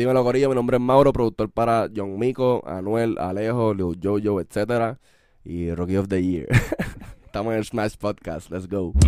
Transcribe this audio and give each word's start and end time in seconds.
Dímelo, 0.00 0.24
Corillo. 0.24 0.48
Mi 0.48 0.54
nombre 0.54 0.78
es 0.78 0.82
Mauro, 0.82 1.12
productor 1.12 1.50
para 1.50 1.86
John 1.94 2.18
Mico, 2.18 2.62
Anuel, 2.66 3.18
Alejo, 3.18 3.74
Lil 3.74 3.98
Jojo, 4.02 4.40
etcétera. 4.40 4.96
Y 5.44 5.74
Rookie 5.74 5.98
of 5.98 6.08
the 6.08 6.22
Year. 6.24 6.46
Estamos 7.26 7.52
en 7.52 7.58
el 7.58 7.66
Smash 7.66 7.96
Podcast. 7.98 8.50
Let's 8.50 8.66
go. 8.66 8.94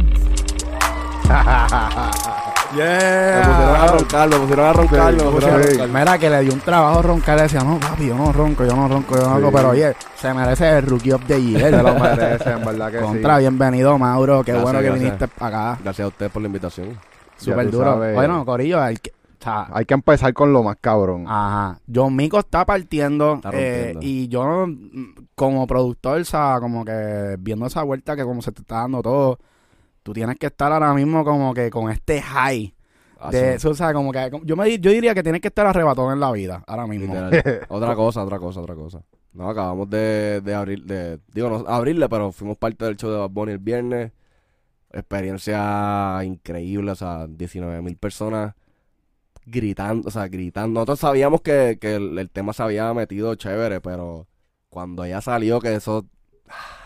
Me 2.74 3.42
pusieron 3.42 3.76
a 3.76 3.86
roncar, 3.86 4.28
me 4.28 4.36
pusieron 4.36 4.66
a 4.66 4.72
roncar, 4.74 5.12
me 5.14 5.22
pusieron 5.22 5.60
a 5.62 5.64
roncar. 5.66 5.88
Mira 5.88 6.18
que 6.18 6.28
le 6.30 6.40
dio 6.42 6.52
un 6.52 6.60
trabajo 6.60 7.00
roncar, 7.02 7.36
le 7.36 7.42
decía, 7.44 7.60
no, 7.64 7.78
papi, 7.80 8.06
yo 8.08 8.14
no 8.14 8.30
ronco, 8.32 8.64
yo 8.66 8.76
no 8.76 8.88
ronco, 8.88 9.14
yo 9.16 9.22
no 9.28 9.34
ronco, 9.40 9.48
Sí. 9.48 9.54
pero 9.56 9.68
oye, 9.70 9.94
se 10.16 10.34
merece 10.34 10.68
el 10.78 10.82
Rookie 10.86 11.12
of 11.12 11.24
the 11.26 11.34
Se 11.36 11.42
Year. 11.42 11.82
lo 11.82 11.94
merece, 11.98 12.50
en 12.50 12.64
verdad 12.64 12.90
que 12.90 12.98
Contra, 12.98 13.36
sí. 13.36 13.40
bienvenido, 13.40 13.96
Mauro, 13.98 14.42
qué 14.42 14.52
Gracias, 14.52 14.62
bueno 14.72 14.78
que 14.80 14.86
gracias. 14.86 15.04
viniste 15.20 15.44
acá. 15.44 15.78
Gracias 15.82 16.04
a 16.04 16.08
ustedes 16.08 16.32
por 16.32 16.42
la 16.42 16.46
invitación. 16.48 16.98
Súper 17.36 17.70
duro. 17.70 17.92
sabes. 17.92 18.14
Bueno, 18.14 18.44
Corillo, 18.44 18.80
hay 18.80 18.96
que, 18.96 19.12
Hay 19.72 19.84
que 19.84 19.94
empezar 19.94 20.32
con 20.32 20.52
lo 20.52 20.62
más 20.62 20.76
cabrón. 20.80 21.24
Ajá. 21.26 21.78
John 21.92 22.14
Mico 22.16 22.38
está 22.38 22.64
partiendo. 22.64 23.34
Está 23.36 23.50
eh, 23.52 23.94
y 24.00 24.28
yo, 24.28 24.66
mm, 24.66 25.14
como 25.34 25.66
productor, 25.66 26.20
o 26.20 26.24
sea, 26.24 26.58
como 26.60 26.84
que 26.84 27.36
viendo 27.38 27.66
esa 27.66 27.82
vuelta 27.82 28.16
que 28.16 28.24
como 28.24 28.42
se 28.42 28.52
te 28.52 28.60
está 28.62 28.76
dando 28.76 29.02
todo, 29.02 29.38
tú 30.02 30.12
tienes 30.12 30.36
que 30.38 30.46
estar 30.46 30.72
ahora 30.72 30.94
mismo 30.94 31.24
como 31.24 31.52
que 31.54 31.70
con 31.70 31.90
este 31.90 32.20
high. 32.22 32.74
Así, 33.20 33.36
De 33.36 33.54
eso, 33.54 33.70
o 33.70 33.74
sea, 33.74 33.92
como 33.92 34.10
que 34.10 34.30
yo, 34.44 34.56
me, 34.56 34.64
di- 34.66 34.78
yo 34.80 34.90
diría 34.90 35.14
que 35.14 35.22
tienes 35.22 35.40
que 35.40 35.48
estar 35.48 35.64
arrebatón 35.66 36.12
en 36.12 36.18
la 36.20 36.32
vida 36.32 36.64
ahora 36.66 36.86
mismo. 36.86 37.14
otra 37.68 37.94
cosa, 37.94 38.22
otra 38.24 38.38
cosa, 38.38 38.60
otra 38.60 38.74
cosa. 38.74 39.02
No, 39.32 39.48
acabamos 39.48 39.88
de, 39.88 40.40
de 40.42 40.54
abrir, 40.54 40.84
de, 40.84 41.18
digo, 41.32 41.48
no 41.48 41.64
abrirle, 41.68 42.08
pero 42.08 42.32
fuimos 42.32 42.56
parte 42.58 42.84
del 42.84 42.96
show 42.96 43.10
de 43.10 43.18
Bad 43.18 43.30
Bunny 43.30 43.52
el 43.52 43.58
viernes. 43.58 44.12
Experiencia 44.90 46.20
increíble, 46.24 46.90
o 46.90 46.94
sea, 46.94 47.26
19 47.26 47.80
mil 47.82 47.96
personas 47.96 48.54
gritando, 49.46 50.08
o 50.08 50.10
sea, 50.10 50.28
gritando. 50.28 50.80
Nosotros 50.80 51.00
sabíamos 51.00 51.40
que, 51.42 51.78
que 51.80 51.96
el, 51.96 52.18
el 52.18 52.30
tema 52.30 52.52
se 52.52 52.62
había 52.62 52.92
metido 52.94 53.34
chévere, 53.34 53.80
pero 53.80 54.26
cuando 54.68 55.06
ya 55.06 55.20
salió 55.20 55.60
que 55.60 55.74
eso... 55.74 56.06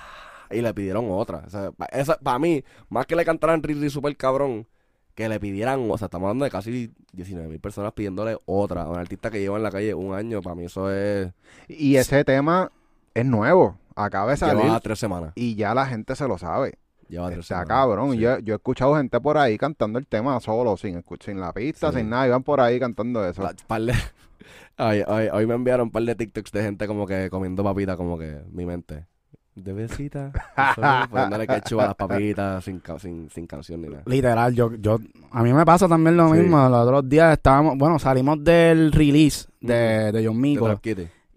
Y 0.49 0.61
le 0.63 0.73
pidieron 0.75 1.11
otra. 1.11 1.43
O 1.45 1.51
sea, 1.51 1.73
esa, 1.91 2.19
para 2.21 2.39
mí, 2.39 2.63
más 2.89 3.05
que 3.07 3.17
le 3.17 3.25
cantaran 3.25 3.65
Riri 3.65 3.91
super 3.91 4.17
cabrón, 4.17 4.69
que 5.17 5.29
le 5.29 5.41
pidieran, 5.41 5.91
o 5.91 5.99
sea, 5.99 6.05
estamos 6.05 6.29
hablando 6.29 6.45
de 6.45 6.53
casi 6.53 6.95
19 7.15 7.49
mil 7.49 7.59
personas 7.59 7.95
pidiéndole 7.95 8.39
otra. 8.45 8.83
A 8.83 8.89
un 8.89 8.97
artista 8.97 9.29
que 9.29 9.41
lleva 9.41 9.57
en 9.57 9.65
la 9.65 9.73
calle 9.73 9.93
un 9.93 10.15
año, 10.15 10.43
para 10.43 10.55
mí 10.55 10.67
eso 10.67 10.93
es... 10.93 11.33
Y 11.67 11.97
ese 11.97 12.23
tema 12.23 12.71
es 13.13 13.27
nuevo. 13.27 13.77
Acaba 13.97 14.31
de 14.31 14.37
salir. 14.37 14.63
Lleva 14.63 14.79
tres 14.79 15.01
semanas. 15.01 15.33
Y 15.35 15.57
ya 15.57 15.75
la 15.75 15.87
gente 15.87 16.15
se 16.15 16.29
lo 16.29 16.39
sabe. 16.39 16.79
Lleva 17.09 17.27
tres 17.29 17.41
Está 17.41 17.55
semanas. 17.63 17.69
cabrón. 17.69 18.13
Sí. 18.13 18.19
Yo, 18.19 18.39
yo 18.41 18.55
he 18.55 18.57
escuchado 18.57 18.97
gente 18.97 19.21
por 19.21 19.39
ahí 19.39 19.57
cantando 19.59 19.99
el 19.99 20.07
tema 20.07 20.39
solo, 20.41 20.77
sin, 20.77 21.03
sin 21.21 21.41
la 21.41 21.53
pista, 21.53 21.91
Sí. 21.93 21.99
sin 21.99 22.11
nada. 22.11 22.27
Iban 22.27 22.43
por 22.43 22.61
ahí 22.61 22.79
cantando 22.81 23.25
eso. 23.27 23.43
Pa- 23.43 23.55
par 23.67 23.83
de- 23.83 23.93
Ay, 24.77 25.03
ay, 25.07 25.29
hoy 25.33 25.47
me 25.47 25.55
enviaron 25.55 25.87
un 25.87 25.91
par 25.91 26.03
de 26.03 26.15
TikToks 26.15 26.53
de 26.53 26.63
gente 26.63 26.87
como 26.87 27.07
que 27.07 27.31
comiendo 27.31 27.65
papita, 27.65 27.97
como 27.97 28.19
que 28.19 28.43
mi 28.53 28.67
mente. 28.67 29.07
De 29.55 29.73
besita. 29.73 30.31
Poniéndole 31.11 31.47
ketchup 31.47 31.81
a 31.81 31.87
las 31.87 31.95
papitas 31.95 32.63
sin, 32.63 32.83
sin, 32.99 33.31
sin 33.31 33.47
canción 33.47 33.81
ni 33.81 33.89
nada. 33.89 34.03
Literal, 34.05 34.53
yo, 34.55 34.75
yo, 34.75 34.99
a 35.31 35.43
mí 35.43 35.53
me 35.55 35.65
pasa 35.65 35.89
también 35.89 36.15
lo 36.17 36.29
Sí. 36.35 36.41
mismo. 36.41 36.59
Los 36.69 36.87
otros 36.87 37.09
días 37.09 37.33
estábamos, 37.33 37.79
bueno, 37.79 37.99
salimos 37.99 38.45
del 38.45 38.93
release 38.93 39.49
de, 39.63 40.13
de 40.13 40.27
John 40.27 40.35
De 40.37 40.41
Mico. 40.43 40.69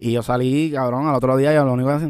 Y 0.02 0.12
yo 0.12 0.22
salí, 0.22 0.72
cabrón, 0.72 1.06
al 1.08 1.14
otro 1.14 1.36
día 1.36 1.52
y 1.52 1.56
lo 1.56 1.72
único 1.74 1.88
que 1.90 1.94
hacía... 1.96 2.08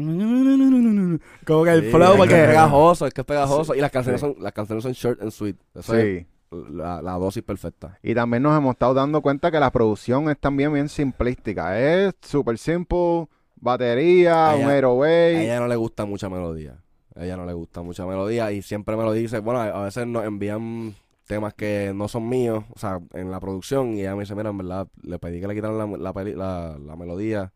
Como 1.45 1.63
que 1.65 1.71
el 1.71 1.83
Sí, 1.83 1.89
flow, 1.91 2.15
porque... 2.17 2.41
es 2.41 2.47
pegajoso, 2.47 3.05
es 3.05 3.13
que 3.13 3.21
es 3.21 3.27
pegajoso. 3.27 3.75
Y 3.75 3.81
las 3.81 3.91
canciones, 3.91 4.21
Sí. 4.21 4.27
son, 4.27 4.41
las 4.41 4.53
canciones 4.53 4.83
son 4.83 4.93
short 4.93 5.21
and 5.21 5.31
sweet. 5.31 5.57
Eso 5.75 5.95
es 5.95 6.21
Sí. 6.21 6.27
la, 6.71 7.01
la 7.01 7.11
dosis 7.13 7.43
perfecta. 7.43 7.99
Y 8.01 8.15
también 8.15 8.43
nos 8.43 8.57
hemos 8.57 8.71
estado 8.75 8.93
dando 8.93 9.21
cuenta 9.21 9.51
que 9.51 9.59
la 9.59 9.71
producción 9.71 10.29
es 10.29 10.37
también 10.39 10.71
bien 10.73 10.87
simplística. 10.87 11.77
Es 11.79 12.13
súper 12.21 12.57
simple, 12.57 13.27
batería, 13.57 14.55
ella- 14.55 14.65
un 14.87 15.03
A 15.03 15.41
ella 15.43 15.59
no 15.59 15.67
le 15.67 15.75
gusta 15.75 16.05
mucha 16.05 16.29
melodía. 16.29 16.77
A 17.15 17.25
ella 17.25 17.35
no 17.35 17.45
le 17.45 17.53
gusta 17.53 17.81
mucha 17.81 18.05
melodía 18.05 18.51
y 18.53 18.61
siempre 18.61 18.95
me 18.95 19.03
lo 19.03 19.11
dice. 19.11 19.39
Bueno, 19.39 19.59
a 19.59 19.83
veces 19.83 20.07
nos 20.07 20.23
envían 20.23 20.95
temas 21.27 21.53
que 21.53 21.91
no 21.93 22.07
son 22.07 22.27
míos, 22.27 22.63
o 22.73 22.79
sea, 22.79 22.99
en 23.13 23.31
la 23.31 23.39
producción 23.39 23.93
y 23.95 24.01
ella 24.01 24.15
me 24.15 24.21
dice, 24.21 24.35
mira, 24.35 24.49
en 24.49 24.57
verdad, 24.57 24.87
le 25.01 25.17
pedí 25.19 25.39
que 25.41 25.47
le 25.47 25.55
quitaran 25.55 25.77
la, 25.77 25.85
la, 25.97 26.13
peli- 26.13 26.35
la, 26.35 26.77
la 26.77 26.95
melodía 26.97 27.51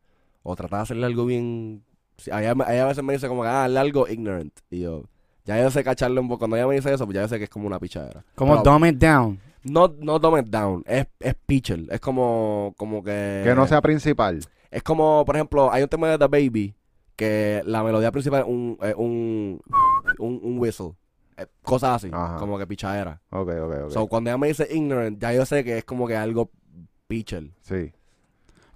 o 0.47 0.56
tratar 0.56 0.79
de 0.79 0.83
hacerle 0.83 1.06
algo 1.07 1.25
bien... 1.25 1.83
ella, 2.28 2.53
a 2.66 2.73
ella 2.73 2.83
a 2.83 2.88
veces 2.88 3.03
me 3.03 3.13
dice 3.13 3.28
como, 3.28 3.44
ah, 3.44 3.66
hazle 3.66 3.79
algo 3.79 4.07
ignorant. 4.07 4.53
Y 4.69 4.81
yo, 4.81 5.03
ya 5.44 5.59
yo 5.59 5.72
sé 5.72 5.83
cacharle 5.83 6.19
un 6.19 6.28
poco. 6.28 6.39
Cuando 6.39 6.56
ella 6.56 6.67
me 6.67 6.75
dice 6.75 6.94
eso, 6.94 7.06
pues 7.06 7.16
ya 7.16 7.22
yo 7.23 7.28
sé 7.28 7.39
que 7.39 7.45
es 7.45 7.50
como 7.50 7.66
una 7.66 7.79
pichadera. 7.79 8.23
Como 8.35 8.61
Pero 8.61 8.72
dumb 8.72 8.85
it 8.85 8.97
down. 8.97 9.39
No, 9.63 9.91
no 10.00 10.19
dumb 10.19 10.38
it 10.38 10.45
down, 10.45 10.84
es, 10.85 11.07
es 11.19 11.34
pitcher. 11.47 11.79
Es 11.89 12.00
como, 12.00 12.75
como 12.78 13.03
que... 13.03 13.41
Que 13.44 13.55
no 13.55 13.66
sea 13.66 13.81
principal. 13.81 14.39
Es 14.69 14.84
como, 14.84 15.25
por 15.25 15.35
ejemplo, 15.35 15.72
hay 15.73 15.81
un 15.81 15.89
tema 15.89 16.09
de 16.09 16.19
The 16.19 16.28
Baby 16.28 16.75
que 17.16 17.63
la 17.66 17.81
melodía 17.84 18.11
principal 18.11 18.41
es 18.41 18.47
un, 18.47 18.78
es 18.84 18.94
un, 18.95 19.59
un, 20.19 20.39
un 20.44 20.59
whistle. 20.59 20.91
Eh, 21.38 21.47
Cosas 21.63 22.03
así, 22.03 22.09
Ajá. 22.13 22.35
como 22.38 22.59
que 22.59 22.67
pichadera. 22.67 23.19
Ok, 23.31 23.50
ok, 23.50 23.73
ok. 23.85 23.91
So, 23.91 24.05
cuando 24.07 24.29
ella 24.29 24.38
me 24.38 24.47
dice 24.47 24.67
ignorant, 24.72 25.19
ya 25.19 25.34
yo 25.34 25.44
sé 25.45 25.63
que 25.63 25.79
es 25.79 25.84
como 25.85 26.07
que 26.07 26.16
algo 26.16 26.51
pitcher. 27.07 27.50
sí. 27.61 27.91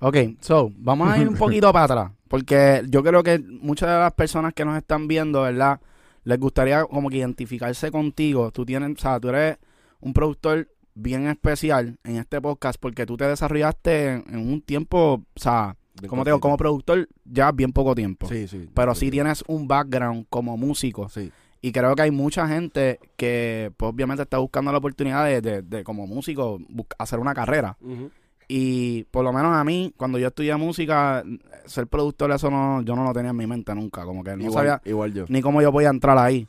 Ok, 0.02 0.16
so, 0.40 0.72
vamos 0.78 1.10
a 1.10 1.18
ir 1.18 1.28
un 1.28 1.36
poquito 1.38 1.72
para 1.74 1.86
atrás. 1.86 2.12
Porque 2.28 2.84
yo 2.90 3.04
creo 3.04 3.24
que 3.24 3.40
muchas 3.40 3.90
de 3.90 3.98
las 3.98 4.14
personas 4.14 4.54
que 4.54 4.64
nos 4.66 4.78
están 4.78 5.08
viendo, 5.08 5.42
¿verdad? 5.42 5.80
Les 6.24 6.40
gustaría 6.40 6.84
como 6.86 7.10
que 7.10 7.18
identificarse 7.18 7.92
contigo. 7.92 8.52
Tú 8.52 8.66
tienes, 8.66 8.92
o 8.98 9.02
sea, 9.02 9.20
tú 9.20 9.30
eres 9.30 9.58
un 10.00 10.14
productor 10.14 10.68
bien 10.94 11.28
especial 11.28 11.98
en 12.04 12.18
este 12.18 12.40
podcast 12.42 12.80
porque 12.80 13.06
tú 13.06 13.18
te 13.18 13.26
desarrollaste 13.26 14.14
en, 14.14 14.24
en 14.30 14.38
un 14.52 14.62
tiempo, 14.62 15.14
o 15.14 15.40
sea, 15.40 15.76
Bien 16.00 16.10
como 16.10 16.24
te 16.24 16.30
digo, 16.30 16.40
como 16.40 16.56
productor 16.56 17.10
ya 17.26 17.52
bien 17.52 17.72
poco 17.74 17.96
tiempo. 17.96 18.28
Sí, 18.30 18.48
sí. 18.48 18.70
Pero 18.74 18.96
sí 18.96 19.10
tienes 19.12 19.44
un 19.48 19.68
background 19.68 20.28
como 20.30 20.56
músico. 20.56 21.10
Sí. 21.10 21.32
Y 21.62 21.74
creo 21.74 21.94
que 21.96 22.04
hay 22.04 22.12
mucha 22.12 22.48
gente 22.48 23.00
que, 23.18 23.74
pues, 23.76 23.92
obviamente, 23.92 24.24
está 24.24 24.38
buscando 24.38 24.72
la 24.72 24.78
oportunidad 24.78 25.26
de, 25.26 25.42
de- 25.42 25.62
de, 25.62 25.84
como 25.84 26.08
músico, 26.08 26.58
hacer 26.98 27.20
una 27.20 27.34
carrera. 27.34 27.76
Ujú. 27.82 28.12
Y 28.52 29.04
por 29.06 29.24
lo 29.24 29.32
menos 29.32 29.56
a 29.56 29.64
mí, 29.64 29.94
cuando 29.96 30.18
yo 30.18 30.28
estudié 30.30 30.56
música, 30.56 31.24
ser 31.66 31.86
productor, 31.86 32.32
eso 32.32 32.50
no, 32.50 32.82
yo 32.82 32.96
no 32.96 33.04
lo 33.04 33.14
tenía 33.14 33.30
en 33.30 33.38
mi 33.38 33.46
mente 33.46 33.76
nunca. 33.76 34.04
Como 34.06 34.24
que 34.24 34.36
no 34.36 34.42
igual, 34.44 34.54
sabía 34.66 34.82
igual 34.86 35.14
yo. 35.14 35.26
ni 35.30 35.40
cómo 35.42 35.62
yo 35.62 35.72
podía 35.72 35.90
entrar 35.90 36.18
ahí. 36.18 36.48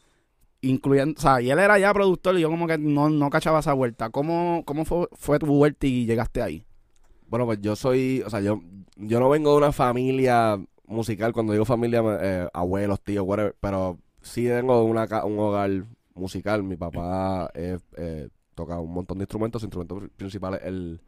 Incluyendo, 0.62 1.14
o 1.18 1.20
sea, 1.20 1.40
y 1.42 1.50
él 1.50 1.58
era 1.58 1.78
ya 1.78 1.92
productor 1.92 2.38
y 2.38 2.40
yo 2.40 2.48
como 2.50 2.66
que 2.66 2.78
no, 2.78 3.10
no 3.10 3.28
cachaba 3.28 3.60
esa 3.60 3.74
vuelta. 3.74 4.08
¿Cómo, 4.10 4.62
cómo 4.64 4.84
fue, 4.86 5.08
fue 5.12 5.38
tu 5.38 5.46
vuelta 5.46 5.86
y 5.86 6.06
llegaste 6.06 6.42
ahí? 6.42 6.64
Bueno, 7.28 7.44
pues 7.46 7.60
yo 7.60 7.76
soy, 7.76 8.22
o 8.26 8.30
sea, 8.30 8.40
yo, 8.40 8.62
yo 8.96 9.20
no 9.20 9.28
vengo 9.28 9.52
de 9.52 9.58
una 9.58 9.72
familia 9.72 10.58
musical. 10.86 11.32
Cuando 11.34 11.52
digo 11.52 11.64
familia, 11.66 12.02
eh, 12.20 12.48
abuelos, 12.54 13.00
tíos, 13.02 13.26
whatever. 13.26 13.54
Pero 13.60 13.98
sí 14.22 14.46
vengo 14.46 14.82
de 14.82 14.90
una, 14.90 15.06
un 15.24 15.38
hogar 15.38 15.70
musical. 16.14 16.62
Mi 16.62 16.76
papá 16.76 17.50
eh, 17.54 17.78
eh, 17.96 18.28
toca 18.54 18.80
un 18.80 18.92
montón 18.92 19.18
de 19.18 19.24
instrumentos. 19.24 19.60
Su 19.62 19.66
instrumento 19.66 19.96
pr- 20.00 20.10
principal 20.16 20.54
es 20.54 20.62
el, 20.64 21.00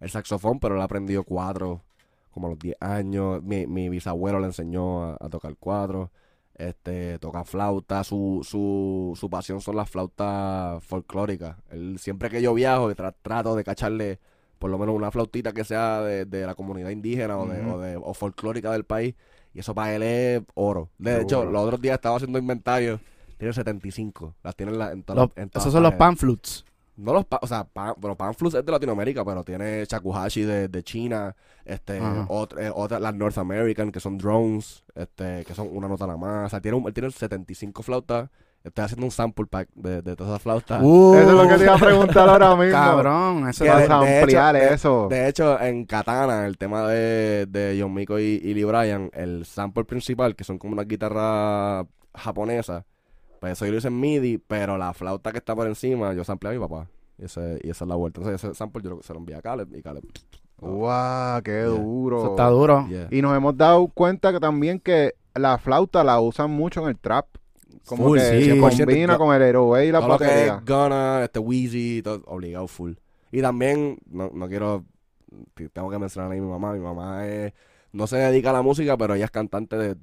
el 0.00 0.10
saxofón, 0.10 0.58
pero 0.60 0.74
él 0.76 0.80
aprendió 0.80 1.22
cuatro 1.24 1.82
como 2.32 2.46
a 2.46 2.50
los 2.50 2.58
10 2.58 2.76
años. 2.80 3.42
Mi, 3.42 3.66
mi 3.66 3.88
bisabuelo 3.88 4.40
le 4.40 4.46
enseñó 4.46 5.04
a, 5.04 5.16
a 5.20 5.28
tocar 5.28 5.54
cuatro. 5.58 6.10
Este, 6.54 7.18
toca 7.18 7.44
flauta. 7.44 8.04
Su, 8.04 8.40
su, 8.44 9.16
su 9.18 9.30
pasión 9.30 9.60
son 9.60 9.76
las 9.76 9.88
flautas 9.90 10.82
folclóricas. 10.84 11.56
Él, 11.70 11.98
siempre 11.98 12.28
que 12.30 12.42
yo 12.42 12.52
viajo, 12.54 12.90
tra- 12.92 13.14
trato 13.22 13.54
de 13.56 13.64
cacharle 13.64 14.18
por 14.58 14.70
lo 14.70 14.78
menos 14.78 14.94
una 14.94 15.10
flautita 15.10 15.52
que 15.52 15.64
sea 15.64 16.02
de, 16.02 16.26
de 16.26 16.44
la 16.46 16.54
comunidad 16.54 16.90
indígena 16.90 17.38
o, 17.38 17.46
de, 17.46 17.62
o, 17.64 17.78
de, 17.80 17.96
o 17.96 18.12
folclórica 18.14 18.70
del 18.72 18.84
país. 18.84 19.14
Y 19.54 19.60
eso 19.60 19.74
para 19.74 19.94
él 19.96 20.02
es 20.02 20.42
oro. 20.54 20.90
De 20.98 21.22
hecho, 21.22 21.44
los 21.46 21.62
otros 21.64 21.80
días 21.80 21.94
estaba 21.94 22.16
haciendo 22.16 22.38
inventario. 22.38 23.00
Tiene 23.38 23.54
75. 23.54 24.34
Las 24.44 24.54
tiene 24.54 24.72
en, 24.72 24.78
la, 24.78 24.92
en 24.92 25.02
todas 25.02 25.16
Los- 25.22 25.28
las- 25.34 25.42
en 25.44 25.48
todas 25.50 25.62
esos 25.64 25.72
son 25.72 25.82
los 25.82 25.92
panflutes. 25.98 26.64
No 27.00 27.12
los, 27.12 27.24
pa- 27.26 27.40
o 27.42 27.46
sea, 27.46 27.64
pan, 27.64 27.94
bueno, 27.98 28.16
Panflux 28.16 28.54
es 28.54 28.64
de 28.64 28.72
Latinoamérica, 28.72 29.24
pero 29.24 29.42
tiene 29.44 29.84
shakuhachi 29.84 30.42
de, 30.42 30.68
de 30.68 30.82
China, 30.82 31.34
este, 31.64 31.98
Ajá. 31.98 32.26
otra, 32.28 32.66
eh, 32.66 32.72
otra- 32.74 33.00
las 33.00 33.14
North 33.14 33.38
American, 33.38 33.90
que 33.90 34.00
son 34.00 34.18
drones, 34.18 34.84
este, 34.94 35.44
que 35.44 35.54
son 35.54 35.68
una 35.72 35.88
nota 35.88 36.06
nada 36.06 36.18
más. 36.18 36.46
O 36.46 36.48
sea, 36.50 36.60
tiene, 36.60 36.76
un, 36.76 36.86
él 36.86 36.92
tiene 36.94 37.10
75 37.10 37.82
flautas. 37.82 38.28
Estoy 38.62 38.84
haciendo 38.84 39.06
un 39.06 39.10
sample 39.10 39.46
pack 39.46 39.70
de, 39.74 40.02
de 40.02 40.14
todas 40.14 40.32
esas 40.32 40.42
flautas. 40.42 40.82
Uh, 40.82 41.14
Eso 41.14 41.28
es 41.30 41.34
lo 41.34 41.48
que 41.48 41.56
te 41.56 41.64
iba 41.64 41.74
a 41.74 41.78
preguntar 41.78 42.28
ahora 42.28 42.54
mismo. 42.56 42.72
Cabrón, 42.72 43.48
eso 43.48 43.64
Vas 43.64 43.88
a 43.88 43.96
ampliar 44.00 44.54
hecho, 44.56 44.66
de- 44.68 44.74
eso. 44.74 45.06
De 45.08 45.28
hecho, 45.28 45.58
en 45.62 45.86
Katana, 45.86 46.44
el 46.46 46.58
tema 46.58 46.86
de, 46.86 47.46
de 47.46 47.78
John 47.80 47.94
Miko 47.94 48.18
y, 48.18 48.22
y 48.44 48.52
Lee 48.52 48.64
Bryan, 48.64 49.08
el 49.14 49.46
sample 49.46 49.84
principal, 49.86 50.36
que 50.36 50.44
son 50.44 50.58
como 50.58 50.74
una 50.74 50.82
guitarra 50.84 51.86
japonesa, 52.14 52.84
pues 53.40 53.52
eso 53.54 53.66
yo 53.66 53.72
lo 53.72 53.78
hice 53.78 53.88
en 53.88 53.98
MIDI, 53.98 54.38
pero 54.38 54.78
la 54.78 54.92
flauta 54.94 55.32
que 55.32 55.38
está 55.38 55.56
por 55.56 55.66
encima, 55.66 56.12
yo 56.14 56.22
samplé 56.22 56.50
a 56.50 56.52
mi 56.52 56.58
papá. 56.60 56.86
Y, 57.18 57.24
ese, 57.24 57.58
y 57.64 57.70
esa 57.70 57.84
es 57.84 57.88
la 57.88 57.96
vuelta. 57.96 58.20
Entonces, 58.20 58.44
ese 58.44 58.54
sample 58.54 58.82
yo 58.84 58.90
lo- 58.90 59.02
se 59.02 59.12
lo 59.12 59.18
envié 59.18 59.34
a 59.34 59.42
Caleb 59.42 59.74
y 59.74 59.82
Caleb. 59.82 60.04
¡Guau! 60.58 61.42
¡Qué 61.42 61.50
Yeah. 61.52 61.64
duro! 61.66 62.18
eso 62.22 62.30
está 62.30 62.46
duro. 62.48 62.86
Yeah. 62.88 63.08
Y 63.10 63.22
nos 63.22 63.36
hemos 63.36 63.56
dado 63.56 63.88
cuenta 63.88 64.32
que 64.32 64.40
también 64.40 64.78
que 64.78 65.14
la 65.34 65.58
flauta 65.58 66.04
la 66.04 66.20
usan 66.20 66.50
mucho 66.50 66.82
en 66.82 66.88
el 66.88 66.98
trap. 66.98 67.26
Como 67.86 68.04
Full, 68.08 68.18
que 68.18 68.24
sí. 68.24 68.44
se 68.44 68.54
100%. 68.54 68.84
combina 68.86 69.18
con 69.18 69.34
el 69.34 69.42
Hero 69.42 69.82
y 69.82 69.90
la 69.90 70.00
todo 70.00 70.08
lo 70.10 70.18
que 70.18 70.46
es 70.46 70.52
Gunna, 70.66 71.22
este 71.24 71.38
Wheezy, 71.38 72.02
todo, 72.02 72.22
obligado 72.26 72.68
full. 72.68 72.92
Y 73.32 73.40
también, 73.40 73.98
no, 74.10 74.30
no 74.34 74.48
quiero 74.48 74.84
tengo 75.72 75.88
que 75.90 75.98
mencionar 75.98 76.30
ahí 76.30 76.40
mi 76.40 76.48
mamá. 76.48 76.72
Mi 76.74 76.80
mamá 76.80 77.26
es, 77.26 77.52
no 77.92 78.06
se 78.06 78.16
dedica 78.16 78.50
a 78.50 78.52
la 78.52 78.62
música, 78.62 78.96
pero 78.96 79.14
ella 79.14 79.24
es 79.24 79.30
cantante 79.30 79.76
de 79.76 79.96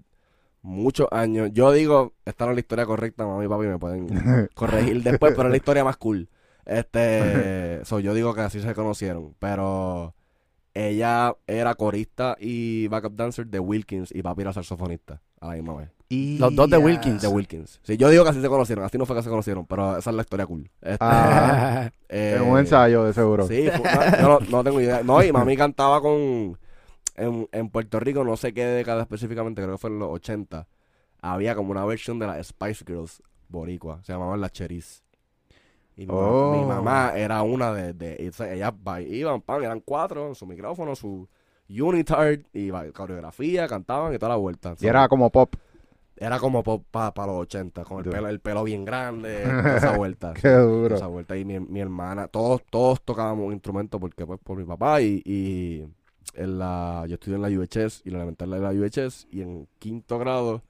muchos 0.61 1.07
años. 1.11 1.49
Yo 1.53 1.71
digo, 1.71 2.13
esta 2.25 2.45
no 2.45 2.51
es 2.51 2.55
la 2.55 2.59
historia 2.61 2.85
correcta, 2.85 3.25
mamá 3.25 3.43
y 3.43 3.47
papi 3.47 3.65
me 3.67 3.79
pueden 3.79 4.07
corregir 4.53 5.03
después, 5.03 5.33
pero 5.35 5.47
es 5.49 5.51
la 5.51 5.57
historia 5.57 5.83
más 5.83 5.97
cool. 5.97 6.29
Este, 6.65 7.79
so, 7.85 7.99
yo 7.99 8.13
digo 8.13 8.33
que 8.33 8.41
así 8.41 8.59
se 8.59 8.73
conocieron, 8.73 9.33
pero 9.39 10.13
ella 10.73 11.33
era 11.47 11.73
corista 11.75 12.35
y 12.39 12.87
backup 12.87 13.15
dancer 13.15 13.47
de 13.47 13.59
Wilkins 13.59 14.11
y 14.13 14.21
papi 14.21 14.41
era 14.41 14.53
saxofonista 14.53 15.21
a 15.39 15.47
la 15.47 15.53
misma 15.53 15.75
vez. 15.75 15.89
Los 16.09 16.55
dos 16.55 16.69
de 16.69 16.77
Wilkins. 16.77 17.21
De 17.21 17.27
Wilkins. 17.27 17.81
Sí, 17.83 17.97
yo 17.97 18.09
digo 18.09 18.23
que 18.23 18.29
así 18.29 18.41
se 18.41 18.47
conocieron, 18.47 18.85
así 18.85 18.97
no 18.97 19.05
fue 19.05 19.15
que 19.17 19.23
se 19.23 19.29
conocieron, 19.29 19.65
pero 19.65 19.97
esa 19.97 20.09
es 20.09 20.15
la 20.15 20.21
historia 20.21 20.45
cool. 20.45 20.69
Este, 20.81 20.97
Ah, 21.01 21.91
eh, 22.07 22.35
es 22.37 22.41
un 22.41 22.57
ensayo, 22.57 23.03
de 23.03 23.13
seguro. 23.13 23.45
Sí, 23.47 23.67
fue- 23.75 23.91
no, 23.91 24.17
yo 24.17 24.39
no, 24.39 24.39
no 24.49 24.63
tengo 24.63 24.79
idea. 24.79 25.01
No, 25.03 25.21
y 25.21 25.31
mami 25.33 25.57
cantaba 25.57 25.99
con. 25.99 26.57
En, 27.17 27.49
en 27.51 27.69
Puerto 27.69 27.99
Rico, 27.99 28.23
no 28.23 28.37
sé 28.37 28.53
qué 28.53 28.65
década 28.65 29.01
específicamente, 29.01 29.61
creo 29.61 29.73
que 29.75 29.79
fue 29.79 29.89
en 29.89 29.99
los 29.99 30.09
80. 30.09 30.67
Había 31.21 31.55
como 31.55 31.71
una 31.71 31.83
versión 31.85 32.19
de 32.19 32.27
las 32.27 32.47
Spice 32.47 32.85
Girls 32.87 33.21
boricua. 33.49 34.01
Se 34.03 34.13
llamaban 34.13 34.39
las 34.39 34.51
Cheris. 34.51 35.03
Y 35.95 36.01
mi, 36.01 36.13
ma- 36.13 36.13
Oh. 36.13 36.55
mi 36.59 36.63
mamá 36.65 37.13
era 37.15 37.41
una 37.41 37.73
de. 37.73 37.93
de 37.93 38.15
ellas 38.53 38.71
ba- 38.83 39.01
iban, 39.01 39.41
pan, 39.41 39.63
eran 39.63 39.79
cuatro, 39.81 40.35
su 40.35 40.45
micrófono, 40.45 40.95
su 40.95 41.27
unitard, 41.69 42.41
y 42.53 42.69
coreografía, 42.93 43.67
cantaban 43.67 44.13
y 44.13 44.19
toda 44.19 44.29
la 44.29 44.35
vuelta. 44.35 44.75
Y 44.79 44.85
era 44.87 45.07
como 45.07 45.29
pop. 45.31 45.55
Era 46.19 46.39
como 46.39 46.63
para 46.63 47.27
los 47.27 47.35
80, 47.41 47.83
con 47.83 48.03
el 48.03 48.09
pelo, 48.11 48.27
el 48.27 48.39
pelo 48.39 48.63
bien 48.63 48.85
grande, 48.85 49.41
toda 49.43 49.77
esa 49.77 49.97
vuelta. 49.97 50.33
Qué 50.33 50.49
duro. 50.49 50.95
Esa 50.95 51.07
vuelta. 51.07 51.35
Y 51.37 51.45
mi, 51.45 51.59
mi 51.59 51.79
hermana, 51.79 52.27
todos, 52.27 52.63
todos 52.69 53.01
tocábamos 53.01 53.45
un 53.47 53.53
instrumento 53.53 53.99
porque 53.99 54.25
pues 54.25 54.39
por 54.43 54.57
mi 54.57 54.63
papá 54.65 55.01
y, 55.01 55.21
y 55.25 55.83
en 56.37 56.59
la, 56.59 57.05
yo 57.07 57.15
estudié 57.15 57.35
en 57.35 57.41
la 57.41 57.49
UHS 57.49 58.03
y 58.05 58.11
la 58.11 58.17
elemental 58.17 58.49
de 58.51 58.59
la 58.59 58.71
UHS 58.71 59.27
y 59.31 59.41
en 59.41 59.67
quinto 59.79 60.17
grado 60.19 60.61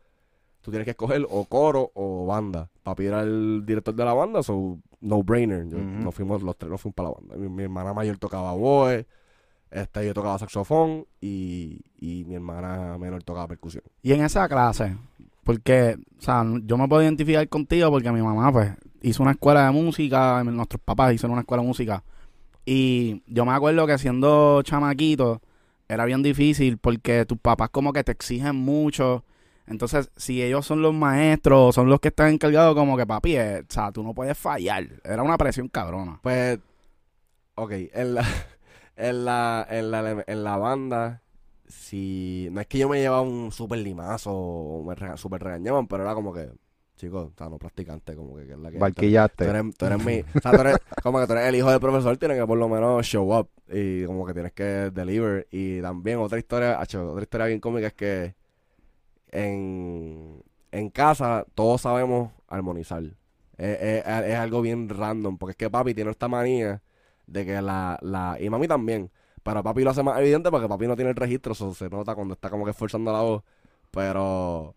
tú 0.62 0.72
tienes 0.72 0.86
que 0.86 0.92
escoger 0.92 1.26
o 1.30 1.46
coro 1.46 1.92
o 1.94 2.26
banda. 2.26 2.70
Papi 2.84 3.06
era 3.06 3.22
el 3.22 3.64
director 3.66 3.94
de 3.94 4.06
la 4.06 4.14
banda, 4.14 4.44
so 4.44 4.80
no 5.02 5.24
brainer. 5.24 5.68
Yo-. 5.70 5.78
Nos 5.78 6.16
fuimos, 6.16 6.42
los 6.42 6.58
tres 6.58 6.72
nos 6.72 6.82
fuimos 6.82 6.96
para 6.96 7.10
la 7.10 7.16
banda. 7.16 7.36
Mi, 7.38 7.50
mi 7.50 7.64
hermana 7.64 7.94
mayor 7.94 8.18
tocaba 8.18 8.54
boe, 8.54 9.06
este, 9.70 10.06
yo 10.06 10.14
tocaba 10.14 10.40
saxofón 10.40 11.06
y, 11.22 11.82
y 11.98 12.24
mi 12.26 12.36
hermana 12.36 12.98
menor 12.98 13.24
tocaba 13.24 13.48
percusión. 13.48 13.84
Y 14.02 14.14
en 14.14 14.24
esa 14.24 14.48
clase, 14.48 14.98
porque, 15.44 15.98
o 16.18 16.22
sea, 16.22 16.46
yo 16.64 16.78
me 16.78 16.88
puedo 16.88 17.04
identificar 17.04 17.48
contigo 17.50 17.90
porque 17.90 18.12
mi 18.12 18.22
mamá, 18.22 18.52
pues, 18.52 18.72
hizo 19.02 19.24
una 19.24 19.34
escuela 19.34 19.66
de 19.66 19.72
música, 19.72 20.44
nuestros 20.44 20.82
papás 20.82 21.14
hicieron 21.14 21.34
una 21.34 21.42
escuela 21.42 21.64
de 21.64 21.68
música. 21.68 22.04
Y 22.66 23.24
yo 23.28 23.46
me 23.46 23.54
acuerdo 23.54 23.88
que 23.88 23.98
siendo 23.98 24.62
chamaquito 24.64 25.42
era 25.88 26.06
bien 26.06 26.24
difícil 26.24 26.78
porque 26.78 27.26
tus 27.26 27.38
papás 27.40 27.70
como 27.70 27.94
que 27.94 28.04
te 28.04 28.12
exigen 28.12 28.56
mucho. 28.56 29.24
Entonces, 29.68 30.10
si 30.16 30.42
ellos 30.42 30.66
son 30.66 30.82
los 30.82 30.94
maestros, 30.94 31.76
son 31.76 31.90
los 31.90 32.00
que 32.00 32.08
están 32.10 32.30
encargados, 32.34 32.76
como 32.76 32.96
que 32.96 33.06
papi, 33.06 33.36
eh, 33.36 33.60
o 33.70 33.74
sea, 33.74 33.92
tú 33.92 34.02
no 34.04 34.14
puedes 34.14 34.38
fallar. 34.38 34.88
Era 35.04 35.24
una 35.24 35.38
presión 35.38 35.68
cabrona. 35.68 36.20
Pues, 36.24 36.60
ok, 37.56 37.72
en 37.94 38.16
la, 38.16 38.26
en 38.96 39.26
la, 39.26 39.68
en 39.70 39.92
la, 39.92 40.24
en 40.26 40.44
la 40.44 40.58
banda, 40.58 41.22
si, 41.68 42.48
no 42.52 42.62
es 42.62 42.68
que 42.68 42.78
yo 42.78 42.90
me 42.90 43.00
llevaba 43.00 43.22
un 43.22 43.52
super 43.52 43.80
limazo 43.80 44.32
o 44.32 44.84
me 44.84 45.18
super 45.18 45.44
regañaban, 45.44 45.88
pero 45.88 46.04
era 46.04 46.14
como 46.14 46.34
que, 46.34 46.50
chicos, 46.98 47.32
o 47.34 47.38
sea, 47.38 47.50
no 47.50 47.60
practicante, 47.60 48.16
como 48.16 48.38
que, 48.38 48.48
que 48.48 48.54
es 48.54 48.60
la 48.60 48.72
que... 48.72 48.90
Tú 49.42 49.50
Barquillaste. 49.50 49.50
eres, 49.50 49.64
tú 49.78 49.86
eres 49.86 50.00
mi, 50.00 50.22
o 50.22 50.26
sea, 50.42 50.56
tú 50.56 50.62
eres, 50.62 50.80
como 51.02 51.20
que 51.20 51.28
tú 51.28 51.34
eres 51.34 51.46
el 51.48 51.56
hijo 51.56 51.72
del 51.72 51.80
profesor, 51.80 52.18
tienes 52.18 52.40
que 52.40 52.48
por 52.48 52.58
lo 52.58 52.70
menos 52.70 53.06
show 53.06 53.38
up 53.40 53.50
y 53.70 54.06
como 54.06 54.26
que 54.26 54.34
tienes 54.34 54.54
que 54.54 54.64
deliver. 54.92 55.48
Y 55.52 55.82
también 55.82 56.20
otra 56.20 56.40
historia, 56.40 56.82
acho, 56.82 57.12
otra 57.12 57.24
historia 57.24 57.48
bien 57.48 57.60
cómica 57.62 57.88
es 57.88 57.94
que 57.94 58.36
en, 59.32 60.44
en 60.72 60.90
casa 60.90 61.46
todos 61.56 61.82
sabemos 61.82 62.32
armonizar. 62.48 63.04
Es, 63.58 63.82
es- 63.82 64.06
es 64.06 64.36
algo 64.36 64.62
bien 64.62 64.90
random, 64.90 65.38
porque 65.38 65.52
es 65.52 65.58
que 65.58 65.70
papi 65.70 65.94
tiene 65.94 66.12
esta 66.12 66.28
manía 66.28 66.82
de 67.26 67.46
que 67.46 67.62
la, 67.62 67.98
la, 68.02 68.38
y 68.40 68.50
mami 68.50 68.68
también, 68.68 69.12
pero 69.44 69.64
papi 69.64 69.84
lo 69.84 69.92
hace 69.92 70.04
más 70.04 70.20
evidente 70.20 70.50
porque 70.52 70.68
papi 70.68 70.88
no 70.88 70.96
tiene 70.96 71.12
el 71.12 71.16
registro, 71.16 71.54
so 71.56 71.74
se 71.74 71.90
nota 71.90 72.16
cuando 72.16 72.34
está 72.36 72.50
como 72.50 72.66
que 72.66 72.72
esforzando 72.72 73.12
la 73.12 73.22
voz, 73.22 73.44
pero 73.92 74.76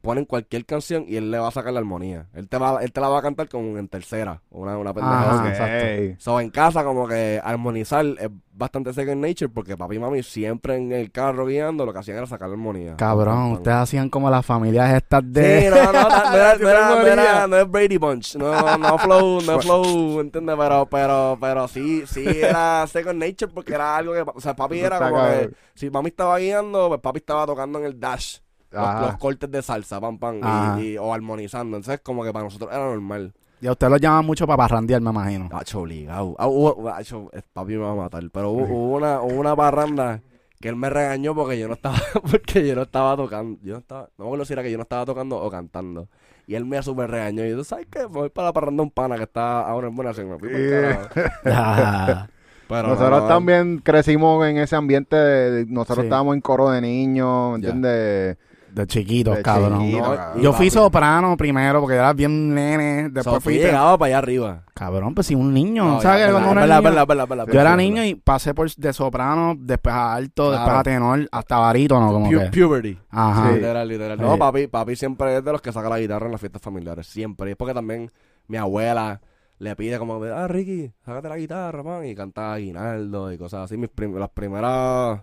ponen 0.00 0.24
cualquier 0.24 0.64
canción 0.66 1.04
y 1.06 1.14
él 1.16 1.30
le 1.30 1.38
va 1.38 1.46
a 1.48 1.52
sacar 1.52 1.72
la 1.72 1.78
armonía. 1.78 2.26
Él 2.34 2.48
te 2.48 2.58
va, 2.58 2.82
él 2.82 2.90
te 2.92 3.00
la 3.00 3.08
va 3.08 3.20
a 3.20 3.22
cantar 3.22 3.48
como 3.48 3.78
en 3.78 3.86
tercera, 3.86 4.42
una, 4.50 4.76
una 4.76 4.92
pendejada. 4.92 6.10
Ok. 6.12 6.18
So, 6.18 6.40
en 6.40 6.50
casa 6.50 6.82
como 6.82 7.06
que 7.06 7.40
armonizar 7.42 8.04
es 8.18 8.28
bastante 8.54 8.92
second 8.92 9.24
nature 9.24 9.48
porque 9.48 9.76
papi 9.76 9.96
y 9.96 9.98
mami 10.00 10.22
siempre 10.24 10.76
en 10.76 10.90
el 10.92 11.12
carro 11.12 11.46
guiando 11.46 11.86
lo 11.86 11.92
que 11.92 12.00
hacían 12.00 12.16
era 12.18 12.26
sacar 12.26 12.48
la 12.48 12.54
armonía. 12.54 12.96
Cabrón, 12.96 13.52
ustedes 13.52 13.76
hacían 13.76 14.10
como 14.10 14.28
las 14.28 14.44
familias 14.44 14.92
estas 14.94 15.22
Sí, 15.22 15.30
de... 15.30 15.70
no, 15.70 15.76
no, 15.92 15.92
no, 15.92 16.08
no, 16.08 16.34
era- 16.36 16.56
no, 16.58 16.68
era- 16.68 16.88
no 16.96 17.06
era- 17.06 17.46
no 17.46 17.56
es 17.58 17.70
Brady 17.70 17.96
Bunch, 17.98 18.34
no, 18.36 18.76
no 18.78 18.98
flow, 18.98 19.40
no 19.42 19.58
es 19.58 19.64
flow, 19.64 20.20
¿entiendes? 20.20 20.56
Pero, 20.58 20.86
pero, 20.86 21.38
pero 21.40 21.68
sí, 21.68 22.02
sí 22.08 22.24
era 22.26 22.84
second 22.88 23.20
nature 23.22 23.52
porque 23.54 23.74
era 23.74 23.96
algo 23.96 24.12
que, 24.12 24.22
o 24.34 24.40
sea, 24.40 24.56
papi 24.56 24.80
era 24.80 24.98
como 24.98 25.22
que, 25.22 25.50
si 25.74 25.88
mami 25.90 26.08
estaba 26.08 26.36
guiando, 26.38 26.88
pues 26.88 27.00
papi 27.00 27.18
estaba 27.18 27.46
tocando 27.46 27.78
en 27.78 27.84
el 27.86 27.98
dash, 28.00 28.38
los, 28.72 29.16
cortes 29.18 29.50
de 29.50 29.62
salsa, 29.62 30.00
pam, 30.00 30.18
pam, 30.18 30.40
y, 30.78 30.82
y- 30.82 30.98
o 30.98 31.12
armonizando, 31.12 31.76
entonces 31.76 32.00
como 32.02 32.24
que 32.24 32.32
para 32.32 32.44
nosotros 32.46 32.70
era 32.72 32.84
normal. 32.84 33.32
Y 33.60 33.66
a 33.68 33.72
ustedes 33.72 33.90
los 33.92 34.00
llaman 34.00 34.26
mucho 34.26 34.44
para 34.46 34.56
parrandear, 34.56 35.00
me 35.00 35.10
imagino. 35.10 35.48
Hacho, 35.52 35.80
obligado. 35.82 36.34
Ah, 36.38 36.48
hubo- 36.48 36.88
hacho, 36.90 37.30
papi 37.52 37.72
me 37.74 37.78
va 37.84 37.92
a 37.92 37.94
matar. 37.94 38.24
Pero 38.32 38.50
hubo, 38.50 38.64
hubo 38.64 38.96
una, 38.96 39.20
hubo 39.20 39.38
una 39.38 39.54
parranda 39.54 40.20
que 40.60 40.68
él 40.68 40.74
me 40.76 40.90
regañó 40.90 41.32
porque 41.34 41.58
yo 41.58 41.68
no 41.68 41.74
estaba, 41.74 41.96
porque 42.30 42.66
yo 42.66 42.74
no 42.74 42.82
estaba 42.82 43.16
tocando. 43.16 43.58
Yo 43.62 43.74
no 43.74 43.78
estaba, 43.78 44.08
no 44.18 44.24
me 44.24 44.28
acuerdo 44.28 44.44
si 44.46 44.52
era 44.54 44.62
que 44.64 44.70
yo 44.72 44.78
no 44.78 44.82
estaba 44.82 45.04
tocando 45.06 45.36
o 45.40 45.48
cantando. 45.48 46.08
Y 46.48 46.56
él 46.56 46.64
me 46.64 46.82
super 46.82 47.08
regañó. 47.08 47.44
Y 47.46 47.50
yo, 47.50 47.62
¿sabes 47.62 47.86
qué? 47.88 48.00
Me 48.00 48.06
voy 48.06 48.28
para 48.30 48.48
la 48.48 48.52
parranda 48.52 48.82
un 48.82 48.90
pana 48.90 49.16
que 49.16 49.22
está 49.22 49.60
ahora 49.60 49.86
en 49.86 49.94
buena 49.94 50.10
Yeah. 50.12 51.08
Pero 52.68 52.82
no, 52.82 52.88
Nosotros 52.94 53.22
no, 53.22 53.28
también 53.28 53.78
crecimos 53.78 54.44
en 54.46 54.56
ese 54.58 54.74
ambiente. 54.76 55.14
de- 55.14 55.66
nosotros 55.66 55.98
Sí. 55.98 56.04
estábamos 56.06 56.34
en 56.34 56.40
coro 56.40 56.70
de 56.70 56.80
niños. 56.80 57.56
¿entiendes? 57.56 58.38
De 58.72 58.86
chiquitos, 58.86 59.36
De 59.36 59.42
cabrón. 59.42 59.80
chiquito, 59.80 59.98
No, 59.98 60.16
cabrón. 60.16 60.40
y 60.40 60.42
Yo 60.44 60.52
fui 60.52 60.66
papi. 60.66 60.70
soprano 60.70 61.36
primero 61.36 61.80
porque 61.80 61.96
era 61.96 62.12
bien 62.12 62.54
nene. 62.54 63.08
Después 63.10 63.34
So, 63.36 63.40
fui. 63.40 63.54
llegaba 63.58 63.98
para 63.98 64.06
allá 64.08 64.18
arriba. 64.18 64.64
Cabrón, 64.74 65.14
pues 65.14 65.26
si 65.26 65.34
un 65.34 65.52
niño. 65.52 65.84
No, 65.84 66.00
¿Sabes 66.00 66.20
ya, 66.20 66.26
verdad, 66.32 66.54
verdad, 66.54 66.80
niño- 66.82 67.06
verdad, 67.26 67.46
Yo 67.52 67.60
era 67.60 67.76
niño 67.76 68.04
y 68.04 68.14
pasé 68.14 68.54
por 68.54 68.70
de 68.74 68.92
soprano, 68.92 69.54
después 69.58 69.94
a 69.94 70.14
alto, 70.14 70.50
después 70.50 70.74
a 70.76 70.82
tenor, 70.82 71.28
hasta 71.30 71.58
barítono, 71.58 72.10
como 72.12 72.30
Pu- 72.30 72.50
que. 72.50 72.60
puberty. 72.66 72.98
Ajá. 73.10 73.48
Sí. 73.50 73.54
Literal, 73.56 73.88
literal. 73.88 74.18
Sí. 74.18 74.24
No, 74.24 74.38
papi, 74.38 74.66
papi 74.68 74.96
siempre 74.96 75.36
es 75.36 75.44
de 75.44 75.52
los 75.52 75.60
que 75.60 75.70
saca 75.72 75.88
la 75.90 75.98
guitarra 75.98 76.26
en 76.26 76.32
las 76.32 76.40
fiestas 76.40 76.62
familiares. 76.62 77.06
Siempre. 77.06 77.50
Y 77.50 77.52
es 77.52 77.56
porque 77.56 77.74
también 77.74 78.10
mi 78.48 78.56
abuela 78.56 79.20
le 79.58 79.76
pide 79.76 79.98
como, 79.98 80.22
ah, 80.24 80.48
Ricky, 80.48 80.90
sácate 81.04 81.28
la 81.28 81.36
guitarra, 81.36 81.82
man. 81.82 82.04
Y 82.06 82.14
canta 82.14 82.54
Aguinaldo 82.54 83.30
y 83.30 83.36
cosas 83.38 83.64
así. 83.66 83.76
Mis 83.76 83.90
prim- 83.90 84.16
las 84.16 84.30
primeras, 84.30 85.20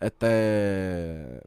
este... 0.00 1.40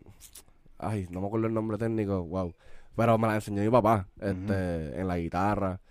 Ay, 0.78 1.08
no 1.10 1.22
me 1.22 1.28
acuerdo 1.28 1.48
el 1.48 1.54
nombre 1.54 1.78
técnico, 1.78 2.24
wow. 2.24 2.54
Pero 2.96 3.18
me 3.18 3.28
la 3.28 3.36
enseñó 3.36 3.62
mi 3.62 3.70
papá, 3.70 4.08
este, 4.20 5.00
en 5.00 5.08
la 5.08 5.18
guitarra. 5.18 5.82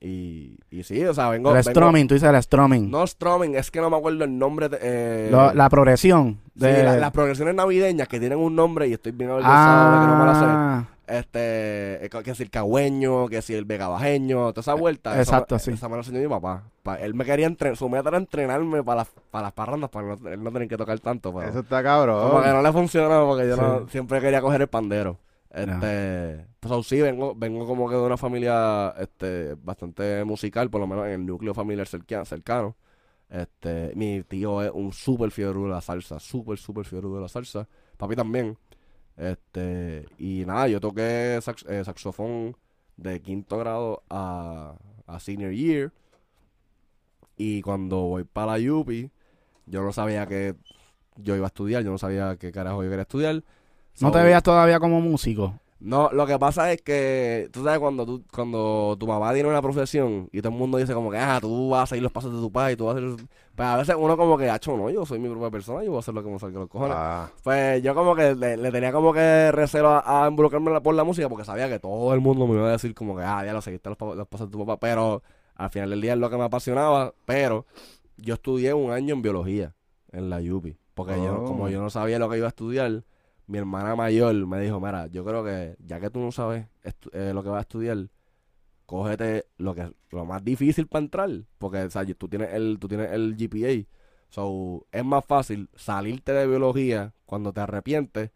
Y, 0.00 0.58
y 0.70 0.82
sí, 0.82 1.02
o 1.04 1.14
sea, 1.14 1.30
vengo... 1.30 1.50
el 1.50 1.56
vengo- 1.62 1.70
strumming, 1.70 2.06
tú 2.08 2.14
dices 2.14 2.28
el 2.28 2.42
strumming. 2.42 2.90
No 2.90 3.06
strumming, 3.06 3.54
es 3.54 3.70
que 3.70 3.80
no 3.80 3.88
me 3.90 3.96
acuerdo 3.96 4.24
el 4.24 4.38
nombre 4.38 4.68
de... 4.68 4.78
eh, 4.82 5.28
Lo- 5.30 5.54
la 5.54 5.68
progresión. 5.70 6.40
sí, 6.54 6.60
la- 6.66 6.96
las 6.96 7.10
progresiones 7.10 7.54
navideñas 7.54 8.06
que 8.08 8.20
tienen 8.20 8.38
un 8.38 8.54
nombre 8.54 8.86
y 8.88 8.92
estoy 8.92 9.12
bien 9.12 9.30
avergonzado 9.30 9.92
de 9.94 10.00
que 10.00 10.12
no 10.12 10.18
me 10.18 10.24
la 10.26 10.34
sé 10.34 10.44
ah, 10.46 10.84
este, 11.06 12.06
eh, 12.06 12.10
que 12.24 12.34
si 12.34 12.42
el 12.42 12.50
cagüeño, 12.50 13.28
que 13.28 13.42
si 13.42 13.54
el 13.54 13.64
vegabajeño, 13.66 14.52
toda 14.52 14.60
esa 14.62 14.74
vuelta. 14.74 15.18
Exacto, 15.18 15.58
sí. 15.58 15.70
Esa 15.72 15.88
me 15.88 15.96
la 15.96 16.00
enseñó 16.00 16.20
mi 16.20 16.28
papá. 16.28 16.62
Pa- 16.82 16.96
él 16.96 17.14
me 17.14 17.24
quería 17.26 17.46
entrenar, 17.46 17.76
su 17.76 17.88
meta 17.88 18.08
era 18.08 18.18
entrenarme 18.18 18.82
para 18.82 18.96
las, 19.02 19.08
para 19.30 19.44
las 19.44 19.52
parrandas, 19.52 19.90
para 19.90 20.06
no, 20.16 20.28
él 20.30 20.42
no 20.42 20.50
tener 20.50 20.66
que 20.68 20.76
tocar 20.78 20.98
tanto, 21.00 21.32
pero 21.34 21.48
Eso 21.48 21.60
está 21.60 21.82
como 21.82 22.38
que 22.40 22.44
cabrón. 22.44 22.52
no 22.52 22.62
le 22.62 22.72
funcionó 22.72 23.26
porque 23.26 23.48
yo 23.48 23.54
Sí. 23.54 23.60
no, 23.60 23.88
siempre 23.88 24.20
quería 24.20 24.40
coger 24.40 24.62
el 24.62 24.68
pandero. 24.68 25.18
Este, 25.54 26.46
pues 26.60 26.86
sí, 26.88 27.00
vengo, 27.00 27.34
vengo 27.36 27.66
como 27.66 27.88
que 27.88 27.94
de 27.96 28.02
una 28.02 28.16
familia, 28.16 28.94
este, 28.98 29.54
bastante 29.56 30.24
musical, 30.24 30.68
por 30.70 30.80
lo 30.80 30.86
menos 30.88 31.06
en 31.06 31.12
el 31.12 31.26
núcleo 31.26 31.54
familiar 31.54 31.86
cerca- 31.86 32.24
cercano. 32.24 32.76
Este, 33.30 33.92
mi 33.96 34.22
tío 34.24 34.62
es 34.62 34.70
un 34.74 34.92
súper 34.92 35.30
fiebre 35.32 35.60
de 35.60 35.68
la 35.68 35.80
salsa, 35.82 36.20
súper, 36.20 36.58
súper 36.58 36.86
fiebre 36.86 37.08
de 37.10 37.20
la 37.20 37.28
salsa. 37.28 37.68
Papi 37.98 38.16
también. 38.16 38.58
Este, 39.16 40.06
y 40.18 40.44
nada, 40.46 40.68
yo 40.68 40.80
toqué 40.80 41.38
sax- 41.42 41.66
eh, 41.70 41.84
saxofón 41.84 42.56
de 42.96 43.20
quinto 43.22 43.58
grado 43.58 44.04
a, 44.10 44.76
a 45.06 45.20
senior 45.20 45.52
year. 45.52 45.92
Y 47.36 47.62
cuando 47.62 48.00
voy 48.02 48.24
para 48.24 48.56
la 48.58 48.72
UPI, 48.72 49.10
yo 49.66 49.82
no 49.82 49.92
sabía 49.92 50.26
que 50.26 50.54
yo 51.16 51.36
iba 51.36 51.46
a 51.46 51.48
estudiar, 51.48 51.84
yo 51.84 51.90
no 51.90 51.98
sabía 51.98 52.36
qué 52.38 52.52
carajo 52.52 52.82
yo 52.84 52.90
quería 52.90 53.02
estudiar. 53.04 53.44
¿No 54.00 54.10
te 54.10 54.22
veías 54.22 54.42
todavía 54.42 54.80
como 54.80 55.00
músico? 55.00 55.54
No, 55.80 56.08
lo 56.12 56.26
que 56.26 56.38
pasa 56.38 56.72
es 56.72 56.80
que, 56.80 57.50
tú 57.52 57.62
sabes, 57.62 57.78
cuando 57.78 58.06
tú, 58.06 58.24
cuando 58.32 58.96
tu 58.98 59.06
mamá 59.06 59.34
tiene 59.34 59.50
una 59.50 59.60
profesión 59.60 60.30
y 60.32 60.40
todo 60.40 60.50
el 60.52 60.58
mundo 60.58 60.78
dice 60.78 60.94
como 60.94 61.10
que, 61.10 61.18
ah, 61.18 61.38
tú 61.42 61.68
vas 61.68 61.82
a 61.82 61.86
seguir 61.88 62.02
los 62.02 62.10
pasos 62.12 62.32
de 62.32 62.38
tu 62.40 62.50
padre 62.50 62.72
y 62.72 62.76
tú 62.76 62.86
vas 62.86 62.96
a 62.96 62.98
hacer... 63.00 63.26
Pues 63.54 63.68
a 63.68 63.76
veces 63.76 63.94
uno 63.98 64.16
como 64.16 64.38
que, 64.38 64.48
hacho, 64.48 64.76
no, 64.78 64.88
yo 64.88 65.04
soy 65.04 65.18
mi 65.18 65.28
propia 65.28 65.50
persona, 65.50 65.82
yo 65.84 65.90
voy 65.90 65.98
a 65.98 66.00
hacer 66.00 66.14
lo 66.14 66.24
que 66.24 66.30
me 66.30 66.38
salga 66.38 66.58
los 66.60 66.68
cojones. 66.70 66.96
Ah, 66.98 67.28
Pues 67.42 67.82
yo 67.82 67.94
como 67.94 68.14
que 68.16 68.34
le, 68.34 68.56
le 68.56 68.72
tenía 68.72 68.92
como 68.92 69.12
que 69.12 69.52
recelo 69.52 69.90
a, 69.90 70.24
a 70.24 70.28
involucrarme 70.28 70.70
la- 70.70 70.80
por 70.82 70.94
la 70.94 71.04
música 71.04 71.28
porque 71.28 71.44
sabía 71.44 71.68
que 71.68 71.78
todo 71.78 72.14
el 72.14 72.20
mundo 72.22 72.46
me 72.46 72.54
iba 72.54 72.66
a 72.68 72.72
decir 72.72 72.94
como 72.94 73.14
que, 73.16 73.22
ah, 73.22 73.44
ya 73.44 73.52
lo 73.52 73.60
seguiste 73.60 73.90
los, 73.90 73.98
pa- 73.98 74.14
los 74.14 74.26
pasos 74.26 74.48
de 74.48 74.52
tu 74.52 74.60
papá, 74.64 74.80
pero 74.80 75.22
al 75.54 75.68
final 75.70 75.90
del 75.90 76.00
día 76.00 76.14
es 76.14 76.18
lo 76.18 76.30
que 76.30 76.36
me 76.38 76.44
apasionaba, 76.44 77.12
pero 77.26 77.66
yo 78.16 78.34
estudié 78.34 78.72
un 78.72 78.90
año 78.90 79.14
en 79.14 79.20
biología 79.22 79.74
en 80.12 80.30
la 80.30 80.38
UPI, 80.38 80.78
porque 80.94 81.16
yo, 81.22 81.42
Oh. 81.42 81.44
como 81.44 81.68
yo 81.68 81.82
no 81.82 81.90
sabía 81.90 82.18
lo 82.18 82.30
que 82.30 82.38
iba 82.38 82.46
a 82.46 82.48
estudiar, 82.48 83.02
mi 83.46 83.58
hermana 83.58 83.94
mayor 83.94 84.34
me 84.46 84.60
dijo, 84.60 84.80
mira, 84.80 85.06
yo 85.08 85.24
creo 85.24 85.44
que 85.44 85.76
ya 85.84 86.00
que 86.00 86.10
tú 86.10 86.20
no 86.20 86.32
sabes 86.32 86.66
eh, 87.12 87.32
lo 87.34 87.42
que 87.42 87.48
vas 87.50 87.58
a 87.58 87.62
estudiar, 87.62 88.08
cógete 88.86 89.46
lo 89.58 89.74
que 89.74 89.92
lo 90.10 90.24
más 90.24 90.44
difícil 90.44 90.86
para 90.86 91.04
entrar, 91.04 91.30
porque 91.58 91.82
o 91.82 91.90
sea, 91.90 92.04
tú 92.06 92.28
tienes 92.28 92.52
el 92.54 92.78
tú 92.78 92.88
tienes 92.88 93.10
el 93.12 93.36
GPA, 93.36 93.88
so 94.30 94.86
es 94.92 95.04
más 95.04 95.24
fácil 95.24 95.68
salirte 95.74 96.32
de 96.32 96.46
biología 96.46 97.14
cuando 97.26 97.52
te 97.52 97.60
arrepientes 97.60 98.30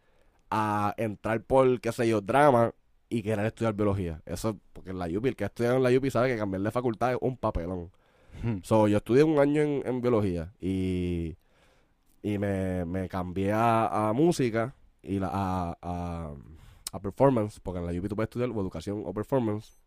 a 0.50 0.94
entrar 0.96 1.42
por 1.42 1.80
qué 1.80 1.92
sé 1.92 2.08
yo, 2.08 2.20
drama 2.20 2.74
y 3.08 3.22
querer 3.22 3.46
estudiar 3.46 3.74
biología. 3.74 4.22
Eso 4.26 4.58
porque 4.72 4.90
en 4.90 4.98
la 4.98 5.06
UPI, 5.06 5.28
el 5.28 5.36
que 5.36 5.44
ha 5.44 5.48
estudiado 5.48 5.76
en 5.76 5.82
la 5.82 5.90
UPI 5.96 6.10
sabe 6.10 6.28
que 6.28 6.38
cambiar 6.38 6.62
de 6.62 6.70
facultad 6.70 7.12
es 7.12 7.18
un 7.20 7.36
papelón. 7.36 7.90
Hmm. 8.42 8.58
So, 8.62 8.88
yo 8.88 8.98
estudié 8.98 9.24
un 9.24 9.38
año 9.38 9.62
en, 9.62 9.82
en 9.84 10.00
biología 10.00 10.52
y, 10.60 11.36
y 12.22 12.38
me, 12.38 12.84
me 12.84 13.08
cambié 13.08 13.52
a, 13.52 14.08
a 14.08 14.12
música 14.12 14.74
y 15.08 15.18
la, 15.18 15.30
a, 15.32 15.78
a, 15.82 16.32
a 16.92 17.00
performance, 17.00 17.58
porque 17.60 17.80
en 17.80 17.86
la 17.86 17.92
UPI 17.92 18.08
tú 18.08 18.16
puedes 18.16 18.28
estudiar 18.28 18.50
o 18.50 18.60
educación 18.60 19.02
o 19.04 19.12
performance 19.12 19.82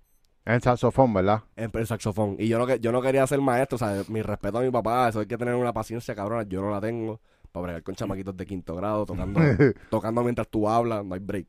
en 0.46 0.62
saxofón, 0.62 1.14
¿verdad? 1.14 1.44
en 1.56 1.72
el 1.74 1.88
saxofón. 1.88 2.36
Y 2.40 2.48
yo 2.48 2.58
no, 2.58 2.76
yo 2.76 2.92
no 2.92 3.02
quería 3.02 3.26
ser 3.28 3.42
maestro, 3.42 3.76
o 3.76 3.80
sea, 3.80 4.04
mi 4.08 4.22
respeto 4.22 4.58
a 4.58 4.62
mi 4.62 4.72
papá, 4.72 5.10
eso 5.10 5.20
hay 5.20 5.28
que 5.28 5.38
tener 5.38 5.56
una 5.56 5.74
paciencia 5.74 6.16
cabrona, 6.16 6.44
yo 6.44 6.62
no 6.62 6.72
la 6.72 6.82
tengo, 6.82 7.20
para 7.52 7.64
bregar 7.64 7.84
con 7.84 7.96
chamaquitos 7.96 8.36
de 8.36 8.46
quinto 8.46 8.76
grado, 8.76 9.06
tocando, 9.06 9.40
tocando 9.90 10.24
mientras 10.24 10.48
tú 10.48 10.68
hablas, 10.68 11.06
no 11.06 11.14
hay 11.14 11.20
break. 11.20 11.48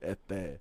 Este, 0.00 0.60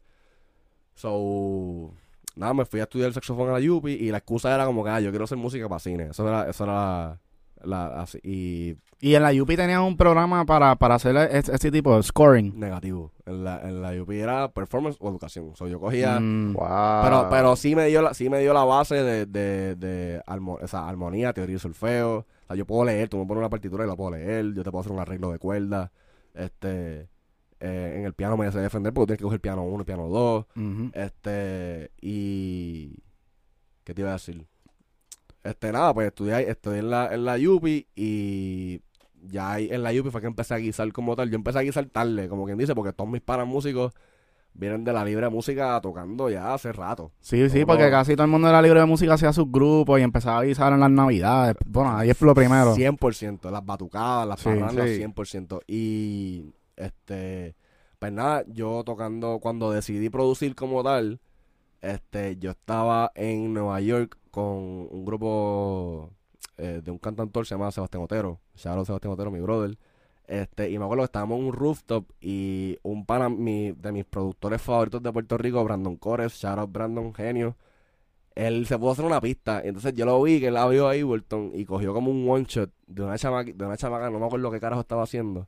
so, 0.96 1.94
nada, 2.36 2.54
me 2.56 2.66
fui 2.66 2.80
a 2.80 2.84
estudiar 2.84 3.14
saxofón 3.14 3.50
a 3.50 3.60
la 3.60 3.72
UPI 3.72 3.94
y 3.94 4.12
la 4.12 4.18
excusa 4.18 4.54
era 4.54 4.66
como 4.66 4.84
que, 4.84 4.90
ah, 4.90 5.00
yo 5.00 5.12
quiero 5.12 5.26
hacer 5.26 5.38
música 5.38 5.70
para 5.70 5.80
cine, 5.80 6.08
eso 6.10 6.28
era, 6.28 6.50
eso 6.50 6.64
era 6.64 6.74
la, 6.74 7.20
así, 7.64 8.20
y 8.24 8.76
Y 9.00 9.16
en 9.16 9.24
la 9.24 9.32
UPI 9.32 9.56
tenían 9.56 9.82
un 9.82 9.96
programa 9.98 10.46
para, 10.46 10.76
para 10.76 10.96
hacer 10.96 11.16
este, 11.32 11.54
este 11.54 11.72
tipo 11.72 11.96
de 11.96 12.04
scoring. 12.04 12.60
negativo. 12.60 13.12
En 13.26 13.44
la, 13.44 13.62
en 13.68 13.82
la 13.82 13.92
UPI 14.02 14.20
era 14.20 14.52
performance 14.52 14.98
o 15.00 15.10
educación, 15.10 15.56
so, 15.56 15.68
yo 15.68 15.80
cogía... 15.80 16.20
Mm, 16.20 16.54
Wow. 16.54 17.04
Pero, 17.04 17.28
pero 17.30 17.56
sí 17.56 17.76
me 17.76 17.88
dio 17.88 18.02
la, 18.02 18.14
sí 18.14 18.30
me 18.30 18.40
dio 18.40 18.54
la 18.54 18.64
base 18.64 18.96
de, 18.96 19.26
de, 19.26 19.76
de 19.76 20.22
armo- 20.26 20.60
o 20.62 20.68
sea, 20.68 20.88
armonía, 20.88 21.34
teoría 21.34 21.56
y 21.58 21.60
solfeo. 21.60 22.20
O 22.20 22.48
sea, 22.48 22.56
yo 22.56 22.66
puedo 22.66 22.86
leer, 22.86 23.10
tú 23.10 23.18
me 23.18 23.26
pones 23.26 23.40
una 23.42 23.50
partitura 23.50 23.84
y 23.84 23.88
la 23.88 23.96
puedo 23.96 24.12
leer, 24.12 24.54
yo 24.54 24.64
te 24.64 24.72
puedo 24.72 24.82
hacer 24.82 24.94
un 24.94 25.00
arreglo 25.00 25.32
de 25.32 25.40
cuerdas. 25.40 25.92
Este, 26.34 27.10
eh, 27.60 27.96
en 27.98 28.06
el 28.06 28.14
piano 28.14 28.38
me 28.38 28.52
sé 28.52 28.60
defender 28.60 28.94
porque 28.94 29.08
tienes 29.08 29.18
que 29.20 29.24
coger 29.26 29.42
piano 29.42 29.64
1 29.64 29.82
y 29.82 29.86
piano 29.86 30.08
2. 30.08 30.46
ujú. 30.56 30.92
Este, 30.94 31.92
y 32.02 32.96
¿qué 33.84 33.94
te 33.94 34.02
iba 34.02 34.12
a 34.12 34.14
decir? 34.14 34.48
Este, 35.48 35.72
nada, 35.72 35.94
pues 35.94 36.08
estudié, 36.08 36.50
estudié 36.50 36.80
en 36.80 36.90
la, 36.90 37.14
en 37.14 37.24
la 37.24 37.36
UPI 37.38 37.88
y 37.96 38.82
ya 39.30 39.54
ahí 39.54 39.70
en 39.72 39.82
la 39.82 39.92
UPI 39.92 40.12
fue 40.12 40.22
que 40.22 40.28
empecé 40.28 40.54
a 40.54 40.58
guisar 40.58 40.92
como 40.92 41.16
tal. 41.16 41.30
Yo 41.30 41.36
empecé 41.36 41.60
a 41.60 41.62
guisar 41.62 41.86
tarde, 41.86 42.28
como 42.28 42.46
quien 42.46 42.58
dice, 42.58 42.76
porque 42.76 42.92
todos 42.92 43.10
mis 43.10 43.22
panas 43.22 43.48
músicos 43.48 43.94
vienen 44.54 44.84
de 44.84 44.92
la 44.92 45.06
libre 45.06 45.30
música 45.30 45.80
tocando 45.82 46.30
ya 46.30 46.54
hace 46.54 46.72
rato. 46.74 47.12
Sí, 47.22 47.50
sí, 47.50 47.64
porque 47.64 47.90
casi 47.90 48.16
todo 48.16 48.26
el 48.26 48.32
mundo 48.32 48.48
de 48.48 48.54
la 48.54 48.62
libre 48.62 48.84
música 48.86 49.14
hacía 49.14 49.32
sus 49.32 49.50
grupos 49.52 50.00
y 50.00 50.04
empezaba 50.04 50.38
a 50.38 50.40
avisar 50.40 50.74
en 50.74 50.80
las 50.80 50.92
navidades. 50.92 51.56
Bueno, 51.66 51.96
ahí 51.96 52.10
es 52.10 52.22
lo 52.22 52.34
primero. 52.34 52.76
100%, 52.76 53.50
las 53.50 53.66
batucadas, 53.66 54.28
las 54.28 54.40
Sí, 54.40 54.50
parrandas, 54.50 54.90
sí. 54.90 54.98
100%. 54.98 55.62
Y, 55.68 56.54
este, 56.76 57.56
pues 58.00 58.12
nada, 58.12 58.44
yo 58.48 58.84
tocando, 58.84 59.40
cuando 59.40 59.72
decidí 59.72 60.10
producir 60.10 60.56
como 60.56 60.84
tal, 60.84 61.20
este, 61.88 62.38
yo 62.38 62.52
estaba 62.52 63.12
en 63.16 63.54
Nueva 63.54 63.80
York 63.82 64.18
con 64.32 64.88
un 64.92 65.06
grupo 65.06 66.12
eh, 66.58 66.82
de 66.84 66.92
un 66.92 66.98
cantautor 66.98 67.46
se 67.46 67.56
llama 67.56 67.72
Sebastián 67.72 68.04
Otero, 68.04 68.40
shout 68.56 68.78
out 68.78 68.86
Sebastián 68.86 69.14
Otero, 69.14 69.32
mi 69.32 69.40
brother. 69.40 69.78
Este, 70.28 70.70
y 70.70 70.78
me 70.78 70.84
acuerdo 70.84 71.04
que 71.04 71.06
estábamos 71.06 71.40
en 71.40 71.46
un 71.46 71.54
rooftop 71.54 72.06
y 72.20 72.78
un 72.84 73.06
pana 73.06 73.30
de 73.30 73.92
mis 73.94 74.06
productores 74.06 74.62
favoritos 74.62 75.02
de 75.02 75.14
Puerto 75.14 75.38
Rico, 75.38 75.64
Brandon 75.64 75.96
Cores, 75.96 76.34
shout 76.34 76.60
out 76.60 76.72
Brandon, 76.72 77.14
genio. 77.14 77.56
Él 78.36 78.68
se 78.68 78.78
pudo 78.78 78.92
hacer 78.92 79.06
una 79.06 79.22
pista. 79.22 79.62
Entonces 79.64 79.94
yo 79.94 80.06
lo 80.06 80.22
vi 80.22 80.40
que 80.40 80.48
él 80.48 80.58
abrió 80.58 80.90
a 80.90 80.92
Ableton 80.92 81.52
y 81.56 81.66
cogió 81.66 81.94
como 81.94 82.12
un 82.12 82.30
one 82.30 82.46
shot 82.48 82.70
de 82.86 83.04
una 83.04 83.18
chamaca, 83.18 83.52
de 83.54 83.66
una 83.66 83.78
chamaca, 83.78 84.10
no 84.10 84.20
me 84.20 84.26
acuerdo 84.26 84.52
qué 84.52 84.60
carajo 84.60 84.82
estaba 84.82 85.04
haciendo. 85.04 85.48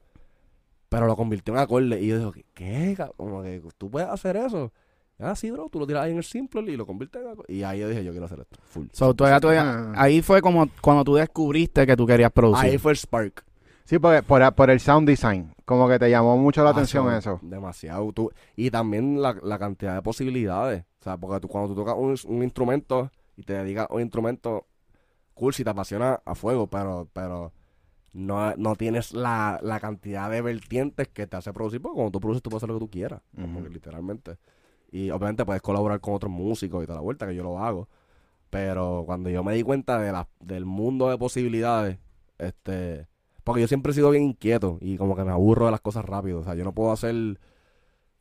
Pero 0.89 1.05
lo 1.05 1.15
convirtió 1.15 1.53
en 1.53 1.59
acorde. 1.59 2.01
Y 2.01 2.07
yo 2.07 2.31
dije, 2.31 2.45
¿qué? 2.53 2.97
Como 3.17 3.43
que 3.43 3.61
tú 3.77 3.91
puedes 3.91 4.09
hacer 4.09 4.37
eso. 4.37 4.71
Ah, 5.19 5.35
sí, 5.35 5.51
bro, 5.51 5.67
tú 5.69 5.79
lo 5.79 5.85
tiras 5.87 6.03
ahí 6.03 6.11
en 6.11 6.17
el 6.17 6.23
simple 6.23 6.61
y 6.71 6.77
lo 6.77 6.85
conviertes 6.85 7.21
en 7.21 7.27
acorde. 7.29 7.53
Y 7.53 7.63
ahí 7.63 7.79
yo 7.79 7.89
dije, 7.89 8.03
yo 8.05 8.11
quiero 8.11 8.25
hacer 8.25 8.39
esto. 8.39 8.57
Full. 8.69 8.87
So, 8.93 9.13
tú 9.13 9.25
ya- 9.25 9.39
tú 9.39 9.51
ya- 9.51 9.63
Ah. 9.89 9.93
ahí 9.97 10.21
fue 10.21 10.41
como 10.41 10.67
cuando 10.81 11.03
tú 11.03 11.15
descubriste 11.15 11.85
que 11.85 11.97
tú 11.97 12.07
querías 12.07 12.31
producir. 12.31 12.65
Ahí 12.71 12.77
fue 12.77 12.91
el 12.93 12.97
spark. 12.97 13.43
Sí, 13.83 13.97
porque 13.99 14.21
por, 14.23 14.53
por 14.53 14.69
el 14.69 14.79
sound 14.79 15.07
design. 15.07 15.51
Como 15.65 15.89
que 15.89 15.97
te 15.99 16.09
llamó 16.09 16.37
mucho 16.37 16.63
la 16.63 16.69
Ah, 16.69 16.73
atención 16.73 17.11
eso. 17.13 17.39
Demasiado. 17.41 18.11
Tú, 18.13 18.31
y 18.55 18.69
también 18.71 19.21
la, 19.21 19.35
la 19.43 19.57
cantidad 19.59 19.95
de 19.95 20.01
posibilidades. 20.01 20.83
O 21.01 21.03
sea, 21.03 21.17
porque 21.17 21.39
tú, 21.41 21.47
cuando 21.47 21.69
tú 21.73 21.75
tocas 21.81 21.95
un, 21.97 22.15
un 22.27 22.43
instrumento 22.43 23.11
y 23.35 23.43
te 23.43 23.53
dedicas 23.53 23.87
a 23.89 23.93
un 23.93 24.01
instrumento, 24.01 24.67
cool, 25.33 25.53
si 25.53 25.63
te 25.63 25.69
apasiona 25.71 26.19
a 26.23 26.35
fuego, 26.35 26.67
pero, 26.67 27.07
pero 27.13 27.51
no, 28.13 28.53
no 28.57 28.75
tienes 28.75 29.13
la, 29.13 29.59
la 29.63 29.79
cantidad 29.79 30.29
de 30.29 30.41
vertientes 30.43 31.07
que 31.07 31.25
te 31.27 31.37
hace 31.37 31.51
producir. 31.51 31.81
Porque 31.81 31.95
cuando 31.95 32.11
tú 32.11 32.19
produces, 32.19 32.43
tú 32.43 32.49
puedes 32.51 32.63
hacer 32.63 32.69
lo 32.69 32.75
que 32.79 32.85
tú 32.85 32.91
quieras. 32.91 33.21
Como 33.35 33.63
que 33.63 33.69
literalmente. 33.69 34.37
Y 34.91 35.09
obviamente 35.11 35.45
puedes 35.45 35.61
colaborar 35.61 35.99
con 36.01 36.13
otros 36.15 36.31
músicos 36.31 36.83
y 36.83 36.87
toda 36.87 36.97
la 36.99 37.03
vuelta, 37.03 37.27
que 37.27 37.35
yo 37.35 37.43
lo 37.43 37.59
hago. 37.59 37.87
Pero 38.49 39.03
cuando 39.05 39.29
yo 39.29 39.43
me 39.43 39.53
di 39.55 39.63
cuenta 39.63 39.99
de 39.99 40.11
la, 40.11 40.27
del 40.39 40.65
mundo 40.65 41.09
de 41.09 41.17
posibilidades, 41.17 41.99
este... 42.39 43.07
Porque 43.43 43.61
yo 43.61 43.67
siempre 43.67 43.91
he 43.91 43.95
sido 43.95 44.11
bien 44.11 44.23
inquieto 44.23 44.77
y 44.81 44.97
como 44.97 45.15
que 45.15 45.23
me 45.23 45.31
aburro 45.31 45.65
de 45.65 45.71
las 45.71 45.81
cosas 45.81 46.05
rápido. 46.05 46.39
O 46.39 46.43
sea, 46.43 46.55
yo 46.55 46.63
no 46.63 46.73
puedo 46.73 46.91
hacer... 46.91 47.39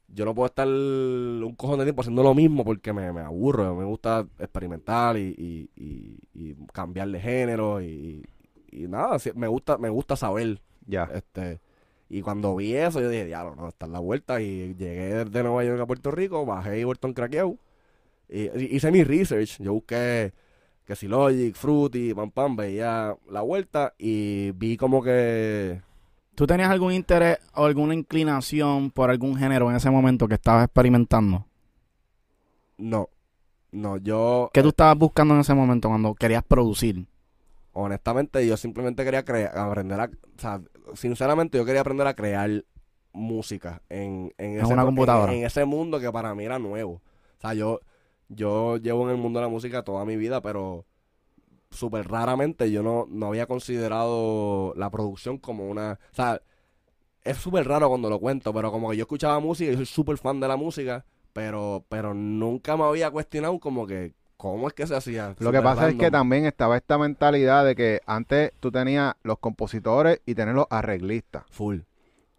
Yo 0.08 0.24
no 0.24 0.34
puedo 0.34 0.46
estar 0.46 0.66
un 0.66 1.54
cojón 1.56 1.78
de 1.80 1.84
tiempo 1.84 2.00
haciendo 2.00 2.22
lo 2.22 2.34
mismo 2.34 2.64
porque 2.64 2.92
me, 2.94 3.12
me 3.12 3.20
aburro. 3.20 3.74
Me 3.76 3.84
gusta 3.84 4.26
experimentar 4.38 5.18
y, 5.18 5.34
y, 5.36 5.70
y- 5.76 6.18
y 6.34 6.54
cambiar 6.72 7.08
de 7.10 7.20
género 7.20 7.82
y, 7.82 8.24
y 8.70 8.88
nada. 8.88 9.18
Me 9.34 9.48
gusta, 9.48 9.76
me 9.76 9.90
gusta 9.90 10.16
saber 10.16 10.60
Ya. 10.86 11.10
este, 11.12 11.60
y 12.08 12.22
cuando 12.22 12.56
vi 12.56 12.74
eso, 12.74 13.00
yo 13.00 13.08
dije, 13.08 13.26
diablo, 13.26 13.54
no, 13.56 13.68
está 13.68 13.86
en 13.86 13.92
la 13.92 13.98
vuelta. 14.00 14.40
Y 14.40 14.74
llegué 14.74 15.24
de 15.24 15.42
Nueva 15.42 15.64
York 15.64 15.80
a 15.80 15.86
Puerto 15.86 16.10
Rico, 16.10 16.46
bajé 16.46 16.84
Burton 16.84 17.12
craqueado. 17.12 17.56
Y, 18.28 18.44
y 18.58 18.76
hice 18.76 18.90
mi 18.90 19.04
research. 19.04 19.58
Yo 19.60 19.74
busqué 19.74 20.32
que 20.86 20.96
si 20.96 21.06
Logic, 21.06 21.54
Fruity, 21.54 22.14
pam 22.14 22.30
pam, 22.30 22.56
veía 22.56 23.14
la 23.30 23.42
vuelta 23.42 23.94
y 23.98 24.52
vi 24.52 24.78
como 24.78 25.02
que 25.02 25.82
¿Tú 26.34 26.46
tenías 26.46 26.70
algún 26.70 26.92
interés 26.92 27.38
o 27.54 27.66
alguna 27.66 27.94
inclinación 27.94 28.90
por 28.90 29.10
algún 29.10 29.36
género 29.36 29.68
en 29.68 29.76
ese 29.76 29.90
momento 29.90 30.28
que 30.28 30.34
estabas 30.34 30.64
experimentando? 30.64 31.44
no. 32.78 33.10
No, 33.70 33.98
yo 33.98 34.48
¿Qué 34.54 34.62
tú 34.62 34.68
estabas 34.68 34.96
buscando 34.96 35.34
en 35.34 35.40
ese 35.40 35.52
momento 35.52 35.88
cuando 35.88 36.14
querías 36.14 36.42
producir? 36.42 37.06
Honestamente 37.78 38.46
yo 38.46 38.56
simplemente 38.56 39.04
quería 39.04 39.24
crear, 39.24 39.56
aprender 39.56 40.00
a, 40.00 40.04
o 40.06 40.40
sea, 40.40 40.60
sinceramente 40.94 41.58
yo 41.58 41.64
quería 41.64 41.82
aprender 41.82 42.06
a 42.06 42.14
crear 42.14 42.64
música 43.12 43.82
en, 43.88 44.32
en, 44.38 44.52
En 44.52 44.64
ese, 44.64 44.72
una 44.72 44.84
computadora. 44.84 45.32
En, 45.32 45.44
ese 45.44 45.64
mundo 45.64 46.00
que 46.00 46.10
para 46.10 46.34
mí 46.34 46.44
era 46.44 46.58
nuevo. 46.58 46.94
O 46.94 47.40
sea, 47.40 47.54
yo, 47.54 47.80
yo 48.28 48.76
llevo 48.78 49.04
en 49.04 49.10
el 49.10 49.16
mundo 49.16 49.38
de 49.38 49.46
la 49.46 49.50
música 49.50 49.82
toda 49.82 50.04
mi 50.04 50.16
vida, 50.16 50.42
pero 50.42 50.86
súper 51.70 52.08
raramente 52.08 52.70
yo 52.70 52.82
no, 52.82 53.06
no 53.08 53.26
había 53.26 53.46
considerado 53.46 54.74
la 54.76 54.90
producción 54.90 55.38
como 55.38 55.68
una... 55.68 55.98
O 56.12 56.14
sea, 56.14 56.42
es 57.22 57.36
súper 57.36 57.66
raro 57.66 57.88
cuando 57.88 58.10
lo 58.10 58.18
cuento, 58.18 58.52
pero 58.52 58.72
como 58.72 58.90
que 58.90 58.96
yo 58.96 59.02
escuchaba 59.02 59.38
música 59.38 59.72
y 59.72 59.76
soy 59.76 59.86
súper 59.86 60.18
fan 60.18 60.40
de 60.40 60.48
la 60.48 60.56
música, 60.56 61.04
pero, 61.32 61.84
pero 61.88 62.14
nunca 62.14 62.76
me 62.76 62.84
había 62.84 63.10
cuestionado 63.10 63.58
como 63.60 63.86
que 63.86 64.14
cómo 64.38 64.68
es 64.68 64.72
que 64.74 64.86
se 64.86 64.96
hacía. 64.96 65.34
Lo 65.38 65.52
que 65.52 65.60
pasa 65.60 65.90
es 65.90 65.96
que 65.96 66.10
también 66.10 66.46
estaba 66.46 66.76
esta 66.78 66.96
mentalidad 66.96 67.66
de 67.66 67.74
que 67.76 68.00
antes 68.06 68.52
tú 68.60 68.72
tenías 68.72 69.14
los 69.22 69.38
compositores 69.38 70.22
y 70.24 70.34
tenías 70.34 70.56
los 70.56 70.66
arreglistas. 70.70 71.44
Full. 71.50 71.80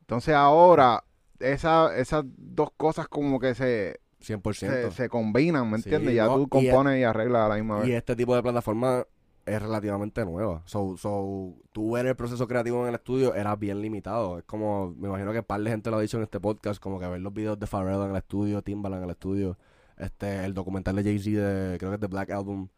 Entonces 0.01 0.33
ahora 0.33 1.03
esa, 1.39 1.95
esas 1.95 2.23
dos 2.35 2.69
cosas 2.75 3.07
como 3.07 3.39
que 3.39 3.53
se, 3.53 3.99
100%. 4.21 4.53
se, 4.53 4.91
se 4.91 5.09
combinan, 5.09 5.69
¿me 5.69 5.77
Sí, 5.77 5.83
entiendes? 5.89 6.15
Ya 6.15 6.25
no, 6.25 6.35
tú 6.37 6.43
y- 6.43 6.47
compones 6.69 6.99
y, 6.99 7.03
arreglas 7.03 7.43
a 7.45 7.49
la 7.49 7.55
misma 7.55 7.77
Y 7.83 7.89
vez. 7.89 7.97
este 7.97 8.15
tipo 8.15 8.35
de 8.35 8.41
plataformas 8.41 9.05
es 9.45 9.61
relativamente 9.61 10.23
nueva. 10.25 10.61
So, 10.65 10.95
so, 10.97 11.53
tú 11.71 11.91
ver 11.91 12.05
el 12.05 12.15
proceso 12.15 12.47
creativo 12.47 12.81
en 12.83 12.89
el 12.89 12.95
estudio 12.95 13.33
era 13.35 13.55
bien 13.55 13.81
limitado. 13.81 14.37
Es 14.39 14.43
como, 14.45 14.93
me 14.97 15.07
imagino 15.07 15.31
que 15.31 15.39
un 15.39 15.45
par 15.45 15.61
de 15.61 15.69
gente 15.71 15.89
lo 15.89 15.97
ha 15.97 16.01
dicho 16.01 16.17
en 16.17 16.23
este 16.23 16.39
podcast, 16.39 16.81
como 16.81 16.99
que 16.99 17.07
ver 17.07 17.19
los 17.21 17.33
videos 17.33 17.59
de 17.59 17.65
Pharrell 17.67 18.01
en 18.03 18.11
el 18.11 18.17
estudio, 18.17 18.61
Timbaland 18.61 19.01
en 19.03 19.09
el 19.09 19.11
estudio, 19.15 19.57
este, 19.99 20.45
el 20.45 20.53
documental 20.53 20.95
de 20.95 21.03
Jay-Z 21.03 21.39
de, 21.41 21.77
creo 21.77 21.91
que 21.91 21.95
es 21.95 22.01
de 22.01 22.07
Black 22.07 22.31
Album, 22.31 22.69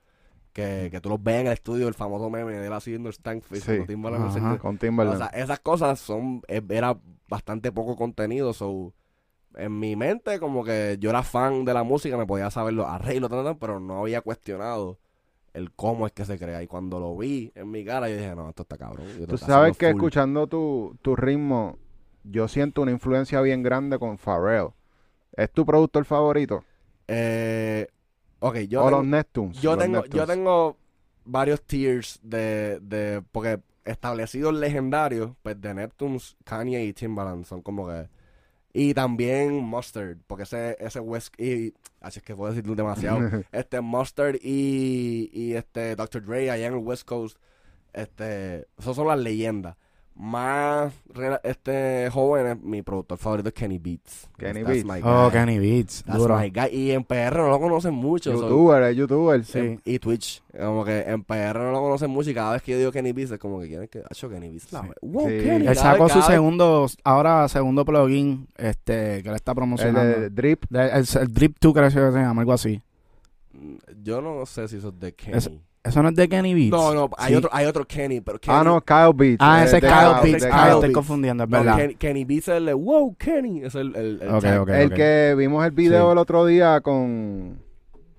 que, 0.54 0.90
que 0.92 1.00
tú 1.00 1.10
los 1.10 1.24
ves 1.24 1.42
en 1.42 1.48
el 1.48 1.54
estudio, 1.54 1.88
el 1.88 1.94
famoso 1.94 2.30
meme 2.30 2.54
de 2.54 2.68
él 2.68 2.74
haciendo 2.74 3.08
el 3.10 3.14
stank 3.14 3.42
face 3.44 3.80
Sí. 3.82 3.88
Timbaland 3.88 4.26
Ajá. 4.38 4.58
Con 4.58 4.76
o 4.76 4.80
Timberland. 4.80 5.18
sea, 5.18 5.28
esas 5.28 5.60
cosas 5.62 6.00
son, 6.00 6.42
eh, 6.50 6.62
era 6.70 6.98
bastante 7.30 7.72
poco 7.72 7.96
contenido, 7.96 8.52
so, 8.54 8.94
en 9.56 9.80
mi 9.80 9.96
mente 9.96 10.40
como 10.40 10.64
que 10.64 10.98
yo 11.00 11.10
era 11.10 11.24
fan 11.24 11.64
de 11.66 11.74
la 11.74 11.84
música, 11.84 12.18
me 12.18 12.26
podía 12.26 12.50
saber 12.52 12.74
los 12.74 12.88
arreglos, 12.88 13.30
pero 13.60 13.80
no 13.80 14.00
había 14.00 14.22
cuestionado 14.22 15.00
el 15.54 15.72
cómo 15.74 16.06
es 16.08 16.14
que 16.14 16.24
se 16.26 16.38
crea. 16.40 16.64
Y 16.64 16.68
cuando 16.68 17.00
lo 17.00 17.16
vi 17.18 17.52
en 17.56 17.70
mi 17.70 17.84
cara, 17.84 18.10
yo 18.10 18.16
dije, 18.16 18.34
no, 18.36 18.50
esto 18.50 18.64
está 18.64 18.78
cabrón. 18.78 19.06
yo 19.20 19.28
Tú 19.28 19.38
sabes 19.38 19.78
que 19.78 19.88
full". 19.88 19.96
escuchando 19.98 20.48
tu, 20.48 20.98
tu 21.02 21.16
ritmo, 21.18 21.78
yo 22.24 22.48
siento 22.48 22.82
una 22.82 22.92
influencia 22.92 23.42
bien 23.42 23.62
grande 23.64 24.00
con 24.00 24.18
Pharrell. 24.18 24.70
¿Es 25.34 25.52
tu 25.52 25.66
productor 25.66 26.06
favorito? 26.06 26.64
Eh, 27.14 27.88
ok, 28.40 28.58
yo 28.60 28.82
o 28.82 28.86
tengo, 28.86 28.98
los 28.98 29.06
Neptunes. 29.06 29.62
yo, 29.62 29.72
los 29.72 29.80
tengo, 29.84 29.98
yo 29.98 30.02
Neptunes. 30.02 30.28
tengo 30.28 30.78
varios 31.26 31.62
tiers 31.64 32.20
de, 32.24 32.80
de, 32.82 33.22
porque 33.32 33.60
establecidos 33.84 34.54
legendarios, 34.54 35.32
pues 35.42 35.60
de 35.60 35.74
Neptunes, 35.74 36.38
Kanye 36.44 36.84
y 36.86 36.94
Timbaland 36.94 37.46
son 37.46 37.62
como 37.62 37.88
que... 37.88 38.08
Y 38.74 38.94
también 38.94 39.56
Mustard, 39.56 40.18
porque 40.28 40.44
ese, 40.44 40.78
ese 40.80 41.02
West... 41.02 41.38
Y, 41.38 41.74
así 42.00 42.20
es 42.20 42.24
que 42.24 42.34
puedo 42.34 42.54
decir 42.54 42.74
demasiado. 42.74 43.20
este 43.52 43.82
Mustard 43.82 44.38
y, 44.42 45.30
y 45.34 45.54
este 45.56 45.98
Dr. 45.98 46.26
Dre 46.26 46.50
allá 46.50 46.68
en 46.68 46.74
el 46.74 46.80
West 46.80 47.04
Coast, 47.04 47.38
este, 47.92 48.68
esos 48.78 48.96
son 48.96 49.08
las 49.08 49.20
leyendas. 49.20 49.76
Más 50.14 50.94
este 51.44 52.10
jóvenes, 52.12 52.62
mi 52.62 52.82
productor 52.84 53.18
favorito 53.18 53.48
es 53.50 53.56
Kenny 53.56 53.80
Beats. 53.80 54.30
Kenny 54.38 54.62
That's 54.64 54.84
Beats. 54.84 54.86
my 54.86 55.02
Oh. 55.04 55.30
Kenny 55.32 55.58
Beats. 55.58 56.04
That's 56.04 56.20
Duro. 56.20 56.38
my 56.38 56.50
guy. 56.52 56.68
Y 56.72 56.92
en 56.92 57.04
PR 57.04 57.38
no 57.38 57.48
lo 57.50 57.60
conocen 57.60 57.94
mucho. 57.94 58.32
so- 58.38 58.42
youtuber, 58.44 58.84
es 58.84 58.96
youtuber. 58.98 59.44
Sí. 59.46 59.80
y 59.84 59.98
Twitch. 60.00 60.44
Como 60.56 60.84
que 60.86 61.00
en 61.02 61.24
PR 61.24 61.60
no 61.60 61.72
lo 61.72 61.82
conocen 61.82 62.12
mucho 62.12 62.30
y 62.30 62.34
cada 62.36 62.52
vez 62.54 62.62
que 62.62 62.74
yo 62.74 62.78
digo 62.78 62.92
Kenny 62.92 63.14
Beats 63.14 63.32
es 63.32 63.40
como 63.40 63.60
que 63.62 63.68
quieren 63.70 63.88
que... 63.88 64.04
Hacho, 64.10 64.30
Kenny 64.30 64.50
Beats. 64.50 64.72
la- 64.74 64.82
Sí. 64.84 64.88
Wow, 65.02 65.28
Sí. 65.30 65.38
Kenny. 65.44 65.68
Él 65.68 65.76
sacó 65.76 66.08
su 66.10 66.18
vez- 66.20 66.28
segundo, 66.28 66.88
ahora 67.04 67.48
segundo 67.48 67.84
plugin, 67.86 68.48
este, 68.58 69.24
que 69.24 69.30
le 69.30 69.36
está 69.38 69.52
El 69.54 69.56
promocionando. 69.56 70.20
de 70.20 70.30
Drip. 70.30 70.66
De- 70.70 70.90
el, 70.90 71.06
el 71.20 71.34
Drip 71.34 71.58
2 71.60 71.74
creo 71.74 71.86
que 71.86 71.92
se 71.92 72.00
llama, 72.20 72.42
algo 72.42 72.54
así. 72.54 72.80
Mm, 73.54 73.76
Yo 74.04 74.22
no 74.22 74.46
sé 74.46 74.68
si 74.68 74.76
eso 74.78 74.90
es 74.90 75.00
de 75.00 75.14
Kenny. 75.14 75.38
Es- 75.38 75.50
¿Eso 75.84 76.04
no 76.04 76.10
es 76.10 76.16
de 76.16 76.30
Kenny 76.30 76.54
Beats? 76.54 76.70
no, 76.72 76.94
no, 76.94 77.10
hay, 77.18 77.32
Sí. 77.32 77.36
otro, 77.38 77.50
hay 77.52 77.66
otro 77.66 77.86
Kenny, 77.88 78.22
pero 78.22 78.40
Kenny... 78.40 78.56
Ah, 78.58 78.64
no, 78.64 78.82
Kyle 78.82 79.14
Beats. 79.16 79.38
Ah, 79.40 79.62
eh, 79.62 79.66
ese 79.66 79.78
es 79.78 79.82
Kyle 79.82 79.92
Kyle, 80.22 80.32
Beats. 80.32 80.46
Ah, 80.52 80.64
Kyle 80.66 80.74
estoy 80.76 80.92
confundiendo, 80.92 81.44
es 81.44 81.50
No, 81.50 81.58
verdad. 81.58 81.76
Kenny, 81.78 81.96
Kenny 81.96 82.26
Beats 82.26 82.48
es 82.50 82.58
el 82.58 82.66
de 82.68 82.74
Wow, 82.74 83.16
Kenny. 83.18 83.64
Es 83.64 83.74
el, 83.76 83.96
el, 83.96 84.22
el 84.22 84.94
que 84.94 85.34
vimos 85.38 85.66
el 85.66 85.72
video 85.72 86.06
Sí. 86.08 86.12
el 86.12 86.18
otro 86.20 86.46
día 86.46 86.82
con... 86.82 87.60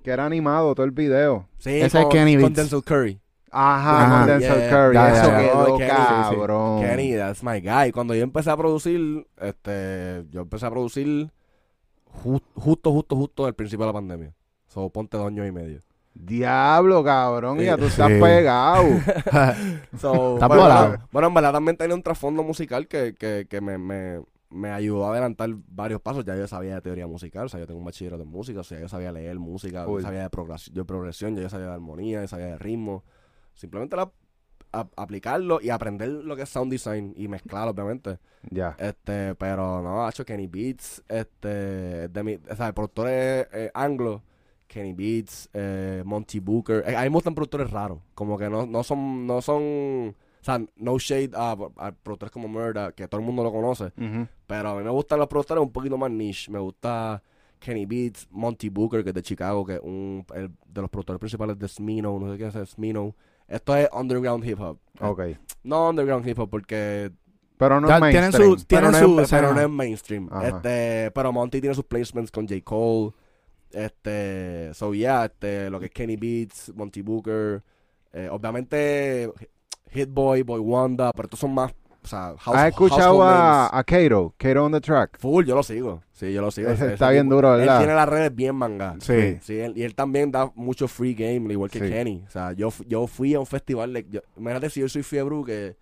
Que 0.02 0.10
era 0.10 0.26
animado 0.26 0.74
todo 0.74 0.84
el 0.84 0.90
video. 0.90 1.46
Sí, 1.58 1.70
Ese 1.70 1.98
es 1.98 2.04
con, 2.04 2.08
Kenny 2.12 2.34
con 2.34 2.42
Beats. 2.52 2.56
Denzel 2.56 2.82
Curry. 2.82 3.20
Ajá, 3.52 4.06
Ajá. 4.06 4.18
con 4.18 4.26
Denzel 4.26 4.58
Yeah. 4.58 4.70
Curry. 4.70 4.94
Ya, 4.94 5.12
Eso 5.12 5.26
ya. 5.30 5.38
quedó 5.38 5.74
Oh, 5.74 5.78
Kenny, 5.78 5.90
sí, 5.90 5.96
sí. 5.96 6.36
cabrón. 6.36 6.80
Kenny, 6.80 7.14
that's 7.16 7.42
my 7.44 7.60
guy. 7.60 7.92
Cuando 7.92 8.14
yo 8.16 8.22
empecé 8.24 8.50
a 8.50 8.56
producir, 8.56 9.26
este, 9.40 10.24
yo 10.30 10.40
empecé 10.40 10.66
a 10.66 10.70
producir 10.70 11.30
ju- 12.24 12.42
justo, 12.56 12.90
justo, 12.90 13.14
justo 13.14 13.46
al 13.46 13.54
principio 13.54 13.84
de 13.86 13.90
la 13.90 13.92
pandemia. 13.92 14.34
So, 14.66 14.88
ponte 14.90 15.16
dos 15.16 15.28
años 15.28 15.46
y 15.46 15.52
medio. 15.52 15.82
Diablo, 16.14 17.02
cabrón. 17.04 17.58
Ya 17.58 17.76
tú 17.76 17.84
Sí. 17.84 17.90
estás 17.90 18.08
pegado. 18.10 18.84
So, 19.98 20.34
Estás 20.34 20.48
bueno, 20.48 20.96
bueno, 21.12 21.28
en 21.28 21.34
verdad 21.34 21.52
también 21.52 21.76
tenía 21.76 21.94
un 21.94 22.02
trasfondo 22.02 22.42
musical 22.42 22.86
que, 22.88 23.14
que, 23.14 23.46
que 23.48 23.60
me, 23.60 23.78
me, 23.78 24.20
me 24.50 24.70
ayudó 24.70 25.06
a 25.06 25.12
adelantar 25.12 25.50
varios 25.68 26.00
pasos. 26.00 26.24
Ya 26.24 26.36
yo 26.36 26.46
sabía 26.46 26.74
de 26.76 26.80
teoría 26.80 27.06
musical, 27.06 27.46
o 27.46 27.48
sea, 27.48 27.60
yo 27.60 27.66
tengo 27.66 27.78
un 27.80 27.84
bachillerato 27.86 28.22
en 28.22 28.28
música, 28.28 28.60
o 28.60 28.64
sea, 28.64 28.80
yo 28.80 28.88
sabía 28.88 29.12
leer 29.12 29.38
música, 29.38 29.84
Cool. 29.84 30.00
yo 30.00 30.06
sabía 30.06 30.22
de 30.28 30.84
progresión, 30.84 31.36
ya 31.36 31.42
yo 31.42 31.48
sabía 31.48 31.66
de 31.68 31.72
armonía, 31.74 32.20
yo 32.22 32.28
sabía 32.28 32.46
de 32.46 32.58
ritmo. 32.58 33.04
Simplemente 33.54 33.96
era 33.96 34.10
a- 34.72 34.88
aplicarlo 34.96 35.60
y 35.60 35.68
aprender 35.70 36.08
lo 36.08 36.34
que 36.36 36.42
es 36.42 36.48
sound 36.48 36.70
design 36.72 37.12
y 37.16 37.28
mezclarlo, 37.28 37.70
obviamente. 37.72 38.18
ya. 38.50 38.74
Este, 38.78 39.34
pero 39.34 39.82
no, 39.82 40.06
ha 40.06 40.10
hecho 40.10 40.24
Kenny 40.24 40.46
Beats, 40.46 41.02
este, 41.08 42.08
de 42.08 42.22
mi, 42.22 42.38
o 42.50 42.56
sea, 42.56 42.68
el 42.68 42.74
productor 42.74 43.08
es 43.08 43.46
eh, 43.52 43.70
anglo, 43.74 44.22
Kenny 44.72 44.94
Beats, 44.94 45.50
eh, 45.52 46.02
Monty 46.06 46.40
Booker, 46.40 46.82
eh, 46.86 46.96
a 46.96 47.00
mí 47.02 47.10
me 47.10 47.14
gustan 47.14 47.34
productores 47.34 47.70
raros, 47.70 47.98
como 48.14 48.38
que 48.38 48.48
no, 48.48 48.64
no 48.64 48.82
son, 48.82 49.26
no 49.26 49.42
son, 49.42 49.62
o 50.08 50.14
sea, 50.44 50.64
no 50.76 50.98
shade 50.98 51.30
a, 51.34 51.52
a 51.76 51.92
productores 51.92 52.30
como 52.32 52.48
Murda, 52.48 52.92
que 52.92 53.06
todo 53.06 53.20
el 53.20 53.26
mundo 53.26 53.42
lo 53.42 53.52
conoce, 53.52 53.92
pero 54.46 54.70
a 54.70 54.74
mí 54.76 54.82
me 54.82 54.90
gustan 54.90 55.18
los 55.18 55.28
productores 55.28 55.62
un 55.62 55.70
poquito 55.70 55.98
más 55.98 56.10
niche, 56.10 56.50
me 56.50 56.58
gusta 56.58 57.22
Kenny 57.58 57.84
Beats, 57.84 58.26
Monty 58.30 58.70
Booker, 58.70 59.02
que 59.04 59.10
es 59.10 59.14
de 59.14 59.22
Chicago, 59.22 59.64
que 59.66 59.74
es 59.74 59.80
un, 59.82 60.24
el 60.34 60.50
de 60.66 60.80
los 60.80 60.88
productores 60.90 61.20
principales 61.20 61.58
de 61.58 61.68
Smino, 61.68 62.18
no 62.18 62.32
sé 62.32 62.38
qué 62.38 62.46
es 62.46 62.70
Smino, 62.70 63.14
esto 63.46 63.76
es 63.76 63.88
underground 63.92 64.44
hip 64.46 64.58
hop, 64.58 64.78
Ok. 65.00 65.20
no 65.64 65.90
underground 65.90 66.26
hip 66.26 66.38
hop 66.38 66.48
porque 66.48 67.12
Pero 67.58 67.78
no 67.78 67.88
tienen 67.88 68.00
mainstream. 68.30 68.32
su- 68.58 68.66
pero, 68.66 68.90
Tienen 68.90 68.92
no 68.92 68.98
su 69.16 69.20
es, 69.20 69.30
pero 69.30 69.52
no 69.54 69.60
es 69.60 69.68
mainstream. 69.68 70.28
Ajá. 70.32 70.48
Este, 70.48 71.10
pero 71.12 71.30
Monty 71.30 71.60
tiene 71.60 71.74
sus 71.74 71.84
placements 71.84 72.30
con 72.32 72.48
J. 72.48 72.60
Cole. 72.64 73.12
Este, 73.72 74.72
so 74.74 74.92
yeah, 74.94 75.24
este, 75.24 75.70
lo 75.70 75.78
que 75.80 75.86
es 75.86 75.92
Kenny 75.92 76.16
Beats, 76.16 76.72
Monty 76.74 77.02
Booker, 77.02 77.62
eh, 78.12 78.28
obviamente 78.30 79.30
Hit 79.90 80.08
Boy, 80.10 80.42
Boy 80.42 80.60
Wanda, 80.60 81.10
pero 81.14 81.26
estos 81.26 81.40
son 81.40 81.54
más, 81.54 81.72
o 82.04 82.06
sea, 82.06 82.34
house, 82.38 82.56
¿Has 82.56 82.68
escuchado 82.68 83.22
a, 83.22 83.76
a 83.78 83.84
Kato? 83.84 84.34
Kato 84.36 84.64
on 84.64 84.72
the 84.72 84.80
track. 84.80 85.18
Full, 85.18 85.44
yo 85.46 85.54
lo 85.54 85.62
sigo. 85.62 86.02
Sí, 86.12 86.32
yo 86.32 86.40
lo 86.42 86.50
sigo. 86.50 86.70
Ese 86.70 86.84
Ese 86.86 86.94
está 86.94 87.10
bien 87.10 87.28
duro, 87.28 87.52
Él 87.54 87.60
¿verdad? 87.60 87.78
tiene 87.78 87.94
las 87.94 88.08
redes 88.08 88.34
bien 88.34 88.54
manga. 88.56 88.96
Sí. 89.00 89.38
Sí, 89.40 89.58
él- 89.58 89.74
y 89.76 89.82
él 89.82 89.94
también 89.94 90.30
da 90.32 90.50
mucho 90.54 90.88
free 90.88 91.14
game, 91.14 91.52
igual 91.52 91.70
que 91.70 91.78
Sí. 91.80 91.88
Kenny. 91.88 92.24
O 92.26 92.30
sea, 92.30 92.52
yo, 92.52 92.70
yo 92.86 93.06
fui 93.06 93.34
a 93.34 93.40
un 93.40 93.46
festival 93.46 93.92
de... 93.92 94.06
Yo, 94.10 94.20
imagínate 94.36 94.70
si 94.70 94.80
yo 94.80 94.88
soy 94.88 95.02
fiebre 95.02 95.36
que... 95.46 95.76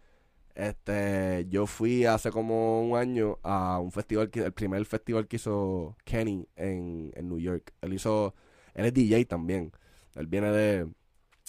Este, 0.55 1.47
yo 1.49 1.67
fui 1.67 2.05
hace 2.05 2.31
como 2.31 2.83
un 2.83 2.97
año 2.97 3.39
a 3.43 3.79
un 3.81 3.93
festival, 3.93 4.31
el 4.33 4.53
primer 4.53 4.85
festival 4.85 5.27
que 5.27 5.37
hizo 5.37 5.97
Kenny 6.05 6.47
en, 6.57 7.13
en 7.15 7.29
New 7.29 7.39
York. 7.39 7.73
Él 7.81 7.95
hizo... 7.95 8.35
Él 8.75 8.87
es 8.87 8.95
DJ 8.95 9.25
también. 9.27 9.73
Él 10.15 10.27
viene 10.27 10.51
de... 10.51 10.79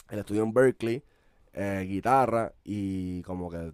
Él 0.10 0.20
estudió 0.20 0.44
en 0.44 0.54
Berkeley, 0.54 1.04
eh, 1.54 1.86
guitarra, 1.88 2.54
y 2.64 3.22
como 3.24 3.50
que 3.50 3.74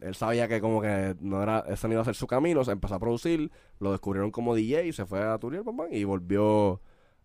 él 0.00 0.14
sabía 0.14 0.48
que 0.48 0.60
como 0.60 0.82
que 0.82 1.16
no 1.20 1.42
era, 1.42 1.60
ese 1.68 1.88
no 1.88 1.94
iba 1.94 2.02
a 2.02 2.04
ser 2.04 2.14
su 2.14 2.26
camino, 2.26 2.64
se 2.64 2.72
empezó 2.72 2.94
a 2.94 3.00
producir, 3.00 3.50
lo 3.80 3.92
descubrieron 3.92 4.30
como 4.30 4.54
DJ, 4.54 4.92
se 4.92 5.06
fue 5.06 5.22
a 5.22 5.38
Turiel, 5.38 5.64
y 5.90 6.04
volvió 6.04 6.80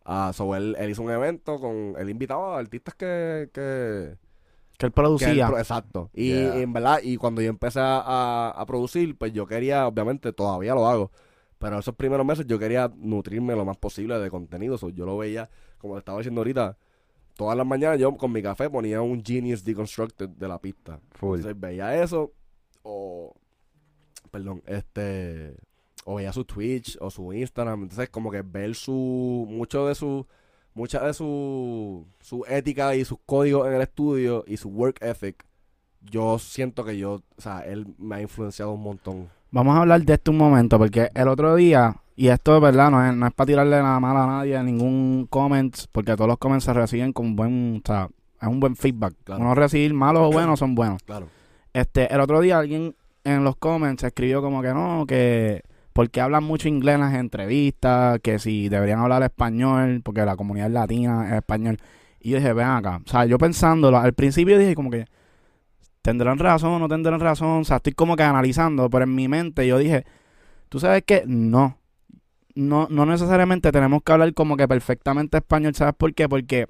a... 0.06 0.34
So, 0.34 0.56
él, 0.56 0.76
él 0.80 0.92
hizo 0.92 1.02
un 1.04 1.12
evento 1.12 1.60
con... 1.60 1.96
Él 1.98 2.10
invitaba 2.10 2.56
a 2.56 2.60
artistas 2.60 2.96
que... 2.96 3.50
que 3.54 4.18
Que 4.78 4.86
él 4.88 4.92
que 4.92 5.02
él 5.02 5.06
producía. 5.06 5.48
pro- 5.48 5.58
exacto. 5.60 6.10
Y, 6.14 6.30
Yeah. 6.30 6.60
y 6.60 6.62
en 6.64 6.74
verdad, 6.74 7.00
y 7.04 7.18
cuando 7.18 7.42
yo 7.42 7.50
empecé 7.50 7.80
a, 7.80 8.00
a- 8.00 8.50
a 8.52 8.66
producir, 8.66 9.18
pues 9.18 9.32
yo 9.34 9.46
quería, 9.46 9.88
obviamente, 9.88 10.34
todavía 10.34 10.74
lo 10.76 10.88
hago. 10.88 11.12
Pero 11.60 11.80
esos 11.80 11.96
primeros 11.96 12.26
meses 12.26 12.46
yo 12.46 12.60
quería 12.60 12.92
nutrirme 12.96 13.56
lo 13.56 13.64
más 13.66 13.78
posible 13.78 14.20
de 14.20 14.30
contenido. 14.30 14.78
So, 14.78 14.90
yo 14.90 15.06
lo 15.06 15.18
veía, 15.18 15.50
como 15.78 15.94
le 15.96 16.00
estaba 16.00 16.18
diciendo 16.18 16.42
ahorita, 16.42 16.78
todas 17.36 17.56
las 17.58 17.66
mañanas 17.66 18.00
yo 18.00 18.16
con 18.18 18.32
mi 18.32 18.42
café 18.42 18.70
ponía 18.70 19.02
un 19.02 19.24
Genius 19.24 19.64
Deconstructed 19.64 20.28
de 20.30 20.48
la 20.48 20.60
pista. 20.60 21.00
Full. 21.12 21.38
Entonces 21.38 21.60
veía 21.60 22.02
eso, 22.04 22.34
o. 22.84 23.34
Perdón, 24.32 24.62
este. 24.66 25.56
O 26.06 26.16
veía 26.16 26.34
su 26.34 26.44
Twitch 26.44 26.98
o 27.00 27.10
su 27.10 27.32
Instagram. 27.32 27.84
Entonces, 27.84 28.10
como 28.10 28.30
que 28.32 28.42
ver 28.42 28.76
su. 28.76 29.46
Mucho 29.50 29.88
de 29.88 29.96
su. 29.96 30.26
Mucha 30.74 31.06
de 31.06 31.14
su. 31.14 32.06
Su 32.20 32.46
ética 32.48 32.96
y 32.96 33.06
sus 33.06 33.20
códigos 33.26 33.68
en 33.68 33.74
el 33.74 33.82
estudio 33.82 34.44
y 34.48 34.58
su 34.58 34.70
work 34.70 35.02
ethic. 35.02 35.46
Yo 36.02 36.40
siento 36.40 36.84
que 36.84 36.98
yo. 36.98 37.22
O 37.38 37.42
sea, 37.42 37.60
él 37.62 37.88
me 37.98 38.16
ha 38.16 38.22
influenciado 38.22 38.72
un 38.72 38.82
montón. 38.82 39.30
Vamos 39.52 39.76
a 39.76 39.82
hablar 39.82 40.02
de 40.02 40.14
esto 40.14 40.32
un 40.32 40.38
momento, 40.38 40.80
porque 40.80 41.10
el 41.14 41.28
otro 41.28 41.56
día, 41.56 41.98
y 42.16 42.30
esto 42.30 42.56
de 42.56 42.60
verdad 42.60 42.90
no 42.90 43.06
es, 43.06 43.14
no 43.14 43.28
es 43.28 43.34
para 43.34 43.46
tirarle 43.46 43.78
nada 43.84 44.00
mal 44.00 44.18
a 44.18 44.26
nadie, 44.26 44.62
ningún 44.64 45.28
comment, 45.30 45.78
porque 45.92 46.16
todos 46.16 46.28
los 46.28 46.40
comments 46.40 46.66
se 46.66 46.74
reciben 46.74 47.14
con 47.14 47.36
buen, 47.36 47.84
o 47.86 47.88
sea, 47.88 48.10
es 48.42 48.48
un 48.48 48.60
buen 48.60 48.76
feedback. 48.76 49.14
Claro. 49.24 49.42
Uno 49.42 49.54
recibir 49.54 49.94
malos 49.94 50.24
o 50.24 50.32
buenos 50.32 50.58
son 50.58 50.74
buenos. 50.74 51.04
Claro. 51.04 51.28
Este, 51.72 52.12
el 52.12 52.20
otro 52.20 52.42
día 52.42 52.58
alguien 52.58 52.96
en 53.24 53.44
los 53.44 53.56
comments 53.56 54.04
escribió 54.04 54.42
como 54.42 54.64
que 54.64 54.74
no, 54.74 55.06
que 55.08 55.62
porque 55.94 56.22
hablan 56.22 56.44
mucho 56.44 56.68
inglés 56.68 56.96
en 56.96 57.02
las 57.02 57.14
entrevistas, 57.14 58.20
que 58.22 58.40
si 58.40 58.70
deberían 58.70 59.00
hablar 59.00 59.24
español, 59.24 60.02
porque 60.04 60.26
la 60.26 60.36
comunidad 60.36 60.70
latina 60.70 61.28
es 61.30 61.34
español. 61.36 61.78
Y 62.20 62.32
yo 62.32 62.38
dije, 62.38 62.54
ven 62.54 62.68
acá, 62.68 63.02
o 63.06 63.10
sea, 63.10 63.26
yo 63.26 63.38
pensándolo, 63.38 63.98
al 63.98 64.14
principio 64.14 64.58
dije 64.58 64.76
como 64.76 64.90
que 64.90 65.06
tendrán 66.02 66.40
razón, 66.40 66.80
no 66.82 66.88
tendrán 66.88 67.20
razón, 67.20 67.62
o 67.62 67.64
sea, 67.64 67.78
estoy 67.78 67.94
como 67.94 68.16
que 68.16 68.24
analizando, 68.24 68.90
pero 68.90 69.04
en 69.04 69.16
mi 69.16 69.28
mente 69.28 69.68
yo 69.68 69.78
dije, 69.78 70.06
tú 70.70 70.80
sabes 70.80 71.04
que 71.06 71.24
no, 71.28 71.78
no, 72.56 72.88
no 72.90 73.06
necesariamente 73.06 73.72
tenemos 73.72 74.04
que 74.04 74.12
hablar 74.12 74.34
como 74.34 74.58
que 74.58 74.68
perfectamente 74.68 75.38
español, 75.38 75.76
¿sabes 75.76 75.96
por 75.96 76.14
qué? 76.14 76.28
Porque 76.28 76.68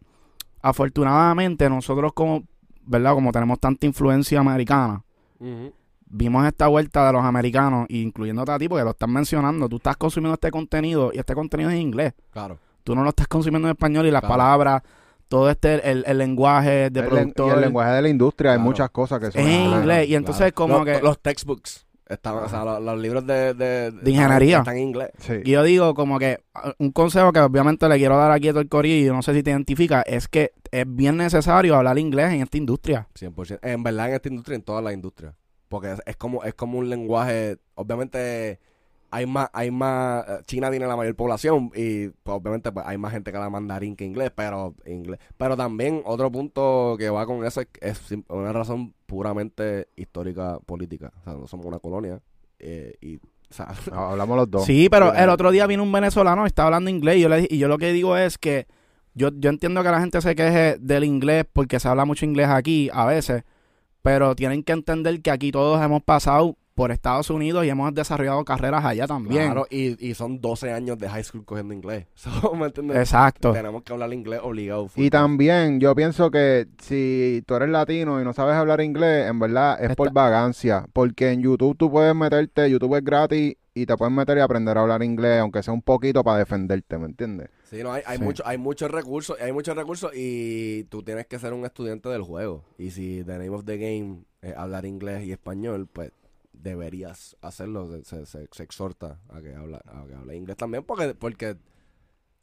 afortunadamente 0.62 1.69
nosotros 1.69 2.13
como 2.13 2.43
¿verdad? 2.86 3.13
Como 3.13 3.31
tenemos 3.31 3.59
tanta 3.59 3.86
influencia 3.86 4.39
americana, 4.39 5.03
Ujú. 5.39 5.73
Vimos 6.13 6.45
esta 6.45 6.67
vuelta 6.67 7.06
de 7.08 7.13
los 7.13 7.23
americanos, 7.26 7.86
incluyéndote 7.89 8.52
a 8.52 8.60
ti, 8.60 8.67
porque 8.69 8.84
lo 8.84 8.91
están 8.91 9.12
mencionando. 9.12 9.67
Tú 9.67 9.78
estás 9.78 9.97
consumiendo 9.97 10.36
este 10.36 10.52
contenido 10.52 11.12
y 11.13 11.19
este 11.19 11.34
contenido 11.36 11.69
es 11.69 11.76
en 11.76 11.82
inglés. 11.82 12.13
Claro. 12.32 12.60
Tú 12.84 12.95
no 12.95 13.04
lo 13.04 13.10
estás 13.10 13.28
consumiendo 13.28 13.67
en 13.67 13.71
español 13.73 14.06
y 14.06 14.12
las 14.12 14.21
Claro. 14.21 14.34
palabras, 14.36 14.82
todo 15.28 15.49
este, 15.49 15.89
el, 15.89 16.04
el 16.06 16.17
lenguaje 16.17 16.89
de 16.89 16.99
El, 16.99 17.06
len- 17.06 17.06
y 17.06 17.08
productor 17.10 17.56
el 17.56 17.62
lenguaje 17.62 17.91
de 17.91 18.02
la 18.04 18.10
industria, 18.10 18.54
hay 18.54 18.60
muchas 18.60 18.89
cosas 18.91 19.19
que 19.19 19.32
son 19.32 19.41
es 19.41 19.47
en 19.47 19.62
inglés. 19.71 20.08
Y 20.10 20.15
entonces, 20.15 20.52
como 20.54 20.80
Los- 20.80 20.86
que. 20.86 21.02
Los 21.02 21.19
textbooks. 21.19 21.88
Estaban, 22.06 22.43
o 22.43 22.49
sea, 22.49 22.65
los, 22.65 22.82
los 22.84 22.99
libros 22.99 23.26
de, 23.26 23.54
de, 23.54 23.89
De 23.89 24.12
ingeniería. 24.12 24.60
Están 24.60 24.76
en 24.76 24.84
inglés. 24.84 25.10
Sí. 25.19 25.36
Y 25.45 25.52
yo 25.52 25.63
digo 25.63 25.93
como 25.95 26.19
que 26.19 26.43
ah, 26.54 26.73
un 26.78 26.91
consejo 26.91 27.32
que 27.32 27.39
obviamente 27.39 27.88
le 27.88 27.97
quiero 27.97 28.17
dar 28.17 28.30
aquí 28.30 28.49
a 28.49 28.52
todo 28.52 28.60
el 28.62 28.67
corillo, 28.69 29.12
y 29.12 29.15
no 29.15 29.23
sé 29.23 29.34
si 29.34 29.41
te 29.41 29.49
identifica, 29.52 30.02
es 30.02 30.28
que 30.28 30.52
es 30.69 30.84
bien 30.86 31.15
necesario 31.17 31.76
hablar 31.76 31.97
inglés 31.97 32.34
en 32.34 32.41
esta 32.41 32.58
industria. 32.58 33.08
100%. 33.17 33.60
En 33.63 33.82
verdad, 33.84 34.10
en 34.10 34.15
esta 34.15 34.28
industria, 34.28 34.56
en 34.58 34.62
todas 34.63 34.84
las 34.84 34.93
industrias. 34.93 35.34
Porque 35.69 35.91
es, 35.93 36.02
es 36.06 36.15
como 36.15 36.43
es 36.43 36.54
como 36.54 36.80
un 36.80 36.89
lenguaje. 36.89 37.58
Obviamente, 37.76 38.60
hay 39.12 39.26
más. 39.26 39.49
hay 39.54 39.71
más 39.71 40.26
eh, 40.28 40.41
China 40.45 40.69
tiene 40.69 40.88
la 40.88 40.95
mayor 40.95 41.15
población 41.15 41.71
y, 41.76 42.10
pues, 42.10 42.38
obviamente, 42.38 42.71
pues, 42.71 42.86
hay 42.86 42.97
más 42.97 43.12
gente 43.12 43.32
que 43.32 43.38
habla 43.38 43.49
mandarín 43.49 43.95
que 43.95 44.06
inglés. 44.06 44.32
Pero 44.36 44.76
inglés 44.86 45.19
pero 45.38 45.56
también, 45.58 46.02
otro 46.06 46.32
punto 46.32 46.95
que 46.97 47.10
va 47.10 47.26
con 47.26 47.45
eso 47.45 47.62
es, 47.62 47.67
es 47.82 48.12
una 48.30 48.54
razón 48.54 48.93
puramente 49.06 49.88
histórica, 49.95 50.60
política. 50.65 51.12
O 51.21 51.23
sea, 51.23 51.34
no 51.34 51.47
somos 51.47 51.65
una 51.65 51.80
colonia. 51.80 52.21
eh, 52.60 52.95
y, 53.02 53.17
o 53.17 53.19
sea, 53.56 53.67
Ah, 53.91 54.12
Hablamos 54.12 54.38
los 54.38 54.49
dos. 54.52 54.65
Sí, 54.65 54.88
pero 54.89 55.13
el 55.13 55.30
otro 55.30 55.52
día 55.52 55.67
vino 55.67 55.84
un 55.84 55.91
venezolano 55.91 56.43
y 56.43 56.47
estaba 56.47 56.67
hablando 56.67 56.89
inglés 56.89 57.17
y 57.17 57.21
yo, 57.21 57.30
le, 57.30 57.47
y 57.49 57.58
yo 57.60 57.67
lo 57.67 57.78
que 57.78 57.93
digo 57.93 58.17
es 58.17 58.38
que 58.39 58.67
yo, 59.13 59.30
yo 59.36 59.52
entiendo 59.52 59.84
que 59.84 59.89
la 59.91 59.99
gente 59.99 60.19
se 60.21 60.34
queje 60.36 60.78
del 60.80 61.04
inglés 61.04 61.45
porque 61.54 61.80
se 61.80 61.88
habla 61.88 62.04
mucho 62.06 62.26
inglés 62.26 62.47
aquí 62.49 62.89
a 62.91 63.06
veces, 63.06 63.43
pero 64.03 64.35
tienen 64.35 64.61
que 64.61 64.73
entender 64.73 65.21
que 65.21 65.31
aquí 65.31 65.51
todos 65.51 65.81
hemos 65.81 66.03
pasado 66.03 66.55
por 66.75 66.91
Estados 66.91 67.29
Unidos 67.29 67.65
y 67.65 67.69
hemos 67.69 67.93
desarrollado 67.93 68.43
carreras 68.43 68.83
allá 68.83 69.07
también. 69.07 69.45
Claro, 69.45 69.67
y, 69.69 70.05
y 70.05 70.13
son 70.13 70.41
12 70.41 70.71
años 70.73 70.97
de 70.97 71.07
high 71.07 71.23
school 71.23 71.45
cogiendo 71.45 71.73
inglés. 71.73 72.05
So, 72.15 72.55
¿Me 72.55 72.65
entiendes? 72.67 72.97
Exacto. 72.97 73.53
Tenemos 73.53 73.83
que 73.83 73.93
hablar 73.93 74.11
inglés 74.13 74.39
obligado. 74.43 74.87
full 74.87 75.03
Y 75.03 75.09
también 75.09 75.79
yo 75.79 75.93
pienso 75.95 76.31
que 76.31 76.67
si 76.81 77.43
tú 77.45 77.55
eres 77.55 77.69
latino 77.69 78.21
y 78.21 78.23
no 78.23 78.33
sabes 78.33 78.55
hablar 78.55 78.81
inglés, 78.81 79.29
en 79.29 79.39
verdad 79.39 79.83
es 79.83 79.95
por 79.95 80.11
vagancia. 80.11 80.85
Porque 80.93 81.31
en 81.31 81.41
YouTube 81.41 81.77
tú 81.77 81.91
puedes 81.91 82.15
meterte, 82.15 82.69
YouTube 82.69 82.95
es 82.95 83.03
gratis 83.03 83.55
y 83.75 83.86
te 83.86 83.95
puedes 83.97 84.13
meter 84.13 84.38
y 84.38 84.41
aprender 84.41 84.77
a 84.77 84.81
hablar 84.81 85.01
inglés, 85.03 85.39
aunque 85.39 85.63
sea 85.63 85.73
un 85.73 85.81
poquito 85.81 86.23
para 86.23 86.38
defenderte, 86.39 86.97
¿me 86.97 87.05
entiendes? 87.07 87.49
Sí, 87.63 87.81
no, 87.83 87.91
hay, 87.91 88.03
hay, 88.05 88.17
Sí. 88.19 88.23
mucho, 88.23 88.43
hay 88.45 88.57
muchos 88.57 88.91
recursos, 88.91 89.36
hay 89.41 89.51
muchos 89.51 89.75
recursos 89.75 90.12
y 90.13 90.83
tú 90.86 91.01
tienes 91.03 91.25
que 91.27 91.39
ser 91.39 91.53
un 91.53 91.65
estudiante 91.65 92.07
del 92.09 92.21
juego. 92.21 92.63
Y 92.77 92.91
si 92.91 93.23
the 93.23 93.33
name 93.33 93.49
of 93.49 93.65
the 93.65 93.77
game 93.77 94.25
es 94.41 94.55
hablar 94.55 94.86
inglés 94.86 95.23
y 95.25 95.31
español, 95.31 95.88
pues 95.91 96.12
deberías 96.51 97.36
hacerlo. 97.41 97.89
Se, 97.91 98.03
se, 98.05 98.25
se- 98.25 98.47
se 98.51 98.63
exhorta 98.63 99.19
a 99.29 99.41
que 99.41 99.55
habla, 99.55 99.81
a 99.86 100.05
que 100.07 100.13
hable 100.13 100.36
inglés 100.36 100.57
también 100.57 100.83
porque, 100.83 101.15
porque 101.15 101.57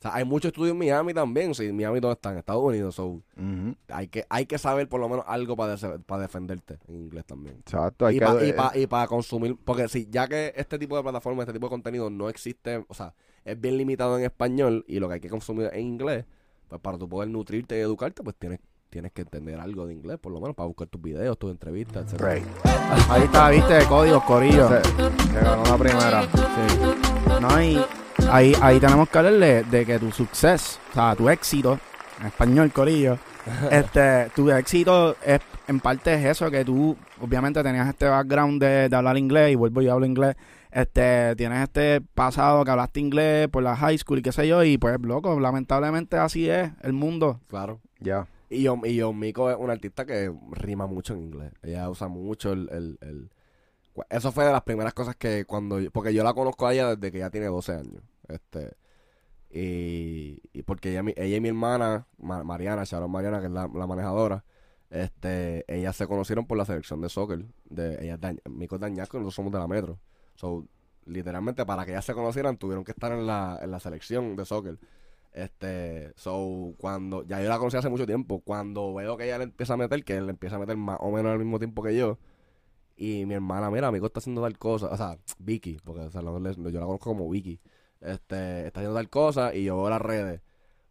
o 0.01 0.03
sea, 0.03 0.15
hay 0.15 0.25
muchos 0.25 0.49
estudios 0.49 0.73
en 0.73 0.79
Miami 0.79 1.13
también. 1.13 1.55
Sí, 1.55 1.71
Miami 1.73 2.01
todo 2.01 2.13
está 2.13 2.33
en 2.33 2.39
Estados 2.39 2.63
Unidos. 2.65 2.95
So, 2.95 3.21
hay, 3.89 4.09
que, 4.09 4.25
hay 4.31 4.47
que 4.47 4.57
saber 4.57 4.89
por 4.89 4.99
lo 4.99 5.11
menos 5.11 5.27
algo 5.29 5.57
para, 5.57 5.77
para 6.07 6.23
defenderte 6.23 6.79
en 6.89 6.95
inglés 6.97 7.27
también. 7.27 7.57
Exacto. 7.59 8.07
Hay 8.07 8.17
y 8.17 8.19
que, 8.19 8.25
para 8.25 8.75
eh, 8.75 8.81
y 8.81 8.87
pa, 8.87 9.07
consumir, 9.07 9.59
porque 9.63 9.89
si 9.89 10.09
ya 10.09 10.27
que 10.27 10.55
este 10.57 10.79
tipo 10.79 10.97
de 10.97 11.03
plataformas, 11.03 11.43
este 11.43 11.53
tipo 11.53 11.67
de 11.67 11.71
contenido 11.71 12.09
no 12.09 12.31
existe, 12.31 12.83
o 12.89 12.95
sea, 12.95 13.13
es 13.45 13.61
bien 13.61 13.77
limitado 13.77 14.17
en 14.19 14.25
español 14.25 14.87
y 14.89 15.01
lo 15.01 15.09
que 15.09 15.15
hay 15.15 15.21
que 15.21 15.29
consumir 15.29 15.69
en 15.75 15.81
inglés, 15.85 16.25
pues 16.67 16.81
para 16.81 16.97
tú 16.97 17.07
poder 17.07 17.29
nutrirte 17.29 17.77
y 17.77 17.81
educarte, 17.81 18.23
pues 18.23 18.37
tienes 18.37 18.59
tienes 18.89 19.13
que 19.13 19.21
entender 19.23 19.61
algo 19.61 19.87
de 19.87 19.93
inglés, 19.93 20.19
por 20.19 20.33
lo 20.33 20.41
menos, 20.41 20.57
para 20.57 20.67
buscar 20.67 20.89
tus 20.89 21.01
videos, 21.01 21.39
tus 21.39 21.51
entrevistas, 21.53 22.13
etc. 22.13 22.21
Right. 22.23 22.45
Ahí 23.09 23.23
está, 23.23 23.51
viste, 23.51 23.85
códigos, 23.87 24.25
corillo. 24.25 24.69
Se- 24.69 24.83
que 25.29 25.45
ganó 25.45 25.63
la 25.63 25.77
primera. 25.79 26.23
Sí. 26.23 27.41
No, 27.41 27.63
y 27.63 27.81
ahí, 28.31 28.55
ahí 28.63 28.81
tenemos 28.81 29.09
que 29.09 29.19
hablarle 29.19 29.63
de 29.65 29.87
que 29.87 29.99
tu 29.99 30.11
suceso, 30.11 30.79
o 30.91 30.95
sea, 30.95 31.15
tu 31.17 31.29
éxito, 31.29 31.79
en 32.21 32.27
español, 32.27 32.73
corillo, 32.73 33.19
este, 33.71 34.31
tu 34.35 34.51
éxito 34.51 35.17
es, 35.25 35.41
en 35.69 35.81
parte 35.81 36.15
es 36.15 36.25
eso, 36.25 36.51
que 36.51 36.65
tú, 36.65 36.97
obviamente, 37.21 37.63
tenías 37.63 37.89
este 37.89 38.07
background 38.09 38.63
de, 38.63 38.89
de 38.89 38.97
hablar 38.97 39.17
inglés, 39.19 39.53
y 39.53 39.55
vuelvo 39.55 39.83
y 39.83 39.89
hablo 39.89 40.07
inglés, 40.07 40.37
este, 40.71 41.35
tienes 41.37 41.63
este 41.63 42.01
pasado 42.01 42.65
que 42.65 42.71
hablaste 42.71 43.01
inglés 43.01 43.49
por 43.49 43.63
la 43.63 43.75
high 43.77 43.99
school 43.99 44.19
y 44.19 44.23
qué 44.23 44.33
sé 44.33 44.47
yo, 44.47 44.63
y 44.65 44.79
pues, 44.79 44.99
loco, 45.01 45.39
lamentablemente 45.41 46.17
así 46.17 46.49
es 46.49 46.71
el 46.83 46.93
mundo. 46.93 47.41
Claro. 47.49 47.81
Ya. 47.99 48.27
Y 48.49 48.63
yo, 48.63 48.77
y 48.85 48.97
yo 48.97 49.13
Miko 49.13 49.49
es 49.51 49.57
una 49.59 49.75
artista 49.75 50.05
que 50.05 50.33
rima 50.53 50.87
mucho 50.87 51.15
en 51.15 51.21
inglés. 51.21 51.53
Ella 51.63 51.89
usa 51.89 52.09
mucho 52.09 52.53
el, 52.53 52.69
el, 52.73 52.99
el- 53.01 53.31
Eso 54.09 54.33
fue 54.33 54.45
de 54.45 54.51
las 54.53 54.63
primeras 54.63 54.93
cosas 54.93 55.15
que 55.15 55.45
cuando... 55.45 55.79
Porque 55.93 56.13
yo 56.13 56.25
la 56.25 56.35
conozco 56.35 56.67
a 56.67 56.73
ella 56.73 56.97
desde 56.97 57.13
que 57.13 57.19
ella 57.19 57.31
tiene 57.31 57.47
12 57.47 57.73
años. 57.75 58.03
Este... 58.31 58.77
Y, 59.53 60.41
y 60.53 60.63
porque 60.63 60.91
ella, 60.93 61.03
ella 61.17 61.37
y 61.37 61.41
mi 61.41 61.49
hermana, 61.49 62.07
Ma- 62.19 62.45
Mariana, 62.45 62.85
Sharon 62.85 63.11
Mariana, 63.11 63.41
que 63.41 63.47
es 63.47 63.53
la, 63.53 63.69
la 63.75 63.87
manejadora, 63.87 64.45
este, 64.91 65.65
ellas 65.67 65.97
se 65.97 66.07
conocieron 66.07 66.47
por 66.47 66.57
la 66.57 66.65
selección 66.65 67.01
de 67.01 67.09
soccer. 67.09 67.45
De, 67.69 68.05
ella 68.05 68.19
es 68.23 68.51
Mico 68.51 68.79
Dañasco 68.79 69.19
nosotros 69.19 69.35
somos 69.35 69.53
de 69.53 69.59
la 69.59 69.67
Metro. 69.67 69.99
So, 70.37 70.67
literalmente 71.05 71.67
para 71.67 71.85
que 71.85 71.91
ellas 71.93 72.05
se 72.05 72.15
conocieran 72.15 72.59
tuvieron 72.59 72.85
que 72.85 72.93
estar 72.93 73.11
en 73.11 73.27
la, 73.27 73.59
en 73.61 73.73
la 73.73 73.81
selección 73.81 74.37
de 74.37 74.45
soccer. 74.45 74.79
Este, 75.33 76.13
so, 76.17 76.75
cuando, 76.79 77.25
ya 77.25 77.43
yo 77.43 77.49
la 77.49 77.59
conocí 77.59 77.77
hace 77.77 77.89
mucho 77.89 78.07
tiempo, 78.07 78.41
cuando 78.41 78.95
veo 78.95 79.17
que 79.17 79.25
ella 79.25 79.39
le 79.39 79.45
empieza 79.45 79.75
a 79.75 79.77
meter, 79.77 80.05
que 80.05 80.21
le 80.21 80.31
empieza 80.31 80.57
a 80.57 80.59
meter 80.61 80.77
más 80.77 80.99
o 81.01 81.11
menos 81.11 81.33
al 81.33 81.39
mismo 81.39 81.59
tiempo 81.59 81.83
que 81.83 81.97
yo, 81.97 82.19
y 82.97 83.27
mi 83.27 83.35
hermana, 83.35 83.71
mira, 83.71 83.89
amigo 83.89 84.07
está 84.07 84.21
haciendo 84.21 84.43
tal 84.43 84.59
cosa, 84.59 84.89
o 84.89 84.97
sea, 84.97 85.19
Vicky, 85.39 85.79
porque 85.85 86.03
o 86.03 86.11
sea, 86.11 86.21
yo 86.23 86.31
la 86.41 86.87
conozco 86.87 87.11
como 87.11 87.29
Vicky, 87.31 87.61
este, 88.01 88.67
está 88.67 88.81
haciendo 88.81 88.97
tal 88.97 89.09
cosa, 89.09 89.55
y 89.55 89.65
yo 89.65 89.77
veo 89.77 89.91
las 89.91 90.01
redes, 90.03 90.41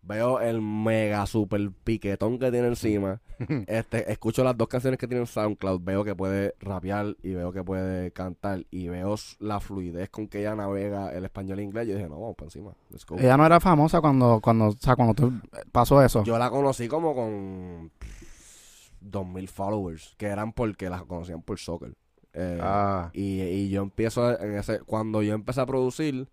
veo 0.02 0.40
el 0.40 0.62
mega 0.62 1.26
super 1.26 1.72
piquetón 1.84 2.40
que 2.40 2.52
tiene 2.52 2.68
encima, 2.68 3.22
este, 3.68 4.12
escucho 4.12 4.44
las 4.44 4.58
dos 4.58 4.68
canciones 4.68 4.98
que 5.00 5.08
tiene 5.08 5.22
en 5.22 5.28
SoundCloud, 5.28 5.82
veo 5.84 6.04
que 6.04 6.16
puede 6.16 6.56
rapear 6.60 7.16
y 7.22 7.34
veo 7.34 7.52
que 7.52 7.64
puede 7.64 8.12
cantar, 8.12 8.66
y 8.72 8.88
veo 8.88 9.16
la 9.40 9.60
fluidez 9.60 10.10
con 10.10 10.28
que 10.28 10.40
ella 10.40 10.56
navega 10.56 11.12
el 11.14 11.26
español 11.26 11.60
e 11.60 11.64
inglés, 11.64 11.88
yo 11.88 11.96
dije, 11.96 12.08
no, 12.08 12.20
vamos 12.20 12.36
para 12.36 12.48
encima, 12.48 12.74
let's 12.92 13.06
go. 13.06 13.18
Ella 13.18 13.36
no 13.38 13.46
era 13.46 13.60
famosa 13.60 14.00
cuando, 14.02 14.40
cuando, 14.42 14.68
o 14.68 14.72
sea, 14.80 14.96
cuando 14.96 15.14
tú- 15.14 15.34
pasó 15.72 16.02
eso. 16.02 16.24
Yo 16.24 16.38
la 16.38 16.50
conocí 16.50 16.88
como 16.88 17.14
con 17.16 17.92
pff, 18.00 18.92
2000 19.02 19.48
followers, 19.48 20.16
que 20.18 20.28
eran 20.28 20.54
porque 20.54 20.90
las 20.90 21.04
conocían 21.04 21.42
por 21.42 21.58
soccer. 21.60 21.94
Eh, 22.34 22.60
Ah. 22.62 23.10
y, 23.14 23.42
y 23.42 23.70
yo 23.70 23.82
empiezo 23.82 24.40
en 24.40 24.56
ese, 24.58 24.80
cuando 24.82 25.24
yo 25.24 25.34
empecé 25.34 25.62
a 25.62 25.66
producir, 25.66 26.30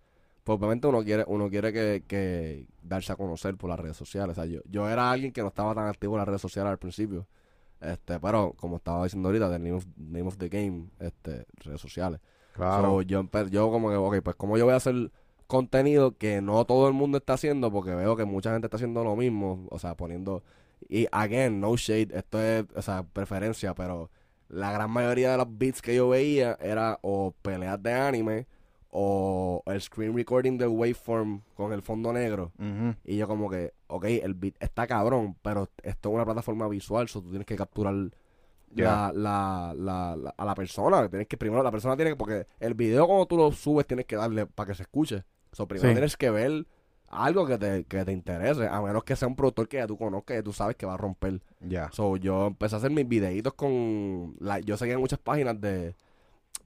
pues 0.46 0.58
obviamente 0.60 0.86
uno 0.86 1.02
quiere, 1.02 1.24
uno 1.26 1.50
quiere 1.50 1.72
que, 1.72 2.04
que 2.06 2.68
darse 2.80 3.12
a 3.12 3.16
conocer 3.16 3.56
por 3.56 3.68
las 3.68 3.80
redes 3.80 3.96
sociales. 3.96 4.38
O 4.38 4.40
sea, 4.40 4.44
yo, 4.48 4.60
yo 4.70 4.88
era 4.88 5.10
alguien 5.10 5.32
que 5.32 5.42
no 5.42 5.48
estaba 5.48 5.74
tan 5.74 5.88
activo 5.88 6.14
en 6.14 6.18
las 6.18 6.28
redes 6.28 6.40
sociales 6.40 6.70
al 6.70 6.78
principio. 6.78 7.26
Este, 7.80 8.20
pero 8.20 8.54
como 8.56 8.76
estaba 8.76 9.02
diciendo 9.02 9.28
ahorita, 9.28 9.50
the 9.50 9.58
name 9.58 9.72
of, 9.72 9.84
name 9.96 10.28
of 10.28 10.36
the 10.36 10.48
game, 10.48 10.86
este, 11.00 11.46
redes 11.56 11.80
sociales. 11.80 12.20
Claro. 12.52 12.90
So, 12.90 13.02
yo, 13.02 13.28
yo 13.50 13.72
como 13.72 13.90
que, 13.90 13.96
ok, 13.96 14.20
pues 14.22 14.36
como 14.36 14.56
yo 14.56 14.66
voy 14.66 14.74
a 14.74 14.76
hacer 14.76 15.10
contenido 15.48 16.16
que 16.16 16.40
no 16.40 16.64
todo 16.64 16.86
el 16.86 16.94
mundo 16.94 17.18
está 17.18 17.32
haciendo, 17.32 17.72
porque 17.72 17.96
veo 17.96 18.14
que 18.14 18.24
mucha 18.24 18.52
gente 18.52 18.68
está 18.68 18.76
haciendo 18.76 19.02
lo 19.02 19.16
mismo, 19.16 19.66
o 19.68 19.80
sea, 19.80 19.96
poniendo, 19.96 20.44
y 20.88 21.08
again, 21.10 21.60
no 21.60 21.76
shade, 21.76 22.16
esto 22.16 22.40
es, 22.40 22.66
o 22.76 22.82
sea, 22.82 23.02
preferencia, 23.02 23.74
pero 23.74 24.12
la 24.48 24.70
gran 24.70 24.92
mayoría 24.92 25.32
de 25.32 25.38
los 25.38 25.58
beats 25.58 25.82
que 25.82 25.96
yo 25.96 26.08
veía 26.08 26.56
era 26.60 27.00
o 27.02 27.34
peleas 27.42 27.82
de 27.82 27.92
anime, 27.92 28.46
o 28.90 29.62
el 29.66 29.80
screen 29.80 30.14
recording 30.16 30.56
del 30.58 30.68
waveform 30.68 31.42
con 31.54 31.72
el 31.72 31.82
fondo 31.82 32.12
negro. 32.12 32.52
Y 33.04 33.16
yo 33.16 33.28
como 33.28 33.50
que, 33.50 33.72
ok, 33.88 34.04
el 34.04 34.34
beat 34.34 34.54
está 34.60 34.86
cabrón, 34.86 35.36
pero 35.42 35.68
esto 35.82 36.08
es 36.08 36.14
una 36.14 36.24
plataforma 36.24 36.68
visual, 36.68 37.08
so 37.08 37.20
tú 37.22 37.28
tienes 37.30 37.46
que 37.46 37.56
capturar 37.56 37.94
Ya. 38.74 38.84
la, 38.84 39.12
la, 39.14 39.74
la, 39.76 40.16
la- 40.16 40.34
a 40.36 40.44
la 40.44 40.54
persona. 40.54 41.08
Tienes 41.08 41.28
que 41.28 41.36
primero, 41.36 41.62
la 41.62 41.70
persona 41.70 41.96
tiene 41.96 42.10
que, 42.12 42.16
porque 42.16 42.46
el 42.60 42.74
video 42.74 43.06
cuando 43.06 43.26
tú 43.26 43.36
lo 43.36 43.52
subes 43.52 43.86
tienes 43.86 44.06
que 44.06 44.16
darle 44.16 44.46
para 44.46 44.68
que 44.68 44.74
se 44.74 44.82
escuche. 44.82 45.24
So, 45.52 45.66
primero 45.66 45.88
Sí. 45.90 45.94
tienes 45.94 46.16
que 46.16 46.30
ver 46.30 46.66
algo 47.08 47.46
que 47.46 47.56
te, 47.56 47.84
que 47.84 48.04
te 48.04 48.12
interese, 48.12 48.66
a 48.66 48.80
menos 48.82 49.04
que 49.04 49.14
sea 49.14 49.28
un 49.28 49.36
productor 49.36 49.68
que 49.68 49.76
ya 49.76 49.86
tú 49.86 49.96
conozcas, 49.96 50.36
que 50.38 50.42
tú 50.42 50.52
sabes 50.52 50.76
que 50.76 50.84
va 50.86 50.94
a 50.94 50.96
romper. 50.98 51.40
Ya. 51.60 51.88
So, 51.92 52.16
yo 52.16 52.48
empecé 52.48 52.74
a 52.74 52.78
hacer 52.78 52.90
mis 52.90 53.06
videitos 53.08 53.54
con, 53.54 54.34
la, 54.40 54.58
yo 54.60 54.76
seguía 54.76 54.98
muchas 54.98 55.18
páginas 55.20 55.58
de 55.60 55.94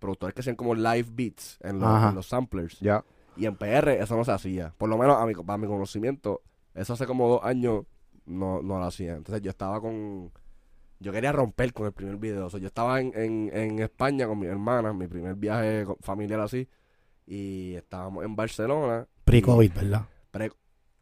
productores 0.01 0.35
que 0.35 0.41
hacían 0.41 0.57
como 0.57 0.75
live 0.75 1.07
beats 1.13 1.59
en 1.61 1.79
los, 1.79 2.03
en 2.03 2.15
los 2.17 2.27
samplers. 2.27 2.81
Ya. 2.81 3.05
Y 3.37 3.47
en 3.47 3.57
PR 3.57 3.89
eso 4.01 4.17
no 4.17 4.25
se 4.25 4.33
hacía. 4.33 4.75
Por 4.77 4.89
lo 4.89 4.99
menos 4.99 5.17
a 5.17 5.25
mi, 5.27 5.35
para 5.35 5.59
mi 5.59 5.69
conocimiento, 5.69 6.43
eso 6.75 6.95
hace 6.95 7.07
como 7.07 7.29
dos 7.29 7.45
años 7.45 7.85
no, 8.27 8.61
no 8.63 8.79
lo 8.79 8.85
hacía. 8.85 9.15
Entonces 9.15 9.43
yo 9.43 9.51
estaba 9.51 9.81
con... 9.81 10.33
Yo 10.99 11.13
quería 11.13 11.33
romper 11.33 11.73
con 11.73 11.87
el 11.87 11.93
primer 11.93 12.17
video. 12.17 12.47
O 12.47 12.51
sea, 12.51 12.61
yo 12.61 12.67
estaba 12.67 13.01
en, 13.01 13.13
en, 13.15 13.51
en 13.57 13.79
España 13.79 14.27
con 14.27 14.39
mi 14.39 14.47
hermana, 14.47 14.93
mi 14.93 15.07
primer 15.07 15.35
viaje 15.37 15.87
familiar 16.01 16.41
así. 16.41 16.69
Y 17.27 17.75
estábamos 17.75 18.25
en 18.25 18.37
Barcelona. 18.37 19.07
Pre-COVID, 19.25 19.73
¿verdad? 19.73 20.07
pre- 20.31 20.53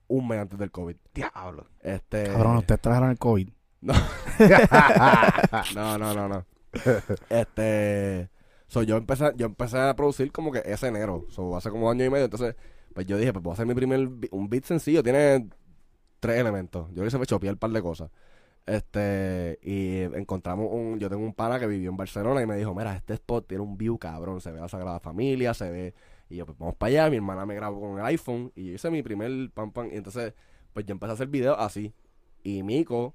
un 0.07 0.29
mes 0.29 0.39
antes 0.39 0.59
del 0.59 0.71
COVID. 0.71 0.97
Diablo. 1.13 1.67
Este, 1.81 2.25
Cabrón, 2.25 2.59
ustedes 2.59 2.81
trajeron 2.81 3.11
el 3.11 3.19
COVID. 3.19 3.49
No. 3.81 3.95
no, 5.75 5.99
no, 5.99 6.15
no, 6.15 6.29
no. 6.29 6.47
Este. 7.29 8.31
So, 8.69 8.83
yo 8.83 8.97
empecé, 8.97 9.33
yo 9.37 9.47
empecé 9.47 9.79
a 9.79 9.97
producir 9.97 10.31
como 10.31 10.53
que 10.53 10.63
ese 10.65 10.89
enero. 10.89 11.27
So, 11.31 11.57
hace 11.57 11.71
como 11.71 11.91
año 11.91 12.05
y 12.05 12.11
medio. 12.11 12.27
Entonces, 12.27 12.55
pues 12.95 13.07
yo 13.07 13.17
dije, 13.17 13.33
pues 13.33 13.43
voy 13.43 13.51
a 13.51 13.55
hacer 13.55 13.67
mi 13.67 13.75
primer 13.75 14.09
un 14.31 14.49
beat 14.49 14.65
sencillo. 14.65 15.03
Tiene 15.03 15.49
tres 16.21 16.39
elementos. 16.39 16.89
Yo 16.93 17.03
le 17.03 17.09
hice 17.09 17.19
chopear 17.27 17.55
un 17.55 17.59
par 17.59 17.71
de 17.71 17.83
cosas. 17.83 18.11
Este, 18.69 19.59
y 19.63 20.01
encontramos 20.01 20.69
un, 20.71 20.99
yo 20.99 21.09
tengo 21.09 21.25
un 21.25 21.33
pana 21.33 21.59
que 21.59 21.67
vivió 21.67 21.89
en 21.89 21.97
Barcelona 21.97 22.43
y 22.43 22.47
me 22.47 22.55
dijo, 22.55 22.75
mira, 22.75 22.95
este 22.95 23.15
spot 23.15 23.49
tiene 23.49 23.63
un 23.63 23.79
view 23.79 23.97
cabrón, 23.97 24.43
se 24.43 24.53
ve 24.53 24.61
la 24.61 24.69
Sagrada 24.69 25.01
Familia, 25.01 25.55
se 25.55 25.71
ve, 25.71 25.95
y 26.29 26.37
yo, 26.37 26.45
pues 26.45 26.59
vamos 26.59 26.75
para 26.75 26.89
allá, 26.91 27.11
mi 27.11 27.17
hermana 27.17 27.47
me 27.47 27.55
grabó 27.55 27.81
con 27.81 27.99
el 27.99 28.05
iPhone 28.05 28.53
y 28.55 28.67
yo 28.67 28.73
hice 28.75 28.91
mi 28.91 29.03
primer 29.03 29.51
pam 29.55 29.73
pam, 29.73 29.89
y 29.91 29.97
entonces, 29.97 30.35
pues 30.75 30.85
yo 30.85 30.93
empecé 30.93 31.13
a 31.13 31.15
hacer 31.15 31.29
videos 31.29 31.57
así, 31.59 31.95
y 32.43 32.63
Mico, 32.63 33.15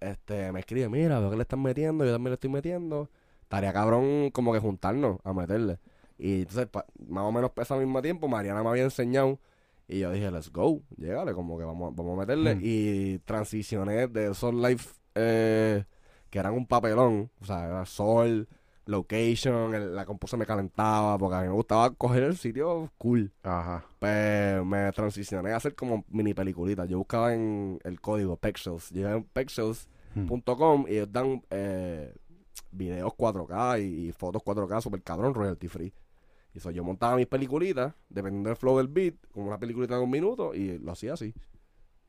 este, 0.00 0.52
me 0.52 0.60
escribe, 0.60 0.90
mira, 0.90 1.18
veo 1.18 1.30
que 1.30 1.36
le 1.36 1.42
están 1.42 1.62
metiendo, 1.62 2.04
yo 2.04 2.12
también 2.12 2.32
le 2.32 2.34
estoy 2.34 2.50
metiendo, 2.50 3.08
estaría 3.50 3.72
cabrón 3.72 4.30
como 4.30 4.52
que 4.52 4.60
juntarnos 4.60 5.18
a 5.24 5.32
meterle, 5.32 5.78
y 6.16 6.42
entonces, 6.42 6.66
pa- 6.68 6.86
más 7.08 7.24
o 7.24 7.32
menos 7.32 7.50
al 7.68 7.80
mismo 7.80 8.00
tiempo, 8.00 8.28
Mariana 8.28 8.62
me 8.62 8.68
había 8.68 8.84
enseñado, 8.84 9.40
y 9.88 9.98
yo 9.98 10.12
dije, 10.12 10.30
let's 10.30 10.52
go, 10.52 10.82
llegale, 10.98 11.34
como 11.34 11.58
que 11.58 11.64
vamos, 11.64 11.92
vamos 11.96 12.16
a 12.16 12.20
meterle. 12.20 12.54
Mm. 12.54 12.60
Y 12.62 13.18
transicioné 13.24 14.06
de 14.06 14.30
esos 14.30 14.54
live 14.54 14.80
eh, 15.16 15.82
que 16.30 16.38
eran 16.38 16.54
un 16.54 16.64
papelón, 16.64 17.28
o 17.40 17.44
sea, 17.44 17.66
era 17.66 17.84
sol, 17.86 18.46
location, 18.86 19.74
el- 19.74 19.96
la 19.96 20.04
compu 20.06 20.28
se 20.28 20.36
me 20.36 20.46
calentaba, 20.46 21.18
porque 21.18 21.36
a 21.36 21.40
mí 21.40 21.48
me 21.48 21.54
gustaba 21.54 21.90
coger 21.90 22.22
el 22.22 22.36
sitio 22.36 22.92
cool. 22.98 23.32
Ajá. 23.42 23.84
Pues 23.98 24.64
me 24.64 24.92
transicioné 24.92 25.50
a 25.52 25.56
hacer 25.56 25.74
como 25.74 26.04
mini 26.08 26.34
peliculitas. 26.34 26.88
Yo 26.88 26.98
buscaba 26.98 27.34
en 27.34 27.80
el 27.82 28.00
código 28.00 28.36
Pexels. 28.36 28.90
Llegué 28.90 29.08
a 29.08 29.20
pexels.com 29.32 30.84
y 30.88 30.92
ellos 30.92 31.12
dan 31.12 31.42
eh, 31.50 32.14
videos 32.72 33.12
4K 33.12 33.80
y, 33.82 34.08
y 34.08 34.12
fotos 34.12 34.42
4K 34.42 34.80
super 34.80 35.02
cabrón, 35.02 35.34
royalty 35.34 35.68
free. 35.68 35.92
Y 36.54 36.58
eso 36.58 36.70
yo 36.70 36.82
montaba 36.82 37.16
mis 37.16 37.26
peliculitas, 37.26 37.92
dependiendo 38.08 38.48
del 38.48 38.56
flow 38.56 38.78
del 38.78 38.88
beat, 38.88 39.14
como 39.32 39.46
una 39.46 39.58
peliculita 39.58 39.94
de 39.96 40.00
un 40.02 40.10
minuto, 40.10 40.54
y 40.54 40.78
lo 40.78 40.92
hacía 40.92 41.14
así. 41.14 41.32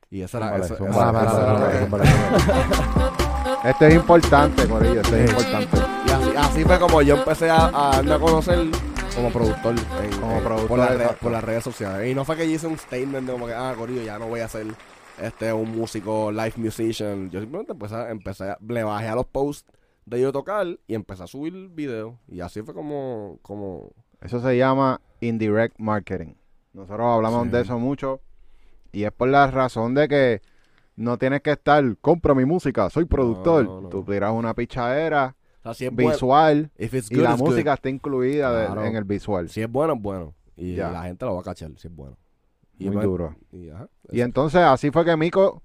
Y 0.10 0.22
esa 0.22 0.40
era, 0.40 0.58
esa-. 0.58 0.76
Este 3.64 3.88
es 3.88 3.94
importante, 3.96 4.68
Corillo, 4.68 5.02
este 5.02 5.24
es 5.24 5.30
importante. 5.30 5.78
Y 6.08 6.10
así, 6.12 6.30
así 6.38 6.64
fue 6.66 6.80
como 6.80 7.02
yo 7.02 7.16
empecé 7.18 7.50
a, 7.50 7.68
a 7.68 8.00
a 8.00 8.20
conocer 8.20 8.68
como 9.16 9.30
productor, 9.32 9.76
en- 10.04 10.20
Como 10.20 10.38
en- 10.38 10.44
productor, 10.44 10.68
por, 10.68 10.80
las 10.80 10.90
redes, 10.90 11.02
exacto. 11.04 11.24
por 11.24 11.32
las 11.32 11.44
redes 11.44 11.64
sociales. 11.64 12.12
Y 12.12 12.16
no 12.16 12.26
fue 12.26 12.36
que 12.38 12.48
yo 12.50 12.56
hice 12.56 12.68
un 12.68 12.78
statement 12.78 13.28
de 13.28 13.34
como 13.34 13.46
que, 13.46 13.54
ah, 13.54 13.74
Corillo, 13.78 14.02
ya 14.02 14.18
no 14.18 14.28
voy 14.28 14.40
a 14.40 14.48
ser 14.48 14.68
este 15.22 15.54
un 15.54 15.72
músico, 15.78 16.32
live 16.32 16.54
musician. 16.58 17.30
Yo 17.30 17.40
simplemente 17.40 17.74
empecé, 17.74 17.96
empecé 18.10 18.50
a- 18.50 18.58
le 18.68 18.84
bajé 18.84 19.08
a 19.08 19.16
los 19.16 19.26
posts 19.28 19.66
de 20.12 20.22
yo 20.22 20.32
tocar 20.32 20.68
y 20.88 20.94
empecé 20.94 21.24
a 21.24 21.28
subir 21.28 21.70
videos. 21.70 22.14
Y 22.28 22.42
así 22.42 22.62
fue 22.62 22.74
como, 22.74 23.40
como 23.42 23.92
Eso 24.22 24.40
se 24.42 24.58
llama 24.58 25.02
indirect 25.22 25.80
marketing. 25.80 26.34
Nosotros 26.74 27.08
hablamos 27.08 27.46
Sí. 27.46 27.50
de 27.50 27.62
eso 27.62 27.80
mucho 27.80 28.22
y 28.92 29.04
es 29.04 29.12
por 29.12 29.30
la 29.30 29.48
razón 29.50 29.94
de 29.96 30.08
que 30.08 30.42
no 30.96 31.18
tienes 31.18 31.42
que 31.42 31.52
estar, 31.52 31.84
compra 32.00 32.34
mi 32.36 32.46
música, 32.46 32.90
soy 32.90 33.06
productor. 33.06 33.66
no, 33.66 33.82
no. 33.82 33.90
Tú 33.90 34.04
tiras 34.04 34.32
una 34.32 34.54
pichadera 34.54 35.36
o 35.60 35.64
sea, 35.64 35.74
si 35.74 35.86
es 35.86 35.92
bueno, 35.92 36.12
visual 36.12 36.72
if 36.78 36.94
it's 36.94 37.12
y 37.12 37.16
good, 37.16 37.24
la 37.24 37.36
good. 37.36 37.48
música 37.50 37.74
está 37.74 37.90
incluida 37.90 38.52
de- 38.56 38.66
Claro. 38.68 38.86
en 38.86 38.96
el 38.96 39.04
visual. 39.04 39.50
Si 39.50 39.62
es 39.62 39.72
bueno, 39.72 39.94
es 39.94 40.02
bueno. 40.02 40.34
Y 40.56 40.76
la 40.76 41.04
gente 41.04 41.26
lo 41.26 41.36
va 41.36 41.42
a 41.42 41.44
cachar 41.44 41.72
si 41.78 41.88
es 41.88 41.96
bueno. 41.96 42.18
Y 42.78 42.86
Muy 42.86 42.94
pues- 42.96 43.06
duro. 43.06 43.36
Y, 43.52 43.70
ajá, 43.70 43.88
Y 44.12 44.22
entonces 44.22 44.62
así 44.62 44.92
fue 44.92 45.06
que 45.06 45.16
Mico 45.16 45.62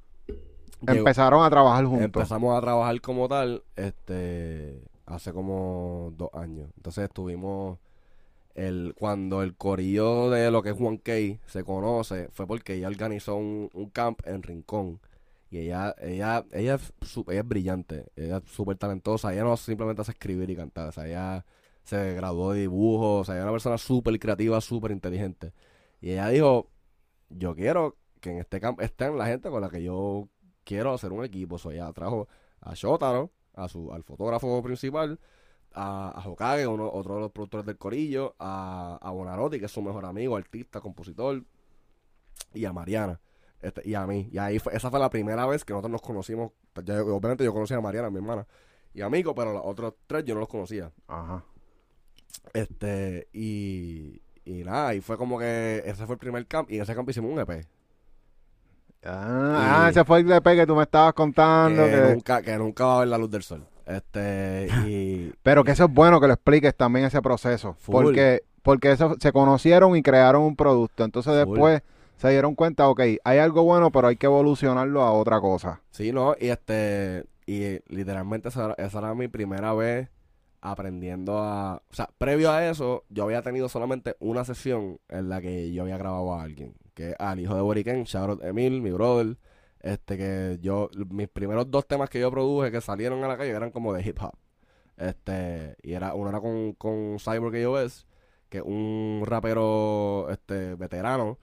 empezaron 0.86 1.44
a 1.44 1.50
trabajar 1.50 1.84
juntos. 1.84 2.04
Empezamos 2.04 2.56
a 2.56 2.60
trabajar 2.60 3.00
como 3.00 3.28
tal 3.28 3.62
este 3.76 4.82
hace 5.06 5.32
como 5.32 6.12
dos 6.16 6.30
años. 6.34 6.68
Entonces 6.76 7.04
estuvimos 7.04 7.78
el 8.54 8.94
cuando 8.98 9.42
el 9.42 9.54
corillo 9.54 10.30
de 10.30 10.50
lo 10.50 10.62
que 10.62 10.70
es 10.70 10.76
Juan 10.76 10.96
K 10.96 11.12
se 11.46 11.62
conoce 11.64 12.28
fue 12.32 12.46
porque 12.46 12.74
ella 12.74 12.88
organizó 12.88 13.36
un, 13.36 13.70
un 13.74 13.90
camp 13.90 14.20
en 14.26 14.42
Rincón 14.42 14.98
y 15.50 15.58
ella 15.58 15.94
ella 16.00 16.44
ella 16.52 16.74
es, 16.76 16.92
ella 17.28 17.40
es 17.40 17.48
brillante, 17.48 18.06
ella 18.16 18.38
es 18.38 18.50
súper 18.50 18.76
talentosa, 18.78 19.32
ella 19.32 19.44
no 19.44 19.56
simplemente 19.56 20.02
hace 20.02 20.12
escribir 20.12 20.50
y 20.50 20.56
cantar, 20.56 20.88
o 20.88 20.92
sea, 20.92 21.06
ella 21.06 21.44
se 21.84 22.14
graduó 22.14 22.52
de 22.52 22.62
dibujo, 22.62 23.18
o 23.18 23.24
sea, 23.24 23.34
ella 23.36 23.42
es 23.42 23.44
una 23.44 23.52
persona 23.52 23.78
súper 23.78 24.18
creativa, 24.18 24.60
súper 24.60 24.90
inteligente. 24.90 25.52
Y 26.00 26.10
ella 26.12 26.28
dijo, 26.28 26.68
yo 27.30 27.54
quiero 27.54 27.96
que 28.20 28.30
en 28.32 28.38
este 28.38 28.60
camp 28.60 28.80
estén 28.80 29.16
la 29.16 29.26
gente 29.26 29.50
con 29.50 29.60
la 29.60 29.70
que 29.70 29.82
yo 29.82 30.28
quiero 30.66 30.92
hacer 30.92 31.12
un 31.12 31.24
equipo. 31.24 31.56
So, 31.56 31.70
ella 31.70 31.90
trajo 31.94 32.28
a 32.60 32.74
Shotaro, 32.74 33.30
a 33.54 33.68
su, 33.68 33.90
al 33.92 34.02
fotógrafo 34.02 34.62
principal, 34.62 35.18
a, 35.72 36.10
a 36.10 36.28
Hokage, 36.28 36.66
uno, 36.66 36.90
otro 36.92 37.14
de 37.14 37.20
los 37.20 37.30
productores 37.30 37.64
del 37.64 37.78
Corillo, 37.78 38.34
a, 38.38 38.98
a 39.00 39.10
Bonarotti, 39.10 39.58
que 39.58 39.66
es 39.66 39.72
su 39.72 39.80
mejor 39.80 40.04
amigo, 40.04 40.36
artista, 40.36 40.80
compositor, 40.80 41.42
y 42.52 42.64
a 42.64 42.72
Mariana. 42.72 43.20
Este, 43.62 43.88
y 43.88 43.94
a 43.94 44.06
mí. 44.06 44.28
Y 44.32 44.38
ahí 44.38 44.58
fue, 44.58 44.74
esa 44.76 44.90
fue 44.90 44.98
la 45.00 45.08
primera 45.08 45.46
vez 45.46 45.64
que 45.64 45.72
nosotros 45.72 45.92
nos 45.92 46.02
conocimos. 46.02 46.52
Ya- 46.84 47.02
obviamente 47.02 47.44
yo 47.44 47.52
conocía 47.54 47.78
a 47.78 47.80
Mariana, 47.80 48.10
mi 48.10 48.16
hermana, 48.16 48.46
y 48.92 49.00
a 49.02 49.08
Mico, 49.08 49.34
pero 49.34 49.52
los 49.52 49.62
otros 49.64 49.94
tres 50.06 50.24
yo 50.24 50.34
no 50.34 50.40
los 50.40 50.48
conocía. 50.48 50.90
Ajá. 51.06 51.44
Este, 52.52 53.28
y, 53.32 54.20
y 54.44 54.64
nada, 54.64 54.94
y 54.94 55.00
fue 55.00 55.16
como 55.16 55.38
que 55.38 55.82
ese 55.84 56.06
fue 56.06 56.14
el 56.14 56.18
primer 56.18 56.46
camp, 56.46 56.70
y 56.70 56.76
en 56.76 56.82
ese 56.82 56.94
camp 56.94 57.08
hicimos 57.08 57.32
un 57.32 57.38
EP. 57.40 57.66
Ah, 59.08 59.84
ah, 59.84 59.88
ese 59.90 60.04
fue 60.04 60.20
el 60.20 60.30
EP 60.32 60.44
que 60.44 60.66
tú 60.66 60.74
me 60.76 60.82
estabas 60.82 61.14
contando. 61.14 61.84
que, 61.84 61.90
que- 61.90 62.14
nunca, 62.14 62.42
que 62.42 62.56
nunca 62.58 62.84
va 62.86 62.96
a 62.96 62.98
ver 63.00 63.08
la 63.08 63.18
luz 63.18 63.30
del 63.30 63.42
sol. 63.42 63.66
Este, 63.86 64.68
y 64.86 65.32
Pero 65.42 65.62
que 65.64 65.70
eso 65.72 65.84
es 65.84 65.92
bueno 65.92 66.20
que 66.20 66.26
lo 66.26 66.32
expliques 66.34 66.74
también 66.76 67.06
ese 67.06 67.22
proceso. 67.22 67.74
Full. 67.78 67.92
Porque, 67.92 68.42
porque 68.62 68.90
eso, 68.92 69.14
se 69.20 69.32
conocieron 69.32 69.96
y 69.96 70.02
crearon 70.02 70.42
un 70.42 70.56
producto. 70.56 71.04
Entonces 71.04 71.32
Full. 71.44 71.52
después 71.54 71.82
se 72.16 72.30
dieron 72.30 72.54
cuenta, 72.54 72.88
ok, 72.88 73.00
hay 73.24 73.38
algo 73.38 73.62
bueno, 73.62 73.90
pero 73.92 74.08
hay 74.08 74.16
que 74.16 74.26
evolucionarlo 74.26 75.02
a 75.02 75.12
otra 75.12 75.40
cosa. 75.40 75.82
sí, 75.90 76.12
no, 76.12 76.34
y 76.40 76.48
este, 76.48 77.24
y 77.46 77.78
literalmente 77.94 78.48
esa, 78.48 78.64
era- 78.64 78.74
esa 78.78 78.98
era 79.00 79.14
mi 79.14 79.28
primera 79.28 79.72
vez 79.74 80.08
aprendiendo 80.62 81.38
a, 81.38 81.76
o 81.76 81.94
sea, 81.94 82.08
previo 82.18 82.50
a 82.50 82.66
eso, 82.66 83.04
yo 83.10 83.24
había 83.24 83.42
tenido 83.42 83.68
solamente 83.68 84.16
una 84.18 84.44
sesión 84.44 84.98
en 85.08 85.28
la 85.28 85.40
que 85.40 85.72
yo 85.72 85.82
había 85.82 85.98
grabado 85.98 86.34
a 86.34 86.42
alguien, 86.42 86.74
que 86.96 87.10
es 87.10 87.16
al 87.18 87.38
hijo 87.38 87.54
de 87.54 87.60
Boriken, 87.60 88.04
Sharon 88.04 88.40
Emil, 88.42 88.80
mi 88.80 88.90
brother, 88.90 89.36
este 89.80 90.16
que 90.16 90.58
yo, 90.62 90.88
mis 91.10 91.28
primeros 91.28 91.70
dos 91.70 91.86
temas 91.86 92.08
que 92.08 92.18
yo 92.18 92.30
produje 92.30 92.72
que 92.72 92.80
salieron 92.80 93.22
a 93.22 93.28
la 93.28 93.36
calle 93.36 93.50
eran 93.50 93.70
como 93.70 93.92
de 93.92 94.02
hip 94.02 94.18
hop. 94.20 94.32
Este, 94.96 95.76
y 95.82 95.92
era, 95.92 96.14
uno 96.14 96.30
era 96.30 96.40
con, 96.40 96.72
con 96.72 97.18
Cyborg 97.20 97.52
KOS, 97.62 98.06
que 98.48 98.58
es 98.58 98.64
un 98.64 99.22
rapero 99.26 100.28
este 100.30 100.74
veterano, 100.74 101.38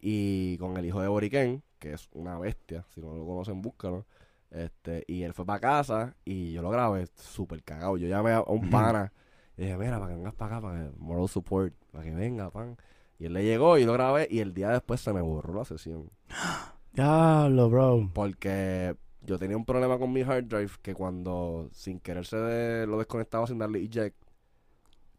y 0.00 0.56
con 0.56 0.76
el 0.78 0.86
hijo 0.86 1.02
de 1.02 1.08
Boriken, 1.08 1.62
que 1.78 1.92
es 1.92 2.08
una 2.12 2.38
bestia, 2.38 2.86
si 2.94 3.02
no 3.02 3.14
lo 3.14 3.26
conocen, 3.26 3.60
búscalo. 3.60 4.06
Este, 4.50 5.04
y 5.06 5.24
él 5.24 5.34
fue 5.34 5.44
para 5.44 5.60
casa 5.60 6.16
y 6.24 6.52
yo 6.52 6.62
lo 6.62 6.70
grabé 6.70 7.06
súper 7.16 7.62
cagado. 7.62 7.98
Yo 7.98 8.08
llamé 8.08 8.32
a 8.32 8.40
un 8.42 8.70
pana 8.70 9.12
y 9.58 9.62
dije, 9.62 9.76
mira, 9.76 9.98
para 9.98 10.12
que 10.12 10.16
vengas 10.16 10.34
para 10.34 10.56
acá, 10.56 10.66
para 10.66 10.84
que 10.84 10.96
moral 10.98 11.28
support, 11.28 11.74
para 11.92 12.04
que 12.04 12.14
venga, 12.14 12.50
pan. 12.50 12.78
Y 13.18 13.26
él 13.26 13.32
le 13.32 13.44
llegó 13.44 13.78
y 13.78 13.84
lo 13.84 13.92
grabé 13.94 14.28
y 14.30 14.40
el 14.40 14.52
día 14.54 14.70
después 14.70 15.00
se 15.00 15.12
me 15.12 15.20
borró 15.22 15.54
la 15.54 15.64
sesión. 15.64 16.10
Diablo, 16.92 17.68
bro. 17.70 18.10
Porque 18.14 18.96
yo 19.22 19.38
tenía 19.38 19.56
un 19.56 19.64
problema 19.64 19.98
con 19.98 20.12
mi 20.12 20.22
hard 20.22 20.44
drive 20.44 20.70
que 20.82 20.94
cuando 20.94 21.68
sin 21.72 22.00
querer 22.00 22.24
se 22.26 22.36
de- 22.36 22.86
lo 22.86 22.98
desconectaba 22.98 23.46
sin 23.46 23.58
darle 23.58 23.82
eject, 23.82 24.16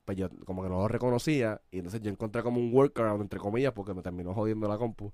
pues 0.05 0.17
yo 0.17 0.29
como 0.45 0.63
que 0.63 0.69
no 0.69 0.77
lo 0.77 0.87
reconocía 0.87 1.61
y 1.69 1.77
entonces 1.79 2.01
yo 2.01 2.09
encontré 2.09 2.41
como 2.41 2.59
un 2.59 2.73
workaround 2.73 3.21
entre 3.21 3.39
comillas 3.39 3.73
porque 3.73 3.93
me 3.93 4.01
terminó 4.01 4.33
jodiendo 4.33 4.67
la 4.67 4.77
compu 4.77 5.11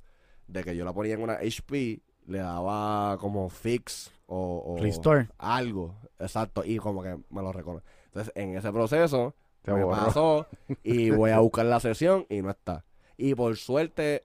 de 0.47 0.63
que 0.63 0.75
yo 0.75 0.85
la 0.85 0.93
ponía 0.93 1.15
en 1.15 1.23
una 1.23 1.33
HP, 1.33 2.01
le 2.27 2.37
daba 2.37 3.17
como 3.17 3.49
fix 3.49 4.11
o, 4.27 4.63
o 4.77 4.81
Restore. 4.81 5.29
algo, 5.39 5.95
exacto, 6.19 6.63
y 6.63 6.77
como 6.77 7.01
que 7.01 7.17
me 7.31 7.41
lo 7.41 7.51
reconoce. 7.51 7.85
Entonces 8.05 8.31
en 8.35 8.55
ese 8.55 8.71
proceso 8.71 9.33
Se 9.63 9.71
me 9.73 9.83
borró. 9.83 10.05
pasó 10.05 10.47
y 10.83 11.09
voy 11.11 11.31
a 11.31 11.39
buscar 11.39 11.65
la 11.65 11.79
sesión 11.79 12.25
y 12.29 12.41
no 12.41 12.49
está. 12.49 12.83
Y 13.17 13.35
por 13.35 13.55
suerte, 13.55 14.23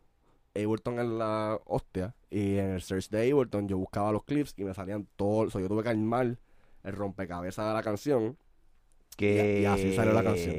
Ableton 0.55 0.99
es 0.99 1.07
la 1.07 1.61
hostia. 1.67 2.15
Y 2.31 2.57
en 2.59 2.71
el 2.71 2.83
search 2.83 3.09
de 3.11 3.31
Ableton 3.31 3.69
yo 3.69 3.79
buscaba 3.79 4.13
los 4.13 4.25
clips 4.25 4.55
y 4.57 4.65
me 4.65 4.75
salían 4.75 5.07
todos. 5.17 5.53
So, 5.53 5.61
yo 5.61 5.69
tuve 5.69 5.83
que 5.83 5.89
armar 5.91 6.37
el 6.85 6.93
rompecabezas 6.93 7.67
de 7.69 7.75
la 7.75 7.83
canción. 7.83 8.37
Que 9.17 9.59
Y- 9.59 9.63
y 9.63 9.65
así 9.67 9.95
salió 9.97 10.13
la 10.13 10.23
canción. 10.23 10.55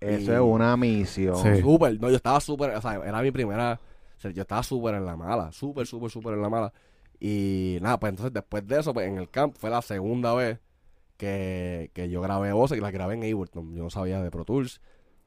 Eso 0.00 0.32
Y- 0.32 0.34
es 0.34 0.40
una 0.40 0.76
misión. 0.76 1.36
Sí. 1.36 1.60
Súper, 1.60 2.00
no, 2.00 2.10
yo 2.10 2.16
estaba 2.16 2.40
súper, 2.40 2.70
o 2.74 2.80
sea, 2.80 2.94
era 3.04 3.20
mi 3.22 3.30
primera, 3.32 3.80
o 4.16 4.20
sea, 4.20 4.30
yo 4.30 4.42
estaba 4.42 4.62
súper 4.62 4.94
en 4.96 5.04
la 5.04 5.16
mala, 5.16 5.50
súper, 5.52 5.86
súper, 5.86 6.10
súper 6.10 6.34
en 6.34 6.42
la 6.42 6.48
mala. 6.48 6.72
Y 7.18 7.78
nada, 7.80 7.98
pues 7.98 8.10
entonces 8.10 8.32
después 8.32 8.66
de 8.66 8.78
eso, 8.80 8.92
pues 8.94 9.08
en 9.08 9.18
el 9.18 9.28
camp 9.30 9.56
fue 9.58 9.68
la 9.70 9.82
segunda 9.82 10.32
vez 10.34 10.58
que, 11.22 11.92
que 11.94 12.10
yo 12.10 12.20
grabé 12.20 12.52
voces 12.52 12.76
y 12.76 12.80
las 12.80 12.90
grabé 12.90 13.14
en 13.14 13.22
Ableton. 13.22 13.76
Yo 13.76 13.84
no 13.84 13.90
sabía 13.90 14.20
de 14.20 14.32
Pro 14.32 14.44
Tools. 14.44 14.80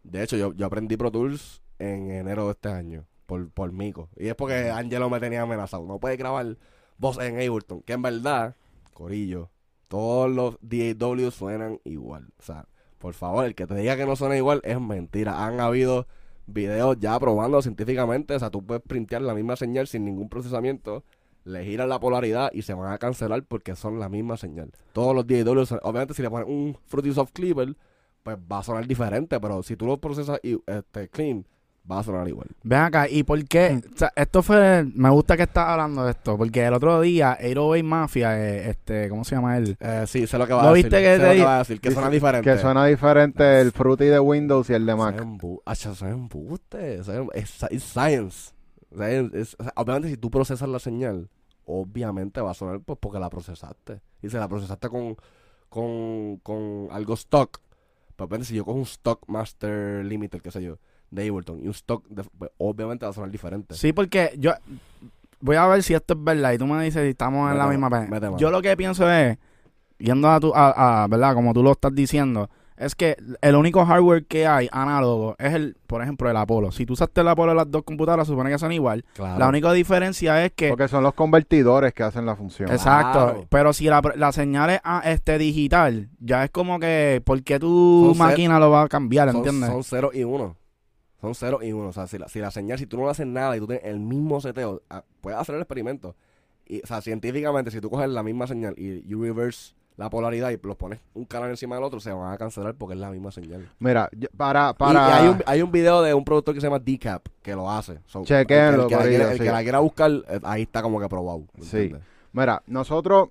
De 0.03 0.21
hecho, 0.21 0.35
yo, 0.35 0.51
yo 0.51 0.65
aprendí 0.65 0.97
Pro 0.97 1.09
Tools 1.09 1.61
en 1.79 2.11
enero 2.11 2.47
de 2.47 2.51
este 2.51 2.67
año, 2.67 3.05
por, 3.25 3.49
por 3.49 3.71
Mico. 3.71 4.09
Y 4.17 4.27
es 4.27 4.35
porque 4.35 4.69
Angelo 4.69 5.09
me 5.09 5.21
tenía 5.21 5.43
amenazado. 5.43 5.85
No 5.85 5.97
puedes 5.97 6.17
grabar 6.17 6.57
voces 6.97 7.29
en 7.29 7.35
Ableton, 7.35 7.81
que 7.81 7.93
en 7.93 8.01
verdad, 8.01 8.57
Corillo, 8.93 9.51
todos 9.87 10.29
los 10.29 10.57
DAW 10.59 11.31
suenan 11.31 11.79
igual. 11.85 12.27
O 12.39 12.43
sea, 12.43 12.67
por 12.97 13.13
favor, 13.13 13.45
el 13.45 13.55
que 13.55 13.65
te 13.65 13.75
diga 13.75 13.95
que 13.95 14.05
no 14.05 14.17
suena 14.17 14.35
igual 14.35 14.59
es 14.65 14.81
mentira. 14.81 15.45
Han 15.45 15.61
habido 15.61 16.07
videos 16.45 16.97
ya 16.99 17.17
probando 17.21 17.61
científicamente. 17.61 18.35
O 18.35 18.39
sea, 18.39 18.49
tú 18.49 18.65
puedes 18.65 18.83
printear 18.83 19.21
la 19.21 19.33
misma 19.33 19.55
señal 19.55 19.87
sin 19.87 20.03
ningún 20.03 20.27
procesamiento. 20.27 21.05
Le 21.45 21.63
giran 21.63 21.87
la 21.89 21.99
polaridad 21.99 22.51
y 22.53 22.63
se 22.63 22.73
van 22.73 22.91
a 22.91 22.97
cancelar 22.97 23.43
porque 23.43 23.75
son 23.75 23.99
la 23.99 24.09
misma 24.09 24.35
señal. 24.35 24.71
Todos 24.93 25.15
los 25.15 25.25
DAW, 25.25 25.79
obviamente, 25.83 26.13
si 26.13 26.21
le 26.21 26.29
pones 26.29 26.47
un 26.47 26.77
Fruity 26.87 27.13
Soft 27.13 27.31
Clipper, 27.33 27.75
pues 28.23 28.37
va 28.51 28.59
a 28.59 28.63
sonar 28.63 28.85
diferente. 28.87 29.39
Pero 29.39 29.63
si 29.63 29.75
tú 29.77 29.85
lo 29.85 29.97
procesas 29.97 30.39
y, 30.43 30.57
este, 30.65 31.07
clean, 31.07 31.45
va 31.89 31.99
a 31.99 32.03
sonar 32.03 32.27
igual. 32.27 32.47
Ven 32.63 32.79
acá, 32.79 33.07
¿y 33.07 33.23
por 33.23 33.43
qué? 33.45 33.81
O 33.93 33.97
sea, 33.97 34.11
esto 34.15 34.41
fue, 34.41 34.85
me 34.95 35.09
gusta 35.09 35.37
que 35.37 35.43
estás 35.43 35.67
hablando 35.67 36.03
de 36.03 36.11
esto, 36.11 36.37
porque 36.37 36.65
el 36.65 36.73
otro 36.73 36.99
día, 37.01 37.37
808 37.39 37.83
Mafia, 37.83 38.39
eh, 38.39 38.69
este, 38.71 39.09
¿cómo 39.09 39.23
se 39.23 39.35
llama 39.35 39.57
él? 39.57 39.77
Eh, 39.79 40.05
sí, 40.07 40.25
sé 40.25 40.37
lo 40.37 40.47
que 40.47 40.53
va 40.53 40.63
¿No 40.63 40.69
a 40.69 40.73
viste 40.73 40.95
decir. 40.95 41.05
que 41.07 41.15
sé 41.15 41.21
te 41.21 41.27
lo 41.27 41.33
que 41.39 41.45
va 41.45 41.55
a 41.55 41.59
decir, 41.59 41.81
que 41.81 41.91
suena 41.91 42.09
diferente. 42.09 42.51
Que 42.51 42.57
suena 42.57 42.85
diferente 42.85 43.61
el 43.61 43.71
Fruity 43.71 44.05
de 44.05 44.19
Windows 44.19 44.69
y 44.69 44.73
el 44.73 44.85
de 44.85 44.95
Mac. 44.95 45.23
eso 45.71 45.91
es 45.91 46.01
embuste. 46.01 46.95
eso 46.95 47.31
es 47.33 47.83
science. 47.83 48.54
O 48.95 48.97
sea, 48.97 49.11
es- 49.11 49.33
es- 49.33 49.55
o 49.59 49.63
sea, 49.63 49.73
obviamente, 49.75 50.09
si 50.09 50.17
tú 50.17 50.31
procesas 50.31 50.67
la 50.69 50.79
señal, 50.79 51.29
obviamente 51.65 52.41
va 52.41 52.51
a 52.51 52.53
sonar 52.53 52.79
pues, 52.79 52.97
porque 52.99 53.19
la 53.19 53.29
procesaste. 53.29 54.01
Y 54.21 54.29
si 54.29 54.37
la 54.37 54.47
procesaste 54.47 54.89
con, 54.89 55.15
con, 55.69 56.37
con 56.37 56.87
algo 56.91 57.13
stock, 57.15 57.59
pues 58.15 58.27
obviamente, 58.27 58.47
si 58.47 58.55
yo 58.55 58.63
cojo 58.65 58.77
un 58.77 58.83
stock 58.83 59.23
Master 59.27 60.05
Limited, 60.05 60.41
qué 60.41 60.51
sé 60.51 60.63
yo, 60.63 60.77
de 61.11 61.27
Ableton, 61.29 61.59
y 61.61 61.65
un 61.65 61.71
stock, 61.71 62.05
de- 62.07 62.23
pues, 62.37 62.51
obviamente 62.57 63.05
va 63.05 63.09
a 63.11 63.13
sonar 63.13 63.29
diferente. 63.31 63.75
Sí, 63.75 63.91
porque 63.93 64.33
yo 64.37 64.53
voy 65.41 65.57
a 65.57 65.67
ver 65.67 65.83
si 65.83 65.93
esto 65.93 66.13
es 66.13 66.23
verdad 66.23 66.53
y 66.53 66.57
tú 66.57 66.65
me 66.65 66.83
dices 66.83 67.03
si 67.03 67.09
estamos 67.09 67.51
en 67.51 67.57
la 67.57 67.65
misma 67.67 67.89
página. 67.89 68.09
Yo 68.39 68.51
lo 68.51 68.61
que 68.61 68.77
pienso 68.77 69.09
es, 69.11 69.37
yendo 69.97 70.29
a 70.29 70.39
tu, 70.39 70.53
a, 70.55 71.03
a, 71.03 71.07
¿verdad? 71.07 71.33
Como 71.35 71.53
tú 71.53 71.61
lo 71.61 71.71
estás 71.73 71.93
diciendo, 71.93 72.49
es 72.77 72.93
que 72.95 73.15
el 73.41 73.55
único 73.55 73.85
hardware 73.85 74.25
que 74.25 74.45
hay 74.47 74.67
análogo 74.71 75.35
es 75.39 75.53
el, 75.53 75.77
por 75.87 76.01
ejemplo, 76.01 76.29
el 76.29 76.35
Apollo. 76.35 76.71
Si 76.71 76.85
tú 76.85 76.93
usaste 76.93 77.21
el 77.21 77.27
Apollo 77.29 77.51
en 77.51 77.57
las 77.57 77.71
dos 77.71 77.83
computadoras, 77.83 78.27
supone 78.27 78.49
que 78.49 78.57
son 78.59 78.71
igual. 78.71 79.05
Claro. 79.13 79.39
La 79.39 79.47
única 79.47 79.71
diferencia 79.71 80.43
es 80.43 80.51
que 80.53 80.69
Porque 80.69 80.87
son 80.87 81.03
los 81.03 81.13
convertidores 81.13 81.93
que 81.93 82.03
hacen 82.03 82.25
la 82.25 82.35
función. 82.35 82.69
Exacto, 82.71 83.19
Claro. 83.25 83.47
pero 83.49 83.71
si 83.73 83.85
la, 83.85 84.01
la 84.15 84.31
señal 84.31 84.69
es 84.71 84.81
ah, 84.83 85.01
este 85.05 85.37
digital, 85.37 86.09
ya 86.19 86.43
es 86.43 86.51
como 86.51 86.79
que, 86.79 87.21
¿por 87.25 87.41
qué 87.43 87.59
tu 87.59 88.07
Son 88.09 88.17
máquina 88.17 88.59
lo 88.59 88.69
va 88.71 88.83
a 88.83 88.87
cambiar? 88.89 89.29
son, 89.31 89.37
¿Entiendes? 89.37 89.69
son 89.69 89.83
0 89.83 90.11
y 90.13 90.23
1. 90.23 90.57
Son 91.21 91.33
0 91.33 91.59
y 91.63 91.71
1. 91.71 91.87
O 91.87 91.93
sea, 91.93 92.07
si 92.07 92.17
la, 92.17 92.27
si 92.27 92.39
la 92.39 92.51
señal, 92.51 92.77
si 92.77 92.85
tú 92.87 92.97
no 92.97 93.09
haces 93.09 93.25
nada 93.25 93.55
y 93.55 93.59
tú 93.59 93.67
tienes 93.67 93.85
el 93.85 93.99
mismo 93.99 94.41
seteo, 94.41 94.81
ah, 94.89 95.03
puedes 95.21 95.39
hacer 95.39 95.55
el 95.55 95.61
experimento. 95.61 96.15
Y, 96.67 96.81
o 96.83 96.87
sea, 96.87 96.99
científicamente, 97.01 97.71
si 97.71 97.79
tú 97.79 97.89
coges 97.89 98.09
la 98.09 98.21
misma 98.23 98.47
señal 98.47 98.73
y 98.77 99.01
you 99.07 99.21
reverse 99.21 99.73
la 99.97 100.09
polaridad 100.09 100.49
y 100.51 100.59
los 100.61 100.75
pones 100.75 100.99
un 101.13 101.23
canal 101.25 101.49
encima 101.49 101.75
del 101.75 101.83
otro, 101.85 101.99
se 102.01 102.11
van 102.11 102.33
a 102.33 102.37
cancelar 102.37 102.75
porque 102.75 102.95
es 102.95 102.99
la 102.99 103.09
misma 103.11 103.31
señal. 103.31 103.69
Mira, 103.79 104.09
yo- 104.11 104.27
para, 104.35 104.73
para... 104.73 104.93
Y, 105.09 105.11
hay, 105.13 105.27
un, 105.29 105.43
hay 105.45 105.61
un 105.61 105.71
video 105.71 106.01
de 106.01 106.13
un 106.13 106.25
productor 106.25 106.53
que 106.53 106.59
se 106.61 106.67
llama 106.67 106.79
Decap 106.79 107.25
que 107.41 107.53
lo 107.55 107.69
hace. 107.71 107.99
So, 108.05 108.23
Chequéenlo, 108.23 108.83
el 108.83 108.87
que, 108.89 108.95
la 108.95 109.01
corillo, 109.01 109.17
quiera- 109.17 109.31
el 109.31 109.37
sí. 109.37 109.43
que 109.43 109.51
la 109.51 109.63
quiera 109.63 109.79
buscar, 109.79 110.11
eh, 110.11 110.39
ahí 110.43 110.63
está 110.63 110.81
como 110.81 110.99
que 110.99 111.07
probado. 111.07 111.43
¿me 111.57 111.63
Sí. 111.63 111.77
entiendes? 111.77 112.01
Mira, 112.33 112.61
nosotros 112.67 113.29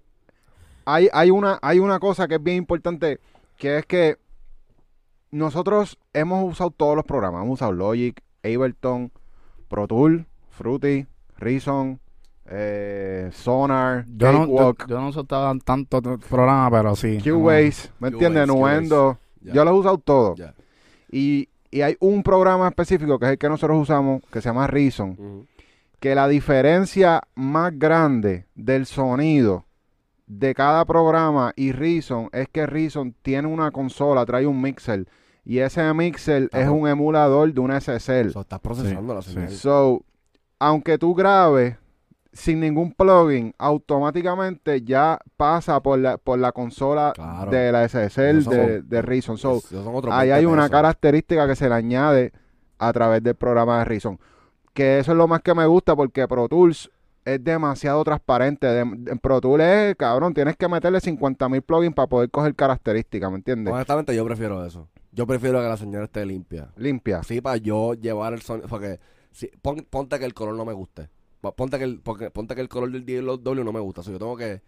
hay, 0.86 1.08
hay 1.12 1.30
una 1.30 1.58
hay 1.62 1.78
una 1.78 1.98
cosa 1.98 2.26
que 2.28 2.36
es 2.36 2.42
bien 2.42 2.56
importante 2.58 3.18
que 3.58 3.78
es 3.78 3.86
que 3.86 4.16
nosotros 5.30 5.98
hemos 6.12 6.50
usado 6.50 6.70
todos 6.70 6.96
los 6.96 7.04
programas, 7.04 7.42
hemos 7.42 7.54
usado 7.54 7.72
Logic, 7.72 8.20
Ableton, 8.42 9.10
Pro 9.68 9.86
Tool, 9.88 10.26
Fruity, 10.50 11.06
Reason, 11.36 11.98
eh, 12.46 13.30
Sonar, 13.32 14.04
yo, 14.16 14.32
no, 14.32 14.46
yo, 14.46 14.74
yo 14.86 15.00
no 15.00 15.12
soltaba 15.12 15.54
tanto 15.64 16.00
programa, 16.02 16.70
pero 16.70 16.94
sí. 16.96 17.18
Cubase, 17.22 17.90
¿me 17.98 18.08
entiendes? 18.08 18.46
Nuendo, 18.46 19.18
yo 19.40 19.64
los 19.64 19.74
he 19.74 19.78
usado 19.78 19.98
todos. 19.98 20.40
Y, 21.10 21.48
y 21.70 21.80
hay 21.82 21.96
un 22.00 22.22
programa 22.22 22.68
específico 22.68 23.18
que 23.18 23.26
es 23.26 23.32
el 23.32 23.38
que 23.38 23.48
nosotros 23.48 23.80
usamos 23.80 24.22
que 24.30 24.40
se 24.40 24.48
llama 24.48 24.66
Reason, 24.66 25.46
que 26.00 26.14
la 26.14 26.28
diferencia 26.28 27.22
más 27.34 27.72
grande 27.78 28.46
del 28.54 28.86
sonido 28.86 29.64
de 30.26 30.54
cada 30.54 30.84
programa 30.84 31.52
y 31.56 31.72
Reason 31.72 32.28
es 32.32 32.48
que 32.48 32.66
Reason 32.66 33.14
tiene 33.22 33.48
una 33.48 33.70
consola, 33.70 34.24
trae 34.26 34.46
un 34.46 34.60
mixer 34.60 35.06
y 35.44 35.58
ese 35.58 35.92
mixer 35.92 36.48
Ah, 36.52 36.60
es 36.62 36.68
un 36.68 36.88
emulador 36.88 37.52
de 37.52 37.60
un 37.60 37.70
SSL. 37.78 38.30
So, 38.32 38.40
estás 38.40 38.60
procesando 38.60 39.12
Sí, 39.12 39.16
la 39.16 39.22
sí. 39.22 39.32
señal. 39.34 39.50
So, 39.50 40.02
aunque 40.58 40.96
tú 40.96 41.14
grabes 41.14 41.76
sin 42.34 42.60
ningún 42.60 42.92
plugin, 42.92 43.54
automáticamente 43.58 44.82
ya 44.82 45.18
pasa 45.36 45.80
por 45.80 45.98
la, 45.98 46.18
por 46.18 46.38
la 46.38 46.52
consola 46.52 47.12
Claro. 47.14 47.50
de 47.50 47.72
la 47.72 47.88
SSL 47.88 48.44
de, 48.44 48.82
de 48.82 49.02
Reason. 49.02 49.38
So, 49.38 49.60
Ahí 50.10 50.28
20 50.28 50.32
hay 50.34 50.44
una 50.44 50.68
característica 50.68 51.46
que 51.46 51.56
se 51.56 51.68
le 51.68 51.74
añade 51.76 52.32
a 52.78 52.92
través 52.92 53.22
del 53.22 53.34
programa 53.36 53.78
de 53.78 53.84
Reason. 53.84 54.18
Que 54.72 54.98
eso 54.98 55.12
es 55.12 55.18
lo 55.18 55.28
más 55.28 55.40
que 55.42 55.54
me 55.54 55.64
gusta 55.66 55.94
porque 55.94 56.26
Pro 56.26 56.48
Tools 56.48 56.90
es 57.24 57.42
demasiado 57.42 58.02
transparente. 58.04 58.66
De- 58.66 58.80
en 58.80 59.18
Pro 59.20 59.40
Tools 59.40 59.62
es, 59.62 59.96
cabrón, 59.96 60.34
tienes 60.34 60.56
que 60.56 60.68
meterle 60.68 61.00
50 61.00 61.48
mil 61.48 61.62
plugins 61.62 61.94
para 61.94 62.08
poder 62.08 62.30
coger 62.30 62.54
características, 62.56 63.30
¿me 63.30 63.36
entiendes? 63.36 63.72
Honestamente, 63.72 64.14
yo 64.14 64.24
prefiero 64.24 64.64
eso. 64.66 64.88
Yo 65.12 65.26
prefiero 65.26 65.60
que 65.60 65.68
la 65.68 65.76
señal 65.76 66.02
esté 66.02 66.26
limpia. 66.26 66.68
Limpia. 66.76 67.22
Sí, 67.22 67.40
para 67.40 67.56
yo 67.58 67.94
llevar 67.94 68.32
el 68.32 68.42
sonido. 68.42 68.66
Porque 68.68 68.98
si, 69.30 69.46
pon- 69.62 69.86
ponte 69.88 70.18
que 70.18 70.24
el 70.24 70.34
color 70.34 70.56
no 70.56 70.64
me 70.64 70.72
guste. 70.72 71.08
Pa- 71.44 71.52
Ponte 71.54 71.78
que 71.78 71.84
el, 71.84 72.00
porque, 72.00 72.30
ponte 72.30 72.54
que 72.54 72.60
el 72.62 72.68
color 72.70 72.90
del 72.90 73.04
DLW 73.04 73.62
no 73.64 73.72
me 73.72 73.80
gusta. 73.80 74.02
So, 74.02 74.10
yo 74.10 74.18
tengo 74.18 74.36
que 74.36 74.62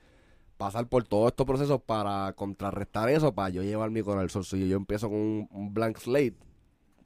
pasar 0.58 0.86
por 0.88 1.04
todos 1.04 1.28
estos 1.28 1.46
procesos 1.46 1.80
para 1.80 2.32
contrarrestar 2.34 3.08
eso, 3.08 3.34
para 3.34 3.48
yo 3.48 3.62
llevar 3.62 3.90
mi 3.90 4.02
color. 4.02 4.30
So, 4.30 4.42
si 4.42 4.68
yo 4.68 4.76
empiezo 4.76 5.08
con 5.08 5.18
un, 5.18 5.48
un 5.50 5.72
blank 5.74 5.96
slate, 5.98 6.36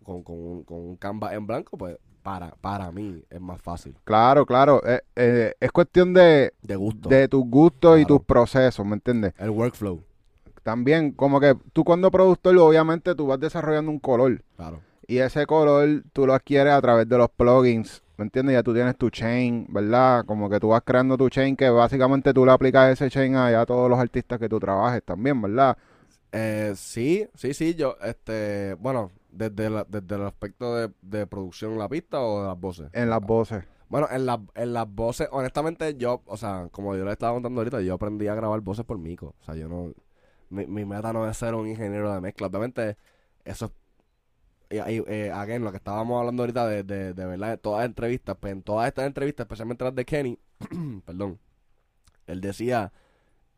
con, 0.03 0.23
con, 0.23 0.37
un- 0.37 0.65
con 0.65 0.79
un 0.79 0.97
canvas 0.97 1.33
en 1.35 1.47
blanco, 1.47 1.77
pues 1.79 1.97
para, 2.23 2.51
para 2.61 2.91
mí 2.91 3.23
es 3.31 3.41
más 3.41 3.63
fácil. 3.63 3.95
Claro, 4.05 4.45
claro. 4.45 4.83
eh, 4.85 5.01
eh, 5.17 5.55
es 5.61 5.71
cuestión 5.73 6.13
de, 6.13 6.53
De 6.63 6.77
gusto. 6.77 7.09
de 7.09 7.29
tus 7.29 7.45
gustos 7.47 7.99
y 8.01 8.05
tus 8.05 8.21
procesos, 8.23 8.85
¿me 8.85 8.95
entiendes? 8.95 9.33
el 9.39 9.51
workflow. 9.51 10.03
También, 10.63 11.13
como 11.13 11.41
que 11.41 11.57
tú 11.73 11.85
cuando 11.85 12.11
productor, 12.11 12.57
obviamente 12.59 13.15
tú 13.15 13.27
vas 13.27 13.41
desarrollando 13.41 13.91
un 13.91 13.99
color. 13.99 14.43
Claro. 14.57 14.81
Y 15.11 15.19
ese 15.19 15.45
color 15.47 16.05
tú 16.13 16.27
lo 16.27 16.35
adquieres 16.35 16.73
a 16.73 16.81
través 16.81 17.09
de 17.09 17.19
los 17.19 17.29
plugins, 17.31 18.03
¿me 18.17 18.25
entiendes? 18.25 18.55
Ya 18.55 18.63
tú 18.63 18.73
tienes 18.73 18.97
tu 18.97 19.11
chain, 19.11 19.67
¿verdad? 19.69 20.25
Como 20.25 20.49
que 20.49 20.61
tú 20.61 20.69
vas 20.69 20.83
creando 20.85 21.17
tu 21.17 21.29
chain 21.29 21.57
que 21.57 21.69
básicamente 21.69 22.33
tú 22.33 22.47
le 22.47 22.53
aplicas 22.53 22.91
ese 22.93 23.11
chain 23.11 23.35
a, 23.35 23.49
a 23.61 23.67
todos 23.67 23.91
los 23.91 23.99
artistas 23.99 24.39
que 24.39 24.49
tú 24.49 24.61
trabajes 24.61 25.03
también, 25.03 25.41
¿verdad? 25.43 25.77
Eh, 26.33 26.75
sí, 26.77 27.27
sí, 27.35 27.55
sí, 27.55 27.75
yo, 27.75 27.97
este, 28.03 28.75
bueno, 28.75 29.11
desde, 29.33 29.69
la- 29.69 29.85
desde 29.89 30.15
el 30.15 30.23
aspecto 30.23 30.77
de, 30.77 30.93
de 31.03 31.27
producción 31.27 31.73
en 31.73 31.79
la 31.81 31.89
pista 31.89 32.21
o 32.21 32.43
de 32.43 32.49
las 32.49 32.61
voces. 32.61 32.89
En 32.93 33.11
las 33.11 33.21
voces. 33.21 33.65
Bueno, 33.89 34.07
en, 34.13 34.27
la- 34.27 34.41
en 34.55 34.73
las 34.73 34.89
voces, 34.89 35.29
honestamente, 35.33 35.97
yo, 35.97 36.23
o 36.27 36.37
sea, 36.37 36.69
como 36.71 36.95
yo 36.95 37.05
le 37.05 37.11
estaba 37.13 37.33
contando 37.33 37.61
ahorita, 37.61 37.81
yo 37.81 37.95
aprendí 37.95 38.29
a 38.29 38.37
grabar 38.37 38.61
voces 38.61 38.85
por 38.85 38.99
mico. 38.99 39.35
O 39.41 39.45
sea, 39.45 39.57
yo 39.57 39.69
no, 39.69 39.93
mi, 40.51 40.67
mi 40.67 40.85
meta 40.85 41.13
no 41.13 41.29
es 41.29 41.37
ser 41.37 41.55
un 41.55 41.69
ingeniero 41.69 42.13
de 42.13 42.21
mezcla. 42.21 42.47
Obviamente, 42.47 42.97
eso 43.45 43.67
es, 43.67 43.73
y, 44.71 44.77
y, 44.77 45.05
eh, 45.09 45.31
again, 45.33 45.65
lo 45.65 45.71
que 45.71 45.79
estábamos 45.79 46.19
hablando 46.21 46.43
ahorita 46.43 46.67
de, 46.67 46.83
de, 46.85 47.15
de 47.15 47.27
verdad, 47.27 47.59
todas 47.61 47.81
las 47.81 47.87
entrevistas, 47.89 48.37
pues 48.41 48.53
en 48.53 48.63
todas 48.63 48.89
estas 48.89 49.07
entrevistas, 49.07 49.45
especialmente 49.45 49.85
las 49.85 49.95
de 49.95 50.05
Kenny, 50.05 50.39
perdón, 51.05 51.39
él 52.27 52.41
decía, 52.41 52.93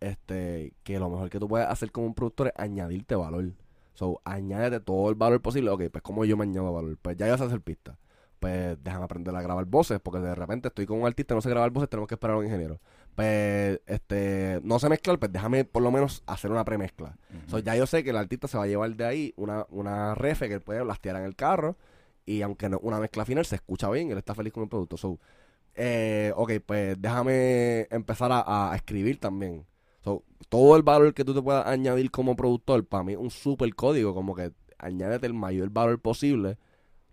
este, 0.01 0.75
que 0.85 0.98
lo 0.98 1.11
mejor 1.11 1.31
que 1.31 1.38
tú 1.40 1.48
puedes 1.48 1.68
hacer 1.68 1.92
como 1.92 2.07
un 2.07 2.14
productor 2.14 2.48
es 2.48 2.55
añadirte 2.57 3.14
valor. 3.14 3.53
So, 3.94 4.20
añádete 4.25 4.81
todo 4.81 5.11
el 5.11 5.16
valor 5.16 5.42
posible. 5.42 5.70
Ok, 5.70 5.85
pues 5.92 6.03
como 6.03 6.25
yo 6.25 6.37
me 6.37 6.44
añado 6.44 6.72
valor. 6.72 6.98
Pues 7.03 7.16
ya 7.16 7.29
yo 7.29 7.37
sé 7.38 7.44
hacer 7.44 7.61
pistas 7.61 7.96
pues 8.42 8.77
déjame 8.83 9.05
aprender 9.05 9.35
a 9.37 9.40
grabar 9.40 9.64
voces, 9.66 10.01
porque 10.01 10.18
de 10.18 10.35
repente 10.35 10.66
estoy 10.66 10.85
con 10.85 11.01
un 11.01 11.07
artista, 11.07 11.33
no 11.33 11.40
sé 11.40 11.48
grabar 11.48 11.70
voces, 11.70 11.88
tenemos 11.88 12.09
que 12.09 12.16
esperar 12.16 12.35
a 12.35 12.40
un 12.40 12.44
ingeniero. 12.46 12.81
Pues, 13.14 13.81
este, 13.87 14.61
no 14.62 14.79
sé 14.79 14.88
mezclar, 14.88 15.18
pues 15.18 15.31
déjame 15.31 15.64
por 15.64 15.83
lo 15.83 15.90
menos 15.90 16.22
hacer 16.27 16.51
una 16.51 16.64
premezcla. 16.64 17.16
So, 17.46 17.59
ya 17.59 17.77
yo 17.77 17.87
sé 17.87 18.03
que 18.03 18.11
el 18.11 18.16
artista 18.16 18.48
se 18.48 18.57
va 18.57 18.64
a 18.64 18.66
llevar 18.66 18.94
de 18.96 19.05
ahí 19.05 19.35
una, 19.37 19.66
una 19.68 20.14
refe 20.14 20.48
que 20.48 20.55
él 20.55 20.61
puede 20.62 20.83
blastear 20.83 21.16
en 21.16 21.25
el 21.25 21.37
carro, 21.37 21.77
y 22.25 22.40
aunque 22.42 22.68
no 22.68 22.79
una 22.79 23.01
mezcla 23.01 23.25
final 23.25 23.44
se 23.44 23.57
escucha 23.57 23.90
bien, 23.90 24.11
él 24.11 24.18
está 24.18 24.35
feliz 24.35 24.53
con 24.53 24.62
el 24.62 24.68
producto. 24.68 24.96
So, 24.96 25.18
eh, 25.75 26.33
ok, 26.37 26.53
pues 26.64 27.01
déjame 27.01 27.87
empezar 27.90 28.33
a, 28.33 28.72
a 28.72 28.77
escribir 28.77 29.18
también. 29.20 29.66
So, 30.03 30.22
todo 30.49 30.76
el 30.76 30.82
valor 30.82 31.12
que 31.12 31.24
tú 31.24 31.34
te 31.34 31.43
puedas 31.43 31.66
añadir 31.66 32.11
como 32.11 32.34
productor, 32.34 32.87
para 32.87 33.05
mí 33.05 33.12
es 33.12 33.18
un 33.18 33.30
super 33.30 33.74
código, 33.74 34.14
como 34.14 34.34
que 34.34 34.53
añádete 34.78 35.26
el 35.26 35.34
mayor 35.34 35.68
valor 35.70 36.01
posible. 36.01 36.57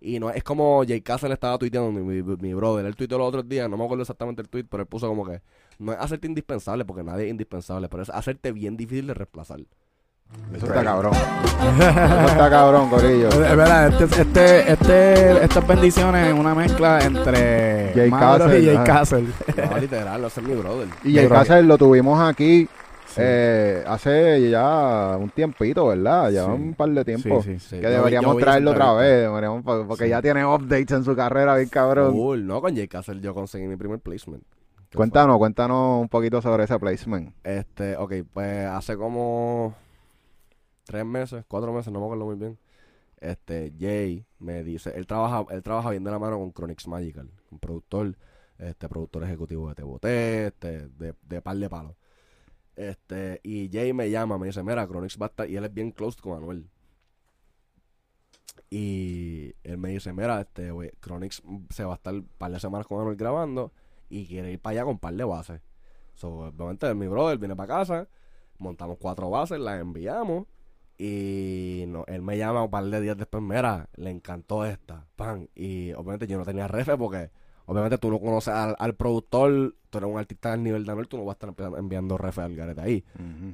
Y 0.01 0.19
no 0.19 0.29
es 0.29 0.43
como 0.43 0.83
Jay 0.87 1.01
Castle 1.01 1.33
estaba 1.33 1.57
tuiteando, 1.57 1.91
mi, 1.91 2.01
mi, 2.01 2.23
mi 2.37 2.53
brother. 2.53 2.85
Él 2.85 2.95
tuiteó 2.95 3.17
los 3.17 3.27
otros 3.27 3.49
días, 3.49 3.69
no 3.69 3.75
me 3.75 3.83
acuerdo 3.83 4.03
exactamente 4.03 4.41
el 4.41 4.47
tweet, 4.47 4.63
pero 4.63 4.81
él 4.83 4.87
puso 4.87 5.07
como 5.07 5.25
que 5.25 5.41
no 5.79 5.91
es 5.93 5.97
hacerte 5.99 6.27
indispensable, 6.27 6.85
porque 6.85 7.03
nadie 7.03 7.25
es 7.25 7.31
indispensable, 7.31 7.89
pero 7.89 8.03
es 8.03 8.09
hacerte 8.09 8.51
bien 8.51 8.77
difícil 8.77 9.07
de 9.07 9.13
reemplazar. 9.15 9.59
Eso 10.53 10.67
está 10.67 10.83
cabrón. 10.83 11.13
Eso 11.13 12.27
está 12.27 12.49
cabrón, 12.51 12.89
Corillo. 12.89 13.29
Es 13.29 13.39
verdad, 13.57 13.87
este, 14.01 14.21
este, 14.21 14.71
este, 14.73 15.43
estas 15.43 15.67
bendiciones 15.67 16.27
es 16.27 16.33
una 16.39 16.53
mezcla 16.53 16.99
entre 17.03 17.91
Jay 17.95 18.11
Castle, 18.11 18.59
y 18.59 18.65
Jay. 18.67 18.77
Castle. 18.85 19.25
No, 19.71 19.77
literal, 19.79 20.23
ese 20.25 20.39
es 20.41 20.47
mi 20.47 20.53
brother. 20.53 20.87
Y 21.03 21.17
el 21.17 21.29
Cáceres 21.29 21.65
lo 21.65 21.77
tuvimos 21.79 22.19
aquí 22.21 22.67
eh, 23.17 23.83
hace 23.87 24.49
ya 24.51 25.17
un 25.19 25.29
tiempito, 25.31 25.87
¿verdad? 25.87 26.29
Ya 26.29 26.45
Sí. 26.45 26.51
un 26.51 26.75
par 26.75 26.89
de 26.89 27.03
tiempo. 27.03 27.41
Sí, 27.41 27.53
sí. 27.59 27.67
Sí, 27.69 27.79
Que 27.81 27.87
deberíamos 27.87 28.35
yo 28.35 28.39
traerlo 28.39 28.71
otra 28.71 28.93
vez, 28.93 29.23
deberíamos- 29.23 29.63
porque 29.63 29.85
porque 29.87 30.03
Sí. 30.03 30.09
ya 30.11 30.21
tiene 30.21 30.45
updates 30.45 30.91
en 30.91 31.03
su 31.03 31.15
carrera, 31.15 31.55
bien 31.55 31.69
cabrón. 31.69 32.13
Cool, 32.13 32.45
no, 32.45 32.61
con 32.61 32.75
Jay 32.75 32.87
Castle 32.87 33.19
yo 33.19 33.33
conseguí 33.33 33.65
mi 33.67 33.77
primer 33.77 33.99
placement. 33.99 34.43
Cuéntanos, 34.95 35.37
cuéntanos 35.37 36.01
un 36.01 36.09
poquito 36.09 36.41
sobre 36.41 36.63
ese 36.63 36.79
placement. 36.79 37.35
Este, 37.43 37.95
ok, 37.95 38.13
pues 38.33 38.65
hace 38.65 38.97
como 38.97 39.75
tres 40.83 41.05
meses, 41.05 41.45
cuatro 41.47 41.71
meses, 41.71 41.93
no 41.93 41.99
me 41.99 42.05
acuerdo 42.05 42.25
muy 42.25 42.35
bien. 42.35 42.57
Este, 43.17 43.71
Jay 43.79 44.25
me 44.39 44.63
dice, 44.63 44.91
él 44.95 45.05
trabaja, 45.05 45.45
él 45.51 45.61
trabaja 45.61 45.91
bien 45.91 46.03
de 46.03 46.09
la 46.09 46.17
mano 46.17 46.39
con 46.39 46.51
Chronix 46.53 46.87
Magical, 46.87 47.29
un 47.51 47.59
productor, 47.59 48.15
este, 48.57 48.89
productor 48.89 49.23
ejecutivo 49.25 49.69
de 49.69 49.75
Teboté, 49.75 50.47
este, 50.47 50.87
de, 50.87 51.13
de 51.21 51.41
par 51.41 51.57
de 51.57 51.69
palos. 51.69 51.95
Este, 52.75 53.41
y 53.43 53.69
Jay 53.71 53.93
me 53.93 54.09
llama, 54.09 54.39
me 54.39 54.47
dice, 54.47 54.63
mira, 54.63 54.87
Chronix 54.87 55.19
va 55.21 55.27
a 55.27 55.29
estar, 55.29 55.49
y 55.49 55.55
él 55.55 55.65
es 55.65 55.73
bien 55.73 55.91
close 55.91 56.19
con 56.19 56.35
Anuel. 56.35 56.67
Y 58.71 59.53
él 59.63 59.77
me 59.77 59.89
dice, 59.89 60.13
mira, 60.13 60.41
este, 60.41 60.71
güey, 60.71 60.91
Chronix 61.01 61.43
se 61.69 61.83
va 61.83 61.93
a 61.93 61.95
estar 61.95 62.13
un 62.15 62.27
par 62.39 62.51
de 62.51 62.59
semanas 62.59 62.87
con 62.87 62.99
Anuel 62.99 63.17
grabando 63.17 63.71
y 64.09 64.25
quiere 64.27 64.51
ir 64.51 64.59
para 64.61 64.71
allá 64.73 64.83
con 64.83 64.91
un 64.93 64.99
par 64.99 65.13
de 65.13 65.23
bases. 65.23 65.61
So, 66.15 66.29
obviamente, 66.47 66.93
mi 66.95 67.07
brother 67.07 67.37
viene 67.37 67.55
para 67.55 67.67
casa, 67.79 68.07
montamos 68.57 68.97
cuatro 68.99 69.29
bases, 69.29 69.59
las 69.59 69.79
enviamos 69.79 70.45
y 70.97 71.85
no, 71.87 72.03
él 72.07 72.21
me 72.21 72.37
llama 72.37 72.63
un 72.63 72.69
par 72.69 72.83
de 72.85 72.99
días 73.01 73.15
después, 73.17 73.41
mira, 73.41 73.87
le 73.95 74.09
encantó 74.11 74.65
esta, 74.65 75.05
pan. 75.15 75.49
Y 75.55 75.93
obviamente 75.93 76.27
yo 76.27 76.37
no 76.37 76.43
tenía 76.45 76.67
refe 76.67 76.97
porque 76.97 77.31
obviamente 77.65 77.97
tú 77.97 78.11
no 78.11 78.19
conoces 78.19 78.53
al, 78.53 78.75
al 78.77 78.95
productor, 78.95 79.75
tú 79.89 79.97
eres 79.97 80.09
un 80.09 80.17
artista 80.19 80.51
del 80.51 80.63
nivel 80.63 80.85
de 80.85 80.91
Anuel, 80.91 81.07
tú 81.07 81.17
no 81.17 81.23
vas 81.25 81.37
a 81.41 81.47
estar 81.51 81.73
enviando 81.77 82.17
refe 82.17 82.41
al 82.41 82.55
garete 82.55 82.81
ahí. 82.81 83.05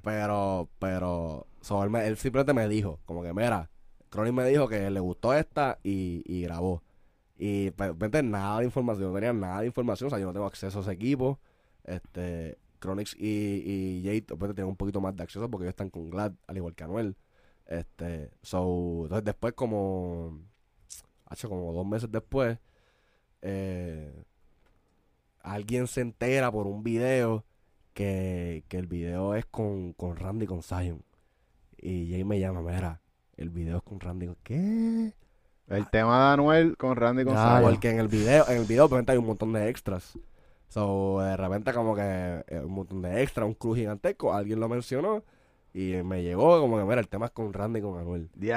Pero, 0.02 0.70
pero, 0.80 1.46
so, 1.62 1.84
él, 1.84 1.90
me- 1.92 2.08
él 2.08 2.18
simplemente 2.18 2.54
me 2.54 2.68
dijo, 2.68 3.00
como 3.06 3.22
que, 3.22 3.32
mira, 3.34 3.70
Chronic 4.10 4.34
me 4.34 4.46
dijo 4.48 4.68
que 4.68 4.90
le 4.90 5.00
gustó 5.00 5.34
esta 5.36 5.78
y, 5.84 6.24
y 6.26 6.42
grabó. 6.42 6.82
Y 7.38 7.72
pues, 7.72 7.90
obviamente 7.92 8.24
nada 8.24 8.60
de 8.60 8.66
información, 8.66 9.10
no 9.10 9.16
tenía 9.16 9.34
nada 9.34 9.62
de 9.62 9.68
información, 9.68 10.08
o 10.08 10.10
sea, 10.10 10.20
yo 10.20 10.26
no 10.28 10.34
tengo 10.34 10.46
acceso 10.46 10.80
a 10.80 10.82
ese 10.82 10.92
equipo. 10.92 11.40
Este, 11.84 12.58
Chronix 12.82 13.16
y, 13.18 13.64
y 13.66 14.04
Jade, 14.04 14.26
obviamente 14.32 14.56
tienen 14.56 14.70
un 14.70 14.78
poquito 14.78 15.02
más 15.02 15.16
de 15.16 15.24
acceso 15.24 15.50
porque 15.50 15.66
ellos 15.66 15.74
están 15.74 15.90
con 15.90 16.10
Glad, 16.10 16.34
al 16.48 16.58
igual 16.58 16.76
que 16.76 16.84
Anuel. 16.84 17.18
Este, 17.68 18.32
so, 18.42 19.02
entonces 19.04 19.26
después 19.26 19.54
como, 19.54 20.40
hace 21.26 21.48
como 21.48 21.74
dos 21.74 21.86
meses 21.86 22.12
después, 22.12 22.60
eh, 23.42 24.24
alguien 25.42 25.88
se 25.88 26.02
entera 26.02 26.52
por 26.52 26.68
un 26.68 26.84
video 26.84 27.46
que, 27.94 28.64
que 28.68 28.78
el 28.78 28.88
video 28.88 29.36
es 29.36 29.46
con, 29.46 29.94
con 29.94 30.16
Randy 30.16 30.46
con 30.46 30.64
Zion. 30.64 31.04
Y 31.78 32.12
Jay 32.12 32.24
me 32.24 32.40
llama, 32.40 32.62
mira, 32.62 33.02
el 33.38 33.50
video 33.50 33.78
es 33.78 33.84
con 33.84 34.00
Randy. 34.00 34.30
¿Qué? 34.44 35.14
El 35.68 35.88
tema 35.90 36.28
de 36.28 36.34
Anuel 36.34 36.78
con 36.78 36.96
Randy 36.96 37.24
González. 37.24 37.64
Porque 37.72 37.90
en 37.90 38.00
el 38.00 38.08
video, 38.08 38.48
en 38.48 38.58
el 38.58 38.66
video 38.66 38.88
hay 39.08 39.18
un 39.18 39.26
montón 39.26 39.54
de 39.54 39.70
extras. 39.70 40.18
So, 40.68 41.20
de 41.22 41.38
repente 41.38 41.74
como 41.74 41.96
que 41.96 42.44
eh, 42.48 42.60
un 42.64 42.72
montón 42.74 43.02
de 43.02 43.22
extras, 43.24 43.48
un 43.48 43.54
crew 43.54 43.74
gigantesco, 43.76 44.34
alguien 44.34 44.60
lo 44.60 44.68
mencionó 44.70 45.24
y 45.74 45.94
me 46.04 46.22
llegó 46.24 46.60
como 46.60 46.78
que, 46.78 46.84
mira, 46.84 47.00
el 47.00 47.08
tema 47.08 47.26
es 47.28 47.32
con 47.32 47.52
Randy 47.54 47.80
y 47.80 47.82
con 47.82 47.98
Anuel. 48.00 48.30
Ya. 48.36 48.56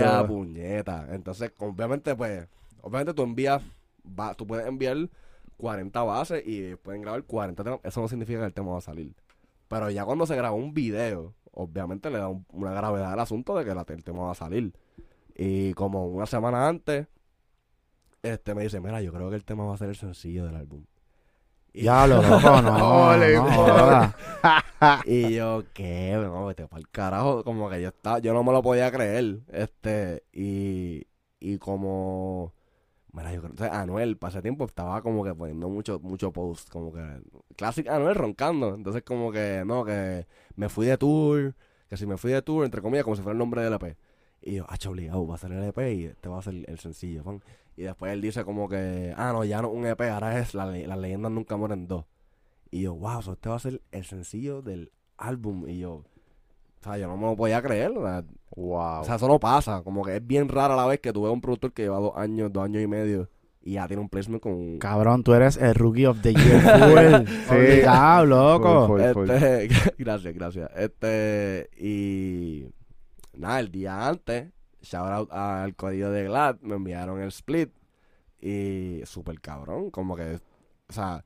"Ea, 0.00 0.26
puñeta. 0.26 1.06
Entonces, 1.10 1.52
obviamente, 1.58 2.14
pues, 2.14 2.46
obviamente 2.82 3.14
tú 3.14 3.22
envías, 3.22 3.62
va, 4.18 4.34
tú 4.34 4.46
puedes 4.46 4.66
enviar 4.66 4.96
40 5.56 6.02
bases 6.02 6.42
y 6.46 6.74
pueden 6.76 7.02
grabar 7.02 7.22
40 7.24 7.64
temas. 7.64 7.80
Eso 7.82 8.00
no 8.00 8.08
significa 8.08 8.40
que 8.40 8.46
el 8.46 8.52
tema 8.54 8.72
va 8.72 8.78
a 8.78 8.82
salir. 8.82 9.14
Pero 9.68 9.90
ya 9.90 10.04
cuando 10.04 10.26
se 10.26 10.36
graba 10.36 10.54
un 10.54 10.74
video, 10.74 11.34
obviamente 11.52 12.10
le 12.10 12.18
da 12.18 12.28
un- 12.28 12.44
una 12.52 12.72
gravedad 12.72 13.12
al 13.12 13.20
asunto 13.20 13.56
de 13.56 13.64
que 13.64 13.74
la- 13.74 13.84
el 13.88 14.04
tema 14.04 14.22
va 14.24 14.32
a 14.32 14.34
salir. 14.34 14.72
Y 15.38 15.74
como 15.74 16.06
una 16.06 16.24
semana 16.26 16.66
antes, 16.66 17.08
este 18.22 18.54
me 18.54 18.62
dice, 18.62 18.80
mira, 18.80 19.02
yo 19.02 19.12
creo 19.12 19.28
que 19.28 19.36
el 19.36 19.44
tema 19.44 19.66
va 19.66 19.74
a 19.74 19.76
ser 19.76 19.90
el 19.90 19.96
sencillo 19.96 20.46
del 20.46 20.56
álbum. 20.56 20.84
Y, 21.74 21.82
Ya 21.84 22.06
lo 22.06 22.22
loco, 22.22 22.40
no. 22.62 23.16
No 23.18 24.14
y 25.04 25.34
yo, 25.34 25.62
¿qué? 25.74 26.12
No, 26.14 26.46
vete 26.46 26.66
para 26.66 26.80
el 26.80 26.88
carajo. 26.88 27.44
Como 27.44 27.68
que 27.68 27.82
yo 27.82 27.88
estaba, 27.88 28.18
yo 28.18 28.32
no 28.32 28.42
me 28.42 28.52
lo 28.52 28.62
podía 28.62 28.90
creer. 28.90 29.40
Este, 29.52 30.24
y, 30.32 31.06
y 31.38 31.58
como, 31.58 32.54
mira, 33.12 33.32
yo 33.34 33.42
creo, 33.42 33.52
o 33.54 33.58
sea, 33.58 33.82
Anuel, 33.82 34.16
para 34.16 34.30
ese 34.30 34.42
tiempo 34.42 34.64
estaba 34.64 35.02
como 35.02 35.22
que 35.22 35.34
poniendo 35.34 35.68
mucho, 35.68 36.00
mucho 36.00 36.32
post, 36.32 36.70
como 36.70 36.94
que, 36.94 37.02
clásico 37.56 37.90
Anuel 37.90 38.14
roncando. 38.14 38.74
Entonces, 38.74 39.02
como 39.02 39.30
que, 39.32 39.64
no, 39.66 39.84
que 39.84 40.26
me 40.54 40.70
fui 40.70 40.86
de 40.86 40.96
tour, 40.96 41.54
que 41.90 41.98
si 41.98 42.06
me 42.06 42.16
fui 42.16 42.32
de 42.32 42.40
tour, 42.40 42.64
entre 42.64 42.80
comillas, 42.80 43.04
como 43.04 43.16
si 43.16 43.22
fuera 43.22 43.32
el 43.34 43.38
nombre 43.38 43.60
del 43.62 43.74
EP. 43.74 43.98
Y 44.42 44.54
yo, 44.56 44.66
ah, 44.68 44.76
obligado, 44.88 45.26
va 45.26 45.34
a 45.34 45.38
ser 45.38 45.52
el 45.52 45.62
EP 45.64 45.78
y 45.92 46.04
este 46.04 46.28
va 46.28 46.38
a 46.38 46.42
ser 46.42 46.54
el 46.68 46.78
sencillo, 46.78 47.24
fan. 47.24 47.42
Y 47.76 47.82
después 47.82 48.12
él 48.12 48.20
dice 48.20 48.44
como 48.44 48.68
que, 48.68 49.12
ah, 49.16 49.32
no, 49.32 49.44
ya 49.44 49.60
no 49.60 49.68
un 49.68 49.86
EP, 49.86 50.00
ahora 50.02 50.38
es 50.38 50.54
la, 50.54 50.66
le- 50.66 50.86
las 50.86 50.98
leyendas 50.98 51.32
nunca 51.32 51.56
mueren 51.56 51.86
dos. 51.88 52.04
Y 52.70 52.82
yo, 52.82 52.94
wow, 52.94 53.22
so 53.22 53.32
este 53.32 53.48
va 53.48 53.56
a 53.56 53.60
ser 53.60 53.80
el 53.92 54.04
sencillo 54.04 54.62
del 54.62 54.92
álbum. 55.18 55.68
Y 55.68 55.78
yo, 55.80 55.92
o 55.94 56.04
sea, 56.82 56.96
yo 56.98 57.06
no 57.08 57.16
me 57.16 57.24
lo 57.26 57.36
podía 57.36 57.60
creer. 57.62 57.92
Wow. 57.92 59.00
o 59.00 59.04
sea, 59.04 59.16
eso 59.16 59.28
no 59.28 59.38
pasa. 59.38 59.82
Como 59.82 60.04
que 60.04 60.16
es 60.16 60.26
bien 60.26 60.48
rara 60.48 60.76
la 60.76 60.86
vez 60.86 61.00
que 61.00 61.12
tú 61.12 61.22
ves 61.22 61.32
un 61.32 61.40
productor 61.40 61.72
que 61.72 61.82
lleva 61.82 61.98
dos 61.98 62.12
años, 62.16 62.52
dos 62.52 62.64
años 62.64 62.82
y 62.82 62.86
medio 62.86 63.28
y 63.62 63.72
ya 63.72 63.88
tiene 63.88 64.00
un 64.00 64.08
placement 64.08 64.40
con... 64.40 64.78
Cabrón, 64.78 65.24
tú 65.24 65.34
eres 65.34 65.56
el 65.56 65.74
rookie 65.74 66.06
of 66.06 66.20
the 66.22 66.32
year. 66.32 66.60
Full. 66.60 67.26
Sí. 67.48 67.54
Obligado, 67.54 68.24
loco. 68.26 68.86
Full, 68.86 69.00
full. 69.12 69.30
Este, 69.30 69.68
gracias, 69.98 70.34
gracias. 70.34 70.70
Este, 70.76 71.68
y 71.76 72.66
nada, 73.38 73.60
el 73.60 73.70
día 73.70 74.08
antes, 74.08 74.52
shout 74.82 75.10
out 75.10 75.32
al 75.32 75.74
código 75.76 76.10
de 76.10 76.24
Glad, 76.24 76.60
me 76.60 76.74
enviaron 76.76 77.20
el 77.20 77.28
split 77.28 77.70
y 78.40 79.00
súper 79.06 79.40
cabrón, 79.40 79.90
como 79.90 80.16
que, 80.16 80.40
o 80.88 80.92
sea, 80.92 81.24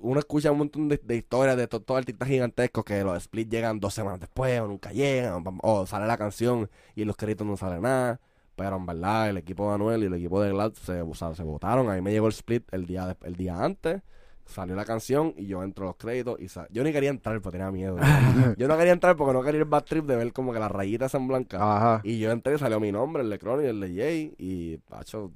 uno 0.00 0.18
escucha 0.18 0.50
un 0.50 0.58
montón 0.58 0.88
de, 0.88 1.00
historias 1.16 1.56
de 1.56 1.68
to- 1.68 1.80
todos 1.82 1.98
artistas 1.98 2.28
gigantescos 2.28 2.84
que 2.84 3.02
los 3.04 3.22
splits 3.22 3.50
llegan 3.50 3.78
dos 3.80 3.94
semanas 3.94 4.20
después 4.20 4.60
o 4.60 4.66
nunca 4.68 4.92
llegan, 4.92 5.44
o, 5.62 5.86
sale 5.86 6.06
la 6.06 6.18
canción 6.18 6.68
y 6.96 7.04
los 7.04 7.16
créditos 7.16 7.46
no 7.46 7.56
sale 7.56 7.80
nada. 7.80 8.20
Pero 8.56 8.76
en 8.76 8.86
verdad, 8.86 9.28
el 9.28 9.36
equipo 9.36 9.68
de 9.68 9.74
Anuel 9.74 10.02
y 10.02 10.06
el 10.06 10.14
equipo 10.14 10.40
de 10.42 10.50
Glad 10.50 10.72
se, 10.74 11.02
o 11.02 11.14
se 11.14 11.42
votaron. 11.42 11.90
A 11.90 11.94
mí 11.94 12.00
me 12.00 12.10
llegó 12.10 12.26
el 12.26 12.32
split 12.32 12.64
el 12.72 12.86
día, 12.86 13.16
el 13.22 13.36
día 13.36 13.62
antes. 13.62 14.02
Salió 14.46 14.76
la 14.76 14.84
canción 14.84 15.34
y 15.36 15.46
yo 15.46 15.62
entro 15.62 15.84
a 15.84 15.88
los 15.88 15.96
créditos 15.96 16.40
y 16.40 16.46
yo 16.72 16.84
ni 16.84 16.92
quería 16.92 17.10
entrar 17.10 17.40
porque 17.40 17.58
tenía 17.58 17.72
miedo. 17.72 17.96
yo 18.56 18.68
no 18.68 18.78
quería 18.78 18.92
entrar 18.92 19.16
porque 19.16 19.32
no 19.32 19.42
quería 19.42 19.60
ir 19.60 19.66
bad 19.66 19.84
trip 19.84 20.06
de 20.06 20.16
ver 20.16 20.32
como 20.32 20.52
que 20.52 20.58
las 20.60 20.70
rayitas 20.70 21.14
en 21.14 21.26
blanca. 21.26 21.58
Ajá. 21.60 22.00
Y 22.04 22.18
yo 22.18 22.30
entré 22.30 22.54
y 22.54 22.58
salió 22.58 22.78
mi 22.80 22.92
nombre, 22.92 23.22
el 23.22 23.30
de 23.30 23.38
Cron 23.38 23.64
y 23.64 23.66
el 23.66 23.80
de 23.80 23.94
Jay. 23.94 24.34
Y, 24.38 24.76
pacho, 24.78 25.32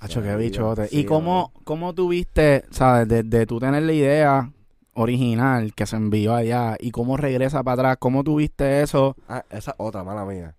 Hacho, 0.00 0.22
qué. 0.22 0.86
Sí, 0.88 1.00
¿Y 1.00 1.04
cómo, 1.04 1.52
cómo 1.64 1.94
tuviste, 1.94 2.64
sabes, 2.70 3.08
de, 3.08 3.22
de 3.22 3.46
tú 3.46 3.60
tener 3.60 3.82
la 3.82 3.92
idea 3.92 4.52
original 4.94 5.74
que 5.74 5.86
se 5.86 5.96
envió 5.96 6.34
allá 6.34 6.76
y 6.80 6.90
cómo 6.90 7.16
regresa 7.16 7.62
para 7.62 7.74
atrás? 7.74 7.96
¿Cómo 8.00 8.24
tuviste 8.24 8.82
eso? 8.82 9.16
Ah, 9.28 9.44
esa 9.50 9.74
otra, 9.78 10.04
mala 10.04 10.24
mía. 10.24 10.56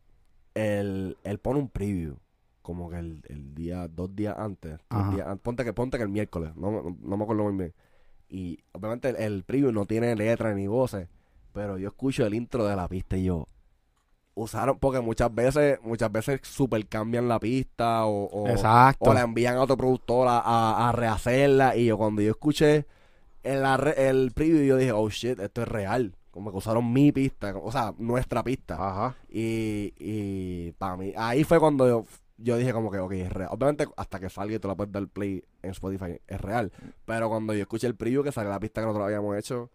Él, 0.53 1.17
él 1.23 1.39
pone 1.39 1.59
un 1.59 1.69
preview. 1.69 2.15
Como 2.61 2.89
que 2.89 2.97
el, 2.97 3.21
el 3.29 3.53
día, 3.53 3.87
dos 3.87 4.15
días 4.15 4.35
antes. 4.39 4.79
días 5.13 5.37
ponte 5.43 5.63
que 5.63 5.73
ponte 5.73 5.97
que 5.97 6.03
el 6.03 6.09
miércoles. 6.09 6.55
No, 6.55 6.71
no, 6.71 6.97
no 6.99 7.17
me 7.17 7.23
acuerdo 7.23 7.43
muy 7.43 7.55
bien. 7.55 7.73
Y 8.29 8.59
obviamente 8.71 9.09
el, 9.09 9.15
el 9.17 9.43
preview 9.43 9.71
no 9.71 9.85
tiene 9.85 10.15
letra 10.15 10.53
ni 10.53 10.67
voces. 10.67 11.07
Pero 11.53 11.77
yo 11.77 11.87
escucho 11.87 12.25
el 12.25 12.33
intro 12.33 12.65
de 12.65 12.75
la 12.75 12.87
pista 12.87 13.17
y 13.17 13.25
yo. 13.25 13.47
Usaron, 14.33 14.77
porque 14.79 14.99
muchas 14.99 15.33
veces, 15.33 15.79
muchas 15.81 16.11
veces 16.11 16.41
super 16.43 16.85
cambian 16.87 17.29
la 17.29 17.39
pista 17.39 18.05
o, 18.05 18.25
o, 18.25 18.49
Exacto. 18.49 19.09
o 19.09 19.13
la 19.13 19.21
envían 19.21 19.55
a 19.55 19.61
otro 19.61 19.77
productor 19.77 20.27
a, 20.27 20.39
a, 20.39 20.89
a 20.89 20.91
rehacerla. 20.91 21.77
Y 21.77 21.85
yo 21.85 21.97
cuando 21.97 22.21
yo 22.21 22.31
escuché 22.31 22.85
el, 23.43 23.63
el 23.95 24.31
preview, 24.31 24.65
yo 24.65 24.75
dije, 24.77 24.91
oh 24.91 25.09
shit, 25.09 25.39
esto 25.39 25.61
es 25.61 25.67
real. 25.67 26.15
Como 26.31 26.51
que 26.51 26.57
usaron 26.57 26.91
mi 26.91 27.13
pista, 27.13 27.55
o 27.55 27.71
sea, 27.71 27.93
nuestra 27.97 28.43
pista. 28.43 28.75
Ajá. 28.75 29.15
Y, 29.29 29.93
y 29.97 30.73
para 30.73 30.97
mí, 30.97 31.13
ahí 31.15 31.45
fue 31.45 31.59
cuando 31.59 31.87
yo, 31.87 32.05
yo 32.37 32.57
dije 32.57 32.73
como 32.73 32.91
que, 32.91 32.99
ok, 32.99 33.11
es 33.13 33.31
real. 33.31 33.49
Obviamente 33.51 33.87
hasta 33.97 34.19
que 34.19 34.29
salga 34.29 34.55
y 34.55 34.59
tú 34.59 34.67
la 34.67 34.75
puedes 34.75 34.91
dar 34.91 35.07
play 35.07 35.43
en 35.61 35.71
Spotify, 35.71 36.19
es 36.27 36.41
real. 36.41 36.71
Pero 37.05 37.29
cuando 37.29 37.53
yo 37.53 37.61
escuché 37.61 37.87
el 37.87 37.95
preview 37.95 38.23
que 38.23 38.31
sale 38.31 38.49
la 38.49 38.59
pista 38.59 38.81
que 38.81 38.87
nosotros 38.87 39.05
habíamos 39.07 39.37
hecho, 39.37 39.69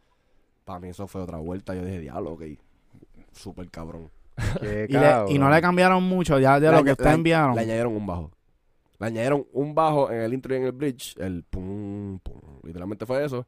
para 0.64 0.78
mí 0.80 0.88
eso 0.88 1.06
fue 1.06 1.22
otra 1.22 1.38
vuelta. 1.38 1.74
Yo 1.74 1.84
dije, 1.84 2.00
diablo, 2.00 2.32
ok, 2.32 2.42
súper 3.32 3.70
cabrón. 3.70 4.10
Qué 4.60 4.86
Y, 4.88 4.92
le- 4.92 4.98
y 5.34 5.38
no 5.38 5.50
le 5.50 5.60
cambiaron 5.60 6.02
mucho 6.02 6.38
ya 6.38 6.58
de 6.60 6.70
lo 6.70 6.84
que 6.84 6.92
ustedes 6.92 7.08
enviaron. 7.14 7.54
Le 7.56 7.62
añadieron 7.62 7.94
un 7.96 8.06
bajo. 8.06 8.30
Le 8.98 9.06
añadieron 9.06 9.46
un 9.52 9.74
bajo 9.74 10.10
en 10.10 10.20
el 10.20 10.34
intro 10.34 10.54
y 10.54 10.58
en 10.58 10.64
el 10.64 10.72
bridge. 10.72 11.16
El 11.18 11.42
pum, 11.44 12.18
pum. 12.20 12.40
Literalmente 12.62 13.06
fue 13.06 13.24
eso. 13.24 13.46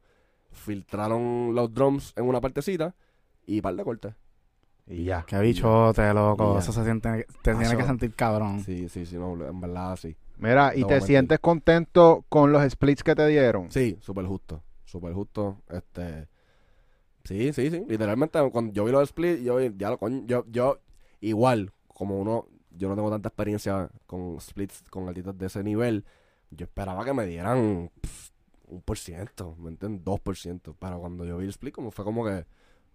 Filtraron 0.51 1.53
los 1.53 1.73
drums 1.73 2.13
en 2.15 2.25
una 2.25 2.39
partecita 2.41 2.95
y 3.45 3.61
par 3.61 3.75
de 3.75 3.83
cortes. 3.83 4.13
Y 4.87 5.05
ya. 5.05 5.23
Qué 5.25 5.39
bichote, 5.39 6.13
loco. 6.13 6.57
Eso 6.59 6.71
se 6.73 6.83
siente, 6.83 7.25
te 7.41 7.51
tiene 7.51 7.63
Macho. 7.65 7.77
que 7.77 7.83
sentir 7.85 8.13
cabrón. 8.13 8.59
Sí, 8.63 8.89
sí, 8.89 9.05
sí, 9.05 9.15
no, 9.17 9.33
en 9.45 9.61
verdad 9.61 9.95
sí. 9.95 10.15
Mira, 10.37 10.75
¿y 10.75 10.81
No 10.81 10.87
te 10.87 11.01
sientes 11.01 11.39
contento 11.39 12.25
con 12.27 12.51
los 12.51 12.69
splits 12.69 13.03
que 13.03 13.15
te 13.15 13.25
dieron? 13.27 13.71
Sí, 13.71 13.97
súper 14.01 14.25
justo. 14.25 14.61
Súper 14.83 15.13
justo. 15.13 15.61
Este. 15.69 16.27
Sí, 17.23 17.53
sí, 17.53 17.69
sí. 17.69 17.85
Literalmente, 17.87 18.39
cuando 18.51 18.73
yo 18.73 18.83
vi 18.83 18.91
los 18.91 19.03
split, 19.03 19.41
yo 19.41 19.55
vi- 19.55 19.73
ya 19.77 19.89
lo 19.91 19.97
coño, 19.97 20.23
yo, 20.25 20.43
yo, 20.49 20.79
igual, 21.21 21.71
como 21.87 22.19
uno, 22.19 22.47
yo 22.71 22.89
no 22.89 22.95
tengo 22.95 23.09
tanta 23.09 23.29
experiencia 23.29 23.89
con 24.05 24.39
splits, 24.41 24.83
con 24.89 25.07
artistas 25.07 25.37
de 25.37 25.45
ese 25.45 25.63
nivel, 25.63 26.03
yo 26.51 26.65
esperaba 26.65 27.05
que 27.05 27.13
me 27.13 27.25
dieran 27.25 27.89
pff, 28.01 28.31
un 28.67 28.81
por 28.81 28.97
ciento, 28.97 29.55
¿me 29.57 29.69
entiendes? 29.69 30.03
Dos 30.03 30.19
por 30.19 30.35
ciento. 30.35 30.75
Pero 30.77 30.99
cuando 30.99 31.23
yo 31.23 31.37
vi 31.37 31.45
el 31.45 31.51
split, 31.51 31.73
como 31.73 31.91
fue 31.91 32.03
como 32.03 32.25
que, 32.25 32.45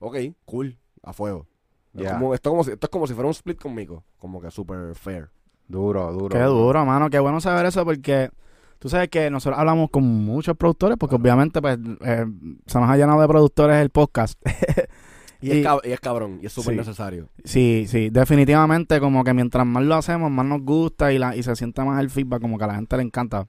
ok, 0.01 0.17
cool, 0.45 0.77
a 1.03 1.15
fuego. 1.15 1.47
Ya. 1.95 2.15
como- 2.15 2.35
esto, 2.35 2.51
como 2.51 2.65
si- 2.65 2.73
esto 2.73 2.87
es 2.87 2.91
como 2.91 3.07
si 3.07 3.15
fuera 3.15 3.27
un 3.27 3.33
split 3.33 3.61
conmigo, 3.61 4.05
como 4.19 4.41
que 4.41 4.51
super 4.51 4.95
fair. 4.95 5.29
Duro, 5.67 6.13
duro. 6.13 6.29
Qué 6.29 6.43
duro, 6.45 6.85
mano. 6.85 7.11
Qué 7.11 7.19
bueno 7.19 7.41
saber 7.41 7.67
eso 7.67 7.85
porque 7.85 8.31
tú 8.79 8.89
sabes 8.89 9.09
que 9.09 9.31
nosotros 9.31 9.59
hablamos 9.59 9.91
con 9.91 10.05
muchos 10.05 10.57
productores 10.57 10.97
porque 10.99 11.17
obviamente 11.17 11.61
pues 11.61 11.79
eh, 12.05 12.25
se 12.67 12.81
nos 12.81 12.89
ha 12.91 12.97
llenado 12.97 13.21
de 13.21 13.29
productores 13.29 13.77
el 13.77 13.91
podcast. 13.91 14.41
Y, 14.47 14.49
Y- 15.41 15.51
es, 15.61 15.67
cab- 15.67 15.81
y 15.85 15.93
es 15.93 16.01
cabrón, 16.01 16.41
y 16.43 16.47
es 16.47 16.53
súper 16.53 16.75
Sí. 16.75 16.79
necesario. 16.79 17.29
Sí, 17.45 17.85
sí, 17.89 18.11
definitivamente 18.11 18.99
como 18.99 19.23
que 19.25 19.35
mientras 19.35 19.65
más 19.67 19.85
lo 19.85 19.95
hacemos, 19.95 20.31
más 20.31 20.45
nos 20.47 20.63
gusta 20.63 21.13
y, 21.13 21.19
la, 21.19 21.37
y 21.37 21.43
se 21.43 21.55
siente 21.55 21.83
más 21.85 22.01
el 22.01 22.11
feedback, 22.11 22.41
como 22.41 22.59
que 22.59 22.65
a 22.65 22.69
la 22.69 22.75
gente 22.75 22.97
le 22.97 23.03
encanta. 23.05 23.47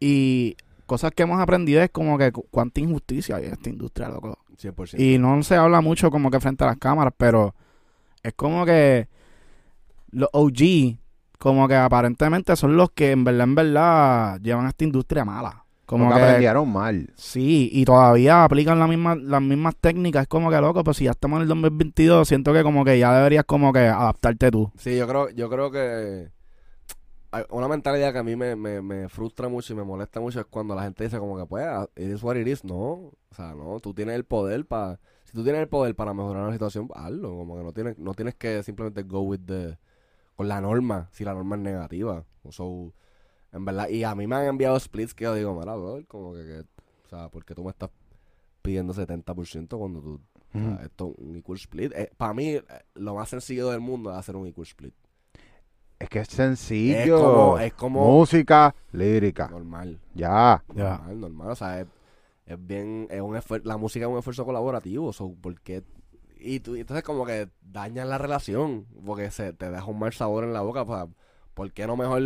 Y 0.00 0.56
cosas 0.86 1.10
que 1.12 1.24
hemos 1.24 1.40
aprendido 1.40 1.82
es 1.82 1.90
como 1.90 2.16
que 2.16 2.30
cu- 2.32 2.46
cuánta 2.50 2.80
injusticia 2.80 3.36
hay 3.36 3.46
en 3.46 3.52
esta 3.52 3.68
industria, 3.70 4.08
loco. 4.08 4.38
100%. 4.56 4.98
Y 4.98 5.18
no 5.18 5.42
se 5.42 5.56
habla 5.56 5.80
mucho 5.80 6.10
como 6.10 6.30
que 6.30 6.40
frente 6.40 6.64
a 6.64 6.68
las 6.68 6.78
cámaras, 6.78 7.12
pero 7.16 7.54
es 8.26 8.34
como 8.34 8.64
que 8.64 9.08
los 10.10 10.28
OG, 10.32 10.98
como 11.38 11.68
que 11.68 11.76
aparentemente 11.76 12.56
son 12.56 12.76
los 12.76 12.90
que 12.90 13.12
en 13.12 13.24
verdad, 13.24 13.44
en 13.44 13.54
verdad, 13.54 14.40
llevan 14.40 14.66
esta 14.66 14.84
industria 14.84 15.24
mala. 15.24 15.64
Como 15.86 16.12
que 16.12 16.20
aprendieron 16.20 16.72
mal. 16.72 17.12
Sí, 17.14 17.70
y 17.72 17.84
todavía 17.84 18.42
aplican 18.42 18.80
la 18.80 18.88
misma, 18.88 19.14
las 19.14 19.40
mismas 19.40 19.76
técnicas. 19.76 20.22
Es 20.22 20.28
como 20.28 20.50
que 20.50 20.60
loco, 20.60 20.82
pues 20.82 20.96
si 20.96 21.04
ya 21.04 21.12
estamos 21.12 21.36
en 21.36 21.42
el 21.42 21.48
2022, 21.48 22.26
siento 22.26 22.52
que 22.52 22.64
como 22.64 22.84
que 22.84 22.98
ya 22.98 23.14
deberías 23.14 23.44
como 23.44 23.72
que 23.72 23.80
adaptarte 23.80 24.50
tú. 24.50 24.72
Sí, 24.76 24.96
yo 24.96 25.06
creo, 25.06 25.30
yo 25.30 25.48
creo 25.48 25.70
que 25.70 26.30
una 27.50 27.68
mentalidad 27.68 28.12
que 28.12 28.18
a 28.18 28.22
mí 28.22 28.34
me, 28.34 28.56
me, 28.56 28.82
me 28.82 29.08
frustra 29.08 29.48
mucho 29.48 29.72
y 29.72 29.76
me 29.76 29.84
molesta 29.84 30.20
mucho 30.20 30.40
es 30.40 30.46
cuando 30.46 30.74
la 30.74 30.82
gente 30.82 31.04
dice 31.04 31.18
como 31.18 31.36
que 31.36 31.46
pues, 31.46 31.64
it 31.94 32.08
is 32.10 32.22
what 32.22 32.36
it 32.36 32.46
is. 32.46 32.64
No, 32.64 32.74
o 32.76 33.34
sea, 33.34 33.54
no, 33.54 33.78
tú 33.78 33.94
tienes 33.94 34.16
el 34.16 34.24
poder 34.24 34.66
para, 34.66 34.98
si 35.26 35.32
tú 35.32 35.42
tienes 35.42 35.60
el 35.60 35.68
poder 35.68 35.94
para 35.94 36.14
mejorar 36.14 36.44
una 36.44 36.52
situación, 36.52 36.88
hazlo. 36.94 37.36
Como 37.36 37.56
que 37.58 37.62
no 37.64 37.72
tienes, 37.72 37.98
no 37.98 38.14
tienes 38.14 38.34
que 38.36 38.62
simplemente 38.62 39.02
go 39.02 39.20
with 39.20 39.40
the, 39.46 39.78
con 40.36 40.48
la 40.48 40.60
norma, 40.60 41.08
si 41.12 41.24
la 41.24 41.34
norma 41.34 41.56
es 41.56 41.62
negativa. 41.62 42.24
O 42.42 42.50
so, 42.52 42.92
en 43.52 43.64
verdad, 43.64 43.88
y 43.88 44.04
a 44.04 44.14
mí 44.14 44.26
me 44.26 44.36
han 44.36 44.46
enviado 44.46 44.78
splits 44.80 45.12
que 45.14 45.24
yo 45.24 45.34
digo, 45.34 45.52
mira, 45.58 45.74
brother, 45.76 46.06
como 46.06 46.32
que, 46.34 46.44
que, 46.44 46.60
o 46.60 47.08
sea, 47.08 47.28
porque 47.28 47.54
tú 47.54 47.64
me 47.64 47.70
estás 47.70 47.90
pidiendo 48.62 48.92
70% 48.94 49.78
cuando 49.78 50.00
tú, 50.00 50.20
o 50.54 50.58
sea, 50.58 50.80
esto 50.84 51.14
es 51.18 51.24
un 51.24 51.36
equal 51.36 51.58
split. 51.58 51.92
para 52.16 52.32
mí, 52.34 52.50
eh, 52.54 52.62
lo 52.94 53.14
más 53.14 53.28
sencillo 53.28 53.70
del 53.70 53.80
mundo 53.80 54.10
es 54.10 54.16
hacer 54.16 54.36
un 54.36 54.46
equal 54.46 54.66
split. 54.66 54.94
Es 55.98 56.08
que 56.10 56.18
es 56.20 56.28
Es 56.28 56.34
sencillo. 56.34 57.18
como, 57.22 57.58
es 57.58 57.72
como 57.72 58.04
Música 58.06 58.74
lírica. 58.92 59.48
normal, 59.48 59.98
Ya. 60.14 60.62
Ya. 60.74 60.98
normal, 60.98 61.20
normal. 61.20 61.50
O 61.50 61.54
sea, 61.56 61.80
es, 61.80 61.86
es 62.46 62.56
bien, 62.66 63.08
es 63.10 63.20
un 63.20 63.34
esfuer- 63.36 63.64
la 63.64 63.76
música 63.76 64.06
es 64.06 64.10
un 64.10 64.18
esfuerzo 64.18 64.44
colaborativo. 64.44 65.12
So, 65.12 65.34
¿por 65.34 65.60
qué? 65.60 65.82
Y 66.38 66.60
tú, 66.60 66.76
entonces 66.76 67.02
como 67.02 67.26
que 67.26 67.48
dañas 67.62 68.06
la 68.06 68.18
relación, 68.18 68.86
porque 69.04 69.30
se 69.30 69.52
te 69.52 69.70
deja 69.70 69.84
un 69.86 69.98
mal 69.98 70.12
sabor 70.12 70.44
en 70.44 70.52
la 70.52 70.60
boca. 70.60 70.82
O 70.82 70.86
sea, 70.86 71.06
¿por 71.54 71.72
qué 71.72 71.86
no 71.86 71.96
mejor? 71.96 72.22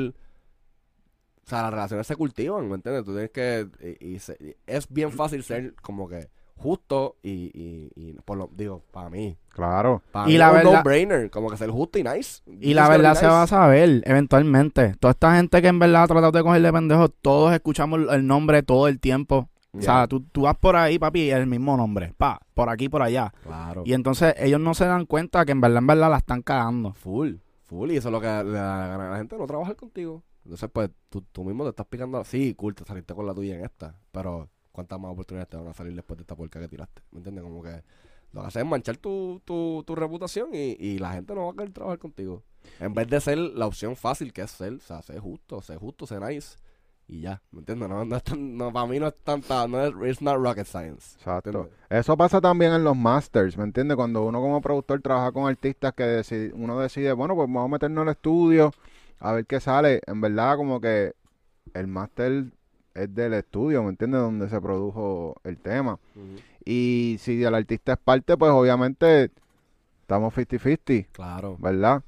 O 1.47 1.49
sea, 1.51 1.63
las 1.63 1.71
relaciones 1.73 2.07
se 2.07 2.17
cultivan, 2.17 2.69
¿me 2.69 2.77
entiendes? 2.77 3.05
Tú 3.05 3.13
tienes 3.13 3.31
que, 3.31 3.69
y, 4.01 4.15
y 4.15 4.19
se- 4.19 4.37
y 4.41 4.55
es 4.67 4.89
bien 4.89 5.11
fácil 5.11 5.43
ser 5.43 5.75
como 5.83 6.09
que 6.09 6.29
justo 6.57 7.17
y, 7.23 7.51
y, 7.55 7.91
y 7.97 8.13
por 8.25 8.37
lo, 8.37 8.51
digo, 8.55 8.83
para 8.93 9.09
mí. 9.09 9.37
Claro. 9.49 10.03
Para 10.13 10.29
Y 10.29 10.33
mí 10.33 10.39
la 10.39 10.47
es 10.47 10.51
un 10.51 10.57
verdad- 10.59 10.73
no-brainer, 10.75 11.31
como 11.31 11.49
que 11.51 11.57
ser 11.57 11.71
justo 11.71 11.99
y 11.99 12.05
nice. 12.05 12.43
Y 12.61 12.75
la 12.75 12.89
verdad 12.89 13.15
se 13.15 13.27
va 13.27 13.43
a 13.43 13.47
saber 13.47 14.03
eventualmente. 14.05 14.95
Toda 15.01 15.13
esta 15.13 15.35
gente 15.37 15.63
que 15.63 15.69
en 15.69 15.79
verdad 15.79 16.03
ha 16.05 16.09
tratado 16.09 16.33
de 16.33 16.43
cogerle 16.43 16.73
pendejo, 16.73 17.09
todos 17.09 17.53
escuchamos 17.55 18.01
el 18.13 18.27
nombre 18.27 18.63
todo 18.63 18.87
el 18.89 19.01
tiempo. 19.01 19.49
O 19.73 19.81
sea, 19.81 20.09
tú, 20.09 20.21
tú 20.21 20.43
vas 20.43 20.57
por 20.57 20.75
ahí, 20.75 20.99
papi, 20.99 21.21
y 21.23 21.31
es 21.31 21.37
el 21.37 21.47
mismo 21.47 21.77
nombre. 21.77 22.13
Pa, 22.17 22.41
por 22.55 22.69
aquí, 22.69 22.89
por 22.89 23.03
allá. 23.03 23.33
Claro. 23.43 23.83
Y 23.87 23.93
entonces 23.93 24.35
ellos 24.39 24.61
no 24.61 24.75
se 24.75 24.85
dan 24.85 25.07
cuenta 25.07 25.45
que 25.45 25.53
en 25.53 25.61
verdad, 25.61 25.79
en 25.79 25.87
verdad 25.87 26.11
la 26.11 26.17
están 26.17 26.43
cagando. 26.43 26.93
Full, 26.93 27.35
full. 27.63 27.91
Y 27.93 27.97
eso 27.97 28.09
es 28.09 28.13
lo 28.13 28.21
que 28.21 28.27
la 28.27 28.43
gana 28.43 29.09
a 29.09 29.11
la 29.13 29.17
gente, 29.19 29.39
no 29.39 29.47
trabajar 29.47 29.77
contigo. 29.77 30.25
Entonces, 30.45 30.69
pues, 30.73 30.91
tú, 31.09 31.23
tú 31.31 31.45
mismo 31.45 31.63
te 31.65 31.71
estás 31.71 31.87
picando. 31.87 32.25
Sí, 32.25 32.55
cool, 32.55 32.75
te 32.75 32.85
saliste 32.85 33.15
con 33.15 33.27
la 33.27 33.35
tuya 33.35 33.55
en 33.55 33.65
esta. 33.65 33.95
Pero, 34.11 34.49
¿cuántas 34.73 34.99
más 34.99 35.13
oportunidades 35.13 35.49
te 35.49 35.57
van 35.57 35.69
a 35.69 35.75
salir 35.75 35.95
después 35.95 36.17
de 36.19 36.23
esta 36.23 36.35
porca 36.35 36.59
que 36.59 36.67
tiraste? 36.67 37.03
¿Me 37.13 37.19
entiendes? 37.19 37.45
Como 37.45 37.63
que 37.63 37.83
lo 38.33 38.41
que 38.41 38.47
haces 38.47 38.63
es 38.63 38.69
manchar 38.69 38.97
tu, 38.97 39.41
tu, 39.45 39.85
tu 39.87 39.95
reputación 39.95 40.51
y, 40.53 40.77
y 40.79 40.99
la 40.99 41.13
gente 41.13 41.35
no 41.35 41.47
va 41.47 41.53
a 41.53 41.55
querer 41.55 41.73
trabajar 41.73 41.99
contigo. 41.99 42.43
En 42.79 42.95
vez 42.95 43.09
de 43.09 43.21
ser 43.21 43.39
la 43.39 43.67
opción 43.67 43.97
fácil 43.97 44.33
que 44.33 44.43
es 44.43 44.51
ser, 44.51 44.75
o 44.75 44.81
sea, 44.81 45.03
ser 45.03 45.19
justo, 45.21 45.63
ser 45.63 45.79
justo, 45.79 46.07
ser 46.07 46.23
nice. 46.23 46.57
Y 47.13 47.23
ya, 47.23 47.43
¿me 47.51 47.59
entiendes? 47.59 47.89
No, 47.89 48.05
no 48.05 48.17
es 48.17 48.23
tan, 48.23 48.57
no, 48.57 48.73
para 48.73 48.87
mí 48.87 49.01
no 49.01 49.09
es 49.09 49.15
tanta, 49.25 49.67
no 49.67 49.81
es, 49.81 49.93
it's 50.09 50.23
not 50.23 50.37
rocket 50.37 50.65
science. 50.65 51.17
Exacto. 51.19 51.69
Eso 51.89 52.17
pasa 52.17 52.41
también 52.41 52.73
en 52.73 52.85
los 52.85 52.97
masters, 52.97 53.59
¿me 53.59 53.65
entiendes? 53.65 53.97
Cuando 53.97 54.25
uno 54.25 54.41
como 54.41 54.61
productor 54.61 55.01
trabaja 55.03 55.33
con 55.33 55.49
artistas 55.49 55.93
que 55.93 56.05
decide- 56.05 56.53
uno 56.55 56.79
decide, 56.79 57.13
bueno, 57.13 57.35
pues 57.35 57.49
vamos 57.49 57.65
a 57.65 57.69
meternos 57.73 58.03
al 58.03 58.11
estudio 58.11 58.73
a 59.19 59.33
ver 59.33 59.45
qué 59.45 59.59
sale. 59.59 60.01
En 60.07 60.21
verdad, 60.21 60.57
como 60.57 60.81
que 60.81 61.13
el 61.75 61.89
máster 61.89 62.45
es 62.95 63.13
del 63.13 63.35
estudio, 63.35 63.83
¿me 63.83 63.89
entiendes? 63.91 64.21
Donde 64.21 64.49
se 64.49 64.61
produjo 64.61 65.35
el 65.43 65.59
tema. 65.59 65.99
Y 66.65 67.17
si 67.19 67.43
el 67.43 67.55
artista 67.57 67.95
es 67.95 67.99
parte, 67.99 68.37
pues 68.37 68.53
obviamente 68.53 69.33
estamos 70.03 70.33
50-50, 70.33 71.09
Claro. 71.11 71.57
¿verdad? 71.59 72.03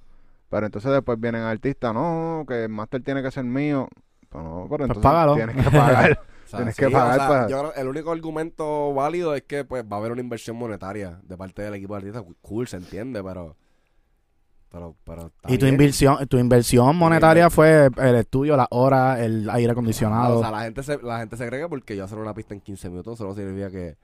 Pero 0.48 0.66
entonces 0.66 0.92
después 0.92 1.18
vienen 1.18 1.42
artistas, 1.42 1.92
no, 1.92 2.44
que 2.46 2.64
el 2.64 2.68
máster 2.68 3.02
tiene 3.02 3.20
que 3.20 3.32
ser 3.32 3.42
mío. 3.44 3.88
Pues 4.32 4.44
no, 4.44 4.66
pero 4.70 4.84
entonces 4.84 5.02
págalo. 5.02 5.34
tienes 5.34 5.56
que 5.56 5.70
pagar. 5.70 6.20
O 6.42 6.54
sea, 6.54 6.58
Tienes 6.58 6.76
sí, 6.76 6.82
que 6.84 6.90
pagar 6.90 7.10
o 7.12 7.14
sea, 7.18 7.28
para- 7.28 7.48
yo 7.48 7.58
creo- 7.60 7.74
el 7.76 7.88
único 7.88 8.12
argumento 8.12 8.92
válido 8.92 9.34
es 9.34 9.42
que 9.44 9.64
pues 9.64 9.84
va 9.90 9.96
a 9.96 10.00
haber 10.00 10.12
una 10.12 10.20
inversión 10.20 10.54
monetaria 10.56 11.18
de 11.22 11.36
parte 11.38 11.62
del 11.62 11.72
equipo 11.74 11.94
de 11.94 11.98
artistas. 11.98 12.24
Cool, 12.42 12.68
se 12.68 12.76
entiende, 12.76 13.22
pero... 13.24 13.56
Pero, 14.70 14.94
pero 15.04 15.32
Y 15.48 15.56
tu 15.58 15.64
bien. 15.66 15.74
inversión, 15.74 16.26
tu 16.28 16.36
inversión 16.38 16.94
monetaria 16.96 17.48
fue 17.48 17.88
el 17.96 18.14
estudio, 18.16 18.54
la 18.56 18.66
hora, 18.70 19.22
el 19.24 19.48
aire 19.50 19.72
acondicionado. 19.72 20.38
o 20.38 20.42
sea, 20.42 20.50
la 20.50 20.62
gente, 20.62 20.82
se, 20.82 20.98
la 21.02 21.20
gente 21.20 21.36
se 21.38 21.46
cree 21.46 21.60
que 21.62 21.68
porque 21.68 21.96
yo 21.96 22.04
hacer 22.04 22.18
una 22.18 22.34
pista 22.34 22.52
en 22.54 22.60
15 22.60 22.88
minutos 22.90 23.16
solo 23.18 23.34
significa 23.34 23.70
que 23.70 23.96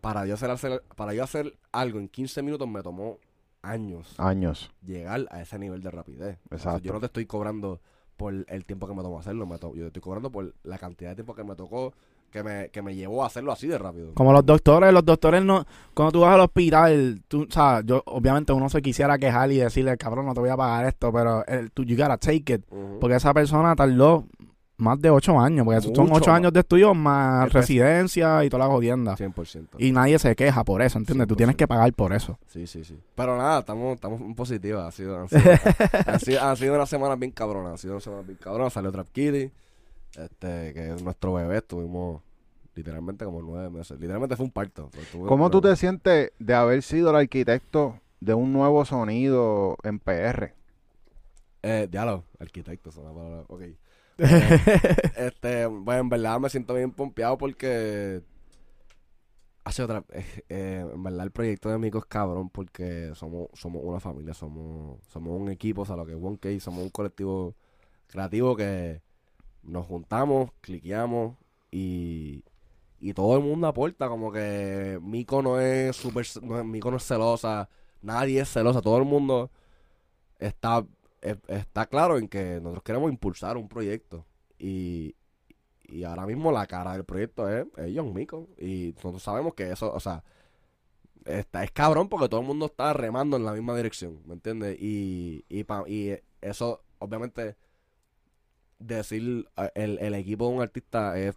para 0.00 0.24
yo 0.26 0.34
hacer, 0.34 0.50
hacer- 0.50 0.82
para 0.94 1.14
yo 1.14 1.24
hacer 1.24 1.52
algo 1.72 1.98
en 1.98 2.08
15 2.08 2.42
minutos 2.42 2.68
me 2.68 2.82
tomó 2.82 3.18
años 3.62 4.14
Años. 4.18 4.72
llegar 4.84 5.26
a 5.30 5.40
ese 5.40 5.58
nivel 5.58 5.82
de 5.82 5.90
rapidez. 5.90 6.38
O 6.44 6.48
sea, 6.50 6.56
Exacto. 6.72 6.80
yo 6.80 6.92
no 6.92 7.00
te 7.00 7.06
estoy 7.06 7.26
cobrando 7.26 7.80
por 8.16 8.32
el 8.48 8.64
tiempo 8.64 8.86
que 8.86 8.94
me 8.94 9.02
tomó 9.02 9.18
hacerlo, 9.18 9.46
me 9.46 9.58
to- 9.58 9.74
yo 9.74 9.82
te 9.82 9.86
estoy 9.88 10.02
cobrando 10.02 10.30
por 10.30 10.54
la 10.64 10.78
cantidad 10.78 11.10
de 11.10 11.16
tiempo 11.16 11.34
que 11.34 11.44
me 11.44 11.54
tocó, 11.54 11.92
que 12.30 12.42
me, 12.42 12.68
que 12.70 12.82
me 12.82 12.94
llevó 12.94 13.22
a 13.22 13.26
hacerlo 13.28 13.52
así 13.52 13.66
de 13.66 13.78
rápido. 13.78 14.12
Como 14.14 14.32
los 14.32 14.44
doctores, 14.44 14.92
los 14.92 15.04
doctores 15.04 15.44
no, 15.44 15.64
cuando 15.94 16.12
tú 16.12 16.20
vas 16.20 16.34
al 16.34 16.40
hospital, 16.40 17.22
tú, 17.28 17.46
o 17.48 17.52
sea, 17.52 17.82
yo, 17.84 18.02
obviamente 18.06 18.52
uno 18.52 18.68
se 18.68 18.82
quisiera 18.82 19.16
quejar 19.18 19.50
y 19.52 19.58
decirle, 19.58 19.96
cabrón, 19.96 20.26
no 20.26 20.34
te 20.34 20.40
voy 20.40 20.48
a 20.50 20.56
pagar 20.56 20.86
esto, 20.86 21.12
pero 21.12 21.46
el, 21.46 21.70
tú, 21.70 21.84
you 21.84 21.96
gotta 21.96 22.18
take 22.18 22.54
it. 22.54 22.62
Porque 23.00 23.16
esa 23.16 23.32
persona 23.32 23.74
tardó 23.76 24.26
más 24.78 25.00
de 25.00 25.08
ocho 25.10 25.38
años, 25.40 25.64
porque 25.64 25.80
son 25.80 26.08
ocho 26.12 26.30
más. 26.30 26.36
años 26.36 26.52
de 26.52 26.60
estudio 26.60 26.92
más 26.94 27.48
pres- 27.48 27.52
residencia 27.52 28.44
y 28.44 28.50
toda 28.50 28.66
la 28.66 28.70
jodienda. 28.70 29.16
100%. 29.16 29.68
Y 29.78 29.92
nadie 29.92 30.18
se 30.18 30.36
queja 30.36 30.64
por 30.64 30.82
eso, 30.82 30.98
¿entiendes? 30.98 31.26
Tú 31.28 31.34
tienes 31.36 31.54
100%. 31.54 31.58
que 31.58 31.66
pagar 31.68 31.92
por 31.94 32.12
eso. 32.12 32.38
Sí, 32.48 32.66
sí, 32.66 32.84
sí. 32.84 32.98
Pero 33.14 33.36
nada, 33.38 33.60
estamos, 33.60 33.94
estamos 33.94 34.20
en 34.20 34.34
positiva. 34.34 34.86
Ha 34.86 34.92
sido, 34.92 35.18
han, 35.20 35.28
sido, 35.28 36.42
han 36.42 36.56
sido, 36.56 36.74
una 36.74 36.86
semana 36.86 37.16
bien 37.16 37.30
cabrona. 37.32 37.72
Ha 37.72 37.78
sido 37.78 37.94
una 37.94 38.00
semana 38.00 38.22
bien 38.22 38.38
cabrona. 38.40 38.68
Salió 38.70 38.92
Trap 38.92 39.08
Kitty, 39.12 39.50
este, 40.18 40.74
que 40.74 40.94
es 40.94 41.02
nuestro 41.02 41.32
bebé. 41.32 41.58
Estuvimos 41.58 42.20
literalmente 42.74 43.24
como 43.24 43.40
nueve 43.40 43.70
meses. 43.70 43.98
Literalmente 43.98 44.36
fue 44.36 44.44
un 44.44 44.52
parto. 44.52 44.90
¿Cómo 45.26 45.50
tú 45.50 45.62
te 45.62 45.74
sientes 45.76 46.32
de 46.38 46.54
haber 46.54 46.82
sido 46.82 47.10
el 47.10 47.16
arquitecto 47.16 47.98
de 48.20 48.34
un 48.34 48.52
nuevo 48.52 48.84
sonido 48.84 49.78
en 49.82 49.98
PR? 49.98 50.52
Eh, 51.62 51.88
diálogo, 51.90 52.24
arquitecto, 52.38 52.90
es 52.90 52.96
una 52.98 53.10
palabra. 53.12 53.42
Ok. 53.48 53.62
Eh, 54.18 54.60
este, 55.16 55.66
bueno, 55.66 56.00
en 56.02 56.08
verdad 56.08 56.40
me 56.40 56.48
siento 56.50 56.74
bien 56.74 56.92
pompeado 56.92 57.36
porque. 57.38 58.22
Hace 59.64 59.82
otra. 59.82 60.04
eh, 60.12 60.24
eh, 60.48 60.86
en 60.94 61.02
verdad, 61.02 61.24
el 61.26 61.32
proyecto 61.32 61.68
de 61.68 61.78
Mico 61.78 61.98
es 61.98 62.04
cabrón 62.06 62.50
porque 62.50 63.12
somos, 63.14 63.48
somos 63.54 63.82
una 63.84 63.98
familia, 63.98 64.32
somos, 64.32 65.00
somos 65.08 65.40
un 65.40 65.50
equipo, 65.50 65.82
o 65.82 65.84
sea, 65.84 65.96
lo 65.96 66.06
que 66.06 66.12
es 66.12 66.18
One 66.22 66.38
K, 66.38 66.48
somos 66.60 66.84
un 66.84 66.90
colectivo 66.90 67.56
creativo 68.06 68.54
que 68.56 69.02
nos 69.62 69.86
juntamos, 69.86 70.50
cliqueamos 70.60 71.36
y, 71.70 72.44
y 73.00 73.14
todo 73.14 73.36
el 73.36 73.42
mundo 73.44 73.68
aporta. 73.68 74.08
Como 74.08 74.32
que 74.32 74.98
Mico 75.02 75.42
no 75.42 75.60
es 75.60 75.96
super. 75.96 76.26
No, 76.42 76.64
Mico 76.64 76.90
no 76.90 76.98
es 76.98 77.04
celosa, 77.06 77.68
nadie 78.02 78.40
es 78.42 78.50
celosa, 78.52 78.82
todo 78.82 78.98
el 78.98 79.04
mundo 79.04 79.50
está 80.38 80.86
es- 81.20 81.38
está 81.48 81.86
claro 81.86 82.18
en 82.18 82.28
que 82.28 82.60
nosotros 82.60 82.82
queremos 82.84 83.10
impulsar 83.10 83.56
un 83.56 83.68
proyecto 83.68 84.24
y, 84.58 85.14
y 85.84 86.04
ahora 86.04 86.26
mismo 86.26 86.52
la 86.52 86.66
cara 86.66 86.92
del 86.94 87.04
proyecto 87.04 87.48
es, 87.48 87.66
es 87.76 87.92
John 87.96 88.12
Mico 88.14 88.48
y 88.58 88.92
nosotros 88.96 89.22
sabemos 89.22 89.54
que 89.54 89.70
eso, 89.70 89.92
o 89.92 90.00
sea, 90.00 90.24
está, 91.24 91.64
es 91.64 91.70
cabrón 91.72 92.08
porque 92.08 92.28
todo 92.28 92.40
el 92.40 92.46
mundo 92.46 92.66
está 92.66 92.92
remando 92.92 93.36
en 93.36 93.44
la 93.44 93.52
misma 93.52 93.76
dirección, 93.76 94.20
¿me 94.26 94.34
entiendes? 94.34 94.76
Y, 94.80 95.44
y, 95.48 95.64
eso, 96.40 96.82
obviamente, 96.98 97.56
decir 98.78 99.48
el, 99.74 99.98
el 99.98 100.14
equipo 100.14 100.48
de 100.48 100.54
un 100.54 100.62
artista 100.62 101.18
es 101.18 101.34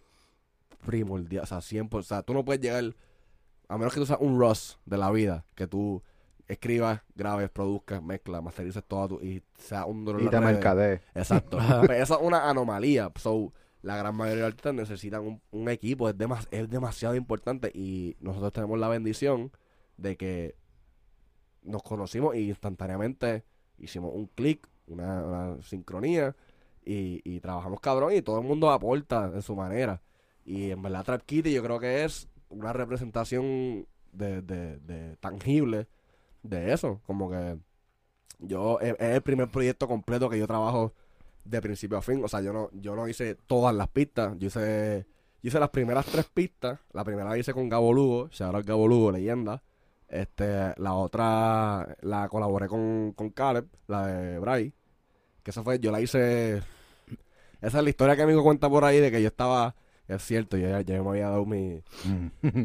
primordial, 0.86 1.44
o 1.44 1.46
sea, 1.46 1.60
100%, 1.60 1.94
o 1.98 2.02
sea, 2.02 2.22
tú 2.22 2.34
no 2.34 2.44
puedes 2.44 2.60
llegar, 2.62 2.94
a 3.68 3.78
menos 3.78 3.92
que 3.94 4.00
tú 4.00 4.06
seas 4.06 4.20
un 4.20 4.38
Ross 4.38 4.78
de 4.86 4.98
la 4.98 5.10
vida, 5.10 5.44
que 5.54 5.66
tú 5.66 6.02
escribas, 6.50 7.00
grabes, 7.14 7.48
produzcas, 7.50 8.02
mezclas, 8.02 8.42
masterices 8.42 8.82
todo 8.86 9.08
tu, 9.08 9.20
y 9.24 9.42
sea 9.56 9.84
un 9.86 10.06
en 10.08 10.20
Y 10.20 10.24
te 10.28 10.30
redes. 10.40 10.42
mercadee. 10.54 11.00
Exacto. 11.14 11.58
Pues 11.86 12.00
eso 12.02 12.18
es 12.18 12.26
una 12.26 12.48
anomalía. 12.50 13.10
So, 13.16 13.52
la 13.82 13.96
gran 13.96 14.14
mayoría 14.16 14.42
de 14.42 14.46
artistas 14.48 14.74
necesitan 14.74 15.22
un, 15.22 15.40
un 15.52 15.68
equipo. 15.68 16.08
Es, 16.08 16.16
demas- 16.16 16.48
es 16.50 16.68
demasiado 16.68 17.14
importante. 17.14 17.70
Y 17.74 18.16
nosotros 18.20 18.52
tenemos 18.52 18.78
la 18.78 18.88
bendición 18.88 19.52
de 19.96 20.16
que 20.16 20.56
nos 21.62 21.82
conocimos 21.82 22.34
y 22.36 22.48
instantáneamente 22.48 23.44
hicimos 23.78 24.12
un 24.14 24.26
clic, 24.26 24.66
una, 24.86 25.24
una 25.24 25.62
sincronía. 25.62 26.34
Y, 26.84 27.20
y 27.24 27.40
trabajamos 27.40 27.80
cabrón. 27.80 28.12
Y 28.14 28.22
todo 28.22 28.40
el 28.40 28.46
mundo 28.46 28.70
aporta 28.70 29.30
en 29.34 29.42
su 29.42 29.54
manera. 29.54 30.02
Y 30.44 30.70
en 30.70 30.82
verdad, 30.82 31.04
Trap 31.04 31.22
Kitty 31.22 31.52
yo 31.52 31.62
creo 31.62 31.78
que 31.78 32.04
es 32.04 32.28
una 32.48 32.72
representación 32.72 33.86
de, 34.12 34.42
de, 34.42 34.78
de 34.80 35.16
tangible 35.18 35.86
de 36.42 36.72
eso. 36.72 37.00
Como 37.06 37.30
que 37.30 37.58
yo 38.38 38.80
es, 38.80 38.94
es 38.98 39.16
el 39.16 39.22
primer 39.22 39.48
proyecto 39.48 39.86
completo 39.88 40.28
que 40.28 40.38
yo 40.38 40.46
trabajo 40.46 40.94
de 41.44 41.60
principio 41.60 41.98
a 41.98 42.02
fin. 42.02 42.22
O 42.24 42.28
sea, 42.28 42.40
yo 42.40 42.52
no, 42.52 42.70
yo 42.72 42.94
no 42.96 43.08
hice 43.08 43.34
todas 43.34 43.74
las 43.74 43.88
pistas. 43.88 44.36
Yo 44.38 44.48
hice, 44.48 45.06
yo 45.42 45.48
hice 45.48 45.60
las 45.60 45.70
primeras 45.70 46.06
tres 46.06 46.26
pistas. 46.26 46.78
La 46.92 47.04
primera 47.04 47.30
la 47.30 47.38
hice 47.38 47.52
con 47.52 47.68
Gabo 47.68 47.92
Lugo, 47.92 48.30
out 48.40 48.66
Gabo 48.66 48.88
Lugo, 48.88 49.12
leyenda. 49.12 49.62
Este, 50.08 50.74
la 50.76 50.94
otra 50.94 51.96
la 52.00 52.28
colaboré 52.28 52.66
con, 52.66 53.12
con 53.12 53.30
Caleb, 53.30 53.66
la 53.86 54.06
de 54.06 54.38
Bray. 54.38 54.74
Que 55.42 55.50
esa 55.50 55.62
fue, 55.62 55.78
yo 55.78 55.92
la 55.92 56.00
hice. 56.00 56.62
Esa 57.60 57.78
es 57.78 57.84
la 57.84 57.90
historia 57.90 58.16
que 58.16 58.22
amigo 58.22 58.42
cuenta 58.42 58.68
por 58.68 58.84
ahí 58.84 58.98
de 59.00 59.10
que 59.10 59.22
yo 59.22 59.28
estaba. 59.28 59.74
Es 60.08 60.24
cierto, 60.24 60.56
yo 60.56 60.68
ya, 60.68 60.80
ya 60.80 61.00
me 61.02 61.10
había 61.10 61.28
dado 61.28 61.46
mi, 61.46 61.82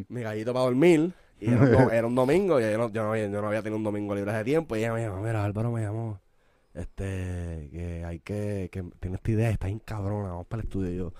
mi 0.09 0.21
gallito 0.21 0.51
para 0.51 0.65
dormir. 0.65 1.13
Y 1.39 1.51
era 1.51 1.61
un, 1.63 1.71
do- 1.71 1.89
era 1.91 2.07
un 2.07 2.15
domingo, 2.15 2.59
y 2.59 2.63
yo 2.63 2.77
no, 2.77 2.89
yo, 2.91 3.03
no 3.03 3.11
había, 3.11 3.27
yo 3.27 3.41
no 3.41 3.47
había 3.47 3.61
tenido 3.61 3.77
un 3.77 3.83
domingo 3.83 4.15
libre 4.15 4.31
de 4.33 4.43
tiempo. 4.43 4.75
Y 4.75 4.79
ella 4.79 4.93
me 4.93 5.01
llamó, 5.01 5.21
mira, 5.21 5.43
Álvaro 5.43 5.71
me 5.71 5.81
llamó. 5.81 6.19
Este, 6.73 7.69
que 7.71 8.03
hay 8.05 8.19
que, 8.19 8.69
que 8.71 8.83
tiene 8.99 9.15
esta 9.17 9.31
idea, 9.31 9.49
está 9.49 9.67
bien 9.67 9.79
cabrona, 9.79 10.29
vamos 10.29 10.47
para 10.47 10.61
el 10.61 10.67
estudio. 10.67 10.91
Y 10.91 10.97
yo, 10.97 11.13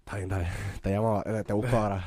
está 0.00 0.16
bien, 0.16 0.28
dale, 0.28 0.46
te 0.82 0.90
llamo, 0.90 1.22
eh, 1.24 1.42
te 1.46 1.52
busco 1.52 1.76
ahora. 1.76 2.04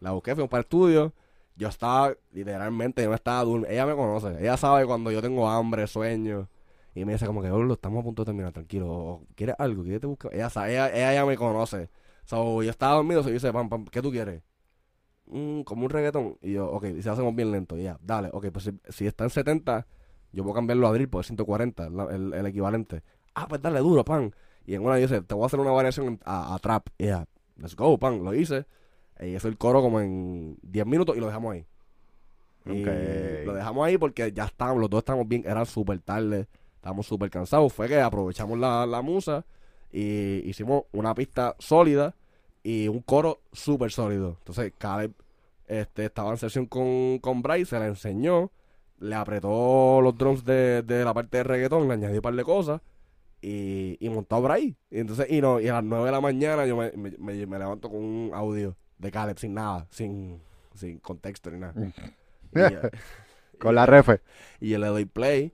La 0.00 0.12
busqué, 0.12 0.34
fuimos 0.34 0.50
para 0.50 0.60
el 0.60 0.64
estudio. 0.64 1.12
Yo 1.56 1.68
estaba, 1.68 2.14
literalmente, 2.32 3.02
yo 3.02 3.08
me 3.10 3.16
estaba 3.16 3.42
durmiendo. 3.44 3.70
Ella 3.70 3.86
me 3.86 3.94
conoce, 3.96 4.36
ella 4.40 4.56
sabe 4.56 4.86
cuando 4.86 5.10
yo 5.10 5.20
tengo 5.22 5.48
hambre, 5.48 5.86
sueño. 5.86 6.48
Y 6.94 7.04
me 7.04 7.12
dice 7.12 7.26
como 7.26 7.42
que, 7.42 7.48
lo 7.48 7.72
estamos 7.74 8.00
a 8.00 8.04
punto 8.04 8.22
de 8.22 8.26
terminar, 8.26 8.52
tranquilo. 8.52 9.22
¿Quieres 9.34 9.56
algo? 9.58 9.82
¿Quieres 9.82 10.00
te 10.00 10.06
buscar? 10.06 10.34
Ella 10.34 10.50
sabe, 10.50 10.72
ella, 10.72 10.88
ella 10.90 11.14
ya 11.14 11.26
me 11.26 11.36
conoce. 11.36 11.90
So, 12.24 12.62
yo 12.62 12.70
estaba 12.70 12.94
dormido, 12.96 13.22
se 13.22 13.32
dice, 13.32 13.52
pam, 13.52 13.68
pam, 13.68 13.84
¿qué 13.86 14.02
tú 14.02 14.10
quieres? 14.10 14.42
"Mm, 15.30 15.62
como 15.62 15.84
un 15.84 15.90
reggaetón. 15.90 16.36
Y 16.42 16.52
yo, 16.52 16.70
ok, 16.70 16.84
y 16.96 17.02
si 17.02 17.08
hacemos 17.08 17.34
bien 17.34 17.50
lento, 17.52 17.76
y 17.78 17.84
ya, 17.84 17.98
dale, 18.02 18.30
ok, 18.32 18.46
pues 18.52 18.64
si, 18.66 18.72
si 18.88 19.06
está 19.06 19.24
en 19.24 19.30
70, 19.30 19.86
yo 20.32 20.42
puedo 20.42 20.54
cambiarlo 20.54 20.88
a 20.88 20.92
drill, 20.92 21.08
porque 21.08 21.22
es 21.22 21.26
140, 21.28 21.88
la- 21.90 22.04
el, 22.14 22.32
el 22.34 22.46
equivalente. 22.46 23.02
Ah, 23.34 23.46
pues 23.48 23.62
dale 23.62 23.80
duro, 23.80 24.04
pan. 24.04 24.34
Y 24.66 24.74
en 24.74 24.84
una 24.84 24.96
dice, 24.96 25.22
te 25.22 25.34
voy 25.34 25.44
a 25.44 25.46
hacer 25.46 25.60
una 25.60 25.70
variación 25.70 26.20
a, 26.24 26.54
a 26.54 26.58
trap. 26.58 26.88
Y 26.98 27.06
ya, 27.06 27.26
let's 27.56 27.74
go, 27.76 27.98
pan, 27.98 28.22
lo 28.24 28.34
hice. 28.34 28.66
Y 29.20 29.34
hice 29.36 29.48
el 29.48 29.56
coro 29.58 29.80
como 29.82 30.00
en 30.00 30.58
10 30.62 30.86
minutos 30.86 31.16
y 31.16 31.20
lo 31.20 31.26
dejamos 31.26 31.54
ahí. 31.54 31.66
Y 32.74 32.82
lo 33.46 33.54
dejamos 33.54 33.86
ahí 33.86 33.96
porque 33.96 34.30
ya 34.32 34.44
estábamos, 34.44 34.80
los 34.80 34.90
dos 34.90 34.98
estábamos 34.98 35.26
bien, 35.28 35.42
era 35.46 35.64
súper 35.64 36.00
tarde, 36.00 36.46
estábamos 36.74 37.06
súper 37.06 37.30
cansados. 37.30 37.72
Fue 37.72 37.88
que 37.88 38.00
aprovechamos 38.00 38.58
la, 38.58 38.84
la 38.86 39.00
musa 39.00 39.46
y 39.90 40.42
hicimos 40.48 40.82
una 40.92 41.14
pista 41.14 41.56
sólida 41.58 42.14
y 42.62 42.88
un 42.88 43.00
coro 43.00 43.40
súper 43.52 43.90
sólido. 43.92 44.36
Entonces, 44.38 44.72
Caleb 44.78 45.12
este, 45.66 46.06
estaba 46.06 46.30
en 46.30 46.36
sesión 46.38 46.66
con, 46.66 47.18
con 47.20 47.42
Bryce, 47.42 47.66
se 47.70 47.78
la 47.78 47.86
enseñó, 47.86 48.50
le 49.00 49.14
apretó 49.14 50.00
los 50.02 50.16
drums 50.16 50.44
de, 50.44 50.82
de 50.82 51.04
la 51.04 51.14
parte 51.14 51.38
de 51.38 51.44
reggaetón, 51.44 51.86
le 51.88 51.94
añadió 51.94 52.16
un 52.16 52.22
par 52.22 52.34
de 52.34 52.44
cosas 52.44 52.80
y, 53.40 53.96
y 54.00 54.08
montó 54.08 54.36
a 54.36 54.40
Bryce. 54.40 54.76
Y 54.90 54.98
entonces, 55.00 55.26
y 55.30 55.40
no, 55.40 55.60
y 55.60 55.68
a 55.68 55.74
las 55.74 55.84
9 55.84 56.06
de 56.06 56.12
la 56.12 56.20
mañana 56.20 56.66
yo 56.66 56.76
me, 56.76 56.90
me, 56.92 57.10
me- 57.18 57.46
me 57.46 57.58
levanto 57.58 57.88
con 57.90 58.00
un 58.02 58.30
audio 58.34 58.76
de 58.98 59.10
Caleb 59.10 59.38
sin 59.38 59.54
nada, 59.54 59.86
sin, 59.90 60.40
sin 60.74 60.98
contexto 60.98 61.50
ni 61.50 61.58
nada. 61.60 61.74
Y, 62.54 62.58
Con 63.58 63.74
la 63.74 63.86
refe. 63.86 64.20
y 64.60 64.70
yo 64.70 64.78
le 64.78 64.86
doy 64.86 65.04
play 65.04 65.52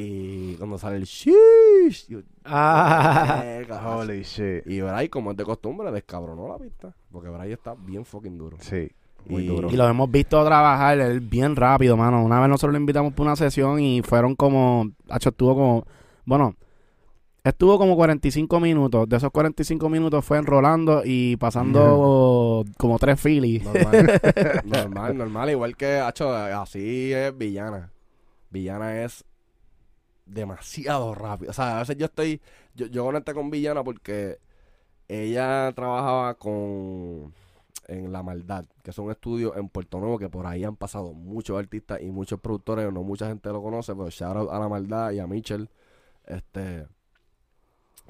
y 0.00 0.54
cuando 0.56 0.78
sale 0.78 0.96
el 0.96 1.04
shish, 1.04 2.06
yo, 2.08 2.20
Ah, 2.44 3.40
"Verga, 3.42 3.96
Holy 3.96 4.22
shit. 4.22 4.66
y 4.66 4.80
Bray, 4.80 5.08
como 5.08 5.32
es 5.32 5.36
de 5.36 5.44
costumbre, 5.44 5.90
descabronó 5.90 6.48
la 6.48 6.58
pista. 6.58 6.94
Porque 7.10 7.28
Bray 7.28 7.52
está 7.52 7.74
bien 7.74 8.04
fucking 8.04 8.38
duro. 8.38 8.56
Sí, 8.60 8.88
muy 9.26 9.42
Y- 9.44 9.46
duro. 9.46 9.68
y 9.70 9.76
lo 9.76 9.88
hemos 9.88 10.10
visto 10.10 10.44
trabajar 10.44 10.98
él 11.00 11.20
bien 11.20 11.56
rápido, 11.56 11.96
mano. 11.96 12.22
Una 12.24 12.40
vez 12.40 12.48
nosotros 12.48 12.72
lo 12.72 12.78
invitamos 12.78 13.12
para 13.12 13.22
una 13.30 13.36
sesión 13.36 13.80
y 13.80 14.02
fueron 14.02 14.34
como, 14.36 14.90
hacho, 15.10 15.30
estuvo 15.30 15.54
como, 15.54 15.84
bueno, 16.24 16.54
estuvo 17.44 17.78
como 17.78 17.96
45 17.96 18.60
minutos. 18.60 19.08
De 19.08 19.16
esos 19.16 19.30
45 19.30 19.88
minutos 19.88 20.24
fue 20.24 20.38
enrolando 20.38 21.02
y 21.04 21.36
pasando 21.36 22.64
como 22.76 22.98
tres 22.98 23.20
filis. 23.20 23.64
Normal, 23.64 24.20
normal, 24.64 25.18
normal. 25.18 25.50
Igual 25.50 25.76
que, 25.76 25.98
hacho, 25.98 26.32
así 26.34 27.12
es 27.12 27.36
Villana. 27.36 27.90
Villana 28.50 29.02
es 29.04 29.24
demasiado 30.28 31.14
rápido. 31.14 31.50
O 31.50 31.54
sea, 31.54 31.76
a 31.76 31.80
veces 31.80 31.96
yo 31.96 32.06
estoy, 32.06 32.40
yo, 32.74 32.86
yo 32.86 33.04
conecté 33.04 33.34
con 33.34 33.50
Villana 33.50 33.82
porque 33.84 34.38
ella 35.08 35.72
trabajaba 35.74 36.34
con 36.34 37.32
en 37.88 38.12
La 38.12 38.22
Maldad, 38.22 38.66
que 38.82 38.90
es 38.90 38.98
un 38.98 39.10
estudio 39.10 39.56
en 39.56 39.68
Puerto 39.70 39.98
Nuevo 39.98 40.18
que 40.18 40.28
por 40.28 40.46
ahí 40.46 40.62
han 40.62 40.76
pasado 40.76 41.14
muchos 41.14 41.58
artistas 41.58 42.00
y 42.02 42.10
muchos 42.10 42.38
productores, 42.38 42.92
no 42.92 43.02
mucha 43.02 43.26
gente 43.26 43.48
lo 43.48 43.62
conoce, 43.62 43.94
pero 43.94 44.10
shout 44.10 44.36
out 44.36 44.50
a 44.52 44.58
La 44.58 44.68
Maldad 44.68 45.12
y 45.12 45.18
a 45.18 45.26
Mitchell, 45.26 45.70
este, 46.26 46.86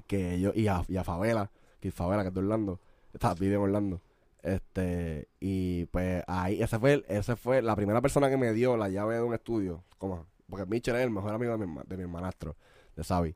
que 0.07 0.35
ellos, 0.35 0.55
y 0.57 0.67
a, 0.67 0.85
y 0.89 0.97
a 0.97 1.05
Favela, 1.05 1.51
que 1.81 1.93
Favela, 1.93 2.23
que 2.23 2.29
es 2.29 2.35
de 2.35 2.41
Orlando, 2.41 2.81
está, 3.13 3.35
vive 3.35 3.55
en 3.55 3.61
Orlando. 3.61 4.01
Este, 4.43 5.29
y 5.41 5.87
pues 5.87 6.25
ahí, 6.27 6.61
ese 6.61 6.79
fue, 6.79 7.05
ese 7.09 7.37
fue 7.37 7.63
la 7.63 7.77
primera 7.77 8.01
persona 8.01 8.29
que 8.29 8.37
me 8.37 8.53
dio 8.53 8.77
la 8.77 8.89
llave 8.89 9.17
de 9.17 9.23
un 9.23 9.35
estudio, 9.35 9.85
como, 9.99 10.27
porque 10.49 10.67
Mitchell 10.67 10.97
es 10.97 11.03
el 11.03 11.11
mejor 11.11 11.33
amigo 11.35 11.53
de 11.57 11.59
mi, 11.59 11.65
herma- 11.73 11.85
de 11.85 11.97
mi 11.97 12.03
hermanastro, 12.03 12.57
de 12.97 13.05
Xavi. 13.05 13.35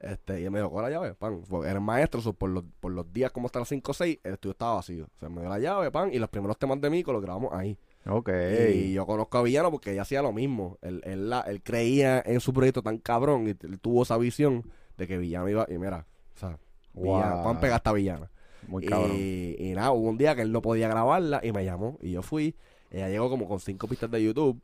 Este, 0.00 0.40
y 0.40 0.44
él 0.44 0.50
me 0.50 0.58
dijo, 0.58 0.70
¿cuál 0.70 0.84
la 0.86 0.90
llave? 0.90 1.14
Pan. 1.14 1.42
Porque 1.48 1.68
era 1.68 1.78
el 1.78 1.84
maestro, 1.84 2.20
so, 2.20 2.32
por, 2.32 2.50
los, 2.50 2.64
por 2.80 2.90
los 2.92 3.12
días 3.12 3.30
como 3.30 3.46
hasta 3.46 3.60
las 3.60 3.68
5 3.68 3.90
o 3.90 3.94
6, 3.94 4.18
el 4.24 4.32
estudio 4.34 4.50
estaba 4.52 4.74
vacío. 4.74 5.04
O 5.04 5.18
sea, 5.20 5.28
me 5.28 5.40
dio 5.42 5.48
la 5.50 5.58
llave, 5.60 5.90
pan, 5.92 6.10
y 6.12 6.18
los 6.18 6.28
primeros 6.28 6.58
temas 6.58 6.80
de 6.80 6.90
Mico 6.90 7.12
los 7.12 7.22
grabamos 7.22 7.52
ahí. 7.52 7.78
Ok. 8.06 8.30
Y 8.74 8.92
yo 8.94 9.06
conozco 9.06 9.38
a 9.38 9.42
Villano 9.42 9.70
porque 9.70 9.92
ella 9.92 10.02
hacía 10.02 10.20
lo 10.22 10.32
mismo. 10.32 10.76
Él, 10.82 11.02
él, 11.04 11.30
la- 11.30 11.42
él 11.42 11.62
creía 11.62 12.20
en 12.26 12.40
su 12.40 12.52
proyecto 12.52 12.82
tan 12.82 12.98
cabrón 12.98 13.46
y 13.46 13.50
él 13.50 13.78
tuvo 13.80 14.02
esa 14.02 14.18
visión 14.18 14.64
de 14.96 15.06
que 15.06 15.18
Villano 15.18 15.48
iba, 15.48 15.66
y 15.68 15.78
mira, 15.78 16.04
o 16.34 16.38
sea, 16.38 16.58
Villano. 16.94 17.42
Juan 17.44 17.60
pega 17.60 17.76
esta 17.76 17.92
Villana. 17.92 18.28
Muy 18.66 18.84
y, 18.84 18.88
cabrón. 18.88 19.16
y 19.16 19.72
nada, 19.74 19.92
hubo 19.92 20.08
un 20.08 20.18
día 20.18 20.34
que 20.34 20.42
él 20.42 20.50
no 20.50 20.62
podía 20.62 20.88
grabarla 20.88 21.40
y 21.44 21.52
me 21.52 21.64
llamó. 21.64 21.96
Y 22.02 22.10
yo 22.10 22.22
fui. 22.22 22.56
Ella 22.90 23.08
llegó 23.08 23.30
como 23.30 23.46
con 23.48 23.60
cinco 23.60 23.86
pistas 23.86 24.10
de 24.10 24.22
YouTube. 24.22 24.60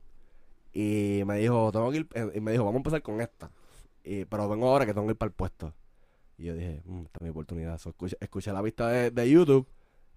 Y 0.80 1.24
me 1.24 1.38
dijo, 1.38 1.72
tengo 1.72 1.90
que 1.90 1.96
ir. 1.98 2.08
eh, 2.14 2.30
Y 2.36 2.40
me 2.40 2.52
dijo, 2.52 2.62
vamos 2.64 2.76
a 2.76 2.78
empezar 2.78 3.02
con 3.02 3.20
esta. 3.20 3.50
Y, 4.04 4.24
pero 4.26 4.48
vengo 4.48 4.68
ahora 4.68 4.86
que 4.86 4.94
tengo 4.94 5.06
que 5.08 5.12
ir 5.12 5.16
para 5.18 5.28
el 5.28 5.34
puesto. 5.34 5.74
Y 6.36 6.44
yo 6.44 6.54
dije, 6.54 6.82
"Mm, 6.84 7.00
esta 7.06 7.18
es 7.18 7.22
mi 7.22 7.30
oportunidad. 7.30 7.78
So, 7.78 7.90
escuché, 7.90 8.16
escuché 8.20 8.52
la 8.52 8.62
pista 8.62 8.88
de, 8.88 9.10
de 9.10 9.28
YouTube. 9.28 9.66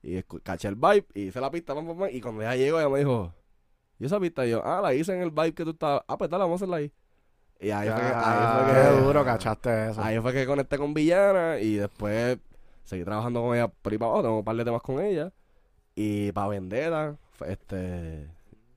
Y 0.03 0.21
caché 0.43 0.67
el 0.67 0.75
vibe. 0.75 1.05
Y 1.15 1.21
hice 1.27 1.41
la 1.41 1.49
pista. 1.49 1.73
pam, 1.73 1.87
pam, 1.87 1.97
pam, 1.97 2.09
y 2.11 2.21
cuando 2.21 2.41
ella 2.43 2.55
llegó, 2.55 2.79
ella 2.79 2.89
me 2.89 2.99
dijo, 2.99 3.33
¿y 3.97 4.05
esa 4.05 4.19
pista? 4.19 4.45
Y 4.45 4.51
yo, 4.51 4.61
ah, 4.63 4.81
la 4.81 4.93
hice 4.93 5.13
en 5.15 5.21
el 5.23 5.31
vibe 5.31 5.53
que 5.55 5.63
tú 5.63 5.71
estabas. 5.71 6.03
Ah, 6.07 6.15
pues 6.17 6.29
dale, 6.29 6.43
vamos 6.43 6.61
a 6.61 6.65
hacerla 6.65 6.77
ahí. 6.77 6.91
Y 7.59 7.71
ahí 7.71 7.89
fue 7.89 7.99
que. 7.99 8.05
Ahí 8.13 8.65
fue 8.65 8.73
Qué 8.73 8.81
que 8.97 9.01
duro 9.03 9.25
cachaste 9.25 9.89
eso. 9.89 10.01
Ahí 10.03 10.19
fue 10.19 10.31
que 10.33 10.45
conecté 10.45 10.77
con 10.77 10.93
Villana 10.93 11.59
y 11.59 11.75
después 11.75 12.37
seguí 12.83 13.03
trabajando 13.03 13.41
con 13.41 13.55
ella 13.55 13.67
por 13.67 13.91
ahí 13.91 13.97
para 13.97 14.09
abajo, 14.09 14.23
tengo 14.23 14.37
un 14.39 14.45
par 14.45 14.55
de 14.55 14.65
temas 14.65 14.81
con 14.83 14.99
ella. 15.01 15.31
Y 15.95 16.31
para 16.33 16.47
Vendetta, 16.49 17.15
este, 17.47 18.27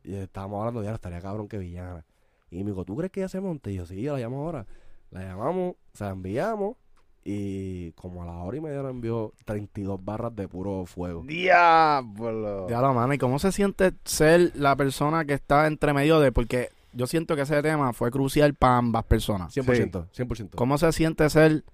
y 0.05 0.15
estábamos 0.15 0.61
hablando 0.61 0.81
de, 0.81 0.87
"Ya, 0.87 0.95
estaría 0.95 1.21
cabrón 1.21 1.49
que 1.49 1.59
Villana. 1.59 2.05
Y 2.51 2.63
me 2.63 2.71
dijo, 2.71 2.85
¿tú 2.85 2.97
crees 2.97 3.11
que 3.11 3.21
ella 3.21 3.29
se 3.29 3.41
monte? 3.41 3.73
Y 3.73 3.77
yo, 3.77 3.87
sí, 3.87 4.01
yo 4.01 4.13
la 4.13 4.21
llamo 4.21 4.45
ahora. 4.45 4.67
La 5.11 5.23
llamamos, 5.23 5.75
se 5.93 6.05
la 6.05 6.11
enviamos 6.11 6.77
y 7.25 7.93
como 7.93 8.23
a 8.23 8.27
la 8.27 8.35
hora 8.43 8.57
y 8.57 8.61
media 8.61 8.83
nos 8.83 8.91
envió 8.91 9.33
32 9.45 10.05
barras 10.05 10.37
de 10.37 10.47
puro 10.47 10.85
fuego. 10.85 11.23
Diablo. 11.27 12.69
Ya 12.69 12.81
lo 12.81 12.93
mano, 12.93 13.15
¿y 13.15 13.19
cómo 13.19 13.39
se 13.39 13.51
siente 13.51 13.93
ser 14.05 14.53
la 14.57 14.77
persona 14.77 15.25
que 15.25 15.33
está 15.33 15.67
entre 15.67 15.95
medio 15.95 16.21
de? 16.21 16.33
Porque 16.33 16.69
yo 16.93 17.07
siento 17.07 17.35
que 17.35 17.43
ese 17.43 17.63
tema 17.63 17.93
fue 17.93 18.11
crucial 18.11 18.55
para 18.55 18.77
ambas 18.77 19.05
personas. 19.05 19.57
100%, 19.57 20.07
100%. 20.13 20.51
¿Cómo 20.57 20.77
se 20.79 20.93
siente 20.93 21.29
ser 21.31 21.65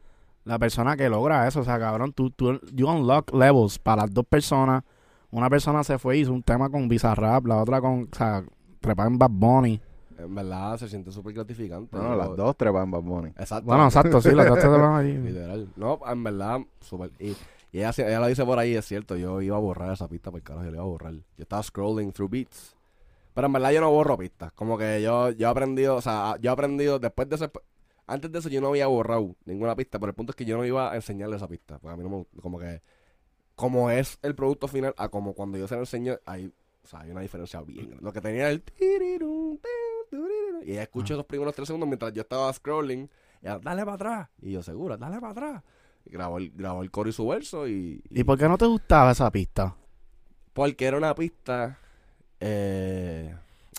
la 0.44 0.58
persona 0.58 0.96
que 0.96 1.08
logra 1.08 1.48
eso? 1.48 1.60
O 1.60 1.64
sea, 1.64 1.78
cabrón, 1.78 2.12
tú, 2.12 2.30
tú 2.30 2.60
you 2.72 2.88
unlock 2.88 3.34
levels 3.34 3.78
para 3.78 4.02
las 4.02 4.14
dos 4.14 4.24
personas. 4.26 4.84
Una 5.32 5.48
persona 5.48 5.84
se 5.84 5.98
fue 5.98 6.18
y 6.18 6.20
hizo 6.22 6.32
un 6.32 6.42
tema 6.42 6.68
con 6.70 6.88
Bizarrap, 6.88 7.46
la 7.46 7.58
otra 7.62 7.80
con, 7.80 8.08
o 8.12 8.16
sea, 8.16 8.44
trepar 8.80 9.06
en 9.06 9.18
Bad 9.18 9.30
Bunny. 9.30 9.80
En 10.18 10.34
verdad 10.34 10.76
se 10.76 10.88
siente 10.88 11.10
súper 11.12 11.32
gratificante. 11.34 11.96
No, 11.96 12.10
Yo- 12.10 12.16
las 12.16 12.36
dos 12.36 12.56
trepan 12.56 12.90
Bad 12.90 13.02
Bunny. 13.02 13.28
Exacto. 13.30 13.66
Bueno, 13.66 13.86
exacto, 13.86 14.20
sí, 14.20 14.30
los 14.32 14.46
dos 14.46 14.58
trepan 14.58 14.94
ahí. 14.96 15.16
Literal. 15.18 15.68
No, 15.76 16.00
en 16.06 16.24
verdad, 16.24 16.58
súper. 16.80 17.10
Y, 17.18 17.30
y 17.72 17.78
ella, 17.78 17.90
ella 17.96 18.20
lo 18.20 18.26
dice 18.26 18.44
por 18.44 18.58
ahí, 18.58 18.74
es 18.74 18.84
cierto. 18.84 19.16
Yo 19.16 19.40
iba 19.40 19.56
a 19.56 19.60
borrar 19.60 19.92
esa 19.92 20.08
pista, 20.08 20.30
por 20.30 20.42
carajo, 20.42 20.64
yo 20.64 20.70
la 20.72 20.76
iba 20.78 20.84
a 20.84 20.88
borrar. 20.88 21.12
Yo 21.14 21.22
estaba 21.38 21.62
scrolling 21.62 22.12
through 22.12 22.30
beats. 22.30 22.76
Pero 23.32 23.46
en 23.46 23.52
verdad 23.52 23.70
yo 23.70 23.80
no 23.80 23.90
borro 23.90 24.18
pistas. 24.18 24.52
Como 24.52 24.76
que 24.76 25.00
yo, 25.00 25.30
yo 25.30 25.46
he 25.46 25.50
aprendido, 25.50 25.94
o 25.96 26.00
sea, 26.02 26.34
yo 26.40 26.50
he 26.50 26.52
aprendido 26.52 26.98
después 26.98 27.28
de 27.28 27.36
ese. 27.36 27.50
Antes 28.06 28.32
de 28.32 28.40
eso 28.40 28.48
yo 28.48 28.60
no 28.60 28.68
había 28.68 28.88
borrado 28.88 29.36
ninguna 29.44 29.76
pista, 29.76 30.00
pero 30.00 30.10
el 30.10 30.16
punto 30.16 30.32
es 30.32 30.36
que 30.36 30.44
yo 30.44 30.56
no 30.56 30.64
iba 30.66 30.90
a 30.90 30.96
enseñarle 30.96 31.36
esa 31.36 31.46
pista. 31.46 31.78
Porque 31.78 31.94
a 31.94 31.96
mí 31.96 32.02
no 32.02 32.10
me. 32.34 32.40
Como 32.42 32.58
que. 32.58 32.82
Como 33.60 33.90
es 33.90 34.18
el 34.22 34.34
producto 34.34 34.68
final, 34.68 34.94
a 34.96 35.08
como 35.10 35.34
cuando 35.34 35.58
yo 35.58 35.68
se 35.68 35.74
lo 35.74 35.80
enseño, 35.82 36.16
hay, 36.24 36.46
o 36.82 36.86
sea, 36.88 37.00
hay 37.00 37.10
una 37.10 37.20
diferencia 37.20 37.60
bien 37.60 37.88
grande. 37.88 38.02
Lo 38.04 38.10
que 38.12 38.20
tenía 38.22 38.48
el. 38.48 38.62
Y 40.62 40.72
ella 40.72 40.82
escuchó 40.82 41.14
esos 41.14 41.26
primeros 41.26 41.54
tres 41.54 41.66
segundos 41.66 41.88
mientras 41.88 42.12
yo 42.12 42.22
estaba 42.22 42.52
scrolling. 42.52 43.08
Y 43.42 43.46
ella, 43.46 43.58
dale 43.58 43.82
para 43.82 43.94
atrás. 43.94 44.28
Y 44.42 44.52
yo, 44.52 44.62
seguro, 44.62 44.96
dale 44.96 45.20
para 45.20 45.32
atrás. 45.32 45.62
Y 46.06 46.10
grabó 46.10 46.38
el, 46.38 46.50
grabó 46.52 46.82
el 46.82 46.90
coro 46.90 47.08
y 47.08 47.12
su 47.12 47.26
verso. 47.28 47.68
Y, 47.68 48.02
¿Y 48.10 48.24
por 48.24 48.38
qué 48.38 48.48
no 48.48 48.56
te 48.58 48.66
gustaba 48.66 49.10
esa 49.12 49.30
pista? 49.30 49.76
Porque 50.52 50.86
era 50.86 50.96
una 50.96 51.14
pista. 51.14 51.78
Eh, 52.40 53.34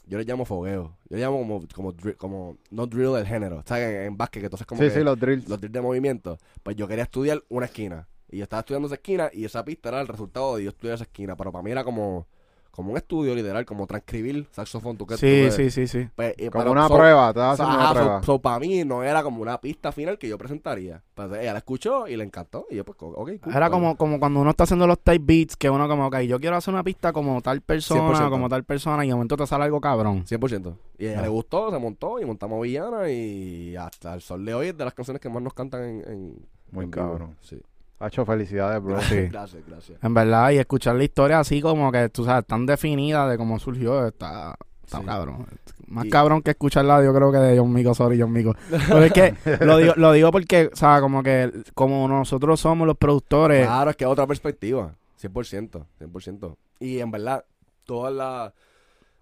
yo 0.06 0.18
le 0.18 0.24
llamo 0.24 0.46
fogueo. 0.46 0.96
Yo 1.10 1.18
le 1.18 1.24
llamo 1.24 1.40
como, 1.40 1.62
como, 1.74 1.94
dri- 1.94 2.16
como 2.18 2.58
no 2.70 2.86
drill 2.88 3.14
del 3.14 3.26
género. 3.28 3.64
¿Sabes? 3.66 3.88
En, 3.90 4.02
en 4.08 4.18
básquet, 4.18 4.42
que 4.42 4.46
entonces 4.46 4.68
como 4.68 4.82
Sí, 4.82 4.88
que 4.90 4.94
sí, 4.96 5.04
los 5.04 5.20
drills. 5.20 5.48
los 5.50 5.60
drills 5.60 5.74
de 5.74 5.82
movimiento. 5.82 6.38
Pues 6.64 6.76
yo 6.76 6.88
quería 6.88 7.04
estudiar 7.04 7.44
una 7.50 7.66
esquina. 7.66 8.08
Y 8.32 8.38
yo 8.38 8.44
estaba 8.44 8.62
estudiando 8.62 8.88
esa 8.88 8.96
esquina 8.96 9.30
y 9.34 9.46
esa 9.46 9.64
pista 9.66 9.90
era 9.90 10.02
el 10.02 10.08
resultado 10.08 10.56
de 10.56 10.64
yo 10.64 10.70
estudiar 10.70 10.96
esa 10.96 11.04
esquina. 11.04 11.36
Pero 11.36 11.52
para 11.52 11.64
mí 11.64 11.72
era 11.72 11.84
como, 11.84 12.26
como 12.72 12.92
un 12.92 12.98
estudio 12.98 13.36
literal, 13.36 13.66
como 13.66 13.86
transcribir 13.86 14.48
saxofón. 14.52 14.96
¿Tú 14.96 15.06
qué- 15.06 15.16
tú 15.16 15.20
Sí, 15.20 15.52
sí, 15.52 15.70
sí, 15.70 15.88
sí. 15.88 16.08
pues, 16.16 16.34
y 16.38 16.48
Como 16.48 16.52
para- 16.64 16.72
una 16.72 16.88
so- 16.88 16.96
prueba, 16.96 17.34
so, 17.34 17.42
haciendo 17.44 17.74
una 17.76 17.84
ajá, 17.84 17.88
so- 17.94 18.00
prueba. 18.00 18.24
so 18.24 18.40
para 18.40 18.60
mí 18.60 18.86
no 18.86 19.04
era 19.04 19.22
como 19.24 19.42
una 19.42 19.60
pista 19.60 19.92
final 19.92 20.18
que 20.18 20.30
yo 20.30 20.38
presentaría. 20.38 21.04
Pues 21.14 21.30
ella 21.34 21.52
la 21.52 21.58
escuchó 21.60 22.08
y 22.08 22.16
le 22.16 22.24
encantó. 22.24 22.68
Y 22.70 22.76
yo, 22.78 22.86
pues, 22.86 22.98
ok, 23.02 23.14
cool, 23.44 23.54
Era 23.54 23.70
como, 23.70 23.98
como 23.98 24.18
cuando 24.22 24.40
uno 24.40 24.52
está 24.52 24.64
haciendo 24.64 24.88
los 24.88 25.00
type 25.02 25.20
beats, 25.26 25.58
que 25.58 25.70
uno 25.70 25.86
como, 25.90 26.08
ok, 26.08 26.20
yo 26.22 26.40
quiero 26.40 26.56
hacer 26.56 26.74
una 26.74 26.84
pista 26.86 27.12
como 27.12 27.42
tal 27.42 27.60
persona, 27.60 28.00
100%. 28.00 28.30
como 28.30 28.48
tal 28.48 28.64
persona, 28.64 29.04
y 29.04 29.10
de 29.10 29.16
momento 29.16 29.36
te 29.36 29.46
sale 29.46 29.66
algo 29.66 29.82
cabrón. 29.82 30.26
100%. 30.26 30.78
Y 30.98 31.08
ella 31.08 31.20
Ah. 31.20 31.24
le 31.24 31.28
gustó, 31.28 31.70
se 31.72 31.78
montó 31.78 32.22
y 32.22 32.26
montamos 32.26 32.62
Villana 32.62 33.10
y 33.12 33.76
hasta 33.76 34.14
el 34.14 34.22
sol 34.22 34.46
de 34.46 34.54
hoy 34.54 34.68
es 34.68 34.78
de 34.78 34.86
las 34.86 34.94
canciones 34.94 35.20
que 35.20 35.28
más 35.28 35.44
nos 35.44 35.54
cantan 35.54 35.84
en... 35.84 36.02
en 36.10 36.48
Muy 36.72 36.86
en 36.86 36.92
vivo. 36.92 37.06
cabrón. 37.06 37.36
Sí. 37.42 37.62
Hacho, 38.02 38.26
felicidades, 38.26 38.82
bro. 38.84 39.00
Sí. 39.02 39.28
Gracias, 39.32 39.64
gracias. 39.68 40.00
En 40.04 40.14
verdad, 40.14 40.52
y 40.52 40.58
escuchar 40.58 40.96
la 40.96 41.04
historia 41.04 41.40
así 41.40 41.62
como 41.62 41.92
que, 41.92 42.10
tú 42.10 42.24
sabes, 42.26 42.46
tan 42.46 42.66
definida 42.66 43.28
de 43.30 43.38
cómo 43.38 43.60
surgió, 43.60 44.08
está, 44.08 44.56
está 44.84 45.00
Sí. 45.00 45.06
cabrón. 45.06 45.46
Más 45.88 46.06
Y- 46.06 46.10
cabrón 46.10 46.42
que 46.42 46.52
escucharla, 46.52 47.04
yo 47.04 47.14
creo 47.14 47.32
que 47.32 47.38
de 47.38 47.58
John 47.60 47.72
Mico, 47.74 47.94
sorry, 47.94 48.20
John 48.20 48.32
Mico. 48.32 48.56
Pero 48.88 49.04
es 49.04 49.12
que 49.14 49.36
lo 49.66 49.78
digo, 49.78 49.94
lo 49.98 50.12
digo 50.14 50.32
porque, 50.32 50.70
o 50.72 50.76
sea, 50.76 51.00
como 51.02 51.22
que 51.22 51.52
como 51.76 52.08
nosotros 52.08 52.60
somos 52.60 52.88
los 52.88 52.98
productores, 52.98 53.66
Claro, 53.68 53.90
es 53.92 53.96
que 53.98 54.06
es 54.06 54.10
otra 54.10 54.26
perspectiva. 54.26 54.96
100%, 55.22 55.86
100%. 56.00 56.56
Y 56.80 57.00
en 57.00 57.12
verdad, 57.12 57.46
todas 57.86 58.14
las 58.14 58.54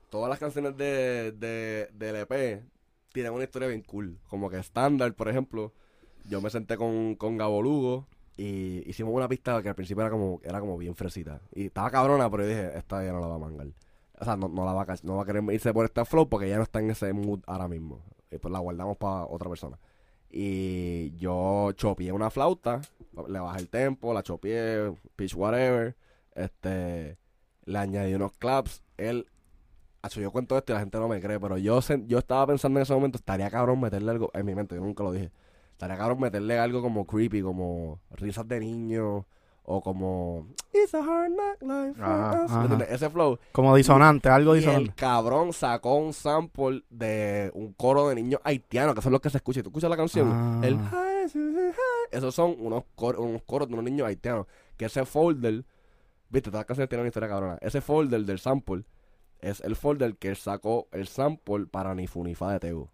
todas 0.10 0.30
las 0.30 0.40
canciones 0.40 0.76
de, 0.78 1.34
de, 1.34 1.90
del 1.94 2.16
EP 2.16 2.64
tienen 3.12 3.34
una 3.34 3.44
historia 3.44 3.68
bien 3.68 3.82
cool. 3.84 4.18
Como 4.30 4.50
que 4.50 4.58
estándar, 4.58 5.14
por 5.14 5.28
ejemplo, 5.28 5.74
yo 6.30 6.40
me 6.42 6.50
senté 6.50 6.78
con, 6.78 7.16
con 7.16 7.38
Gabo 7.38 7.62
Lugo 7.62 8.08
y 8.40 8.90
hicimos 8.90 9.14
una 9.14 9.28
pista 9.28 9.62
que 9.62 9.68
al 9.68 9.76
principio 9.76 10.02
era 10.02 10.10
como, 10.10 10.40
era 10.46 10.62
como 10.62 10.78
bien 10.78 10.96
fresita. 10.96 11.42
Y 11.54 11.66
estaba 11.66 11.92
cabrona, 11.92 12.30
pero 12.32 12.44
yo 12.44 12.50
dije, 12.50 12.78
esta 12.78 13.04
ya 13.04 13.12
no 13.12 13.20
la 13.20 13.28
va 13.28 13.36
a 13.36 13.40
mangar. 13.40 13.68
O 14.18 14.24
sea, 14.24 14.38
no, 14.38 14.48
no 14.48 14.64
la 14.64 14.72
va 14.72 14.84
a, 14.84 14.96
no 15.04 15.18
va 15.18 15.24
a 15.24 15.26
querer 15.26 15.44
irse 15.52 15.74
por 15.74 15.84
este 15.84 16.06
flow 16.06 16.30
porque 16.30 16.48
ya 16.48 16.56
no 16.56 16.64
está 16.64 16.80
en 16.80 16.90
ese 16.90 17.12
mood 17.12 17.42
ahora 17.48 17.68
mismo. 17.68 18.02
Y 18.32 18.38
pues 18.38 18.50
la 18.50 18.60
guardamos 18.60 18.96
para 18.96 19.26
otra 19.26 19.50
persona. 19.50 19.78
Y 20.30 21.12
yo 21.18 21.74
chopié 21.74 22.14
una 22.14 22.30
flauta, 22.30 22.80
le 23.28 23.40
bajé 23.40 23.60
el 23.60 23.68
tempo, 23.68 24.14
la 24.14 24.24
chopié, 24.24 24.94
pitch 25.18 25.36
whatever. 25.36 25.98
Este, 26.34 27.18
le 27.66 27.78
añadí 27.78 28.14
unos 28.14 28.32
claps. 28.38 28.84
Él, 28.96 29.28
yo 30.16 30.32
cuento 30.32 30.58
esto 30.58 30.72
y 30.72 30.76
la 30.76 30.80
gente 30.80 30.98
no 30.98 31.10
me 31.10 31.20
cree, 31.20 31.42
pero 31.42 31.58
yo, 31.58 31.82
yo 32.08 32.20
estaba 32.20 32.48
pensando 32.48 32.80
en 32.80 32.84
ese 32.84 32.94
momento, 32.94 33.18
estaría 33.18 33.50
cabrón 33.50 33.82
meterle 33.82 34.12
algo, 34.12 34.32
en 34.34 34.46
mi 34.46 34.56
mente, 34.56 34.76
yo 34.76 34.82
nunca 34.82 35.04
lo 35.04 35.12
dije, 35.12 35.30
estaría 35.80 35.98
cabrón 35.98 36.20
meterle 36.20 36.60
algo 36.60 36.82
como 36.82 37.06
creepy, 37.06 37.42
como 37.42 38.02
risas 38.12 38.46
de 38.50 38.60
niño, 38.60 39.26
o 39.64 39.82
como 39.82 40.48
It's 40.74 40.94
a 40.94 40.98
hard 41.00 41.32
knock 41.32 41.62
life 41.62 41.94
for 41.94 42.04
Ajá, 42.04 42.32
us", 42.44 42.52
¿me 42.52 42.56
ajá. 42.58 42.62
entiendes? 42.64 42.92
Ese 42.92 43.10
flow. 43.10 43.40
como 43.54 43.74
disonante, 43.78 44.28
algo 44.28 44.56
Y 44.56 44.58
el 44.58 44.64
disonante. 44.66 44.94
cabrón 44.96 45.54
sacó 45.54 45.96
un 45.96 46.12
sample 46.12 46.84
de 46.90 47.50
un 47.54 47.72
coro 47.74 48.10
de 48.10 48.16
niños 48.16 48.42
haitianos, 48.44 48.94
que 48.94 49.02
son 49.02 49.14
los 49.14 49.22
que 49.22 49.30
se 49.30 49.38
escuchan. 49.38 49.64
¿Tú 49.64 49.70
escuchas 49.70 49.90
la 49.90 49.96
canción? 49.96 50.30
Ah. 50.32 50.60
El 50.64 50.78
Esos 52.12 52.36
son 52.36 52.56
unos, 52.60 52.84
cor- 52.96 53.18
unos 53.20 53.44
coros 53.44 53.68
de 53.68 53.74
unos 53.76 53.86
niños 53.86 54.08
haitianos. 54.08 54.48
Que 54.76 54.86
ese 54.86 55.06
folder, 55.06 55.64
viste, 56.30 56.50
todas 56.50 56.62
las 56.62 56.66
canciones 56.66 56.90
tienen 56.90 57.02
una 57.04 57.08
historia 57.10 57.30
cabrona. 57.30 57.58
Ese 57.62 57.80
folder 57.82 58.26
del 58.26 58.40
sample 58.40 58.84
es 59.40 59.62
el 59.62 59.76
folder 59.76 60.18
que 60.18 60.30
él 60.30 60.36
sacó 60.36 60.88
el 60.92 61.08
sample 61.08 61.68
para 61.68 61.94
Nifunifa 61.96 62.52
de 62.52 62.60
Tego. 62.60 62.92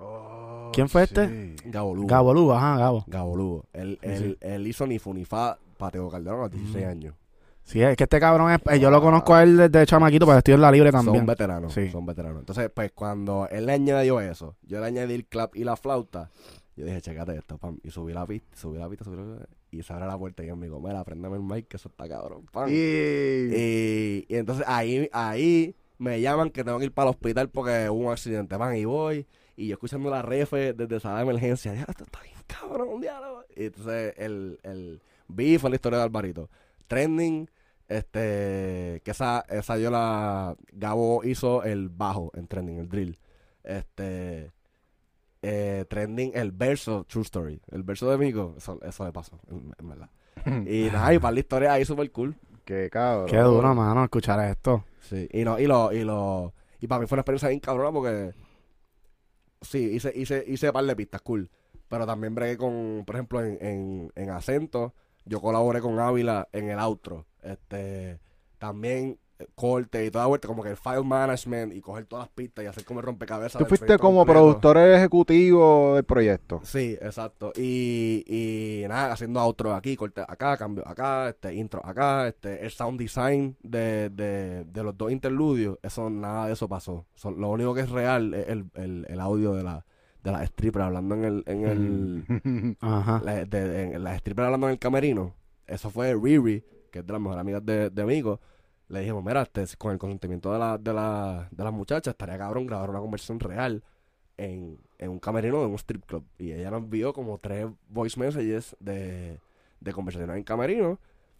Oh, 0.00 0.70
¿Quién 0.72 0.88
fue 0.88 1.02
este? 1.04 1.28
sí. 1.28 1.56
Gabo 1.66 1.94
Lugo. 1.94 2.08
Gabo 2.08 2.34
Lugo, 2.34 2.54
ajá, 2.54 2.78
Gabo. 2.78 3.04
Gabo 3.06 3.36
Lugo. 3.36 3.64
Él, 3.72 3.98
Sí, 4.02 4.08
él, 4.08 4.38
él 4.40 4.66
hizo 4.66 4.86
Nifunifa 4.86 5.58
para 5.76 5.90
Tego 5.92 6.10
Calderón 6.10 6.40
a 6.40 6.42
los 6.44 6.52
16 6.52 6.86
Mm. 6.86 6.88
años. 6.88 7.14
Sí, 7.62 7.80
es 7.82 7.96
que 7.96 8.04
este 8.04 8.18
cabrón 8.18 8.50
es, 8.50 8.58
eh, 8.70 8.80
yo 8.80 8.90
lo 8.90 9.00
conozco 9.00 9.34
a 9.34 9.42
él 9.44 9.56
desde 9.56 9.86
chamaquito, 9.86 10.26
pero 10.26 10.38
estoy 10.38 10.54
en 10.54 10.60
la 10.60 10.72
libre 10.72 10.90
Son 10.90 11.04
también. 11.04 11.24
veteranos, 11.26 11.72
Sí. 11.72 11.88
son 11.90 12.04
veteranos. 12.04 12.40
Entonces, 12.40 12.68
pues 12.74 12.90
cuando 12.92 13.46
él 13.50 13.66
le 13.66 13.72
añadió 13.74 14.20
eso, 14.20 14.56
yo 14.62 14.80
le 14.80 14.86
añadí 14.86 15.14
el 15.14 15.26
clap 15.26 15.54
y 15.54 15.62
la 15.62 15.76
flauta, 15.76 16.30
yo 16.74 16.84
dije, 16.84 17.00
checate 17.00 17.36
esto, 17.36 17.58
pam, 17.58 17.78
y 17.84 17.90
subí 17.90 18.12
la 18.12 18.26
pista, 18.26 18.56
subí 18.56 18.78
la 18.78 18.88
pista, 18.88 19.04
subí 19.04 19.16
la 19.16 19.22
pista, 19.36 19.46
y 19.70 19.82
se 19.84 19.92
abre 19.92 20.06
la 20.06 20.18
puerta 20.18 20.42
y 20.42 20.48
yo 20.48 20.56
me 20.56 20.66
digo, 20.66 20.80
mira, 20.80 21.04
préndame 21.04 21.36
el 21.36 21.42
mic, 21.42 21.68
que 21.68 21.76
eso 21.76 21.88
está 21.90 22.08
cabrón, 22.08 22.44
pam. 22.50 22.68
Y, 22.68 22.72
Y... 22.74 24.26
y 24.28 24.34
entonces 24.36 24.64
ahí, 24.66 25.08
ahí 25.12 25.76
me 25.98 26.20
llaman 26.20 26.50
que 26.50 26.64
tengo 26.64 26.78
que 26.78 26.86
ir 26.86 26.92
para 26.92 27.08
el 27.10 27.14
hospital 27.14 27.50
porque 27.50 27.88
hubo 27.88 28.06
un 28.06 28.12
accidente, 28.12 28.56
van 28.56 28.74
y 28.76 28.84
voy, 28.84 29.26
y 29.60 29.66
yo 29.66 29.74
escuchando 29.74 30.08
la 30.08 30.22
refe 30.22 30.72
desde 30.72 31.00
sala 31.00 31.16
de 31.16 31.22
emergencia, 31.24 31.74
ya, 31.74 31.82
esto 31.82 32.04
está 32.04 32.22
bien 32.22 32.34
cabrón, 32.46 32.88
un 32.88 33.00
diálogo. 33.02 33.44
Y 33.54 33.66
entonces 33.66 34.14
el, 34.16 34.58
el 34.62 35.02
beef 35.28 35.60
fue 35.60 35.68
la 35.68 35.76
historia 35.76 35.98
de 35.98 36.04
Alvarito. 36.04 36.48
Trending, 36.86 37.50
este, 37.86 39.02
que 39.04 39.10
esa, 39.10 39.44
esa 39.50 39.76
yo 39.76 39.90
la, 39.90 40.56
Gabo 40.72 41.22
hizo 41.24 41.62
el 41.62 41.90
bajo 41.90 42.32
en 42.34 42.46
Trending, 42.46 42.78
el 42.78 42.88
drill. 42.88 43.18
Este, 43.62 44.50
eh, 45.42 45.84
Trending, 45.90 46.32
el 46.34 46.52
verso, 46.52 47.04
True 47.04 47.24
Story, 47.24 47.60
el 47.70 47.82
verso 47.82 48.10
de 48.10 48.16
Mico, 48.16 48.54
eso, 48.56 48.80
eso 48.82 49.04
le 49.04 49.12
pasó, 49.12 49.38
en, 49.50 49.74
en 49.78 49.88
verdad. 49.88 50.10
Y 50.66 50.88
nada, 50.90 51.12
y 51.12 51.18
para 51.18 51.32
la 51.32 51.40
historia 51.40 51.72
ahí 51.74 51.84
súper 51.84 52.10
cool. 52.12 52.34
Qué 52.64 52.88
cabrón. 52.88 53.26
Qué 53.26 53.36
duro, 53.36 53.74
mano, 53.74 54.04
escuchar 54.04 54.40
esto. 54.48 54.84
Sí, 55.00 55.28
y 55.30 55.44
no, 55.44 55.58
y 55.58 55.66
lo, 55.66 55.92
y 55.92 56.02
lo, 56.02 56.54
y 56.80 56.86
para 56.86 57.00
mí 57.00 57.06
fue 57.06 57.16
una 57.16 57.20
experiencia 57.20 57.50
bien 57.50 57.60
cabrona 57.60 57.92
porque 57.92 58.32
sí, 59.60 59.78
hice, 59.78 60.12
hice, 60.14 60.44
hice 60.46 60.66
un 60.68 60.72
par 60.72 60.84
de 60.84 60.96
pistas 60.96 61.22
cool. 61.22 61.50
Pero 61.88 62.06
también 62.06 62.34
bregué 62.34 62.56
con, 62.56 63.02
por 63.04 63.16
ejemplo, 63.16 63.44
en, 63.44 63.58
en, 63.60 64.12
en 64.14 64.30
acento, 64.30 64.94
yo 65.24 65.40
colaboré 65.40 65.80
con 65.80 65.98
Ávila 65.98 66.48
en 66.52 66.70
el 66.70 66.78
outro. 66.78 67.26
Este, 67.42 68.20
también 68.58 69.18
corte 69.54 70.04
y 70.04 70.10
toda 70.10 70.26
vuelta, 70.26 70.48
como 70.48 70.62
que 70.62 70.70
el 70.70 70.76
file 70.76 71.02
management 71.02 71.74
y 71.74 71.80
coger 71.80 72.06
todas 72.06 72.24
las 72.26 72.34
pistas 72.34 72.64
y 72.64 72.68
hacer 72.68 72.84
como 72.84 73.00
el 73.00 73.06
rompecabezas. 73.06 73.58
Tú 73.58 73.66
fuiste 73.66 73.86
proyecto 73.86 74.06
como 74.06 74.18
completo. 74.18 74.40
productor 74.40 74.78
ejecutivo 74.78 75.94
del 75.94 76.04
proyecto. 76.04 76.60
Sí, 76.64 76.96
exacto. 77.00 77.52
Y, 77.56 78.24
y 78.26 78.88
nada, 78.88 79.12
haciendo 79.12 79.40
outro 79.40 79.74
aquí, 79.74 79.96
corte 79.96 80.20
acá, 80.26 80.56
cambio 80.56 80.86
acá, 80.86 81.28
este 81.30 81.54
intro 81.54 81.84
acá, 81.84 82.28
este 82.28 82.64
el 82.64 82.70
sound 82.70 82.98
design 82.98 83.56
de, 83.62 84.10
de, 84.10 84.64
de 84.64 84.82
los 84.82 84.96
dos 84.96 85.10
interludios, 85.12 85.78
eso 85.82 86.08
nada 86.10 86.46
de 86.46 86.52
eso 86.54 86.68
pasó. 86.68 87.06
Son- 87.14 87.40
lo 87.40 87.48
único 87.50 87.74
que 87.74 87.80
es 87.82 87.90
real 87.90 88.34
es 88.34 88.48
el, 88.48 88.66
el, 88.74 89.06
el 89.08 89.20
audio 89.20 89.54
de 89.54 89.62
la 89.62 89.84
de 90.22 90.32
la 90.32 90.42
stripper 90.44 90.82
hablando 90.82 91.14
en 91.14 91.24
el 91.24 91.42
en 91.46 91.64
el 91.66 92.76
Ajá. 92.80 93.22
la, 93.24 93.44
de, 93.46 93.82
en- 93.94 94.04
la 94.04 94.14
stripper 94.16 94.44
hablando 94.44 94.66
en 94.66 94.72
el 94.72 94.78
camerino. 94.78 95.34
Eso 95.66 95.88
fue 95.90 96.14
Riri, 96.14 96.64
que 96.90 96.98
es 96.98 97.06
de 97.06 97.12
las 97.12 97.20
mejores 97.22 97.40
amigas 97.40 97.64
de, 97.64 97.90
de 97.90 98.04
Mico. 98.04 98.40
Le 98.90 99.00
dijimos, 99.00 99.24
mira, 99.24 99.42
este, 99.42 99.64
con 99.78 99.92
el 99.92 99.98
consentimiento 99.98 100.52
de, 100.52 100.58
la, 100.58 100.76
de, 100.76 100.92
la, 100.92 101.48
de 101.50 101.64
las 101.64 101.72
muchachas, 101.72 102.12
estaría 102.12 102.36
cabrón 102.36 102.66
grabar 102.66 102.90
una 102.90 102.98
conversación 102.98 103.38
real 103.38 103.84
en, 104.36 104.78
en 104.98 105.10
un 105.10 105.20
camerino 105.20 105.60
de 105.60 105.66
un 105.66 105.76
strip 105.76 106.04
club. 106.06 106.24
Y 106.38 106.52
ella 106.52 106.72
nos 106.72 106.82
envió 106.82 107.12
como 107.12 107.38
tres 107.38 107.68
voice 107.88 108.18
messages 108.18 108.76
de, 108.80 109.38
de 109.80 109.92
conversaciones 109.92 110.36
en 110.36 110.42
camerino. 110.42 110.98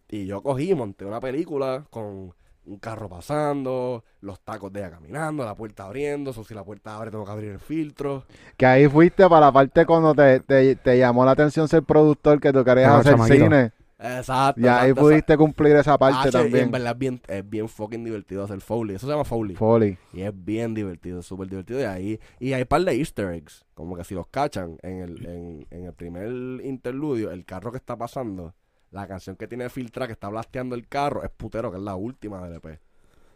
Y 0.09 0.27
yo 0.27 0.43
cogí 0.43 0.71
y 0.71 0.75
monté 0.75 1.05
una 1.05 1.21
película 1.21 1.85
con 1.91 2.33
un 2.67 2.79
carro 2.79 3.09
pasando, 3.09 4.05
los 4.21 4.39
tacos 4.41 4.73
de 4.73 4.81
ella 4.81 4.91
caminando, 4.91 5.45
la 5.45 5.57
puerta 5.57 5.87
abriendo. 5.87 6.33
So, 6.33 6.45
si 6.45 6.55
la 6.55 6.63
puerta 6.63 6.95
abre, 6.95 7.11
tengo 7.11 7.25
que 7.25 7.33
abrir 7.33 7.51
el 7.51 7.59
filtro. 7.59 8.25
que 8.57 8.67
ahí 8.67 8.87
fuiste 8.89 9.29
para 9.29 9.47
la 9.47 9.53
parte 9.53 9.85
cuando 9.87 10.15
te, 10.15 10.39
te, 10.41 10.77
te 10.77 10.99
llamó 10.99 11.25
la 11.25 11.33
atención 11.33 11.67
ser 11.67 11.83
productor, 11.83 12.41
que 12.41 12.53
tú 12.53 12.65
querías 12.65 12.93
hacer 12.93 13.15
chamaquito. 13.15 13.45
cine. 13.45 13.73
Exacto. 14.03 14.61
Y 14.61 14.67
ahí 14.67 14.91
exacto, 14.91 15.01
pudiste 15.03 15.37
cumplir 15.37 15.77
esa 15.77 15.99
parte. 15.99 16.19
Ah, 16.23 16.29
y 16.29 16.31
también. 16.31 16.65
en 16.65 16.71
verdad 16.71 16.93
es 16.93 16.99
bien, 16.99 17.21
es 17.29 17.49
bien 17.49 17.69
fucking 17.69 18.03
divertido 18.03 18.45
hacer 18.45 18.61
Foley. 18.61 18.97
Eso 18.97 19.07
se 19.07 19.13
llama 19.13 19.25
Foley. 19.25 19.57
Foley. 19.57 19.99
Y 20.13 20.23
es 20.23 20.33
bien 20.35 20.73
divertido, 20.75 21.23
súper 21.23 21.49
divertido. 21.49 21.81
Y 21.81 21.85
ahí, 21.85 22.21
y 22.39 22.53
hay 22.55 22.63
un 22.63 22.69
par 22.69 22.83
de 22.83 22.95
easter 22.95 23.31
eggs. 23.33 23.65
Como 23.75 23.97
que 23.97 24.05
si 24.05 24.15
los 24.15 24.27
cachan 24.29 24.79
en 24.83 25.01
el, 25.01 25.27
en, 25.27 25.67
en 25.71 25.85
el 25.85 25.93
primer 25.93 26.29
interludio, 26.65 27.31
el 27.31 27.45
carro 27.45 27.71
que 27.71 27.79
está 27.79 27.97
pasando, 27.97 28.55
la 28.91 29.07
canción 29.07 29.37
que 29.37 29.47
tiene 29.47 29.69
filtra 29.69 30.07
que 30.07 30.15
está 30.15 30.29
blasteando 30.29 30.75
el 30.75 30.89
carro, 30.89 31.23
es 31.23 31.31
putero, 31.31 31.71
que 31.71 31.77
es 31.77 31.83
la 31.83 31.95
última 31.95 32.43
del 32.49 32.57
EP. 32.57 32.81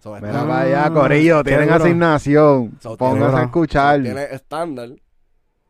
So, 0.01 0.15
Mira 0.17 0.47
para 0.47 0.61
allá, 0.61 0.91
Corillo, 0.91 1.43
tienen 1.43 1.71
asignación. 1.71 2.79
So, 2.81 2.97
Pónganse 2.97 3.39
a 3.39 3.43
escuchar. 3.45 4.03
tiene 4.03 4.25
estándar. 4.25 4.91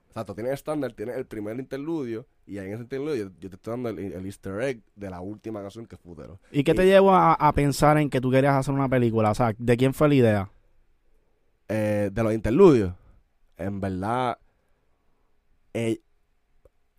Exacto, 0.08 0.34
tiene 0.34 0.52
estándar, 0.52 0.92
tiene 0.92 1.14
el 1.14 1.26
primer 1.26 1.58
interludio. 1.58 2.26
Y 2.46 2.58
ahí 2.58 2.66
en 2.68 2.74
ese 2.74 2.82
interludio 2.82 3.32
yo 3.40 3.48
te 3.48 3.56
estoy 3.56 3.70
dando 3.72 3.88
el, 3.88 3.98
el 3.98 4.26
easter 4.26 4.60
egg 4.62 4.80
de 4.96 5.08
la 5.10 5.20
última 5.20 5.62
canción 5.62 5.86
que 5.86 5.94
es 5.96 6.00
putero. 6.00 6.38
¿Y 6.52 6.62
qué 6.64 6.74
te 6.74 6.84
llevó 6.84 7.12
a, 7.12 7.32
a 7.34 7.52
pensar 7.52 7.96
en 7.98 8.10
que 8.10 8.20
tú 8.20 8.30
querías 8.30 8.54
hacer 8.54 8.74
una 8.74 8.88
película? 8.88 9.30
O 9.30 9.34
sea, 9.34 9.54
¿de 9.58 9.76
quién 9.76 9.94
fue 9.94 10.08
la 10.08 10.14
idea? 10.14 10.50
eh, 11.68 12.10
de 12.12 12.22
los 12.22 12.34
interludios, 12.34 12.92
en 13.56 13.80
verdad, 13.80 14.36
eh, 15.72 16.00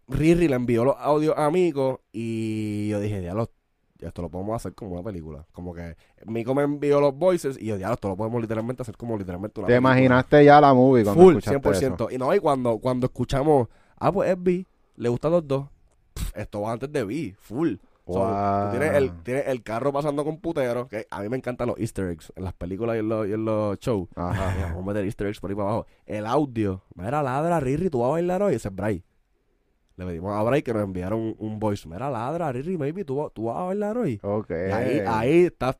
Riri 0.07 0.47
le 0.47 0.55
envió 0.55 0.83
los 0.85 0.95
audios 0.99 1.35
a 1.37 1.49
Mico 1.51 2.01
y 2.11 2.89
yo 2.89 2.99
dije, 2.99 3.21
diablo, 3.21 3.51
esto 3.99 4.21
lo 4.21 4.29
podemos 4.29 4.55
hacer 4.55 4.73
como 4.75 4.91
una 4.93 5.03
película. 5.03 5.45
Como 5.51 5.73
que 5.73 5.95
Mico 6.25 6.53
me 6.53 6.63
envió 6.63 6.99
los 6.99 7.15
voices 7.15 7.57
y 7.59 7.67
yo, 7.67 7.77
diablo, 7.77 7.95
esto 7.95 8.09
lo 8.09 8.17
podemos 8.17 8.41
literalmente 8.41 8.81
hacer 8.81 8.97
como 8.97 9.17
literalmente 9.17 9.59
una 9.59 9.67
Te 9.67 9.73
película. 9.73 9.91
imaginaste 9.93 10.45
ya 10.45 10.59
la 10.61 10.73
movie 10.73 11.03
cuando 11.03 11.23
Full, 11.23 11.37
escuchaste 11.37 11.69
100%. 11.69 11.93
eso. 11.95 12.11
Y 12.11 12.17
no, 12.17 12.33
y 12.35 12.39
cuando, 12.39 12.77
cuando 12.79 13.05
escuchamos, 13.07 13.67
ah, 13.97 14.11
pues 14.11 14.29
es 14.29 14.35
B, 14.41 14.65
le 14.97 15.09
gustan 15.09 15.31
los 15.31 15.47
dos. 15.47 15.67
Pff, 16.13 16.37
esto 16.37 16.61
va 16.61 16.71
antes 16.73 16.91
de 16.91 17.03
B, 17.03 17.35
full. 17.37 17.75
So, 18.07 18.19
Wow. 18.19 18.65
tú 18.71 18.77
tienes, 18.77 18.93
el, 18.97 19.23
tienes 19.23 19.47
el 19.47 19.63
carro 19.63 19.91
pasando 19.91 20.23
con 20.23 20.37
putero, 20.39 20.87
que 20.87 21.07
a 21.09 21.21
mí 21.21 21.29
me 21.29 21.37
encantan 21.37 21.67
los 21.67 21.79
easter 21.79 22.07
eggs 22.11 22.31
en 22.35 22.43
las 22.43 22.53
películas 22.53 22.97
y 22.97 22.99
en 22.99 23.09
los, 23.09 23.27
y 23.27 23.33
en 23.33 23.45
los 23.45 23.79
shows. 23.79 24.07
Ajá. 24.15 24.67
Vamos 24.67 24.83
a 24.83 24.85
meter 24.87 25.05
easter 25.05 25.25
eggs 25.27 25.39
por 25.39 25.49
ahí 25.49 25.55
para 25.55 25.69
abajo. 25.69 25.87
El 26.05 26.27
audio. 26.27 26.83
Mira, 26.93 27.23
ladra, 27.23 27.59
Riri, 27.59 27.89
tú 27.89 28.01
vas 28.01 28.09
a 28.09 28.11
bailar 28.11 28.43
hoy. 28.43 28.53
Ese 28.55 28.67
es 28.67 28.75
Bray. 28.75 29.03
Le 29.97 30.05
pedimos 30.05 30.35
a 30.35 30.43
Bray 30.43 30.61
que 30.61 30.71
nos 30.73 30.83
enviaron 30.83 31.19
un, 31.19 31.35
un 31.39 31.57
voice. 31.59 31.87
Mira, 31.89 32.11
ladra, 32.11 32.51
Riri, 32.51 32.77
maybe, 32.77 33.03
tú, 33.05 33.15
vas- 33.15 33.33
tú 33.33 33.45
vas 33.45 33.57
a 33.57 33.63
bailar 33.63 33.97
hoy. 33.97 34.19
Ok. 34.21 34.51
Y 34.51 34.71
ahí, 34.71 34.99
ahí 35.07 35.45
estás 35.45 35.77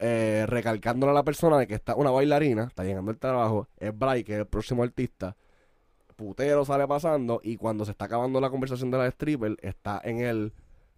eh, 0.00 0.46
recalcándole 0.48 1.12
a 1.12 1.14
la 1.14 1.22
persona 1.22 1.56
de 1.58 1.68
que 1.68 1.74
está 1.74 1.94
una 1.94 2.10
bailarina, 2.10 2.64
está 2.64 2.82
llegando 2.82 3.12
el 3.12 3.18
trabajo, 3.18 3.68
es 3.78 3.96
Bray, 3.96 4.24
que 4.24 4.32
es 4.32 4.38
el 4.40 4.46
próximo 4.46 4.82
artista. 4.82 5.36
Putero 6.16 6.64
sale 6.64 6.86
pasando 6.86 7.40
y 7.42 7.56
cuando 7.56 7.84
se 7.84 7.90
está 7.90 8.04
acabando 8.06 8.40
la 8.40 8.50
conversación 8.50 8.90
de 8.90 8.98
la 8.98 9.06
stripper, 9.08 9.56
está 9.62 10.00
en 10.04 10.20
el 10.20 10.52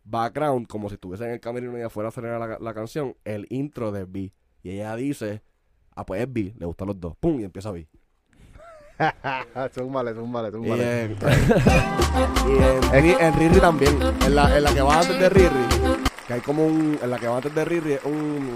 background, 0.04 0.66
como 0.68 0.88
si 0.88 0.94
estuviese 0.94 1.24
en 1.24 1.30
el 1.32 1.40
camerino 1.40 1.76
y 1.78 1.82
afuera 1.82 2.10
saliera 2.10 2.38
la, 2.38 2.58
la 2.60 2.74
canción, 2.74 3.16
el 3.24 3.46
intro 3.50 3.92
de 3.92 4.04
B. 4.04 4.32
Y 4.62 4.70
ella 4.70 4.94
dice, 4.96 5.42
ah, 5.94 6.04
pues 6.06 6.20
es 6.22 6.32
B, 6.32 6.54
le 6.58 6.66
gustan 6.66 6.88
los 6.88 7.00
dos. 7.00 7.14
Pum, 7.18 7.40
y 7.40 7.44
empieza 7.44 7.70
B. 7.72 7.86
Zúmbale, 9.74 10.14
zúmbale, 10.14 10.48
Y, 10.48 10.52
zúmbale. 10.52 11.02
en, 11.04 11.10
y 11.12 12.94
en, 12.96 13.04
Ri- 13.04 13.16
en 13.20 13.34
Riri 13.38 13.60
también. 13.60 13.98
En 14.24 14.34
la, 14.34 14.56
en 14.56 14.64
la 14.64 14.72
que 14.72 14.80
va 14.80 15.00
antes 15.00 15.18
de 15.20 15.28
Riri, 15.28 15.50
que 16.26 16.32
hay 16.32 16.40
como 16.40 16.64
un. 16.66 16.98
En 17.02 17.10
la 17.10 17.18
que 17.18 17.26
va 17.28 17.36
antes 17.36 17.54
de 17.54 17.64
Riri 17.64 17.92
es 17.92 18.04
un 18.04 18.48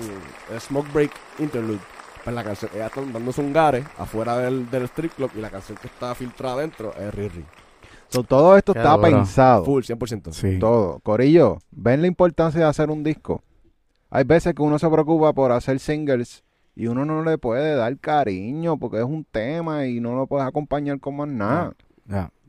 eh, 0.50 0.58
Smoke 0.60 0.90
Break 0.92 1.10
Interlude. 1.40 1.80
Pues 2.24 2.34
la 2.36 2.44
canción, 2.44 2.70
ella 2.74 2.86
está 2.86 3.00
dándose 3.00 3.40
un 3.40 3.52
gare 3.52 3.84
afuera 3.98 4.36
del, 4.38 4.68
del 4.70 4.84
strip 4.84 5.12
club 5.14 5.30
y 5.36 5.40
la 5.40 5.50
canción 5.50 5.78
que 5.78 5.86
está 5.86 6.14
filtrada 6.14 6.54
adentro 6.56 6.94
es 6.94 7.14
Riri. 7.14 7.44
So, 8.08 8.22
todo 8.24 8.56
esto 8.56 8.72
Qué 8.72 8.80
está 8.80 8.96
duro. 8.96 9.02
pensado. 9.02 9.64
Full, 9.64 9.82
100%. 9.84 10.32
Sí. 10.32 10.58
Todo. 10.58 10.98
Corillo, 11.00 11.58
ven 11.70 12.02
la 12.02 12.08
importancia 12.08 12.60
de 12.60 12.66
hacer 12.66 12.90
un 12.90 13.02
disco. 13.04 13.42
Hay 14.10 14.24
veces 14.24 14.54
que 14.54 14.62
uno 14.62 14.78
se 14.78 14.88
preocupa 14.90 15.32
por 15.32 15.52
hacer 15.52 15.78
singles 15.78 16.42
y 16.74 16.88
uno 16.88 17.04
no 17.04 17.22
le 17.22 17.38
puede 17.38 17.74
dar 17.76 17.96
cariño 17.98 18.76
porque 18.78 18.98
es 18.98 19.04
un 19.04 19.24
tema 19.24 19.86
y 19.86 20.00
no 20.00 20.16
lo 20.16 20.26
puedes 20.26 20.46
acompañar 20.46 20.98
con 21.00 21.16
más 21.16 21.28
nada. 21.28 21.72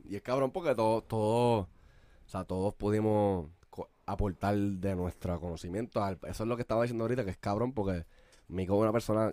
Y 0.08 0.16
es 0.16 0.22
cabrón 0.22 0.50
porque 0.50 0.74
todos, 0.74 1.06
todos, 1.08 1.62
o 1.64 2.28
sea, 2.28 2.44
todos 2.44 2.74
pudimos 2.74 3.46
co- 3.70 3.88
aportar 4.04 4.54
de 4.56 4.94
nuestro 4.96 5.40
conocimiento. 5.40 6.02
al- 6.04 6.18
Eso 6.28 6.42
es 6.42 6.48
lo 6.48 6.56
que 6.56 6.62
estaba 6.62 6.82
diciendo 6.82 7.04
ahorita, 7.04 7.24
que 7.24 7.30
es 7.30 7.38
cabrón 7.38 7.72
porque 7.72 8.04
Mico 8.48 8.74
es 8.74 8.80
una 8.82 8.92
persona 8.92 9.32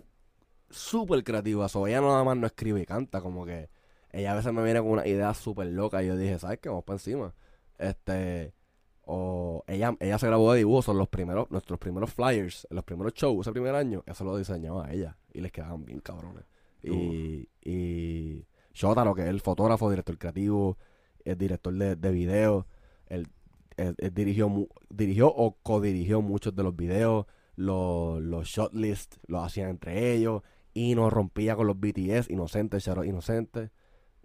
súper 0.70 1.22
creativa. 1.24 1.68
So, 1.68 1.86
ella 1.86 2.00
nada 2.00 2.24
más 2.24 2.36
no 2.36 2.46
escribe 2.46 2.80
y 2.80 2.86
canta, 2.86 3.20
como 3.20 3.44
que 3.44 3.68
ella 4.12 4.32
a 4.32 4.36
veces 4.36 4.52
me 4.52 4.62
viene 4.64 4.80
con 4.80 4.90
una 4.90 5.06
idea 5.06 5.32
súper 5.34 5.66
loca 5.68 6.02
y 6.02 6.06
yo 6.08 6.16
dije, 6.16 6.38
¿sabes 6.38 6.58
qué? 6.58 6.68
Vamos 6.68 6.84
para 6.84 6.96
encima. 6.96 7.34
Este, 7.78 8.54
o 9.02 9.64
ella, 9.66 9.96
ella 10.00 10.18
se 10.18 10.26
grabó 10.26 10.52
de 10.52 10.58
dibujo, 10.58 10.82
son 10.82 10.98
los 10.98 11.08
primeros, 11.08 11.50
nuestros 11.50 11.78
primeros 11.78 12.12
flyers, 12.12 12.66
los 12.70 12.84
primeros 12.84 13.14
shows 13.14 13.46
ese 13.46 13.52
primer 13.52 13.74
año, 13.74 14.02
eso 14.06 14.24
lo 14.24 14.36
diseñaba 14.36 14.90
ella 14.92 15.16
y 15.32 15.40
les 15.40 15.50
quedaban 15.52 15.84
bien 15.84 16.00
cabrones. 16.00 16.44
Y, 16.82 17.48
y 17.62 18.46
Shotaro, 18.72 19.14
que 19.14 19.22
es 19.22 19.28
el 19.28 19.40
fotógrafo, 19.40 19.90
director 19.90 20.16
creativo, 20.18 20.78
el 21.24 21.36
director 21.36 21.74
de, 21.74 21.96
de 21.96 22.10
video, 22.10 22.66
él, 23.06 23.28
él- 23.76 23.96
él 23.98 24.14
dirigió, 24.14 24.48
mu- 24.48 24.68
dirigió 24.88 25.28
o 25.28 25.56
codirigió 25.62 26.20
muchos 26.22 26.54
de 26.54 26.62
los 26.62 26.74
videos, 26.76 27.26
los, 27.56 28.20
los 28.22 28.46
shot 28.46 28.72
list 28.74 29.16
los 29.26 29.44
hacían 29.44 29.70
entre 29.70 30.12
ellos, 30.14 30.42
y 30.72 30.94
nos 30.94 31.12
rompía 31.12 31.56
con 31.56 31.66
los 31.66 31.78
BTS, 31.78 32.30
inocentes, 32.30 32.84
Shadow 32.84 33.04
inocentes. 33.04 33.70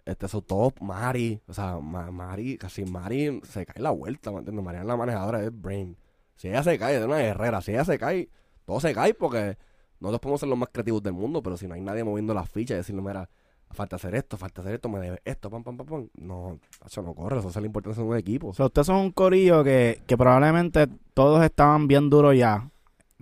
Este, 0.04 0.28
son 0.28 0.42
todos 0.42 0.72
Mari, 0.80 1.40
o 1.48 1.52
sea, 1.52 1.78
Ma- 1.80 2.12
Mari, 2.12 2.58
casi 2.58 2.84
Mari 2.84 3.40
se 3.42 3.66
cae 3.66 3.82
la 3.82 3.90
vuelta, 3.90 4.30
¿me 4.30 4.38
entiendes? 4.38 4.64
María 4.64 4.80
es 4.82 4.86
la 4.86 4.96
manejadora 4.96 5.42
es 5.42 5.50
Brain. 5.60 5.96
Si 6.36 6.48
ella 6.48 6.62
se 6.62 6.78
cae, 6.78 6.96
es 6.98 7.04
una 7.04 7.18
guerrera. 7.18 7.60
Si 7.60 7.72
ella 7.72 7.84
se 7.84 7.98
cae, 7.98 8.28
todo 8.64 8.78
se 8.78 8.94
cae 8.94 9.14
porque 9.14 9.56
nosotros 9.98 10.20
podemos 10.20 10.40
ser 10.40 10.48
los 10.48 10.58
más 10.58 10.68
creativos 10.70 11.02
del 11.02 11.14
mundo, 11.14 11.42
pero 11.42 11.56
si 11.56 11.66
no 11.66 11.74
hay 11.74 11.80
nadie 11.80 12.04
moviendo 12.04 12.34
las 12.34 12.48
fichas 12.48 12.74
y 12.74 12.78
decirle, 12.78 13.02
mira, 13.02 13.28
falta 13.72 13.96
hacer 13.96 14.14
esto, 14.14 14.36
falta 14.36 14.60
hacer 14.60 14.74
esto, 14.74 14.88
me 14.88 15.00
debe 15.00 15.20
esto, 15.24 15.50
pam, 15.50 15.64
pam, 15.64 15.76
pam, 15.76 15.86
pam. 15.86 16.08
No, 16.18 16.60
eso 16.84 17.02
no 17.02 17.12
corre, 17.12 17.38
eso 17.40 17.48
es 17.48 17.56
la 17.56 17.66
importancia 17.66 18.04
de 18.04 18.08
un 18.08 18.16
equipo. 18.16 18.48
O 18.48 18.52
sea, 18.52 18.66
ustedes 18.66 18.86
son 18.86 18.96
un 18.96 19.10
corillo 19.10 19.64
que, 19.64 20.02
que 20.06 20.16
probablemente 20.16 20.86
todos 21.14 21.42
estaban 21.44 21.88
bien 21.88 22.08
duros 22.10 22.36
ya. 22.36 22.70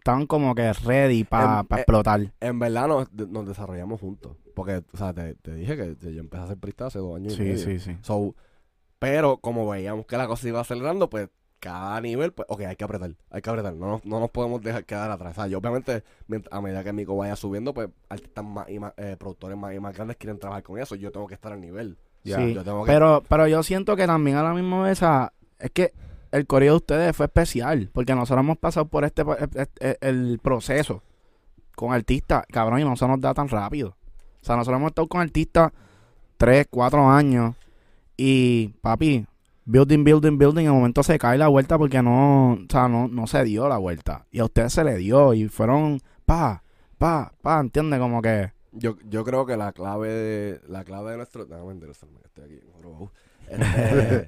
Estaban 0.05 0.27
como 0.27 0.55
que 0.55 0.71
ready 0.71 1.25
para 1.25 1.61
Em, 1.61 1.67
eh, 1.71 1.75
explotar. 1.77 2.21
En 2.39 2.59
verdad 2.59 2.89
nos, 2.89 3.11
nos 3.11 3.47
desarrollamos 3.47 4.03
juntos. 4.03 4.37
Porque, 4.55 4.83
o 4.93 4.97
sea, 4.99 5.15
te, 5.15 5.35
te 5.37 5.55
dije 5.55 5.79
que 5.79 6.13
yo 6.15 6.21
empecé 6.21 6.43
a 6.43 6.45
hacer 6.45 6.59
prista 6.59 6.87
hace 6.89 6.99
dos 6.99 7.17
años 7.17 7.33
y 7.33 7.37
Sí, 7.37 7.43
medio. 7.43 7.59
sí, 7.59 7.79
sí. 7.79 7.97
So, 8.03 8.35
pero 8.99 9.39
como 9.39 9.67
veíamos 9.67 10.05
que 10.05 10.19
la 10.19 10.27
cosa 10.27 10.47
iba 10.47 10.61
acelerando, 10.61 11.09
pues 11.09 11.31
cada 11.59 11.99
nivel, 12.03 12.35
pues, 12.35 12.45
ok, 12.51 12.61
hay 12.61 12.77
que 12.77 12.85
apretar, 12.85 13.13
hay 13.31 13.41
que 13.41 13.49
apretar, 13.49 13.73
no 13.73 13.87
nos, 13.93 14.05
no 14.05 14.21
nos 14.21 14.29
podemos 14.29 14.61
dejar 14.61 14.85
quedar 14.85 15.11
atrás. 15.11 15.33
O 15.33 15.35
sea, 15.37 15.47
yo 15.47 15.57
obviamente, 15.57 16.05
a 16.51 16.61
medida 16.61 16.85
que 16.85 16.93
Mico 16.93 17.17
vaya 17.17 17.35
subiendo, 17.35 17.73
pues 17.73 17.89
artistas 18.11 18.45
más 18.45 18.69
y 18.69 18.79
más, 18.79 18.93
eh, 18.99 19.17
productores 19.19 19.57
más 19.57 19.75
y 19.75 19.81
más 19.81 19.95
grandes 19.95 20.19
quieren 20.19 20.39
trabajar 20.39 20.63
con 20.65 20.79
eso, 20.79 20.97
yo 20.97 21.13
tengo 21.13 21.27
que 21.27 21.35
estar 21.35 21.51
al 21.55 21.63
nivel. 21.63 21.97
Ya. 22.25 22.37
Sí, 22.37 22.53
Yo 22.53 22.63
tengo 22.63 22.85
que... 22.85 22.93
Pero, 22.93 23.23
pero 23.27 23.47
yo 23.49 23.63
siento 23.63 23.97
que 23.97 24.07
también 24.07 24.37
a 24.37 24.43
la 24.43 24.53
misma 24.53 24.83
vez 24.83 25.01
es 25.59 25.71
que 25.71 25.95
el 26.37 26.47
coreo 26.47 26.73
de 26.73 26.77
ustedes 26.77 27.17
fue 27.17 27.27
especial. 27.27 27.91
Porque 27.93 28.15
nosotros 28.15 28.43
hemos 28.45 28.59
pasado 28.59 28.87
por 28.87 29.05
este, 29.05 29.25
pa- 29.25 29.37
e- 29.39 29.67
e- 29.81 29.99
el 30.01 30.39
proceso 30.43 31.03
con 31.77 31.93
artistas, 31.93 32.45
cabrón, 32.51 32.81
y 32.81 32.85
no 32.85 32.97
se 32.97 33.07
nos 33.09 33.21
da 33.21 33.35
tan 33.35 33.49
rápido. 33.49 33.91
O 34.41 34.45
sea, 34.45 34.57
nosotros 34.57 34.79
hemos 34.79 34.91
estado 34.91 35.09
con 35.09 35.21
artistas 35.21 35.73
tres, 36.37 36.67
cuatro 36.71 37.09
años. 37.09 37.55
Y, 38.17 38.69
papi, 38.81 39.27
building, 39.65 40.05
building, 40.05 40.39
building, 40.39 40.61
en 40.63 40.67
el 40.67 40.73
momento 40.73 41.03
se 41.03 41.19
cae 41.19 41.37
la 41.39 41.49
vuelta 41.49 41.77
porque 41.79 42.01
no, 42.03 42.53
o 42.53 42.59
sea, 42.69 42.87
no, 42.89 43.09
no 43.09 43.27
se 43.27 43.43
dio 43.45 43.69
la 43.69 43.79
vuelta. 43.79 44.27
Y 44.31 44.39
a 44.41 44.45
ustedes 44.45 44.73
se 44.73 44.85
le 44.85 44.97
dio. 44.97 45.35
Y 45.35 45.49
fueron, 45.49 46.01
pa, 46.27 46.63
pa, 46.99 47.33
pa, 47.43 47.61
¿entiendes? 47.61 47.99
Como 47.99 48.23
que. 48.23 48.53
Yo, 48.73 48.97
yo 49.09 49.25
creo 49.25 49.47
que 49.47 49.57
la 49.57 49.73
clave 49.73 50.09
de, 50.09 50.61
la 50.69 50.85
clave 50.85 51.13
de 51.13 51.17
nuestro... 51.17 51.47
Que 51.47 51.55
estoy 52.27 52.45
aquí. 52.45 52.61
Este, 53.49 54.27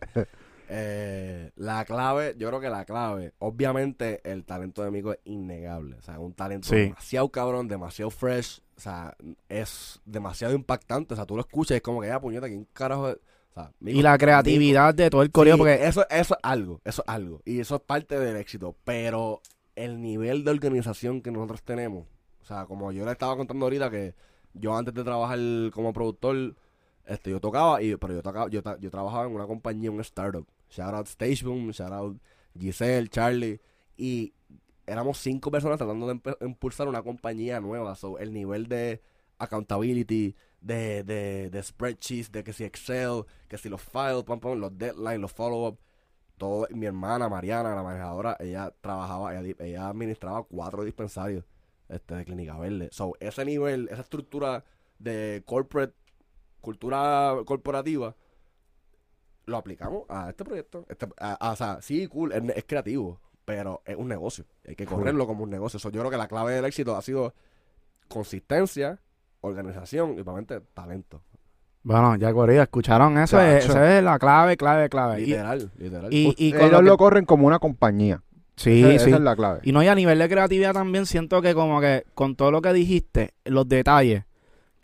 eh, 0.69 1.51
la 1.57 1.85
clave, 1.85 2.35
yo 2.39 2.49
creo 2.49 2.61
que 2.61 2.69
la 2.71 2.85
clave, 2.85 3.33
obviamente 3.39 4.21
el 4.25 4.45
talento 4.45 4.83
de 4.83 4.91
Mico 4.91 5.12
es 5.12 5.19
innegable. 5.25 5.97
O 5.97 6.03
sea, 6.03 6.19
un 6.19 6.33
talento 6.35 6.69
Sí. 6.69 6.77
demasiado 6.77 7.29
cabrón, 7.31 7.69
demasiado 7.69 8.11
fresh. 8.11 8.61
O 8.77 8.81
sea, 8.81 9.17
es 9.49 10.01
demasiado 10.05 10.55
impactante. 10.55 11.14
O 11.14 11.17
sea, 11.17 11.27
tú 11.27 11.35
lo 11.37 11.41
escuchas 11.41 11.73
y 11.73 11.77
es 11.77 11.83
como 11.83 12.01
que 12.01 12.09
ya 12.09 12.21
puñeta, 12.21 12.47
¿quién 12.49 12.67
carajo 12.73 13.09
es? 13.11 13.17
O 13.51 13.55
sea, 13.55 13.73
Mico- 13.81 13.99
Y 13.99 14.03
la 14.03 14.19
creatividad 14.19 14.95
de 14.95 15.09
todo 15.09 15.23
el 15.23 15.31
coreo, 15.31 15.55
Sí, 15.55 15.59
porque 15.59 15.87
eso, 15.87 16.07
eso 16.11 16.35
es 16.35 16.41
algo, 16.43 16.81
eso 16.85 17.03
es 17.07 17.09
algo. 17.09 17.41
Y 17.45 17.61
eso 17.61 17.77
es 17.77 17.81
parte 17.83 18.19
del 18.19 18.37
éxito. 18.37 18.77
Pero 18.85 19.41
el 19.77 20.01
nivel 20.03 20.45
de 20.45 20.51
organización 20.51 21.23
que 21.23 21.31
nosotros 21.31 21.62
tenemos, 21.62 22.07
o 22.43 22.45
sea, 22.45 22.67
como 22.67 22.93
yo 22.93 23.05
le 23.05 23.12
estaba 23.12 23.37
contando 23.37 23.67
ahorita 23.67 23.91
que 23.91 24.14
yo 24.53 24.77
antes 24.77 24.93
de 24.95 25.05
trabajar 25.05 25.39
como 25.73 25.93
productor, 25.93 26.55
este, 27.07 27.31
yo 27.31 27.41
tocaba, 27.41 27.81
y, 27.83 27.95
pero 27.97 28.14
yo 28.14 28.23
tocaba, 28.23 28.49
yo, 28.51 28.62
yo 28.81 28.91
trabajaba 28.91 29.27
en 29.27 29.35
una 29.35 29.47
compañía, 29.47 29.91
un 29.91 30.01
startup. 30.01 30.47
Shout 30.69 30.95
out 30.95 31.07
Stage 31.07 31.45
Boom, 31.45 31.73
shout 31.73 31.93
out 31.93 32.17
Giselle, 32.59 33.09
Charlie. 33.09 33.61
Y 33.97 34.35
éramos 34.87 35.19
cinco 35.19 35.51
personas 35.51 35.79
tratando 35.79 36.07
de 36.07 36.37
impulsar 36.41 36.89
una 36.89 37.03
compañía 37.03 37.61
nueva. 37.61 37.95
So, 37.95 38.19
el 38.19 38.33
nivel 38.33 38.67
de 38.69 39.03
accountability, 39.39 40.37
de, 40.61 41.05
de, 41.05 41.51
de 41.51 41.62
spreadsheets, 41.62 42.33
de 42.33 42.43
que 42.43 42.53
si 42.53 42.64
Excel, 42.64 43.25
que 43.49 43.59
si 43.59 43.69
los 43.69 43.83
files, 43.83 44.25
pam, 44.25 44.41
pam, 44.41 44.59
los 44.59 44.77
deadlines, 44.77 45.21
los 45.21 45.33
follow-up. 45.33 45.79
todo, 46.37 46.67
mi 46.71 46.87
hermana 46.87 47.29
Mariana, 47.29 47.75
la 47.75 47.83
manejadora, 47.83 48.37
ella 48.41 48.73
trabajaba, 48.81 49.39
ella, 49.39 49.55
ella 49.59 49.89
administraba 49.89 50.43
cuatro 50.45 50.85
dispensarios 50.85 51.45
este, 51.89 52.14
de 52.14 52.25
Clínica 52.25 52.59
Verde. 52.59 52.89
So, 52.93 53.12
ese 53.21 53.45
nivel, 53.45 53.89
esa 53.91 54.03
estructura 54.03 54.64
de 54.99 55.43
corporate, 55.47 55.95
cultura 56.61 57.37
corporativa, 57.45 58.17
lo 59.47 59.57
aplicamos 59.57 60.03
a 60.09 60.29
este 60.31 60.45
proyecto. 60.45 60.85
Este, 60.89 61.07
a- 61.19 61.35
a- 61.49 61.53
o 61.53 61.57
sea, 61.57 61.79
sí, 61.81 62.07
cool, 62.09 62.33
es, 62.33 62.43
es 62.57 62.65
creativo, 62.65 63.21
pero 63.45 63.81
es 63.85 63.97
un 63.97 64.09
negocio. 64.09 64.45
Hay 64.67 64.75
que 64.77 64.87
correrlo 64.87 65.27
como 65.27 65.45
un 65.45 65.51
negocio. 65.51 65.79
So, 65.79 65.91
yo 65.91 66.01
creo 66.01 66.11
que 66.11 66.17
la 66.17 66.29
clave 66.29 66.53
del 66.55 66.65
éxito 66.65 66.97
ha 66.97 67.03
sido 67.03 67.33
consistencia, 68.09 68.99
organización 69.41 70.15
y, 70.17 70.21
obviamente, 70.21 70.61
talento. 70.75 71.23
Bueno, 71.83 72.17
ya 72.17 72.33
Corillo, 72.33 72.63
escucharon 72.63 73.17
eso. 73.19 73.37
Chacho. 73.37 73.47
eh, 73.49 73.59
Esa 73.59 73.99
es 73.99 74.03
la 74.05 74.19
clave, 74.19 74.57
clave, 74.57 74.89
clave. 74.89 75.23
Y, 75.23 75.27
Literal, 75.27 75.71
literal. 75.79 76.13
y, 76.13 76.35
y 76.37 76.51
con 76.53 76.61
Ellos 76.63 76.73
lo 76.73 76.79
que- 76.79 76.85
lo 76.87 76.97
corren 76.97 77.25
como 77.25 77.47
una 77.47 77.59
compañía. 77.61 78.23
Sí, 78.57 78.81
Esa- 78.83 79.05
sí. 79.05 79.11
Esa 79.11 79.17
es 79.19 79.23
la 79.23 79.37
clave. 79.37 79.61
Y 79.63 79.71
no, 79.73 79.83
y 79.83 79.87
a 79.89 79.95
nivel 79.95 80.19
de 80.19 80.29
creatividad 80.29 80.73
también 80.73 81.07
siento 81.07 81.43
que 81.43 81.55
como 81.55 81.81
que 81.81 82.05
con 82.15 82.35
todo 82.35 82.51
lo 82.51 82.61
que 82.63 82.73
dijiste, 82.73 83.35
los 83.45 83.69
detalles, 83.69 84.25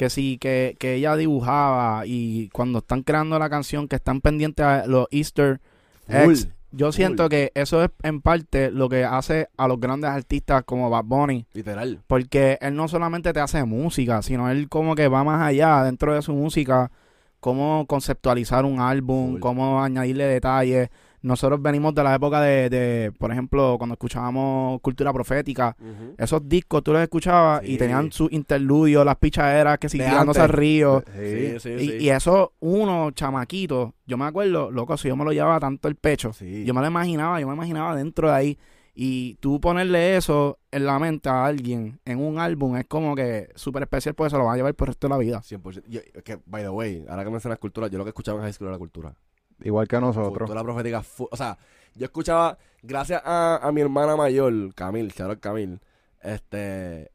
que 0.02 0.10
sí, 0.10 0.36
que, 0.36 0.74
que 0.80 0.94
ella 0.94 1.14
dibujaba 1.14 2.04
y 2.06 2.48
cuando 2.48 2.80
están 2.80 3.04
creando 3.04 3.38
la 3.38 3.48
canción, 3.48 3.86
que 3.86 3.94
están 3.94 4.20
pendientes 4.20 4.66
a 4.66 4.84
los 4.88 5.06
Easter 5.12 5.60
Full. 6.08 6.16
eggs, 6.16 6.48
yo 6.72 6.90
siento 6.90 7.28
que 7.28 7.52
eso 7.54 7.84
es 7.84 7.90
en 8.02 8.20
parte 8.20 8.72
lo 8.72 8.88
que 8.88 9.04
hace 9.04 9.46
a 9.56 9.68
los 9.68 9.78
grandes 9.78 10.10
artistas 10.10 10.64
como 10.64 10.90
Bad 10.90 11.04
Bunny, 11.04 11.46
Literal. 11.52 12.00
porque 12.08 12.58
él 12.60 12.74
no 12.74 12.88
solamente 12.88 13.32
te 13.32 13.38
hace 13.38 13.62
música, 13.62 14.22
sino 14.22 14.50
él 14.50 14.68
como 14.68 14.96
que 14.96 15.06
va 15.06 15.22
más 15.22 15.40
allá 15.40 15.84
dentro 15.84 16.12
de 16.14 16.22
su 16.22 16.32
música, 16.32 16.90
cómo 17.38 17.86
conceptualizar 17.86 18.64
un 18.64 18.80
álbum, 18.80 19.38
cómo 19.38 19.84
añadirle 19.84 20.24
detalles. 20.24 20.88
Nosotros 21.22 21.62
venimos 21.62 21.94
de 21.94 22.02
la 22.02 22.14
época 22.16 22.40
de, 22.40 22.68
de, 22.68 23.12
por 23.16 23.30
ejemplo, 23.30 23.76
cuando 23.78 23.94
escuchábamos 23.94 24.80
cultura 24.80 25.12
profética, 25.12 25.76
esos 26.18 26.48
discos 26.48 26.82
tú 26.82 26.92
los 26.92 27.00
escuchabas 27.02 27.62
Sí. 27.64 27.74
y 27.74 27.78
tenían 27.78 28.10
su 28.10 28.28
interludio, 28.30 29.04
las 29.04 29.16
pichaderas 29.16 29.78
que 29.78 29.88
si 29.88 29.98
De 29.98 30.04
tirándose 30.04 30.40
antes. 30.40 30.50
al 30.52 30.58
río. 30.58 31.04
Sí, 31.14 31.60
sí, 31.60 31.68
Y, 31.70 31.78
sí. 31.88 31.96
y 32.00 32.08
eso, 32.10 32.52
uno, 32.60 33.10
chamaquito, 33.12 33.94
yo 34.06 34.18
me 34.18 34.24
acuerdo, 34.24 34.70
loco, 34.70 34.96
si 34.96 35.08
yo 35.08 35.16
me 35.16 35.24
lo 35.24 35.32
llevaba 35.32 35.60
tanto 35.60 35.88
el 35.88 35.94
pecho, 35.96 36.32
Sí. 36.32 36.64
yo 36.64 36.74
me 36.74 36.80
lo 36.80 36.86
imaginaba, 36.88 37.40
yo 37.40 37.46
me 37.46 37.54
imaginaba 37.54 37.94
dentro 37.94 38.28
de 38.28 38.34
ahí. 38.34 38.58
Y 38.94 39.36
tú 39.36 39.58
ponerle 39.58 40.16
eso 40.18 40.58
en 40.70 40.84
la 40.84 40.98
mente 40.98 41.28
a 41.30 41.46
alguien 41.46 41.98
en 42.04 42.18
un 42.18 42.38
álbum 42.38 42.76
es 42.76 42.84
como 42.86 43.14
que 43.14 43.48
súper 43.54 43.84
especial, 43.84 44.14
pues 44.14 44.32
se 44.32 44.36
lo 44.36 44.44
va 44.44 44.52
a 44.52 44.56
llevar 44.56 44.74
por 44.74 44.88
el 44.88 44.92
resto 44.94 45.06
de 45.08 45.10
la 45.14 45.18
vida. 45.18 45.40
100%. 45.40 45.82
Yo- 45.88 46.00
que, 46.22 46.38
by 46.44 46.62
the 46.62 46.68
way, 46.68 47.04
ahora 47.08 47.24
que 47.24 47.30
mencionas 47.30 47.58
cultura, 47.58 47.86
yo 47.86 47.96
lo 47.96 48.04
que 48.04 48.10
escuchaba 48.10 48.38
en 48.40 48.44
High 48.44 48.52
School 48.52 48.68
era 48.68 48.76
cultura. 48.76 49.14
Igual 49.60 49.88
que 49.88 50.00
nosotros. 50.00 50.38
Cultura 50.38 50.62
profética. 50.62 51.04
o 51.18 51.36
sea, 51.36 51.58
yo 51.94 52.04
escuchaba, 52.04 52.58
gracias 52.82 53.22
a, 53.24 53.56
a 53.56 53.72
mi 53.72 53.80
hermana 53.80 54.16
mayor, 54.16 54.74
Camil, 54.74 55.12
Charlotte 55.12 55.40
Camil, 55.40 55.80
este, 56.20 57.10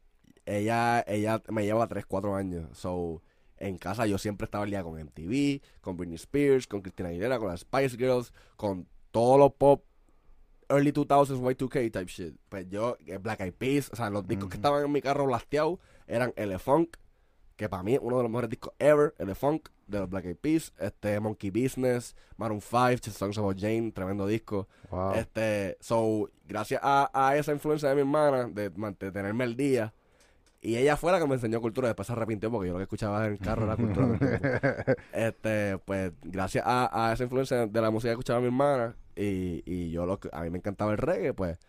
ella, 0.45 1.03
ella 1.07 1.41
me 1.49 1.65
lleva 1.65 1.87
3, 1.87 2.05
4 2.05 2.35
años. 2.35 2.77
So, 2.77 3.21
en 3.57 3.77
casa 3.77 4.05
yo 4.05 4.17
siempre 4.17 4.45
estaba 4.45 4.63
al 4.63 4.69
día 4.69 4.83
con 4.83 4.99
MTV, 4.99 5.61
con 5.81 5.97
Britney 5.97 6.15
Spears, 6.15 6.67
con 6.67 6.81
Christina 6.81 7.09
Aguilera, 7.09 7.39
con 7.39 7.49
las 7.49 7.61
Spice 7.61 7.97
Girls, 7.97 8.33
con 8.55 8.87
todos 9.11 9.39
los 9.39 9.53
pop 9.53 9.83
early 10.69 10.91
2000s, 10.91 11.39
Y2K 11.39 11.91
type 11.91 12.05
shit. 12.11 12.35
Pues 12.49 12.69
yo, 12.69 12.97
eh, 13.05 13.17
Black 13.17 13.41
Eyed 13.41 13.53
Peas, 13.53 13.89
o 13.91 13.95
sea, 13.95 14.09
los 14.09 14.27
discos 14.27 14.49
que 14.49 14.57
estaban 14.57 14.83
en 14.83 14.91
mi 14.91 15.01
carro 15.01 15.25
blasteados 15.25 15.79
eran 16.07 16.33
Elefunk, 16.35 16.97
que 17.55 17.69
para 17.69 17.83
mí 17.83 17.95
es 17.95 17.99
uno 18.01 18.17
de 18.17 18.23
los 18.23 18.31
mejores 18.31 18.49
discos 18.49 18.73
ever, 18.79 19.15
Elefunk, 19.17 19.69
de 19.87 19.99
los 19.99 20.09
Black 20.09 20.25
Eyed 20.25 20.37
Peas, 20.37 20.73
este, 20.79 21.19
Monkey 21.19 21.49
Business, 21.49 22.15
Maroon 22.37 22.61
5, 22.61 23.11
Songs 23.11 23.37
About 23.37 23.59
Jane, 23.59 23.91
tremendo 23.91 24.27
disco. 24.27 24.67
Wow. 24.89 25.13
Este, 25.13 25.77
so, 25.79 26.29
gracias 26.45 26.81
a, 26.83 27.09
a 27.13 27.37
esa 27.37 27.51
influencia 27.51 27.89
de 27.89 27.95
mi 27.95 28.01
hermana, 28.01 28.47
de 28.47 28.69
mantenerme 28.71 29.43
al 29.43 29.55
día, 29.55 29.93
y 30.61 30.75
ella 30.75 30.97
fue 30.97 31.11
la 31.11 31.19
que 31.19 31.27
me 31.27 31.35
enseñó 31.35 31.61
cultura, 31.61 31.87
después 31.87 32.07
se 32.07 32.13
arrepintió 32.13 32.51
porque 32.51 32.67
yo 32.67 32.73
lo 32.73 32.79
que 32.79 32.83
escuchaba 32.83 33.25
en 33.25 33.33
el 33.33 33.39
carro 33.39 33.65
era 33.65 33.75
cultura. 33.75 34.17
este, 35.13 35.77
pues, 35.79 36.11
gracias 36.23 36.63
a, 36.67 36.89
a 37.09 37.13
esa 37.13 37.23
influencia 37.23 37.67
de 37.67 37.81
la 37.81 37.91
música 37.91 38.09
que 38.09 38.13
escuchaba 38.13 38.39
mi 38.39 38.47
hermana, 38.47 38.95
y, 39.15 39.63
y 39.65 39.91
yo 39.91 40.05
lo 40.05 40.19
que, 40.19 40.29
a 40.31 40.41
mí 40.41 40.49
me 40.49 40.57
encantaba 40.57 40.91
el 40.91 40.97
reggae, 40.97 41.33
pues, 41.33 41.59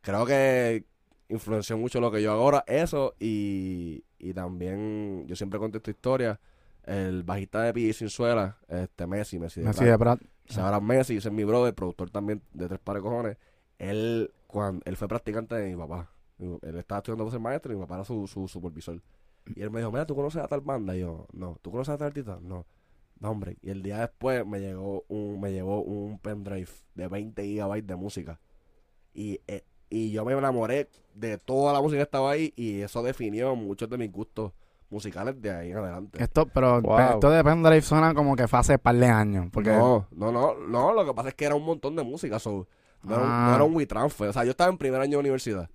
creo 0.00 0.24
que 0.24 0.84
influenció 1.28 1.76
mucho 1.76 2.00
lo 2.00 2.10
que 2.10 2.22
yo 2.22 2.32
hago 2.32 2.42
ahora, 2.42 2.64
eso, 2.66 3.14
y, 3.18 4.04
y 4.18 4.32
también, 4.32 5.26
yo 5.26 5.36
siempre 5.36 5.58
cuento 5.58 5.78
esta 5.78 5.90
historia, 5.90 6.40
el 6.88 7.22
bajista 7.22 7.62
de 7.62 7.72
P. 7.72 7.92
Sinzuela, 7.92 8.58
este, 8.68 9.06
Messi, 9.06 9.38
Messi 9.38 9.60
de 9.60 9.68
Así 9.68 9.80
Pratt. 9.80 9.90
de 9.90 9.96
Brad. 9.96 10.18
Ahora 10.56 10.80
Messi, 10.80 11.16
ese 11.16 11.28
es 11.28 11.34
mi 11.34 11.44
brother, 11.44 11.74
productor 11.74 12.10
también 12.10 12.42
de 12.52 12.66
Tres 12.68 12.80
Pares 12.80 13.02
de 13.02 13.08
Cojones. 13.08 13.36
Él, 13.78 14.32
cuando, 14.46 14.82
él 14.86 14.96
fue 14.96 15.06
practicante 15.06 15.54
de 15.54 15.68
mi 15.70 15.76
papá. 15.76 16.10
Él 16.38 16.76
estaba 16.78 16.98
estudiando 17.00 17.24
para 17.24 17.32
ser 17.32 17.40
maestro 17.40 17.72
y 17.72 17.76
mi 17.76 17.82
papá 17.82 17.96
era 17.96 18.04
su, 18.04 18.26
su 18.26 18.48
supervisor. 18.48 19.00
Y 19.54 19.62
él 19.62 19.70
me 19.70 19.80
dijo, 19.80 19.90
mira, 19.90 20.06
¿tú 20.06 20.14
conoces 20.14 20.42
a 20.42 20.48
tal 20.48 20.60
banda? 20.60 20.96
Y 20.96 21.00
yo, 21.00 21.26
no. 21.32 21.58
¿Tú 21.60 21.70
conoces 21.70 21.94
a 21.94 21.98
tal 21.98 22.08
artista? 22.08 22.38
No. 22.42 22.66
No, 23.20 23.30
hombre. 23.30 23.58
Y 23.62 23.70
el 23.70 23.82
día 23.82 23.98
después 23.98 24.46
me 24.46 24.60
llegó 24.60 25.04
un, 25.08 25.40
me 25.40 25.52
llevó 25.52 25.82
un 25.82 26.18
pendrive 26.18 26.70
de 26.94 27.08
20 27.08 27.44
gigabytes 27.44 27.86
de 27.86 27.96
música. 27.96 28.40
Y, 29.12 29.40
eh, 29.46 29.64
y 29.90 30.10
yo 30.12 30.24
me 30.24 30.32
enamoré 30.32 30.88
de 31.14 31.38
toda 31.38 31.72
la 31.72 31.80
música 31.80 31.98
que 31.98 32.04
estaba 32.04 32.30
ahí 32.30 32.52
y 32.56 32.80
eso 32.80 33.02
definió 33.02 33.56
muchos 33.56 33.90
de 33.90 33.98
mis 33.98 34.12
gustos 34.12 34.52
musicales 34.90 35.40
de 35.40 35.50
ahí 35.50 35.70
en 35.70 35.78
adelante. 35.78 36.22
Esto, 36.22 36.46
pero 36.46 36.80
Wow. 36.80 36.96
pe- 36.96 37.04
esto 37.14 37.30
de 37.30 37.44
Pendrive 37.44 37.82
suena 37.82 38.14
como 38.14 38.34
que 38.36 38.48
fue 38.48 38.58
hace 38.58 38.78
par 38.78 38.96
de 38.96 39.06
años. 39.06 39.46
Porque 39.52 39.70
No, 39.70 40.06
no, 40.16 40.32
no, 40.32 40.54
no, 40.68 40.92
lo 40.92 41.04
que 41.04 41.12
pasa 41.14 41.28
es 41.30 41.34
que 41.34 41.44
era 41.44 41.54
un 41.54 41.64
montón 41.64 41.94
de 41.96 42.02
música, 42.04 42.38
so, 42.38 42.66
no, 43.02 43.14
era 43.14 43.22
un, 43.24 43.30
Ah. 43.30 43.46
no 43.50 43.54
era 43.56 43.64
un 43.64 43.74
WeTransfer, 43.76 44.28
o 44.28 44.32
sea, 44.32 44.44
yo 44.44 44.50
estaba 44.50 44.70
en 44.70 44.78
primer 44.78 45.00
año 45.00 45.12
de 45.12 45.18
universidad. 45.18 45.68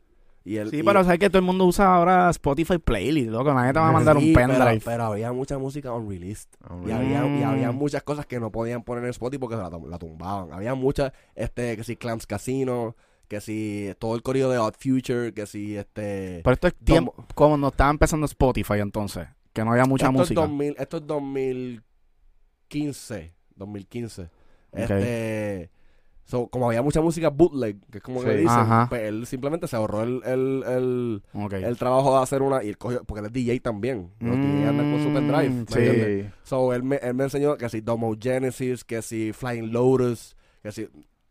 Y 0.45 0.57
el, 0.57 0.71
Sí, 0.71 0.79
y- 0.79 0.83
pero 0.83 1.01
sabes 1.05 1.19
que 1.19 1.29
todo 1.29 1.37
el 1.39 1.45
mundo 1.45 1.63
usa 1.65 1.95
ahora 1.95 2.29
Spotify 2.31 2.77
Playlist, 2.77 3.29
loco. 3.29 3.53
Nadie 3.53 3.71
te 3.71 3.79
va 3.79 3.87
a 3.87 3.91
mandar 3.93 4.17
Sí, 4.19 4.27
un 4.29 4.33
pendrive. 4.35 4.81
Pero, 4.83 5.03
había 5.05 5.31
mucha 5.31 5.57
música 5.57 5.93
unreleased. 5.93 6.49
Y 6.85 6.91
había, 6.91 7.25
y 7.25 7.43
había 7.43 7.71
Mm. 7.71 7.75
muchas 7.77 8.03
cosas 8.03 8.25
que 8.25 8.41
no 8.41 8.51
podían 8.51 8.83
poner 8.83 9.05
en 9.05 9.11
Spotify 9.11 9.39
porque 9.39 9.55
la, 9.55 9.69
la 9.69 9.97
tumbaban. 9.97 10.51
Había 10.51 10.75
muchas, 10.75 11.13
este, 11.35 11.77
que 11.77 11.85
si 11.85 11.95
Clams 11.95 12.27
Casino, 12.27 12.97
que 13.33 13.41
si 13.41 13.91
todo 13.97 14.13
el 14.15 14.21
corrido 14.21 14.51
de 14.51 14.59
Odd 14.59 14.75
Future, 14.77 15.33
que 15.33 15.47
si 15.47 15.75
este... 15.75 16.41
Pero 16.43 16.53
esto 16.53 16.67
es 16.67 16.75
tiempo, 16.75 17.15
como 17.33 17.57
no 17.57 17.69
estaba 17.69 17.89
empezando 17.89 18.27
Spotify 18.27 18.75
entonces, 18.79 19.27
que 19.53 19.65
no 19.65 19.71
había 19.71 19.85
mucha 19.85 20.05
esto 20.05 20.17
música. 20.19 20.41
Es 20.43 20.47
2000, 20.49 20.75
esto 20.77 20.97
es 20.97 21.07
2015. 21.07 23.33
2015. 23.55 24.21
Ok. 24.23 24.29
Este. 24.71 25.71
so, 26.25 26.47
como 26.47 26.67
había 26.67 26.81
mucha 26.83 27.01
música 27.01 27.29
bootleg, 27.29 27.79
que 27.89 27.97
es 27.97 28.03
como 28.03 28.21
que 28.23 28.31
Sí. 28.33 28.37
dicen, 28.37 28.49
Ajá. 28.49 28.85
pues 28.89 29.01
él 29.01 29.25
simplemente 29.25 29.67
se 29.67 29.75
ahorró 29.77 30.03
el, 30.03 30.21
el, 30.25 30.63
el, 30.67 31.23
el 31.63 31.77
trabajo 31.77 32.15
de 32.15 32.21
hacer 32.23 32.43
una. 32.43 32.63
Y 32.63 32.69
él 32.69 32.77
cogió, 32.77 33.03
porque 33.03 33.21
él 33.21 33.25
es 33.25 33.33
DJ 33.33 33.59
también. 33.61 34.11
Los 34.19 34.35
DJ 34.37 34.67
andan 34.67 34.91
con 34.91 35.03
su 35.03 35.11
pendrive. 35.11 35.49
Mm, 35.49 35.65
¿me 35.73 36.23
sí. 36.25 36.29
So, 36.43 36.71
él 36.73 36.83
me, 36.83 36.97
él 36.97 37.15
me 37.15 37.23
enseñó 37.23 37.57
que 37.57 37.67
si 37.69 37.81
Domo 37.81 38.13
Genesis, 38.19 38.83
que 38.83 39.01
si 39.01 39.33
Flying 39.33 39.71
Lotus, 39.71 40.35
que 40.61 40.71
si 40.71 40.87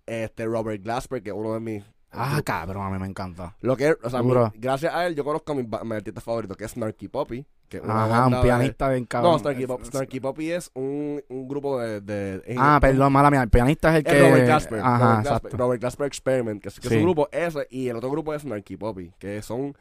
este 0.07 0.47
Robert 0.47 0.83
Glasper, 0.83 1.23
que 1.23 1.31
es 1.31 1.37
uno 1.37 1.55
de 1.55 1.61
mis. 1.61 1.85
Ah, 2.15 2.43
cabrón, 2.45 2.85
a 2.87 2.91
mí 2.91 2.99
me 2.99 3.07
encanta. 3.07 3.57
Lo 3.63 3.75
que, 3.77 3.97
o 4.03 4.11
sea, 4.11 4.23
mi- 4.23 4.35
gracias 4.55 4.95
a 4.95 5.07
él 5.07 5.15
yo 5.15 5.25
conozco 5.25 5.53
a 5.53 5.85
mi, 5.85 5.95
artista 5.95 6.21
favorito, 6.21 6.55
que 6.55 6.65
es 6.67 6.73
Snarky 6.73 7.09
Poppy. 7.09 7.47
Que 7.71 7.79
Ajá, 7.79 8.27
un 8.27 8.35
de- 8.35 8.43
pianista 8.43 8.91
bien 8.91 9.07
cabrón. 9.07 9.33
no, 9.33 9.39
Snarky, 9.39 9.67
Pop- 9.67 9.83
Snarky 9.83 10.21
Poppy 10.21 10.51
es 10.51 10.71
un, 10.75 11.23
un 11.31 11.49
grupo 11.49 11.81
de... 11.81 12.03
de- 12.03 12.55
Ah, 12.59 12.77
perdón, 12.79 13.11
mala 13.15 13.31
mía. 13.31 13.43
El 13.43 13.49
pianista 13.49 13.89
es 13.91 13.97
el 13.97 14.05
que... 14.05 14.21
Robert 14.21 14.45
Glasper. 14.45 14.81
Ajá, 14.81 14.99
Robert, 14.99 15.23
Glasper 15.23 15.37
exacto. 15.39 15.57
Robert 15.57 15.81
Glasper 15.81 16.07
Experiment, 16.07 16.63
que 16.63 16.69
es, 16.69 16.79
un 16.79 17.03
grupo 17.03 17.29
ese, 17.33 17.67
y 17.71 17.89
el 17.89 17.97
otro 17.97 18.11
grupo 18.11 18.35
es 18.35 18.43
Snarky 18.43 18.77
Poppy, 18.77 19.11
que 19.19 19.41
son 19.41 19.75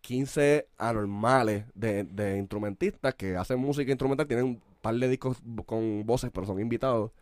15 0.00 0.66
anormales 0.78 1.64
de, 1.74 2.04
de 2.04 2.38
instrumentistas 2.38 3.14
que 3.14 3.36
hacen 3.36 3.58
música 3.60 3.90
instrumental, 3.90 4.26
tienen 4.26 4.46
un 4.46 4.62
par 4.80 4.94
de 4.96 5.08
discos 5.08 5.38
con 5.64 6.04
voces, 6.06 6.30
pero 6.32 6.44
son 6.46 6.60
invitados. 6.60 7.12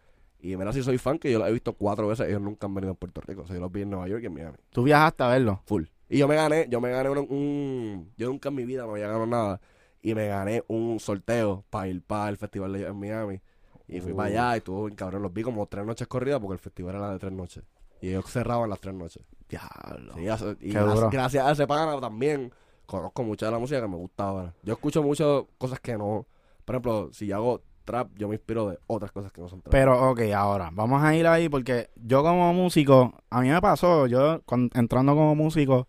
Y 0.46 0.56
mira 0.56 0.72
si 0.72 0.82
soy 0.82 0.98
fan, 0.98 1.18
que 1.18 1.32
yo 1.32 1.38
los 1.38 1.48
he 1.48 1.52
visto 1.52 1.72
cuatro 1.72 2.06
veces, 2.08 2.28
ellos 2.28 2.40
nunca 2.42 2.66
han 2.66 2.74
venido 2.74 2.92
a 2.92 2.96
Puerto 2.96 3.20
Rico, 3.22 3.42
o 3.42 3.46
sea, 3.46 3.54
yo 3.56 3.62
los 3.62 3.72
vi 3.72 3.82
en 3.82 3.90
Nueva 3.90 4.06
York 4.08 4.22
y 4.22 4.26
en 4.26 4.34
Miami. 4.34 4.56
Tú 4.70 4.82
viajaste 4.82 5.22
a 5.24 5.28
verlo. 5.28 5.62
Full. 5.64 5.84
Y 6.10 6.18
yo 6.18 6.28
me 6.28 6.34
gané, 6.34 6.66
yo 6.68 6.80
me 6.82 6.90
gané 6.90 7.08
un, 7.08 7.18
un- 7.18 8.12
yo 8.18 8.28
nunca 8.28 8.50
en 8.50 8.54
mi 8.56 8.64
vida 8.66 8.84
me 8.84 8.92
había 8.92 9.06
ganado 9.06 9.26
nada. 9.26 9.60
Y 10.02 10.14
me 10.14 10.26
gané 10.28 10.62
un 10.68 11.00
sorteo 11.00 11.64
para 11.70 11.88
ir 11.88 12.02
para 12.02 12.28
el 12.28 12.36
festival 12.36 12.74
de 12.74 12.80
ellos 12.80 12.90
en 12.90 13.00
Miami. 13.00 13.40
Y 13.88 14.00
fui 14.00 14.12
Uh. 14.12 14.16
para 14.16 14.28
allá 14.28 14.54
y 14.54 14.58
estuvo 14.58 14.84
bien 14.84 14.96
cabrón. 14.96 15.22
Los 15.22 15.32
vi 15.32 15.42
como 15.42 15.64
tres 15.66 15.86
noches 15.86 16.06
corridas 16.06 16.40
porque 16.40 16.52
el 16.52 16.58
festival 16.58 16.94
era 16.96 17.10
de 17.12 17.18
tres 17.18 17.32
noches. 17.32 17.64
Y 18.02 18.08
ellos 18.10 18.26
cerraban 18.30 18.68
las 18.68 18.80
tres 18.80 18.94
noches. 18.94 19.24
Diablo. 19.48 20.14
Sí, 20.14 20.66
y 20.68 20.72
Qué 20.72 20.78
duro. 20.78 21.08
gracias 21.10 21.46
a 21.46 21.52
ese 21.52 21.66
pana 21.66 21.98
también 22.00 22.52
conozco 22.84 23.22
mucha 23.24 23.46
de 23.46 23.52
la 23.52 23.58
música 23.58 23.80
que 23.80 23.88
me 23.88 23.96
gusta 23.96 24.24
ahora. 24.24 24.54
Yo 24.62 24.74
escucho 24.74 25.02
muchas 25.02 25.44
cosas 25.56 25.80
que 25.80 25.96
no. 25.96 26.26
Por 26.66 26.74
ejemplo, 26.74 27.08
si 27.12 27.26
yo 27.28 27.36
hago 27.36 27.62
trap, 27.84 28.08
yo 28.16 28.28
me 28.28 28.34
inspiro 28.34 28.68
de 28.68 28.78
otras 28.86 29.12
cosas 29.12 29.32
que 29.32 29.40
no 29.40 29.48
son 29.48 29.60
trap. 29.60 29.72
Pero, 29.72 30.10
ok, 30.10 30.20
ahora, 30.34 30.70
vamos 30.72 31.02
a 31.02 31.14
ir 31.14 31.26
ahí 31.26 31.48
porque 31.48 31.90
yo 31.96 32.22
como 32.22 32.52
músico, 32.52 33.14
a 33.30 33.40
mí 33.40 33.48
me 33.48 33.60
pasó, 33.60 34.06
yo 34.06 34.42
cuando, 34.44 34.78
entrando 34.78 35.14
como 35.14 35.34
músico 35.34 35.86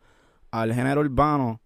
al 0.52 0.74
género 0.74 1.02
urbano, 1.02 1.62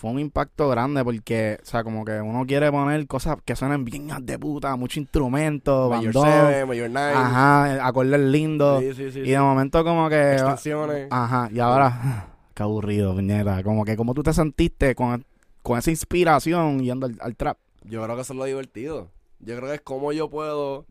fue 0.00 0.10
un 0.10 0.18
impacto 0.18 0.68
grande 0.70 1.04
porque, 1.04 1.58
o 1.62 1.66
sea, 1.66 1.84
como 1.84 2.04
que 2.06 2.20
uno 2.20 2.46
quiere 2.46 2.70
poner 2.70 3.06
cosas 3.06 3.36
que 3.44 3.54
suenen 3.54 3.84
bien 3.84 4.08
de 4.22 4.38
puta, 4.38 4.74
mucho 4.76 4.98
instrumento, 4.98 5.90
Mayor 5.90 6.14
bandón, 6.14 6.46
7, 6.48 6.64
Mayor 6.64 6.90
9. 6.90 7.12
ajá, 7.14 7.86
acordes 7.86 8.20
lindos. 8.20 8.80
Sí, 8.80 8.94
sí, 8.94 9.10
sí. 9.10 9.18
y 9.20 9.30
de 9.30 9.40
momento 9.40 9.84
como 9.84 10.08
que... 10.08 10.32
Extensiones. 10.32 11.08
Ajá, 11.10 11.50
y 11.52 11.60
ahora, 11.60 12.28
qué 12.54 12.62
aburrido, 12.62 13.14
puñeta. 13.14 13.62
Como 13.62 13.84
que 13.84 13.96
como 13.96 14.14
tú 14.14 14.22
te 14.22 14.32
sentiste 14.32 14.94
con, 14.94 15.26
con 15.62 15.78
esa 15.78 15.90
inspiración 15.90 16.80
yendo 16.80 17.06
al, 17.06 17.18
al 17.20 17.36
trap. 17.36 17.58
Yo 17.84 18.02
creo 18.02 18.16
que 18.16 18.22
eso 18.22 18.32
es 18.32 18.38
lo 18.38 18.44
divertido. 18.46 19.08
Yo 19.40 19.56
creo 19.56 19.68
que 19.68 19.74
es 19.76 19.80
como 19.80 20.12
yo 20.12 20.28
puedo 20.28 20.86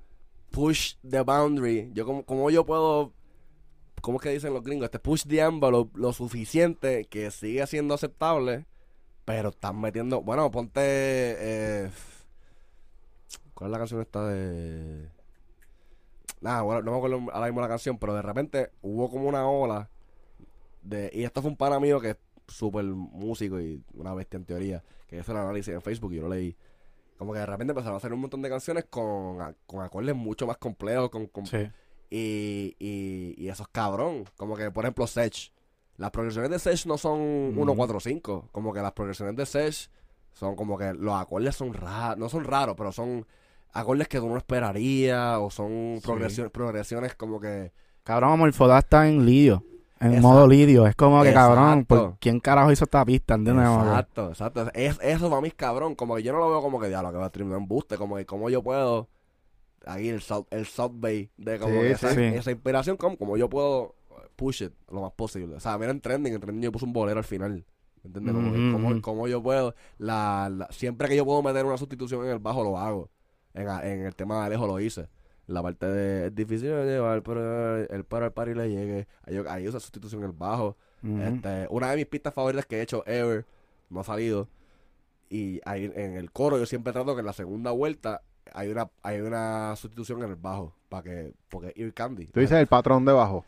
push 0.51 0.95
the 1.07 1.21
boundary. 1.21 1.91
Yo 1.93 2.05
como, 2.05 2.23
como 2.25 2.49
yo 2.49 2.65
puedo, 2.65 3.13
¿cómo 4.01 4.17
es 4.17 4.23
que 4.23 4.31
dicen 4.31 4.53
los 4.53 4.63
gringos? 4.63 4.85
Este 4.85 4.99
push 4.99 5.23
the 5.27 5.39
envelope 5.39 5.97
lo 5.97 6.13
suficiente 6.13 7.05
que 7.05 7.31
sigue 7.31 7.65
siendo 7.67 7.93
aceptable, 7.93 8.65
pero 9.25 9.49
están 9.49 9.79
metiendo, 9.79 10.21
bueno, 10.21 10.49
ponte, 10.51 10.81
eh, 10.81 11.91
¿cuál 13.53 13.69
es 13.69 13.71
la 13.71 13.77
canción 13.77 14.01
esta 14.01 14.27
de? 14.27 15.09
Nada, 16.41 16.61
bueno, 16.61 16.81
no 16.81 16.91
me 16.91 16.97
acuerdo 16.97 17.31
ahora 17.33 17.47
mismo 17.47 17.61
la 17.61 17.67
canción, 17.67 17.97
pero 17.97 18.13
de 18.13 18.21
repente 18.21 18.71
hubo 18.81 19.09
como 19.09 19.27
una 19.27 19.47
ola 19.47 19.89
de, 20.81 21.11
y 21.13 21.23
esto 21.23 21.41
fue 21.41 21.51
un 21.51 21.57
pana 21.57 21.79
mío 21.79 21.99
que 21.99 22.11
es 22.11 22.17
súper 22.47 22.85
músico 22.85 23.59
y 23.59 23.83
una 23.93 24.13
bestia 24.13 24.37
en 24.37 24.45
teoría, 24.45 24.83
que 25.07 25.17
hizo 25.17 25.31
el 25.33 25.37
análisis 25.37 25.73
en 25.73 25.81
Facebook 25.81 26.13
y 26.13 26.15
yo 26.15 26.23
lo 26.23 26.29
leí. 26.29 26.55
Como 27.19 27.33
que 27.33 27.39
de 27.39 27.45
repente 27.45 27.71
empezaron 27.73 27.95
a 27.95 27.97
hacer 27.97 28.13
un 28.13 28.21
montón 28.21 28.41
de 28.41 28.49
canciones 28.49 28.85
con, 28.89 29.41
a- 29.41 29.53
con 29.67 29.81
acordes 29.83 30.15
mucho 30.15 30.47
más 30.47 30.57
complejos, 30.57 31.09
con, 31.11 31.27
con- 31.27 31.43
y, 32.09 32.75
y, 32.79 33.35
y 33.37 33.49
eso 33.49 33.63
es 33.63 33.69
cabrón. 33.69 34.23
Como 34.37 34.55
que, 34.55 34.71
por 34.71 34.85
ejemplo, 34.85 35.05
Sech. 35.05 35.51
Las 35.97 36.11
progresiones 36.11 36.49
de 36.49 36.59
Sech 36.59 36.85
no 36.85 36.97
son 36.97 37.19
Ujú. 37.51 37.61
1, 37.61 37.75
4, 37.75 37.99
5. 37.99 38.49
Como 38.53 38.73
que 38.73 38.81
las 38.81 38.93
progresiones 38.93 39.35
de 39.35 39.45
Sech 39.45 39.91
son 40.31 40.55
como 40.55 40.77
que 40.77 40.93
los 40.93 41.13
acordes 41.13 41.55
son 41.57 41.73
raros. 41.73 42.17
No 42.17 42.29
son 42.29 42.45
raros, 42.45 42.75
pero 42.77 42.93
son 42.93 43.27
acordes 43.73 44.07
que 44.07 44.19
tú 44.19 44.29
no 44.29 44.37
esperarías. 44.37 45.37
O 45.39 45.49
son 45.49 45.97
Sí. 45.97 46.01
progresiones, 46.05 46.51
progresiones 46.53 47.15
como 47.15 47.39
que. 47.41 47.73
Cabrón, 48.03 48.31
Amorfoda 48.31 48.79
está 48.79 49.07
en 49.09 49.25
lidio. 49.25 49.63
En 49.99 50.07
Exacto. 50.13 50.27
modo 50.27 50.47
lidio. 50.47 50.87
Es 50.87 50.95
como 50.95 51.21
que, 51.23 51.33
cabrón. 51.33 51.85
¿por 51.85 52.17
quién 52.19 52.39
carajo 52.39 52.71
hizo 52.71 52.85
esta 52.85 53.03
pista? 53.03 53.33
¿Entiendes? 53.35 53.67
Exacto, 53.67 54.29
exacto. 54.29 54.71
Es, 54.73 54.97
eso 55.01 55.29
para 55.29 55.41
mí 55.41 55.49
es 55.49 55.53
cabrón. 55.55 55.95
Como 55.95 56.15
que 56.15 56.23
yo 56.23 56.31
no 56.31 56.39
lo 56.39 56.49
veo 56.49 56.61
como 56.61 56.79
que 56.79 56.87
diablo 56.87 57.11
que 57.11 57.17
va 57.17 57.25
a 57.25 57.29
stream 57.29 57.49
de 57.49 57.57
embuste. 57.57 57.97
Como 57.97 58.15
que 58.15 58.25
como 58.25 58.49
yo 58.49 58.63
puedo. 58.63 59.09
Ahí 59.85 60.09
el 60.09 60.21
South, 60.21 60.45
el 60.51 60.65
South 60.65 60.91
Bay. 60.95 61.29
De 61.37 61.59
como 61.59 61.73
Sí, 61.73 61.79
que 61.79 61.91
esa, 61.91 62.13
sí. 62.13 62.21
esa 62.21 62.51
inspiración, 62.51 62.97
como, 62.97 63.17
como 63.17 63.37
yo 63.37 63.49
puedo 63.49 63.95
push 64.35 64.63
it 64.63 64.73
lo 64.89 65.01
más 65.01 65.11
posible. 65.11 65.55
O 65.55 65.59
sea, 65.59 65.77
mira 65.77 65.91
en 65.91 65.99
trending. 66.01 66.33
En 66.33 66.39
trending 66.39 66.63
yo 66.63 66.71
puse 66.71 66.85
un 66.85 66.93
bolero 66.93 67.17
al 67.19 67.25
final. 67.25 67.65
¿Entiendes? 68.03 68.33
Como, 68.33 69.01
como, 69.01 69.27
yo 69.27 69.43
puedo. 69.43 69.75
La, 69.97 70.49
la- 70.49 70.67
siempre 70.71 71.09
que 71.09 71.17
yo 71.17 71.25
puedo 71.25 71.43
meter 71.43 71.65
una 71.65 71.77
sustitución 71.77 72.23
en 72.25 72.31
el 72.31 72.39
bajo, 72.39 72.63
lo 72.63 72.77
hago. 72.77 73.09
En, 73.53 73.67
en 73.67 74.05
el 74.05 74.15
tema 74.15 74.39
de 74.39 74.45
Alejo 74.45 74.65
lo 74.67 74.79
hice. 74.79 75.09
La 75.49 75.63
parte 75.63 75.87
de 75.87 76.27
es 76.27 76.35
difícil 76.35 76.69
de 76.69 76.85
llevar, 76.85 77.23
pero 77.23 77.77
el 77.77 78.03
para 78.05 78.27
el 78.27 78.31
par 78.31 78.49
y 78.49 78.53
le 78.53 78.69
llegue. 78.69 79.07
Ahí, 79.23 79.41
ahí 79.49 79.67
usa 79.67 79.79
sustitución 79.79 80.21
en 80.21 80.29
el 80.29 80.35
bajo. 80.35 80.77
Este, 81.01 81.65
una 81.69 81.89
de 81.89 81.95
mis 81.95 82.05
pistas 82.05 82.33
favoritas 82.33 82.65
que 82.65 82.77
he 82.77 82.81
hecho 82.81 83.03
ever 83.07 83.45
no 83.89 84.01
ha 84.01 84.03
salido. 84.03 84.47
Y 85.29 85.59
ahí 85.65 85.91
en 85.95 86.17
el 86.17 86.31
coro 86.31 86.57
yo 86.57 86.65
siempre 86.65 86.93
trato 86.93 87.15
que 87.15 87.21
en 87.21 87.25
la 87.25 87.33
segunda 87.33 87.71
vuelta 87.71 88.21
hay 88.53 88.69
una 88.69 88.89
hay 89.03 89.21
una 89.21 89.75
sustitución 89.75 90.23
en 90.23 90.29
el 90.29 90.35
bajo 90.35 90.75
para 90.87 91.03
que 91.03 91.33
porque 91.49 91.73
Ear 91.75 91.93
Candy. 91.93 92.27
Tú 92.27 92.39
dices 92.39 92.57
el 92.57 92.67
patrón 92.67 93.05
de 93.05 93.13
bajo. 93.13 93.43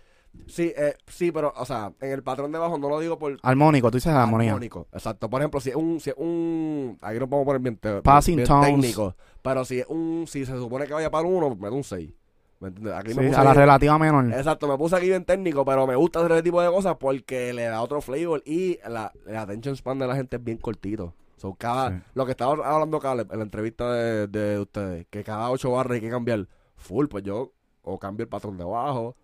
Sí, 0.47 0.73
eh, 0.75 0.95
sí, 1.07 1.31
pero 1.31 1.53
o 1.55 1.65
sea, 1.65 1.91
en 2.01 2.11
el 2.11 2.23
patrón 2.23 2.51
de 2.51 2.57
bajo 2.59 2.77
no 2.77 2.89
lo 2.89 2.99
digo 2.99 3.17
por 3.19 3.37
Armónico, 3.43 3.89
tú 3.91 3.97
dices 3.97 4.13
armonía. 4.13 4.51
armónico. 4.51 4.87
Exacto. 4.91 5.29
Por 5.29 5.41
ejemplo, 5.41 5.59
si 5.59 5.69
es 5.69 5.75
un 5.75 5.99
si 5.99 6.09
es 6.09 6.15
un 6.17 6.97
ahí 7.01 7.19
vamos 7.19 7.41
a 7.41 7.45
poner 7.45 7.61
bien, 7.61 7.77
te- 7.77 8.01
Passing 8.01 8.37
bien 8.37 8.47
tones. 8.47 8.69
técnico, 8.69 9.15
pero 9.41 9.65
si 9.65 9.79
es 9.79 9.85
un 9.87 10.25
si 10.27 10.45
se 10.45 10.55
supone 10.57 10.87
que 10.87 10.93
vaya 10.93 11.09
para 11.11 11.27
el 11.27 11.33
1, 11.33 11.55
me 11.55 11.69
da 11.69 11.75
un 11.75 11.83
6. 11.83 12.11
¿Me 12.59 12.67
entiendes? 12.67 12.93
Aquí 12.93 13.11
Sí, 13.13 13.19
me 13.19 13.27
puse 13.27 13.39
a 13.39 13.43
la 13.43 13.51
bien- 13.51 13.61
relativa 13.61 13.97
menor. 13.99 14.25
Exacto, 14.33 14.67
me 14.67 14.77
puse 14.77 14.95
aquí 14.95 15.07
bien 15.09 15.25
técnico, 15.25 15.65
pero 15.65 15.87
me 15.87 15.95
gusta 15.95 16.19
hacer 16.19 16.31
ese 16.33 16.43
tipo 16.43 16.61
de 16.61 16.69
cosas 16.69 16.95
porque 16.99 17.53
le 17.53 17.63
da 17.63 17.81
otro 17.81 18.01
flavor 18.01 18.41
y 18.45 18.77
la, 18.87 19.11
la 19.25 19.41
attention 19.41 19.75
span 19.75 19.97
de 19.99 20.07
la 20.07 20.15
gente 20.15 20.35
es 20.37 20.43
bien 20.43 20.57
cortito. 20.57 21.13
So, 21.37 21.55
cada, 21.55 21.89
Sí. 21.89 21.95
Lo 22.13 22.25
que 22.25 22.31
estaba 22.31 22.51
hablando 22.51 22.99
Caleb 22.99 23.31
en 23.31 23.37
la 23.39 23.43
entrevista 23.45 23.91
de, 23.91 24.27
de 24.27 24.59
ustedes, 24.59 25.07
que 25.09 25.23
cada 25.23 25.49
ocho 25.49 25.71
barras 25.71 25.95
hay 25.95 26.01
que 26.01 26.09
cambiar 26.11 26.47
full, 26.75 27.07
pues 27.07 27.23
yo 27.23 27.51
o 27.81 27.97
cambio 27.97 28.23
el 28.25 28.29
patrón 28.29 28.57
de 28.57 28.63
abajo, 28.63 29.15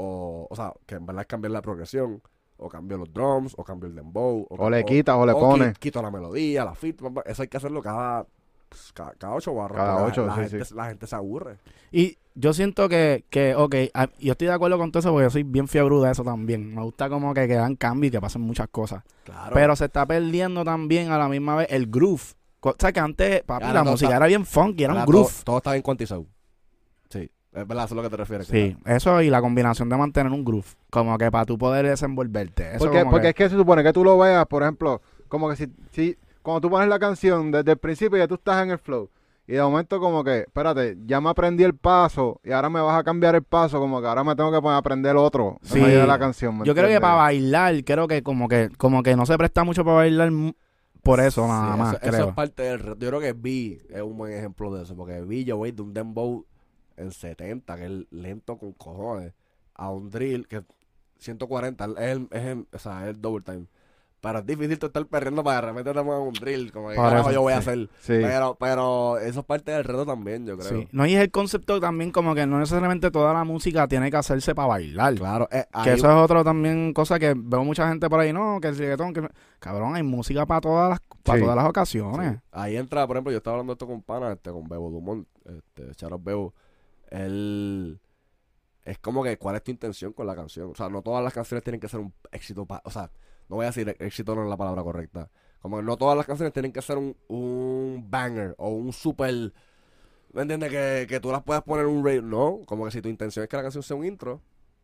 o, 0.00 0.46
o 0.48 0.56
sea, 0.56 0.72
que 0.86 0.94
en 0.94 1.06
verdad 1.06 1.22
es 1.22 1.26
cambiar 1.26 1.52
la 1.52 1.62
progresión, 1.62 2.22
o 2.56 2.68
cambio 2.68 2.98
los 2.98 3.12
drums, 3.12 3.54
o 3.56 3.64
cambio 3.64 3.88
el 3.88 3.94
dembow, 3.94 4.46
O 4.50 4.70
le 4.70 4.84
quitas 4.84 5.14
o 5.16 5.24
le 5.26 5.32
pones. 5.32 5.78
Quito 5.78 6.00
la 6.02 6.10
melodía, 6.10 6.64
la 6.64 6.74
fit, 6.74 7.00
eso 7.26 7.42
hay 7.42 7.48
que 7.48 7.56
hacerlo 7.56 7.80
cada, 7.82 8.26
pues, 8.68 8.92
cada, 8.92 9.12
cada 9.12 9.34
ocho 9.34 9.54
barras. 9.54 9.78
Cada 9.78 10.04
ocho, 10.04 10.26
la, 10.26 10.36
la 10.36 10.44
sí, 10.44 10.50
gente, 10.50 10.64
sí. 10.66 10.74
la 10.74 10.84
gente 10.86 11.06
se 11.06 11.16
aburre. 11.16 11.58
Y 11.90 12.18
yo 12.34 12.52
siento 12.52 12.88
que, 12.88 13.24
que 13.30 13.54
ok, 13.54 13.74
a- 13.94 14.08
yo 14.18 14.32
estoy 14.32 14.48
de 14.48 14.52
acuerdo 14.54 14.76
con 14.78 14.92
todo 14.92 15.00
eso 15.00 15.10
porque 15.10 15.24
yo 15.24 15.30
soy 15.30 15.42
bien 15.42 15.68
fiebre 15.68 15.96
de 15.96 16.10
eso 16.10 16.22
también. 16.22 16.74
Me 16.74 16.82
gusta 16.82 17.08
como 17.08 17.32
que, 17.34 17.48
que 17.48 17.54
dan 17.54 17.76
cambio 17.76 18.08
y 18.08 18.10
que 18.10 18.20
pasen 18.20 18.42
muchas 18.42 18.68
cosas. 18.68 19.02
Claro. 19.24 19.52
Pero 19.54 19.74
se 19.76 19.86
está 19.86 20.04
perdiendo 20.06 20.64
también 20.64 21.10
a 21.10 21.18
la 21.18 21.28
misma 21.28 21.56
vez 21.56 21.66
el 21.70 21.86
groove. 21.86 22.22
O 22.62 22.74
sea, 22.78 22.92
que 22.92 23.00
antes, 23.00 23.42
papi, 23.44 23.64
la 23.72 23.84
música 23.84 24.08
está- 24.08 24.16
era 24.18 24.26
bien 24.26 24.44
funky, 24.44 24.84
era 24.84 24.92
un 24.94 25.06
groove. 25.06 25.28
Todo, 25.30 25.44
todo 25.44 25.56
está 25.56 25.70
bien 25.72 25.82
cuantizado. 25.82 26.26
Sí, 27.52 27.58
es 27.60 27.66
verdad, 27.66 27.84
eso 27.86 27.94
es 27.94 27.96
lo 27.96 28.02
que 28.02 28.10
te 28.10 28.16
refieres. 28.16 28.46
Sí, 28.46 28.76
eso 28.86 29.20
y 29.22 29.30
la 29.30 29.40
combinación 29.40 29.88
de 29.88 29.96
mantener 29.96 30.32
un 30.32 30.44
groove. 30.44 30.66
Como 30.90 31.16
que 31.18 31.30
para 31.30 31.44
tú 31.44 31.58
poder 31.58 31.86
desenvolverte. 31.86 32.70
Eso 32.76 32.78
Porque, 32.84 33.04
porque 33.04 33.20
que- 33.22 33.28
es 33.28 33.34
que 33.34 33.48
se 33.50 33.56
supone 33.56 33.82
que 33.82 33.92
tú 33.92 34.04
lo 34.04 34.18
veas, 34.18 34.46
por 34.46 34.62
ejemplo, 34.62 35.00
como 35.28 35.48
que 35.50 35.56
si, 35.56 35.66
si 35.90 36.16
cuando 36.42 36.60
tú 36.60 36.70
pones 36.70 36.88
la 36.88 36.98
canción 36.98 37.50
desde 37.50 37.72
el 37.72 37.78
principio 37.78 38.18
ya 38.18 38.28
tú 38.28 38.34
estás 38.34 38.62
en 38.62 38.70
el 38.70 38.78
flow. 38.78 39.10
Y 39.48 39.54
de 39.54 39.62
momento 39.62 39.98
como 39.98 40.22
que, 40.22 40.40
espérate, 40.42 40.96
ya 41.06 41.20
me 41.20 41.28
aprendí 41.28 41.64
el 41.64 41.74
paso 41.74 42.40
y 42.44 42.52
ahora 42.52 42.70
me 42.70 42.80
vas 42.80 42.96
a 42.96 43.02
cambiar 43.02 43.34
el 43.34 43.42
paso, 43.42 43.80
como 43.80 44.00
que 44.00 44.06
ahora 44.06 44.22
me 44.22 44.36
tengo 44.36 44.52
que 44.52 44.60
poner 44.60 44.74
a 44.76 44.78
aprender 44.78 45.16
otro 45.16 45.58
Sí. 45.62 45.80
en 45.80 46.06
la 46.06 46.20
canción. 46.20 46.58
¿me 46.58 46.64
Yo 46.64 46.72
creo 46.72 46.88
que 46.88 47.00
para 47.00 47.14
bailar, 47.16 47.82
creo 47.84 48.06
que 48.06 48.22
como 48.22 48.46
que 48.46 48.68
como 48.78 49.02
que 49.02 49.16
no 49.16 49.26
se 49.26 49.36
presta 49.36 49.64
mucho 49.64 49.84
para 49.84 49.96
bailar 49.96 50.30
por 51.02 51.18
eso 51.18 51.48
nada 51.48 51.72
Sí, 51.72 51.78
más, 51.80 51.88
eso, 51.94 52.02
eso 52.04 52.12
creo. 52.12 52.28
es 52.28 52.34
parte 52.34 52.62
del 52.62 52.78
reto. 52.78 52.98
Yo 53.00 53.08
creo 53.08 53.20
que 53.20 53.32
B 53.32 53.78
es 53.90 54.02
un 54.02 54.16
buen 54.16 54.32
ejemplo 54.34 54.72
de 54.72 54.84
eso. 54.84 54.94
Porque 54.94 55.20
B 55.20 55.44
yo 55.44 55.56
voy 55.56 55.72
de 55.72 55.82
un 55.82 55.92
dembow 55.94 56.44
en 57.00 57.12
70, 57.12 57.76
que 57.76 57.84
es 57.86 57.92
lento 58.10 58.58
con 58.58 58.72
cojones, 58.72 59.32
a 59.74 59.90
un 59.90 60.10
drill 60.10 60.46
que 60.46 60.62
140, 61.18 61.84
es 61.84 61.90
el, 61.98 62.28
es 62.30 62.44
el, 62.44 62.66
o 62.72 62.78
sea, 62.78 63.02
es 63.02 63.14
el 63.14 63.20
double 63.20 63.42
time. 63.42 63.66
Pero 64.20 64.40
es 64.40 64.46
difícil 64.46 64.78
tú 64.78 64.86
estar 64.86 65.04
perdiendo 65.06 65.42
para 65.42 65.62
de 65.62 65.66
repente 65.68 65.94
te 65.94 66.04
pongan 66.04 66.20
un 66.20 66.34
drill, 66.34 66.70
como 66.72 66.90
que 66.90 66.96
carajo 66.96 67.30
eso, 67.30 67.32
yo 67.32 67.40
voy 67.40 67.54
a 67.54 67.58
hacer. 67.58 67.88
Sí. 68.00 68.18
Pero, 68.20 68.54
pero 68.60 69.18
eso 69.18 69.40
es 69.40 69.46
parte 69.46 69.72
del 69.72 69.82
reto 69.82 70.04
también, 70.04 70.44
yo 70.44 70.58
creo. 70.58 70.68
Sí. 70.68 70.88
No, 70.92 71.06
y 71.06 71.14
es 71.14 71.22
el 71.22 71.30
concepto 71.30 71.80
también 71.80 72.10
como 72.10 72.34
que 72.34 72.46
no 72.46 72.58
necesariamente 72.58 73.10
toda 73.10 73.32
la 73.32 73.44
música 73.44 73.88
tiene 73.88 74.10
que 74.10 74.18
hacerse 74.18 74.54
para 74.54 74.68
bailar. 74.68 75.14
Claro, 75.14 75.48
eh, 75.50 75.64
Que 75.84 75.94
eso 75.94 76.06
es 76.06 76.16
otra 76.16 76.44
también 76.44 76.92
cosa 76.92 77.18
que 77.18 77.34
veo 77.34 77.64
mucha 77.64 77.88
gente 77.88 78.10
por 78.10 78.20
ahí, 78.20 78.30
no, 78.30 78.58
que 78.60 78.68
el 78.68 78.76
reggaetón, 78.76 79.14
que... 79.14 79.26
Cabrón, 79.58 79.94
hay 79.94 80.02
música 80.02 80.44
para 80.44 80.60
todas 80.60 80.90
las, 80.90 81.00
para 81.22 81.40
todas 81.40 81.56
las 81.56 81.68
ocasiones. 81.68 82.40
Ahí 82.52 82.76
entra, 82.76 83.06
por 83.06 83.16
ejemplo, 83.16 83.32
yo 83.32 83.38
estaba 83.38 83.54
hablando 83.54 83.72
esto 83.72 83.86
con 83.86 84.02
pana, 84.02 84.32
este, 84.32 84.50
con 84.50 84.68
Bebo 84.68 84.90
Dumont, 84.90 85.26
este, 85.46 85.94
Charles 85.94 86.22
Bebo. 86.22 86.52
Él 87.10 88.00
es 88.84 88.98
como 88.98 89.22
que 89.22 89.36
cuál 89.38 89.56
es 89.56 89.62
tu 89.64 89.70
intención 89.70 90.12
con 90.12 90.26
la 90.26 90.34
canción. 90.34 90.70
O 90.70 90.74
sea, 90.74 90.88
no 90.88 91.02
todas 91.02 91.22
las 91.22 91.32
canciones 91.34 91.62
tienen 91.64 91.80
que 91.80 91.88
ser 91.88 92.00
un 92.00 92.12
éxito. 92.32 92.66
pa- 92.66 92.82
o 92.84 92.90
sea, 92.90 93.10
no 93.48 93.56
voy 93.56 93.64
a 93.64 93.68
decir 93.68 93.94
éxito 93.98 94.34
no 94.34 94.42
es 94.44 94.48
la 94.48 94.56
palabra 94.56 94.82
correcta. 94.82 95.30
Como 95.60 95.76
que 95.76 95.82
no 95.82 95.96
todas 95.96 96.16
las 96.16 96.26
canciones 96.26 96.52
tienen 96.52 96.72
que 96.72 96.80
ser 96.82 96.96
un, 96.96 97.16
un 97.28 98.06
banger 98.08 98.54
o 98.58 98.70
un 98.70 98.92
super. 98.92 99.52
¿Me 100.32 100.42
entiendes? 100.42 100.70
Que, 100.70 101.06
que 101.08 101.20
tú 101.20 101.30
las 101.32 101.42
puedas 101.42 101.62
poner 101.64 101.86
en 101.86 101.92
un 101.92 102.04
radio. 102.04 102.22
No, 102.22 102.60
como 102.66 102.84
que 102.86 102.90
si 102.92 103.02
tu 103.02 103.08
intención 103.08 103.42
es 103.42 103.48
que 103.48 103.56
la 103.56 103.62
canción 103.64 103.82
sea 103.82 103.96
un 103.96 104.04
intro 104.06 104.40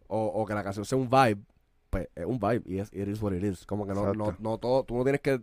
o, 0.09 0.25
o 0.27 0.45
que 0.45 0.55
la 0.55 0.63
canción 0.65 0.85
sea 0.85 0.99
un 0.99 1.09
vibe, 1.09 1.41
pues 1.89 2.09
es 2.15 2.27
un 2.27 2.39
vibe 2.39 2.63
y 2.67 2.79
es 2.79 2.93
it 2.93 3.09
is 3.09 3.23
what 3.23 3.33
it 3.33 3.43
is. 3.45 3.65
Como 3.65 3.87
que 3.87 3.95
no, 3.95 4.01
no, 4.19 4.25
no 4.41 4.59
todo, 4.59 4.85
tú 4.85 4.97
no 4.97 5.05
tienes 5.05 5.21
que 5.23 5.41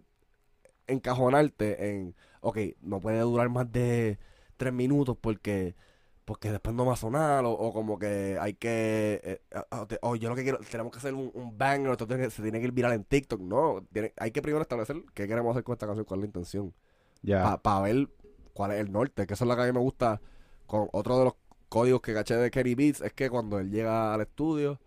encajonarte 0.88 1.89
en, 1.89 2.15
ok, 2.41 2.57
no 2.81 2.99
puede 2.99 3.19
durar 3.22 3.49
más 3.49 3.72
de 3.72 4.19
tres 4.57 4.73
minutos 4.73 5.18
porque 5.19 5.76
porque 6.25 6.51
después 6.51 6.75
no 6.75 6.85
va 6.85 6.93
a 6.93 6.95
sonar 6.97 7.43
o, 7.45 7.51
o 7.51 7.73
como 7.73 7.99
que 7.99 8.37
hay 8.39 8.53
que 8.55 9.19
eh, 9.23 9.41
o 9.71 9.87
te- 9.87 9.99
o 10.01 10.15
yo 10.15 10.29
lo 10.29 10.35
que 10.35 10.43
quiero 10.43 10.59
tenemos 10.69 10.91
que 10.91 10.99
hacer 10.99 11.13
un, 11.13 11.31
un 11.33 11.57
banger 11.57 11.91
esto 11.91 12.07
tiene 12.07 12.23
que- 12.23 12.29
se 12.31 12.41
tiene 12.41 12.59
que 12.59 12.65
ir 12.65 12.71
viral 12.71 12.93
en 12.93 13.03
TikTok 13.03 13.41
no 13.41 13.85
tiene- 13.91 14.13
hay 14.17 14.31
que 14.31 14.41
primero 14.41 14.61
establecer 14.61 15.03
qué 15.13 15.27
queremos 15.27 15.51
hacer 15.51 15.63
con 15.63 15.73
esta 15.73 15.85
canción 15.87 16.05
cuál 16.05 16.19
es 16.19 16.21
la 16.23 16.27
intención. 16.27 16.73
Ya. 17.21 17.57
para 17.61 17.81
ver 17.81 18.09
cuál 18.53 18.71
es 18.73 18.79
el 18.81 18.91
norte 18.91 19.25
que 19.27 19.33
eso 19.33 19.43
es 19.45 19.49
lo 19.49 19.55
que 19.55 19.61
a 19.63 19.65
mí 19.65 19.71
me 19.71 19.79
gusta 19.79 20.21
con 20.67 20.87
otro 20.93 21.17
de 21.19 21.25
los 21.25 21.33
códigos 21.69 22.01
que 22.01 22.13
caché 22.13 22.35
de 22.35 22.51
Kenny 22.51 22.75
Beats 22.75 23.01
es 23.01 23.13
que 23.13 23.29
cuando 23.29 23.59
él 23.59 23.71
llega 23.71 24.13
al 24.13 24.21
estudio 24.21 24.79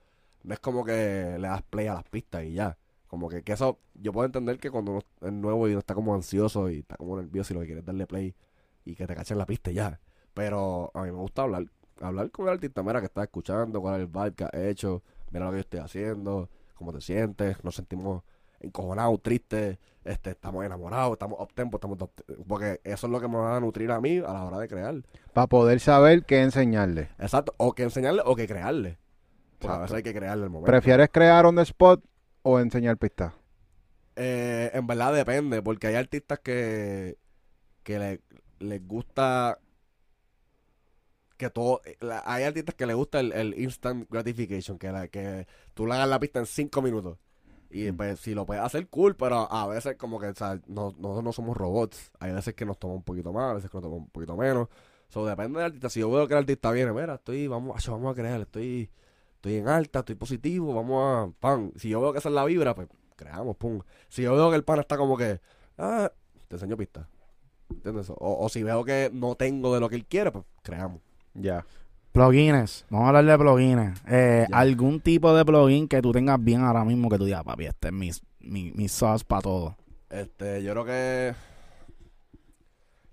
no 0.43 0.55
es 0.55 0.61
como 0.61 0.85
que 0.85 1.37
le 1.41 1.49
das 1.49 1.63
play 1.63 1.87
a 1.89 1.95
las 1.95 2.05
pistas 2.05 2.45
y 2.45 2.53
ya. 2.55 2.79
Como 3.09 3.29
que, 3.29 3.43
que 3.43 3.53
eso 3.53 3.79
yo 3.95 4.13
puedo 4.13 4.27
entender 4.27 4.59
que 4.59 4.71
cuando 4.71 4.93
uno 4.93 5.01
es 5.23 5.33
nuevo 5.33 5.67
y 5.69 5.71
uno 5.73 5.79
está 5.81 5.95
como 5.95 6.15
ansioso 6.15 6.71
y 6.71 6.81
está 6.81 6.97
como 6.97 7.17
nervioso 7.17 7.53
y 7.53 7.55
lo 7.55 7.61
que 7.61 7.67
quiere 7.67 7.81
es 7.81 7.87
darle 7.87 8.07
play 8.07 8.35
y 8.85 8.95
que 8.95 9.07
te 9.07 9.15
cachen 9.17 9.39
la 9.39 9.47
pista 9.47 9.71
y 9.71 9.75
ya 9.75 9.99
pero 10.37 10.91
a 10.93 11.01
mí 11.03 11.11
me 11.11 11.17
gusta 11.17 11.43
hablar 11.43 11.65
hablar 12.03 12.31
con 12.31 12.45
el 12.47 12.53
artista 12.53 12.83
mira 12.83 13.01
que 13.01 13.07
estás 13.07 13.25
escuchando 13.25 13.81
cuál 13.81 13.95
es 13.95 14.01
el 14.03 14.07
vibe 14.09 14.35
que 14.35 14.45
has 14.45 14.53
hecho 14.55 15.03
mira 15.31 15.47
lo 15.47 15.51
que 15.53 15.57
yo 15.57 15.61
estoy 15.61 15.81
haciendo 15.81 16.51
cómo 16.75 16.93
te 16.93 17.01
sientes 17.01 17.65
nos 17.65 17.75
sentimos 17.75 18.23
encojonados, 18.61 19.23
tristes, 19.23 19.79
este, 20.05 20.31
estamos 20.31 20.65
enamorados, 20.65 21.13
estamos 21.13 21.39
up 21.41 21.53
tempo, 21.55 21.77
estamos 21.77 21.99
porque 22.49 22.81
eso 22.85 23.07
es 23.07 23.13
lo 23.13 23.21
que 23.21 23.29
me 23.29 23.37
va 23.37 23.57
a 23.57 23.61
nutrir 23.61 23.91
a 23.91 24.01
mí 24.01 24.17
a 24.19 24.33
la 24.33 24.45
hora 24.45 24.59
de 24.59 24.67
crear. 24.67 24.95
Para 25.35 25.47
poder 25.47 25.79
saber 25.79 26.25
qué 26.25 26.41
enseñarle. 26.43 27.11
Exacto, 27.19 27.55
o 27.59 27.75
que 27.75 27.83
enseñarle 27.83 28.23
o 28.25 28.35
que 28.35 28.47
crearle. 28.49 28.99
Porque 29.59 29.77
a 29.77 29.79
veces 29.81 29.97
hay 29.97 30.03
que 30.03 30.15
crearle 30.15 30.45
el 30.45 30.51
momento. 30.51 30.71
¿Prefieres 30.73 31.11
crear 31.13 31.45
on 31.45 31.55
the 31.57 31.63
spot 31.63 32.03
o 32.43 32.59
enseñar 32.59 32.97
pistas? 32.97 33.35
Eh, 34.17 34.71
en 34.73 34.87
verdad 34.87 35.13
depende, 35.13 35.61
porque 35.63 35.89
hay 35.89 35.97
artistas 35.97 36.39
que, 36.39 37.19
que 37.83 37.99
le- 37.99 38.21
les 38.59 38.87
gusta 38.89 39.59
que 41.37 41.51
todo, 41.51 41.81
la- 42.01 42.23
hay 42.27 42.45
artistas 42.45 42.75
que 42.75 42.87
les 42.87 42.97
gusta 42.97 43.21
el, 43.21 43.33
el 43.33 43.59
instant 43.61 44.09
gratification, 44.11 44.79
que, 44.79 44.91
la, 44.93 45.09
que 45.09 45.47
tú 45.75 45.87
le 45.87 45.95
hagas 45.95 46.09
la 46.09 46.19
pista 46.21 46.39
en 46.41 46.47
cinco 46.47 46.83
minutos. 46.83 47.19
Y 47.71 47.91
Mm. 47.93 47.97
pues 47.97 48.21
si 48.21 48.35
lo 48.35 48.47
puedes 48.47 48.63
hacer, 48.63 48.89
cool, 48.89 49.17
pero 49.17 49.51
a 49.53 49.67
veces 49.67 49.97
como 49.97 50.19
que, 50.21 50.29
o 50.29 50.35
sea, 50.35 50.61
no, 50.67 50.95
nosotros 50.99 51.25
no 51.25 51.33
somos 51.33 51.57
robots. 51.57 52.13
Hay 52.21 52.33
veces 52.33 52.55
que 52.55 52.65
nos 52.65 52.79
toma 52.79 52.95
un 52.95 53.03
poquito 53.03 53.33
más, 53.33 53.51
a 53.51 53.55
veces 53.55 53.71
que 53.71 53.77
nos 53.77 53.83
toma 53.83 53.97
un 53.97 54.09
poquito 54.09 54.37
menos. 54.37 54.69
So, 55.09 55.27
depende 55.27 55.59
del 55.59 55.67
artista. 55.67 55.89
Si 55.91 56.01
yo 56.01 56.11
veo 56.11 56.27
que 56.27 56.35
el 56.35 56.39
artista 56.39 56.71
viene, 56.73 56.93
mira, 56.93 57.15
estoy, 57.17 57.47
vamos, 57.49 57.77
acho, 57.77 57.93
vamos 57.93 58.13
a 58.13 58.15
crear, 58.15 58.41
estoy, 58.41 58.91
estoy 59.37 59.57
en 59.57 59.69
alta, 59.69 60.01
estoy 60.01 60.15
positivo, 60.15 60.75
vamos 60.75 61.29
a, 61.29 61.41
pan. 61.41 61.73
Si 61.77 61.89
yo 61.91 62.01
veo 62.01 62.13
que 62.13 62.19
esa 62.21 62.29
es 62.29 62.35
la 62.35 62.45
vibra, 62.45 62.75
pues 62.75 62.89
creamos, 63.17 63.57
pum. 63.57 63.81
Si 64.09 64.23
yo 64.23 64.35
veo 64.35 64.51
que 64.51 64.57
el 64.57 64.65
pan 64.65 64.79
está 64.81 64.97
como 64.97 65.17
que, 65.17 65.41
ah, 65.79 66.11
te 66.49 66.57
enseño 66.57 66.77
pista. 66.77 67.09
¿Entiendes? 67.69 68.11
O, 68.11 68.17
o 68.19 68.49
si 68.49 68.63
veo 68.63 68.85
que 68.85 69.11
no 69.13 69.35
tengo 69.35 69.75
de 69.75 69.81
lo 69.81 69.89
que 69.89 69.97
él 69.97 70.07
quiere, 70.07 70.31
pues 70.31 70.45
creamos. 70.63 71.01
Ya. 71.39 71.65
Plugins. 72.13 72.87
Vamos 72.91 73.07
a 73.07 73.09
hablar 73.09 73.25
de 73.25 73.45
plugins. 73.45 74.03
Eh. 74.09 74.47
¿Algún 74.53 75.01
tipo 75.01 75.35
de 75.35 75.45
plugin 75.45 75.87
que 75.87 76.01
tú 76.01 76.13
tengas 76.13 76.43
bien 76.43 76.63
ahora 76.63 76.85
mismo 76.85 77.09
que 77.09 77.19
tú 77.19 77.25
digas, 77.25 77.45
papi, 77.45 77.67
este 77.67 77.89
es 77.89 77.93
mi, 77.93 78.11
mi, 78.41 78.73
mi 78.73 78.89
sauce 78.89 79.25
para 79.25 79.43
todo? 79.43 79.77
Este, 80.09 80.63
yo 80.63 80.73
creo 80.73 80.85
que 80.85 81.35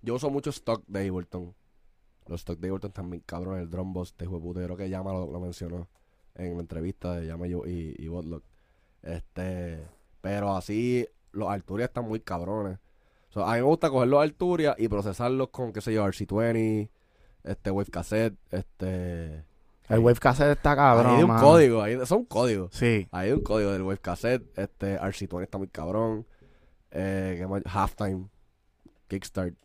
yo 0.02 0.16
uso 0.16 0.30
mucho 0.30 0.50
stock 0.52 0.84
de 0.88 1.08
Ableton. 1.08 1.54
Los 2.28 2.42
stock 2.42 2.60
de 2.60 2.70
Ableton 2.70 2.92
también, 2.92 3.24
cabrón, 3.26 3.60
el 3.60 3.70
drum 3.70 3.94
boss 3.94 4.16
de 4.18 4.26
de 4.26 4.32
puta. 4.32 4.62
Yo 4.62 4.66
creo 4.68 4.78
que 4.78 4.90
Yama 4.90 5.12
lo, 5.12 5.32
lo 5.32 5.40
mencionó 5.40 5.90
en 6.36 6.56
la 6.56 6.62
entrevista 6.62 7.16
de 7.16 7.28
Yama 7.28 7.48
y, 7.48 7.54
y, 7.54 7.96
y 7.98 8.08
Botlock. 8.08 8.44
Este, 9.02 9.86
pero 10.22 10.56
así, 10.56 11.06
los 11.32 11.50
Arturia 11.50 11.86
están 11.86 12.06
muy 12.06 12.22
cabrones. 12.22 12.80
So, 13.30 13.44
a 13.46 13.54
mí 13.54 13.58
me 13.58 13.64
gusta 13.64 13.90
coger 13.90 14.08
los 14.08 14.24
Arturia 14.24 14.76
y 14.78 14.88
procesarlos 14.88 15.50
con, 15.50 15.74
qué 15.74 15.82
sé 15.82 15.94
yo, 15.94 16.06
RC20, 16.06 16.90
este, 17.44 17.72
Wave 17.72 17.90
Cassette, 17.92 18.36
este... 18.52 19.44
El 19.90 20.00
Wave 20.00 20.20
Cassette 20.20 20.52
está 20.58 20.76
cabrón, 20.76 21.18
hay 21.18 21.24
un 21.24 21.30
mano. 21.30 21.42
código, 21.42 21.82
ahí 21.82 21.98
son 22.06 22.24
códigos. 22.26 22.74
Sí. 22.74 23.08
Hay 23.12 23.32
un 23.32 23.42
código 23.42 23.72
del 23.72 23.84
web 23.84 24.00
cassette, 24.00 24.42
este, 24.58 24.98
RC20 25.00 25.44
está 25.44 25.58
muy 25.58 25.68
cabrón. 25.68 26.26
Eh. 26.92 27.46
Halftime, 27.66 28.28
Kickstart. 29.10 29.56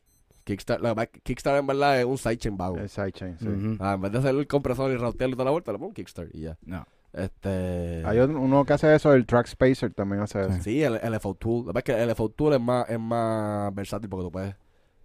Kickstart, 0.44 0.82
es 0.84 1.09
que 1.10 1.20
Kickstart 1.20 1.59
en 1.60 1.66
verdad 1.66 2.00
es 2.00 2.05
un 2.06 2.18
sidechain 2.18 2.56
vago. 2.56 2.78
El 2.78 2.88
sidechain, 2.88 3.38
sí. 3.38 3.76
Ah, 3.80 3.94
en 3.94 4.00
vez 4.00 4.12
de 4.12 4.18
hacer 4.18 4.34
el 4.34 4.46
compresor 4.46 4.90
y 4.90 4.96
rautearlo 4.96 5.36
toda 5.36 5.44
la 5.44 5.50
vuelta, 5.52 5.72
le 5.72 5.78
pongo 5.78 5.88
un 5.90 5.94
Kickstart 5.94 6.34
y 6.34 6.40
ya. 6.42 6.59
No. 6.64 6.84
Este. 7.12 8.02
Hay 8.05 8.18
un- 8.18 8.36
uno 8.36 8.64
que 8.64 8.72
hace 8.72 8.94
eso, 8.94 9.12
el 9.14 9.24
Track 9.24 9.46
Spacer 9.46 9.92
también 9.94 10.20
hace 10.22 10.40
eso. 10.40 10.62
Sí, 10.62 10.82
el, 10.82 10.96
el 10.96 11.20
FO 11.20 11.34
Tool. 11.34 11.66
Que 11.66 11.72
pasa 11.72 11.78
es 11.78 11.84
que 11.84 12.02
el 12.02 12.14
FO 12.16 12.28
Tool 12.30 12.55
es 12.55 12.60
más, 12.60 12.88
es 12.90 12.98
más 12.98 13.74
versátil 13.74 14.09
porque 14.10 14.24
tú 14.24 14.32
puedes 14.32 14.55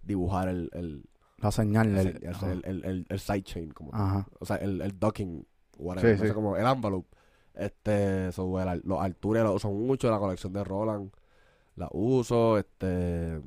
dibujar 0.02 0.48
el, 0.48 0.70
el, 0.72 1.04
La 1.38 1.50
señal. 1.50 1.88
el, 1.88 2.06
el- 2.08 2.16
el, 2.24 2.28
ajá. 2.34 2.52
el, 2.52 3.06
el- 3.08 3.18
sidechain. 3.20 3.70
Como, 3.72 3.90
Ajá. 3.94 4.26
O 4.40 4.46
sea, 4.46 4.56
el, 4.56 4.80
el 4.80 4.98
docking, 4.98 5.46
whatever. 5.78 6.18
Sí, 6.18 6.26
sí. 6.28 6.32
cómo- 6.32 6.56
el 6.56 6.66
envelope. 6.66 7.08
Este, 7.54 8.32
so, 8.32 8.60
el- 8.60 8.82
los 8.84 9.00
Arturia 9.00 9.42
los 9.44 9.56
uso 9.56 9.70
mucho, 9.70 10.10
la 10.10 10.18
colección 10.18 10.52
de 10.52 10.64
Roland 10.64 11.10
la 11.76 11.88
uso, 11.92 12.56
este, 12.58 13.40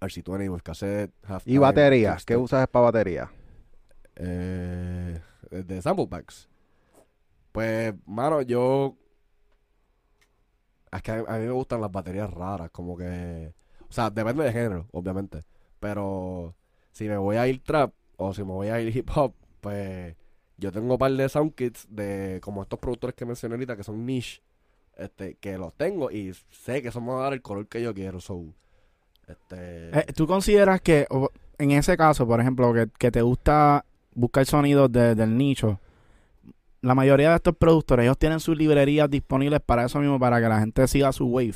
RC20 0.00 0.50
with 0.50 0.62
cassette, 0.62 1.12
¿Y 1.44 1.58
baterías? 1.58 2.24
¿Qué 2.24 2.36
usas 2.36 2.66
para 2.68 2.84
batería? 2.86 3.30
Eh, 4.16 5.20
de 5.50 5.82
sample 5.82 6.06
packs. 6.06 6.48
Pues, 7.52 7.94
mano, 8.06 8.42
yo. 8.42 8.96
Es 10.90 11.02
que 11.02 11.10
a, 11.12 11.18
a 11.20 11.38
mí 11.38 11.44
me 11.46 11.50
gustan 11.52 11.80
las 11.80 11.92
baterías 11.92 12.30
raras, 12.30 12.70
como 12.70 12.96
que. 12.96 13.52
O 13.88 13.92
sea, 13.92 14.10
depende 14.10 14.44
de 14.44 14.52
género, 14.52 14.86
obviamente. 14.92 15.42
Pero 15.80 16.54
si 16.98 17.08
me 17.08 17.16
voy 17.16 17.36
a 17.36 17.46
ir 17.48 17.62
trap 17.62 17.92
o 18.16 18.34
si 18.34 18.42
me 18.42 18.52
voy 18.52 18.68
a 18.68 18.80
ir 18.80 18.96
hip 18.96 19.08
hop, 19.16 19.32
pues 19.60 20.16
yo 20.56 20.72
tengo 20.72 20.94
un 20.94 20.98
par 20.98 21.12
de 21.12 21.28
sound 21.28 21.54
kits 21.54 21.86
de 21.88 22.40
como 22.42 22.62
estos 22.62 22.78
productores 22.80 23.14
que 23.14 23.24
mencioné 23.24 23.54
ahorita 23.54 23.76
que 23.76 23.84
son 23.84 24.04
niche, 24.04 24.42
este, 24.96 25.36
que 25.36 25.56
los 25.58 25.72
tengo 25.74 26.10
y 26.10 26.34
sé 26.50 26.82
que 26.82 26.90
son 26.90 27.04
me 27.04 27.10
van 27.12 27.20
a 27.20 27.22
dar 27.24 27.32
el 27.34 27.42
color 27.42 27.68
que 27.68 27.80
yo 27.82 27.94
quiero. 27.94 28.20
So, 28.20 28.44
este, 29.28 30.00
Eh, 30.00 30.06
¿Tú 30.14 30.26
consideras 30.26 30.80
que 30.80 31.06
o- 31.10 31.30
en 31.58 31.70
ese 31.72 31.96
caso, 31.96 32.26
por 32.26 32.40
ejemplo, 32.40 32.72
que, 32.74 32.88
que 32.98 33.10
te 33.10 33.22
gusta 33.22 33.84
buscar 34.14 34.44
sonidos 34.46 34.90
de- 34.92 35.14
del 35.14 35.36
nicho, 35.38 35.80
la 36.80 36.94
mayoría 36.94 37.30
de 37.30 37.36
estos 37.36 37.56
productores, 37.56 38.04
ellos 38.04 38.18
tienen 38.18 38.40
sus 38.40 38.56
librerías 38.56 39.10
disponibles 39.10 39.60
para 39.60 39.84
eso 39.84 39.98
mismo, 40.00 40.18
para 40.18 40.40
que 40.40 40.48
la 40.48 40.60
gente 40.60 40.86
siga 40.88 41.12
su 41.12 41.26
wave? 41.26 41.54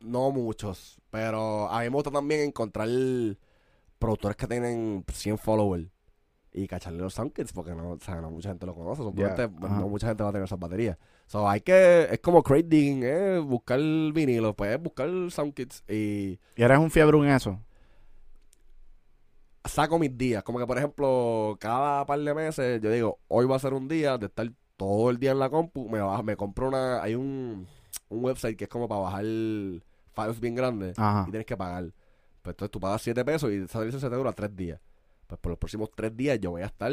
No 0.00 0.30
muchos, 0.32 1.00
pero 1.10 1.70
a 1.70 1.78
mí 1.80 1.84
me 1.84 1.94
gusta 1.94 2.10
también 2.10 2.40
encontrar 2.40 2.88
productores 4.02 4.36
que 4.36 4.46
tienen 4.46 5.04
100 5.12 5.38
followers 5.38 5.88
y 6.54 6.66
cacharle 6.66 6.98
los 7.00 7.14
soundkits 7.14 7.52
porque 7.52 7.74
no, 7.74 7.92
o 7.92 7.98
sea, 7.98 8.20
no 8.20 8.30
mucha 8.30 8.50
gente 8.50 8.66
lo 8.66 8.74
conoce, 8.74 9.02
simplemente 9.02 9.42
Ajá. 9.44 9.80
no 9.80 9.88
mucha 9.88 10.08
gente 10.08 10.22
va 10.22 10.28
a 10.28 10.32
tener 10.32 10.44
esas 10.44 10.58
baterías. 10.58 10.98
So, 11.26 11.48
hay 11.48 11.62
que, 11.62 12.08
es 12.10 12.18
como 12.20 12.42
crate 12.42 12.64
digging, 12.64 13.00
eh, 13.04 13.38
buscar 13.38 13.78
vinilo, 13.80 14.54
pues 14.54 14.78
buscar 14.82 15.08
soundkits 15.30 15.82
y 15.88 16.38
Y 16.56 16.62
eres 16.62 16.78
un 16.78 16.90
fiebre 16.90 17.16
en 17.18 17.28
eso. 17.28 17.58
saco 19.64 19.98
mis 19.98 20.16
días. 20.16 20.42
Como 20.42 20.58
que, 20.58 20.66
por 20.66 20.76
ejemplo, 20.78 21.56
cada 21.60 22.04
par 22.04 22.18
de 22.20 22.34
meses 22.34 22.80
yo 22.82 22.90
digo, 22.90 23.18
hoy 23.28 23.46
va 23.46 23.56
a 23.56 23.60
ser 23.60 23.72
un 23.74 23.88
día 23.88 24.18
de 24.18 24.26
estar 24.26 24.50
todo 24.76 25.10
el 25.10 25.18
día 25.18 25.30
en 25.32 25.38
la 25.38 25.48
compu, 25.50 25.88
me, 25.88 26.00
bajo- 26.00 26.22
me 26.22 26.36
compro 26.36 26.68
una, 26.68 27.02
hay 27.02 27.14
un, 27.14 27.66
un 28.08 28.24
website 28.24 28.56
que 28.58 28.64
es 28.64 28.70
como 28.70 28.88
para 28.88 29.00
bajar 29.02 29.24
files 29.24 30.40
bien 30.40 30.54
grandes 30.54 30.98
Ajá. 30.98 31.24
y 31.28 31.30
tienes 31.30 31.46
que 31.46 31.56
pagar. 31.56 31.92
Pues 32.42 32.54
entonces 32.54 32.70
tú 32.70 32.80
pagas 32.80 33.02
7 33.02 33.24
pesos 33.24 33.50
y 33.52 33.56
esa 33.56 33.82
licencia 33.84 34.10
te 34.10 34.16
dura 34.16 34.32
3 34.32 34.54
días. 34.54 34.80
Pues 35.26 35.40
por 35.40 35.50
los 35.50 35.58
próximos 35.58 35.90
3 35.94 36.16
días 36.16 36.38
yo 36.40 36.50
voy 36.50 36.62
a 36.62 36.66
estar 36.66 36.92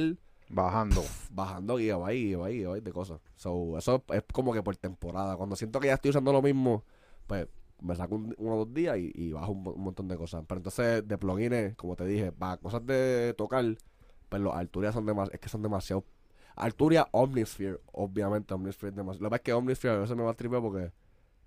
Bajando. 0.51 1.03
bajando 1.31 1.77
gigabyte, 1.77 2.17
gigabyte, 2.17 2.53
gigabyte 2.57 2.83
de 2.83 2.91
cosas. 2.93 3.19
So, 3.35 3.77
eso 3.77 4.03
es 4.13 4.23
como 4.31 4.53
que 4.53 4.63
por 4.63 4.75
temporada. 4.77 5.35
Cuando 5.37 5.55
siento 5.55 5.79
que 5.79 5.87
ya 5.87 5.95
estoy 5.95 6.09
usando 6.09 6.31
lo 6.31 6.41
mismo, 6.41 6.83
pues 7.27 7.47
me 7.81 7.95
saco 7.95 8.15
un- 8.15 8.35
uno 8.37 8.55
o 8.55 8.65
dos 8.65 8.73
días 8.73 8.97
y, 8.97 9.11
y 9.15 9.31
bajo 9.31 9.51
un, 9.51 9.67
un 9.67 9.81
montón 9.81 10.07
de 10.07 10.17
cosas. 10.17 10.43
Pero 10.47 10.59
entonces 10.59 11.07
de 11.07 11.17
plugins, 11.17 11.75
como 11.75 11.95
te 11.95 12.05
dije, 12.05 12.31
para 12.31 12.57
cosas 12.57 12.85
de 12.85 13.33
tocar, 13.37 13.63
pues 14.29 14.41
los 14.41 14.53
Arturia 14.55 14.91
son 14.91 15.05
demasiado, 15.05 15.33
es 15.33 15.39
que 15.39 15.49
son 15.49 15.61
demasiado... 15.61 16.03
Arturia 16.55 17.07
Omnisphere, 17.11 17.79
obviamente 17.93 18.53
Omnisphere 18.53 18.89
es 18.89 18.95
demasiado... 18.95 19.23
Lo 19.23 19.29
que 19.29 19.31
pasa 19.31 19.37
es 19.37 19.43
que 19.43 19.53
Omnisphere 19.53 19.93
a 19.95 19.97
veces 19.99 20.15
me 20.17 20.23
va 20.23 20.31
a 20.31 20.33
tripear 20.33 20.61
porque 20.61 20.91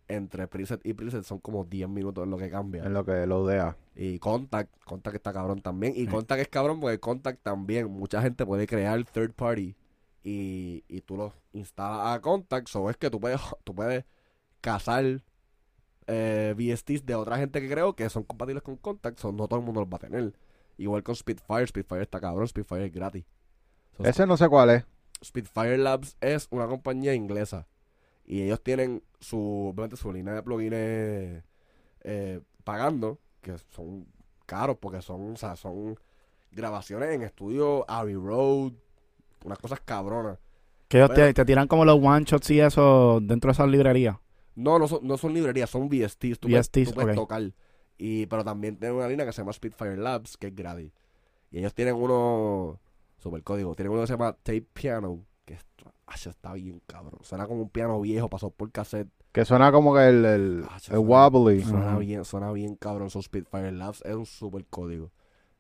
entre 0.09 0.47
preset 0.47 0.81
y 0.85 0.93
preset 0.93 1.25
son 1.25 1.39
como 1.39 1.65
10 1.65 1.89
minutos 1.89 2.25
en 2.25 2.31
lo 2.31 2.39
que 2.39 2.51
cambia. 2.51 2.85
En 2.85 2.93
lo 2.93 3.05
que 3.05 3.27
lo 3.27 3.47
dea. 3.47 3.77
Y 3.95 4.19
Contact, 4.19 4.71
Contact 4.85 5.17
está 5.17 5.33
cabrón 5.33 5.61
también. 5.63 5.95
Y 5.97 6.05
Sí. 6.05 6.07
Contact 6.07 6.41
es 6.41 6.49
cabrón 6.49 6.81
porque 6.81 6.99
Contact 7.01 7.43
también, 7.43 7.91
mucha 7.91 8.21
gente 8.23 8.45
puede 8.47 8.67
crear 8.67 9.03
third 9.05 9.33
party 9.33 9.77
y, 10.23 10.85
y 10.89 11.01
tú 11.03 11.17
lo 11.17 11.33
instalas 11.53 12.17
a 12.17 12.21
Contact. 12.21 12.69
So 12.69 12.91
es 12.91 12.97
que 12.97 13.11
tú 13.11 13.21
puedes, 13.21 13.41
tú 13.65 13.75
puedes 13.75 14.05
cazar 14.61 15.23
eh, 16.07 16.55
VSTs 16.57 17.07
de 17.07 17.15
otra 17.15 17.39
gente 17.39 17.61
que 17.61 17.69
creo 17.69 17.95
que 17.95 18.09
son 18.11 18.25
compatibles 18.25 18.63
con 18.63 18.77
Contact. 18.77 19.19
So 19.19 19.33
no 19.33 19.49
todo 19.49 19.61
el 19.61 19.65
mundo 19.65 19.81
los 19.81 19.89
va 19.91 19.97
a 19.97 20.01
tener. 20.01 20.35
Igual 20.79 21.03
con 21.03 21.15
Spitfire, 21.15 21.67
Spitfire 21.67 22.03
está 22.03 22.21
cabrón, 22.21 22.49
Spitfire 22.49 22.87
es 22.87 22.93
gratis. 22.93 23.25
So, 23.97 24.05
Ese 24.05 24.27
no 24.27 24.37
sé 24.37 24.49
cuál 24.49 24.71
es. 24.71 24.85
Spitfire 25.23 25.79
Labs 25.79 26.17
es 26.21 26.49
una 26.51 26.67
compañía 26.67 27.15
inglesa 27.15 27.69
y 28.25 28.43
ellos 28.43 28.63
tienen 28.63 29.03
su, 29.21 29.75
su 29.95 30.13
línea 30.13 30.35
de 30.35 30.43
plugins 30.43 30.75
eh, 30.75 32.41
pagando, 32.65 33.19
que 33.41 33.57
son 33.59 34.07
caros 34.47 34.77
porque 34.81 35.03
son, 35.03 35.33
o 35.33 35.37
sea, 35.37 35.57
son 35.57 35.99
grabaciones 36.51 37.11
en 37.11 37.23
estudio 37.23 37.85
Abbey 37.89 38.15
Road, 38.15 38.73
unas 39.45 39.59
cosas 39.59 39.81
cabronas. 39.81 40.39
Que 40.89 40.99
ellos 40.99 41.15
te, 41.15 41.33
te 41.33 41.45
tiran 41.45 41.69
como 41.69 41.85
los 41.85 41.99
one 42.03 42.25
shots 42.25 42.51
y 42.51 42.61
eso 42.61 43.21
dentro 43.23 43.49
de 43.49 43.53
esas 43.53 43.69
librerías. 43.69 44.17
No, 44.55 44.79
no 44.79 44.87
son, 44.87 45.01
no 45.03 45.17
son 45.17 45.33
librerías, 45.33 45.71
son 45.71 45.89
VSTs, 45.89 46.39
tú 46.39 46.49
puedes, 46.49 46.69
VSTs, 46.69 46.89
tú 46.89 46.95
puedes 46.95 47.17
tocar. 47.17 47.43
Y, 47.97 48.27
pero 48.27 48.45
también 48.45 48.77
tienen 48.77 48.97
una 48.97 49.09
línea 49.09 49.25
que 49.25 49.33
se 49.33 49.41
llama 49.41 49.53
Spitfire 49.53 49.97
Labs, 49.97 50.37
que 50.37 50.49
es 50.49 50.55
gratis. 50.55 50.93
Y 51.51 51.59
ellos 51.59 51.75
tienen 51.75 51.95
uno, 51.95 52.79
super 53.19 53.43
código, 53.43 53.75
tienen 53.75 53.93
uno 53.93 54.03
que 54.03 54.09
se 54.09 54.13
llama 54.13 54.33
Tape 54.33 54.67
Piano, 54.73 55.25
que 55.45 55.55
esto, 55.55 55.93
ah, 56.07 56.15
está 56.15 56.53
bien 56.55 56.81
cabrón. 56.87 57.21
Suena 57.23 57.47
como 57.47 57.63
un 57.63 57.69
piano 57.71 58.01
viejo, 58.01 58.29
pasó 58.29 58.51
por 58.51 58.71
cassette. 58.71 59.09
Que 59.33 59.45
suena 59.45 59.73
como 59.73 59.95
que 59.95 60.09
el, 60.09 60.25
el, 60.25 60.65
Ah, 60.69 60.75
el 60.77 60.81
suena- 60.81 61.01
wobbly. 61.01 61.63
Suena 61.65 61.99
bien, 61.99 62.25
suena 62.25 62.53
bien 62.53 62.77
cabrón. 62.77 63.11
Son 63.11 63.23
Spitfire 63.23 63.73
Labs 63.73 64.03
es 64.05 64.15
un 64.15 64.27
super 64.27 64.65
código. 64.67 65.11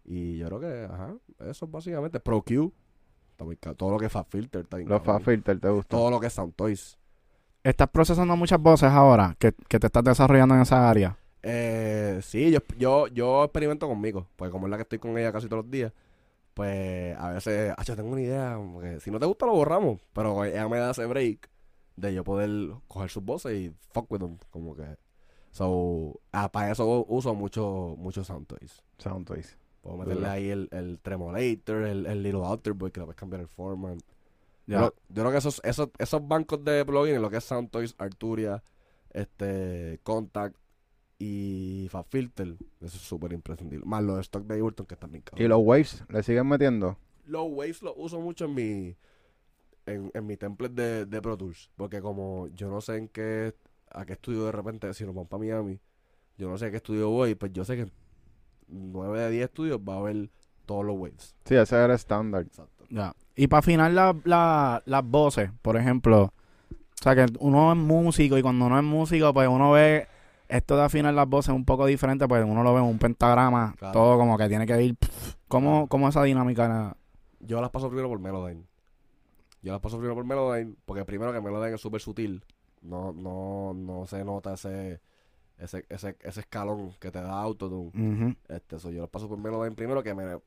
Y 0.04 0.36
yo 0.38 0.46
creo 0.48 0.60
que, 0.60 0.84
ajá, 0.92 1.14
eso 1.48 1.64
es 1.66 1.70
básicamente. 1.70 2.20
ProQ, 2.20 2.72
está 3.50 3.74
todo 3.74 3.90
lo 3.92 3.98
que 3.98 4.06
es 4.06 4.12
Fat 4.12 4.26
Filter, 4.28 4.62
está 4.62 4.76
bien 4.76 4.88
Los 4.88 5.02
cabrón. 5.02 5.22
Filter 5.24 5.58
te 5.60 5.68
gustan. 5.68 5.98
Todo 5.98 6.10
lo 6.10 6.20
que 6.20 6.26
es 6.26 6.32
Sound 6.32 6.54
Toys. 6.54 6.98
¿Estás 7.64 7.88
procesando 7.88 8.36
muchas 8.36 8.60
voces 8.60 8.90
ahora 8.90 9.36
que, 9.38 9.52
que 9.68 9.78
te 9.78 9.86
estás 9.86 10.02
desarrollando 10.04 10.54
en 10.56 10.62
esa 10.62 10.88
área? 10.90 11.16
Eh, 11.44 12.20
sí, 12.22 12.50
yo, 12.50 12.58
yo, 12.78 13.06
yo 13.08 13.44
experimento 13.44 13.88
conmigo, 13.88 14.26
pues 14.36 14.50
como 14.50 14.66
es 14.66 14.70
la 14.70 14.76
que 14.76 14.82
estoy 14.82 14.98
con 14.98 15.16
ella 15.18 15.32
casi 15.32 15.48
todos 15.48 15.64
los 15.64 15.70
días, 15.70 15.92
pues 16.54 17.16
a 17.16 17.30
veces, 17.30 17.72
ah, 17.76 17.82
yo 17.84 17.96
tengo 17.96 18.10
una 18.10 18.20
idea, 18.20 18.58
que 18.80 19.00
si 19.00 19.10
no 19.10 19.18
te 19.18 19.26
gusta 19.26 19.46
lo 19.46 19.52
borramos, 19.52 20.00
pero 20.12 20.44
ella 20.44 20.68
me 20.68 20.78
da 20.78 20.90
ese 20.90 21.06
break 21.06 21.50
de 21.96 22.14
yo 22.14 22.24
poder 22.24 22.50
coger 22.88 23.10
sus 23.10 23.24
voces 23.24 23.52
y 23.58 23.74
fuck 23.92 24.10
with 24.10 24.20
them, 24.20 24.38
como 24.50 24.74
que, 24.76 24.84
so, 25.50 26.20
ah, 26.32 26.50
para 26.50 26.70
eso 26.72 27.04
uso 27.08 27.34
mucho, 27.34 27.94
mucho 27.98 28.24
sound 28.24 28.46
toys. 28.46 28.82
Sound 28.98 29.26
Toys. 29.26 29.56
Puedo 29.82 29.96
meterle 29.96 30.28
ahí 30.28 30.48
el, 30.50 30.68
el 30.70 31.00
tremolator, 31.00 31.84
el, 31.84 32.06
el 32.06 32.22
little 32.22 32.44
alter 32.46 32.72
boy 32.72 32.90
que 32.92 33.00
le 33.00 33.06
puedes 33.06 33.18
cambiar 33.18 33.40
el 33.40 33.48
format. 33.48 33.98
Yo, 34.66 34.76
creo- 34.78 34.94
yo 35.08 35.22
creo 35.22 35.32
que 35.32 35.38
esos, 35.38 35.60
esos, 35.64 35.88
esos 35.98 36.28
bancos 36.28 36.64
de 36.64 36.84
plugins, 36.84 37.20
lo 37.20 37.28
que 37.30 37.38
es 37.38 37.44
Soundtoys, 37.44 37.96
Arturia, 37.98 38.62
este, 39.10 39.98
Contact 40.04 40.56
y 41.24 41.88
FabFilter, 41.88 42.48
eso 42.80 42.96
es 42.96 43.02
súper 43.02 43.32
imprescindible. 43.32 43.84
Más 43.86 44.02
los 44.02 44.16
de 44.16 44.22
stock 44.22 44.44
de 44.44 44.58
Ableton 44.60 44.86
que 44.86 44.94
están 44.94 45.12
bien 45.12 45.22
¿Y 45.36 45.44
los 45.44 45.60
Waves 45.62 46.02
le 46.08 46.22
siguen 46.24 46.48
metiendo? 46.48 46.98
Los 47.26 47.46
Waves 47.48 47.82
los 47.82 47.94
uso 47.96 48.20
mucho 48.20 48.46
en 48.46 48.54
mi 48.54 48.96
en, 49.86 50.10
en 50.14 50.26
mi 50.26 50.36
template 50.36 50.74
de, 50.74 51.06
de 51.06 51.22
Pro 51.22 51.36
Tools. 51.36 51.70
Porque 51.76 52.00
como 52.00 52.48
yo 52.48 52.68
no 52.70 52.80
sé 52.80 52.96
en 52.96 53.08
qué, 53.08 53.54
a 53.90 54.04
qué 54.04 54.14
estudio 54.14 54.44
de 54.46 54.52
repente, 54.52 54.92
si 54.94 55.04
nos 55.04 55.14
vamos 55.14 55.28
para 55.28 55.40
Miami, 55.42 55.78
yo 56.38 56.48
no 56.48 56.58
sé 56.58 56.66
a 56.66 56.70
qué 56.70 56.78
estudio 56.78 57.08
voy, 57.10 57.34
pues 57.36 57.52
yo 57.52 57.64
sé 57.64 57.76
que 57.76 57.82
en 57.82 57.92
9 58.68 59.20
de 59.20 59.30
10 59.30 59.44
estudios 59.44 59.78
va 59.78 59.94
a 59.94 59.98
haber 59.98 60.28
todos 60.66 60.84
los 60.84 60.96
Waves. 60.98 61.34
Sí, 61.44 61.54
ese 61.54 61.76
era 61.76 61.94
estándar. 61.94 62.42
Exacto. 62.42 62.84
Ya. 62.90 63.14
Y 63.36 63.46
para 63.46 63.60
afinar 63.60 63.92
la- 63.92 64.16
la- 64.24 64.82
las 64.86 65.04
voces, 65.04 65.50
por 65.62 65.76
ejemplo, 65.76 66.24
o 66.24 67.02
sea 67.02 67.14
que 67.14 67.26
uno 67.38 67.72
es 67.72 67.78
músico 67.78 68.36
y 68.38 68.42
cuando 68.42 68.66
uno 68.66 68.78
es 68.78 68.84
músico, 68.84 69.32
pues 69.32 69.48
uno 69.48 69.70
ve 69.72 70.06
esto 70.56 70.76
de 70.76 70.82
afinar 70.82 71.14
las 71.14 71.28
voces 71.28 71.54
un 71.54 71.64
poco 71.64 71.86
diferente, 71.86 72.28
pues 72.28 72.44
uno 72.44 72.62
lo 72.62 72.72
ve 72.74 72.80
en 72.80 72.86
un 72.86 72.98
pentagrama, 72.98 73.74
Claro. 73.78 73.92
todo 73.92 74.18
como 74.18 74.36
que 74.38 74.48
tiene 74.48 74.66
que 74.66 74.82
ir. 74.82 74.96
¿Cómo, 75.48 75.86
cómo 75.88 76.08
esa 76.08 76.22
dinámica? 76.22 76.96
Yo 77.40 77.60
las 77.60 77.70
paso 77.70 77.88
primero 77.88 78.08
por 78.08 78.18
Melodyne. 78.20 78.64
Yo 79.62 79.72
las 79.72 79.80
paso 79.80 79.96
primero 79.96 80.14
por 80.14 80.24
Melodyne, 80.24 80.74
porque 80.84 81.04
primero 81.04 81.32
que 81.32 81.40
Melodyne 81.40 81.74
es 81.74 81.80
súper 81.80 82.00
sutil. 82.00 82.44
No, 82.82 83.12
no, 83.12 83.72
no 83.74 84.06
se 84.06 84.24
nota 84.24 84.54
ese, 84.54 85.00
ese, 85.58 85.84
ese, 85.88 86.16
ese 86.20 86.40
escalón 86.40 86.92
que 87.00 87.10
te 87.10 87.20
da 87.20 87.40
Autotune. 87.40 87.90
Ujú. 87.94 88.34
Este, 88.48 88.78
so, 88.78 88.90
yo 88.90 89.02
las 89.02 89.10
paso 89.10 89.28
por 89.28 89.38
Melodyne 89.38 89.76
primero, 89.76 90.02
que 90.02 90.14
me, 90.14 90.38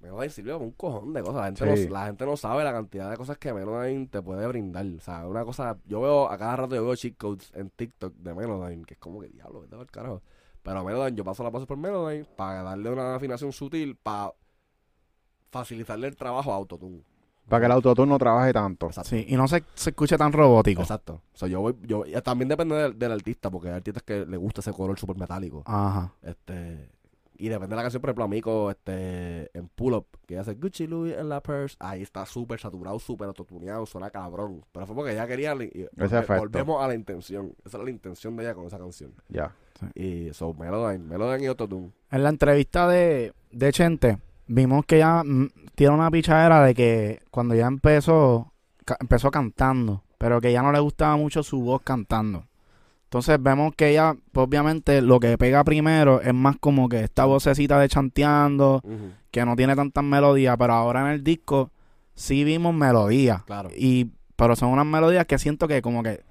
Melodyne, 0.00 0.10
Melodyne 0.10 0.30
sirve 0.30 0.52
para 0.52 0.64
un 0.64 0.70
cojón 0.72 1.12
de 1.12 1.22
cosas. 1.22 1.36
La 1.36 1.44
gente, 1.46 1.76
Sí. 1.76 1.86
no, 1.86 1.92
la 1.92 2.06
gente 2.06 2.26
no 2.26 2.36
sabe 2.36 2.64
la 2.64 2.72
cantidad 2.72 3.10
de 3.10 3.16
cosas 3.16 3.38
que 3.38 3.52
Melodyne 3.52 4.06
te 4.08 4.22
puede 4.22 4.46
brindar. 4.46 4.86
O 4.86 5.00
sea, 5.00 5.26
una 5.26 5.44
cosa, 5.44 5.76
yo 5.86 6.00
veo, 6.00 6.28
a 6.30 6.38
cada 6.38 6.56
rato 6.56 6.74
yo 6.74 6.84
veo 6.84 6.96
cheat 6.96 7.16
codes 7.16 7.50
en 7.54 7.70
TikTok 7.70 8.14
de 8.14 8.34
Melodyne, 8.34 8.84
que 8.84 8.94
es 8.94 9.00
como 9.00 9.20
que 9.20 9.28
diablo, 9.28 9.60
vete 9.60 9.76
al 9.76 9.86
carajo. 9.90 10.22
Pero 10.62 10.84
Melodyne, 10.84 11.16
yo 11.16 11.24
paso 11.24 11.42
la 11.42 11.50
paso 11.50 11.66
por 11.66 11.76
Melodyne 11.76 12.24
para 12.36 12.62
darle 12.62 12.90
una 12.90 13.14
afinación 13.14 13.52
sutil, 13.52 13.96
para 13.96 14.32
facilitarle 15.50 16.08
el 16.08 16.16
trabajo 16.16 16.52
a 16.52 16.56
Autotune. 16.56 17.02
Para 17.48 17.62
que 17.62 17.66
el 17.66 17.72
autotune 17.72 18.08
no 18.08 18.18
trabaje 18.18 18.52
tanto. 18.52 18.86
Exacto. 18.86 19.10
Sí, 19.10 19.24
y 19.28 19.34
no 19.36 19.48
se, 19.48 19.64
se 19.74 19.90
escuche 19.90 20.16
tan 20.16 20.32
robótico. 20.32 20.82
Exacto. 20.82 21.22
So, 21.32 21.48
yo 21.48 21.60
voy, 21.60 21.76
yo, 21.82 22.04
también 22.22 22.48
depende 22.48 22.76
del, 22.76 22.96
del 22.96 23.10
artista, 23.10 23.50
porque 23.50 23.68
hay 23.68 23.74
artistas 23.74 24.04
que 24.04 24.24
le 24.24 24.36
gusta 24.36 24.60
ese 24.60 24.72
color 24.72 24.96
súper 25.00 25.16
metálico. 25.16 25.64
Ajá. 25.66 26.12
Este, 26.22 26.88
y 27.40 27.48
depende 27.48 27.70
de 27.70 27.76
la 27.76 27.82
canción, 27.82 28.00
por 28.00 28.10
ejemplo, 28.10 28.24
Amico, 28.24 28.70
este, 28.70 29.50
en 29.56 29.68
Pull 29.68 29.94
Up, 29.94 30.06
que 30.26 30.38
hace 30.38 30.54
Gucci 30.54 30.86
Louis 30.86 31.14
en 31.16 31.28
la 31.28 31.40
purse, 31.42 31.76
ahí 31.80 32.02
está 32.02 32.26
súper 32.26 32.60
saturado, 32.60 32.98
súper 32.98 33.28
autotuneado, 33.28 33.86
suena 33.86 34.10
cabrón. 34.10 34.64
Pero 34.72 34.86
fue 34.86 34.94
porque 34.94 35.12
ella 35.12 35.26
quería, 35.26 35.54
y 35.54 35.86
volve- 36.20 36.26
volvemos 36.40 36.82
a 36.84 36.88
la 36.88 36.94
intención. 36.94 37.52
Esa 37.64 37.78
era 37.78 37.84
la 37.84 37.90
intención 37.90 38.36
de 38.36 38.44
ella 38.44 38.54
con 38.54 38.66
esa 38.66 38.78
canción. 38.78 39.12
Ya. 39.28 39.54
Y 39.94 40.32
so, 40.34 40.52
Melodyne, 40.54 41.04
Melodyne 41.04 41.44
y 41.44 41.46
Autotune. 41.46 41.90
En 42.10 42.22
la 42.22 42.28
entrevista 42.28 42.86
de, 42.86 43.32
de 43.50 43.72
Chente, 43.72 44.18
vimos 44.46 44.84
que 44.84 44.96
ella 44.96 45.22
mm, 45.24 45.48
tiene 45.74 45.94
una 45.94 46.10
pichadera 46.10 46.62
de 46.64 46.74
que 46.74 47.20
cuando 47.30 47.54
ya 47.54 47.66
empezó, 47.66 48.52
ca- 48.84 48.98
empezó 49.00 49.30
cantando, 49.30 50.02
pero 50.18 50.40
que 50.40 50.52
ya 50.52 50.60
no 50.62 50.72
le 50.72 50.80
gustaba 50.80 51.16
mucho 51.16 51.42
su 51.42 51.62
voz 51.62 51.80
cantando. 51.82 52.44
Entonces 53.10 53.42
vemos 53.42 53.74
que 53.74 53.88
ella, 53.90 54.14
pues, 54.30 54.46
obviamente, 54.46 55.02
lo 55.02 55.18
que 55.18 55.36
pega 55.36 55.64
primero 55.64 56.20
es 56.20 56.32
más 56.32 56.56
como 56.60 56.88
que 56.88 57.00
esta 57.00 57.24
vocecita 57.24 57.76
de 57.80 57.88
chanteando, 57.88 58.80
que 59.32 59.44
no 59.44 59.56
tiene 59.56 59.74
tantas 59.74 60.04
melodías, 60.04 60.54
pero 60.56 60.74
ahora 60.74 61.00
en 61.00 61.06
el 61.08 61.24
disco 61.24 61.72
sí 62.14 62.44
vimos 62.44 62.72
melodías. 62.72 63.42
Claro. 63.42 63.68
Y, 63.76 64.12
pero 64.36 64.54
son 64.54 64.68
unas 64.68 64.86
melodías 64.86 65.26
que 65.26 65.38
siento 65.40 65.66
que 65.66 65.82
como 65.82 66.04
que 66.04 66.22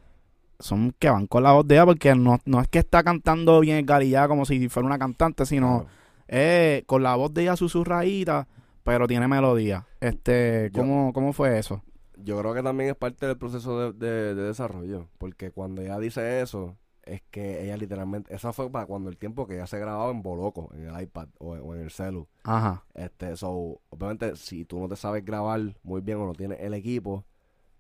son 0.58 0.96
que 0.98 1.10
van 1.10 1.28
con 1.28 1.44
la 1.44 1.52
voz 1.52 1.68
de 1.68 1.76
ella, 1.76 1.86
porque 1.86 2.16
no, 2.16 2.40
no 2.46 2.62
es 2.62 2.70
que 2.70 2.80
está 2.80 3.04
cantando 3.04 3.60
bien 3.60 3.86
garillada 3.86 4.30
como 4.30 4.46
si 4.46 4.70
fuera 4.70 4.88
una 4.88 4.98
cantante, 4.98 5.46
sino 5.46 5.80
claro. 5.82 5.90
eh, 6.30 6.84
con 6.86 7.04
la 7.04 7.14
voz 7.16 7.34
de 7.34 7.42
ella 7.42 7.58
susurradita, 7.58 8.48
pero 8.84 9.06
tiene 9.06 9.28
melodía. 9.28 9.86
Este, 10.00 10.70
Yo- 10.74 10.80
¿cómo, 10.82 11.12
¿cómo 11.12 11.34
fue 11.34 11.60
eso? 11.60 11.82
Yo 12.24 12.40
creo 12.40 12.54
que 12.54 12.64
también 12.64 12.90
es 12.92 12.96
parte 12.96 13.26
del 13.28 13.38
proceso 13.38 13.94
de, 13.94 14.08
de- 14.08 14.36
de 14.36 14.44
desarrollo, 14.44 15.08
porque 15.18 15.52
cuando 15.52 15.82
ella 15.82 15.98
dice 16.00 16.42
eso, 16.42 16.78
es 17.04 17.22
que 17.32 17.64
ella 17.64 17.78
literalmente, 17.78 18.34
esa 18.36 18.54
fue 18.54 18.70
para 18.72 18.86
cuando 18.86 19.10
el 19.10 19.18
tiempo 19.18 19.48
que 19.48 19.56
ella 19.56 19.68
se 19.68 19.80
grababa 19.80 20.12
en 20.12 20.22
Boloco, 20.22 20.70
en 20.74 20.88
el 20.90 21.02
iPad 21.02 21.30
o, 21.40 21.52
o 21.54 21.76
en 21.76 21.82
el 21.82 21.92
celu. 21.92 22.28
Ajá. 22.44 22.84
Este, 22.94 23.36
so, 23.38 23.82
obviamente, 23.90 24.36
si 24.36 24.66
tú 24.66 24.80
no 24.80 24.88
te 24.90 24.96
sabes 24.96 25.26
grabar 25.26 25.62
muy 25.84 26.02
bien 26.02 26.20
o 26.20 26.26
no 26.26 26.34
tienes 26.34 26.60
el 26.62 26.74
equipo, 26.74 27.26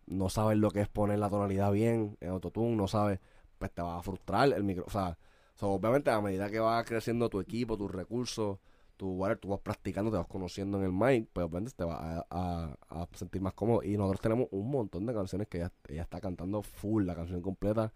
no 0.07 0.30
sabes 0.30 0.57
lo 0.57 0.72
que 0.72 0.82
es 0.82 0.90
poner 0.90 1.20
la 1.20 1.30
tonalidad 1.30 1.72
bien 1.72 2.18
en 2.22 2.30
autotune, 2.30 2.76
no 2.76 2.88
sabes, 2.88 3.20
pues 3.57 3.72
te 3.72 3.82
va 3.82 3.98
a 3.99 4.03
frustrar 4.03 4.52
el 4.53 4.64
micro. 4.64 4.86
O 4.88 4.90
sea, 4.91 5.18
so, 5.56 5.70
obviamente 5.72 6.11
a 6.11 6.22
medida 6.22 6.49
que 6.49 6.60
va 6.60 6.84
creciendo 6.84 7.30
tu 7.30 7.40
equipo, 7.40 7.78
tus 7.78 7.91
recursos, 7.91 8.60
tu 8.99 9.07
whatever, 9.11 9.39
tú 9.39 9.47
vas 9.47 9.61
practicando, 9.61 10.11
te 10.11 10.17
vas 10.17 10.27
conociendo 10.27 10.77
en 10.77 10.84
el 10.84 10.91
mic, 10.91 11.30
pues 11.31 11.45
obviamente 11.47 11.71
te 11.73 11.85
vas 11.85 11.97
a, 12.01 12.26
a- 12.30 12.77
a 12.89 13.07
sentir 13.13 13.41
más 13.41 13.53
cómodo. 13.53 13.81
Y 13.81 13.95
nosotros 13.95 14.19
tenemos 14.19 14.47
un 14.51 14.69
montón 14.69 15.05
de 15.05 15.13
canciones 15.13 15.47
que 15.47 15.59
ella, 15.59 15.71
ella 15.88 16.01
está 16.01 16.19
cantando 16.19 16.61
full, 16.61 17.05
la 17.05 17.15
canción 17.15 17.41
completa, 17.41 17.93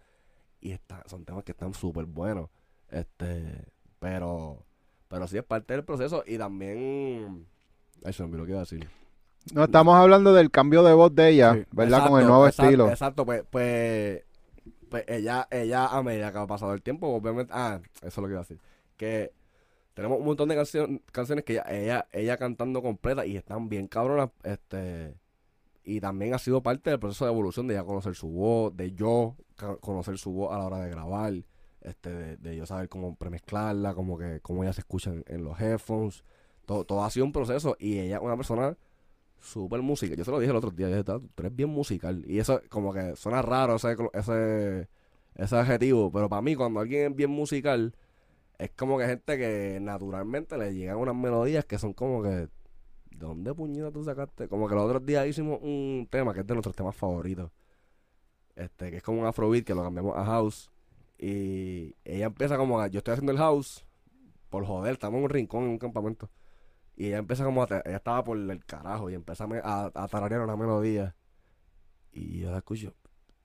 y 0.62 0.70
está, 0.72 1.02
son 1.06 1.26
temas 1.26 1.44
que 1.44 1.52
están 1.52 1.74
súper 1.74 2.06
buenos. 2.06 2.48
Este, 2.90 3.66
pero, 3.98 4.64
pero 5.08 5.26
sí 5.28 5.36
es 5.36 5.44
parte 5.44 5.74
del 5.74 5.84
proceso 5.84 6.24
y 6.26 6.38
también... 6.38 7.46
Me 8.02 8.10
olvidó 8.24 8.38
lo 8.38 8.44
que 8.46 8.50
iba 8.52 8.60
a 8.60 8.64
decir. 8.64 8.88
No, 9.52 9.64
estamos 9.64 9.94
hablando 9.96 10.32
del 10.32 10.50
cambio 10.50 10.82
de 10.82 10.94
voz 10.94 11.14
de 11.14 11.28
ella, 11.28 11.52
Sí. 11.52 11.64
¿verdad? 11.72 11.98
Exacto, 11.98 12.10
Con 12.12 12.20
el 12.22 12.26
nuevo 12.26 12.46
exacto, 12.46 12.64
estilo. 12.64 12.88
Exacto, 12.88 13.26
pues, 13.26 13.44
pues, 13.50 14.24
pues 14.88 15.04
ella, 15.06 15.46
ella 15.50 15.86
a 15.88 16.02
medida 16.02 16.32
que 16.32 16.38
ha 16.38 16.46
pasado 16.46 16.72
el 16.72 16.80
tiempo, 16.82 17.08
obviamente, 17.08 17.52
ah, 17.54 17.78
eso 17.98 18.06
es 18.06 18.16
lo 18.16 18.22
que 18.24 18.30
iba 18.30 18.40
a 18.40 18.44
decir, 18.44 18.58
que 18.96 19.32
tenemos 19.94 20.18
un 20.18 20.26
montón 20.26 20.48
de 20.48 20.56
cancio- 20.56 21.00
canciones 21.12 21.44
que 21.44 21.54
ella, 21.54 21.64
ella, 21.68 22.08
ella 22.12 22.36
cantando 22.36 22.82
completa 22.82 23.24
y 23.26 23.36
están 23.36 23.68
bien 23.68 23.86
cabronas, 23.86 24.30
este, 24.42 25.14
y 25.84 26.00
también 26.00 26.34
ha 26.34 26.38
sido 26.38 26.62
parte 26.62 26.90
del 26.90 26.98
proceso 26.98 27.24
de 27.24 27.30
evolución 27.30 27.66
de 27.66 27.74
ella 27.74 27.84
conocer 27.84 28.14
su 28.14 28.28
voz, 28.28 28.76
de 28.76 28.92
yo 28.92 29.36
conocer 29.80 30.18
su 30.18 30.32
voz 30.32 30.52
a 30.52 30.58
la 30.58 30.66
hora 30.66 30.80
de 30.80 30.90
grabar, 30.90 31.32
este, 31.80 32.10
de, 32.10 32.36
de 32.38 32.56
yo 32.56 32.66
saber 32.66 32.88
cómo 32.88 33.14
premezclarla, 33.16 33.94
como 33.94 34.18
que, 34.18 34.40
cómo 34.40 34.64
ella 34.64 34.72
se 34.72 34.80
escucha 34.80 35.12
en, 35.26 35.44
los 35.44 35.60
headphones, 35.60 36.24
todo, 36.66 36.84
todo 36.84 37.04
ha 37.04 37.10
sido 37.10 37.26
un 37.26 37.32
proceso 37.32 37.76
y 37.78 37.98
ella 37.98 38.20
una 38.20 38.36
persona 38.36 38.76
súper 39.38 39.82
musical. 39.82 40.16
Yo 40.16 40.24
se 40.24 40.30
lo 40.30 40.40
dije 40.40 40.50
el 40.50 40.56
otro 40.56 40.70
día, 40.70 40.88
yo 40.88 40.96
dije, 40.96 41.04
tú 41.04 41.30
eres 41.36 41.54
bien 41.54 41.68
musical. 41.68 42.24
Y 42.26 42.38
eso 42.38 42.62
como 42.70 42.92
que 42.92 43.14
suena 43.16 43.42
raro 43.42 43.76
ese, 43.76 43.94
ese, 44.14 44.88
ese 45.34 45.56
adjetivo, 45.56 46.10
pero 46.10 46.28
para 46.28 46.42
mí 46.42 46.56
cuando 46.56 46.80
alguien 46.80 47.12
es 47.12 47.16
bien 47.16 47.30
musical, 47.30 47.94
es 48.58 48.70
como 48.72 48.98
que 48.98 49.06
gente 49.06 49.36
que 49.38 49.78
naturalmente 49.80 50.56
le 50.56 50.74
llegan 50.74 50.98
unas 50.98 51.14
melodías 51.14 51.64
que 51.64 51.78
son 51.78 51.92
como 51.92 52.22
que, 52.22 52.28
¿de 52.28 52.48
dónde 53.10 53.54
puñeta 53.54 53.90
tú 53.90 54.04
sacaste? 54.04 54.48
Como 54.48 54.68
que 54.68 54.74
los 54.74 54.84
otros 54.84 55.04
días 55.04 55.26
hicimos 55.26 55.58
un 55.62 56.06
tema 56.10 56.32
que 56.34 56.40
es 56.40 56.46
de 56.46 56.54
nuestros 56.54 56.76
temas 56.76 56.96
favoritos. 56.96 57.50
Este, 58.56 58.90
que 58.90 58.98
es 58.98 59.02
como 59.02 59.20
un 59.20 59.26
afrobeat 59.26 59.64
que 59.64 59.74
lo 59.74 59.82
cambiamos 59.82 60.16
a 60.16 60.24
house. 60.24 60.70
Y 61.18 61.94
ella 62.04 62.26
empieza 62.26 62.56
como, 62.56 62.80
a- 62.80 62.88
yo 62.88 62.98
estoy 62.98 63.12
haciendo 63.12 63.32
el 63.32 63.38
house 63.38 63.84
por 64.50 64.64
joder, 64.66 64.92
estamos 64.92 65.18
en 65.18 65.24
un 65.24 65.30
rincón, 65.30 65.64
en 65.64 65.70
un 65.70 65.78
campamento. 65.78 66.30
Y 66.96 67.06
ella 67.08 67.18
empieza 67.18 67.44
como 67.44 67.62
a, 67.62 67.66
ella 67.84 67.96
estaba 67.96 68.22
por 68.22 68.38
el 68.38 68.64
carajo 68.64 69.10
y 69.10 69.14
empieza 69.14 69.46
a, 69.64 70.08
tararear 70.08 70.42
una 70.42 70.56
melodía. 70.56 71.16
Y 72.12 72.40
yo 72.40 72.50
la 72.52 72.58
escucho. 72.58 72.94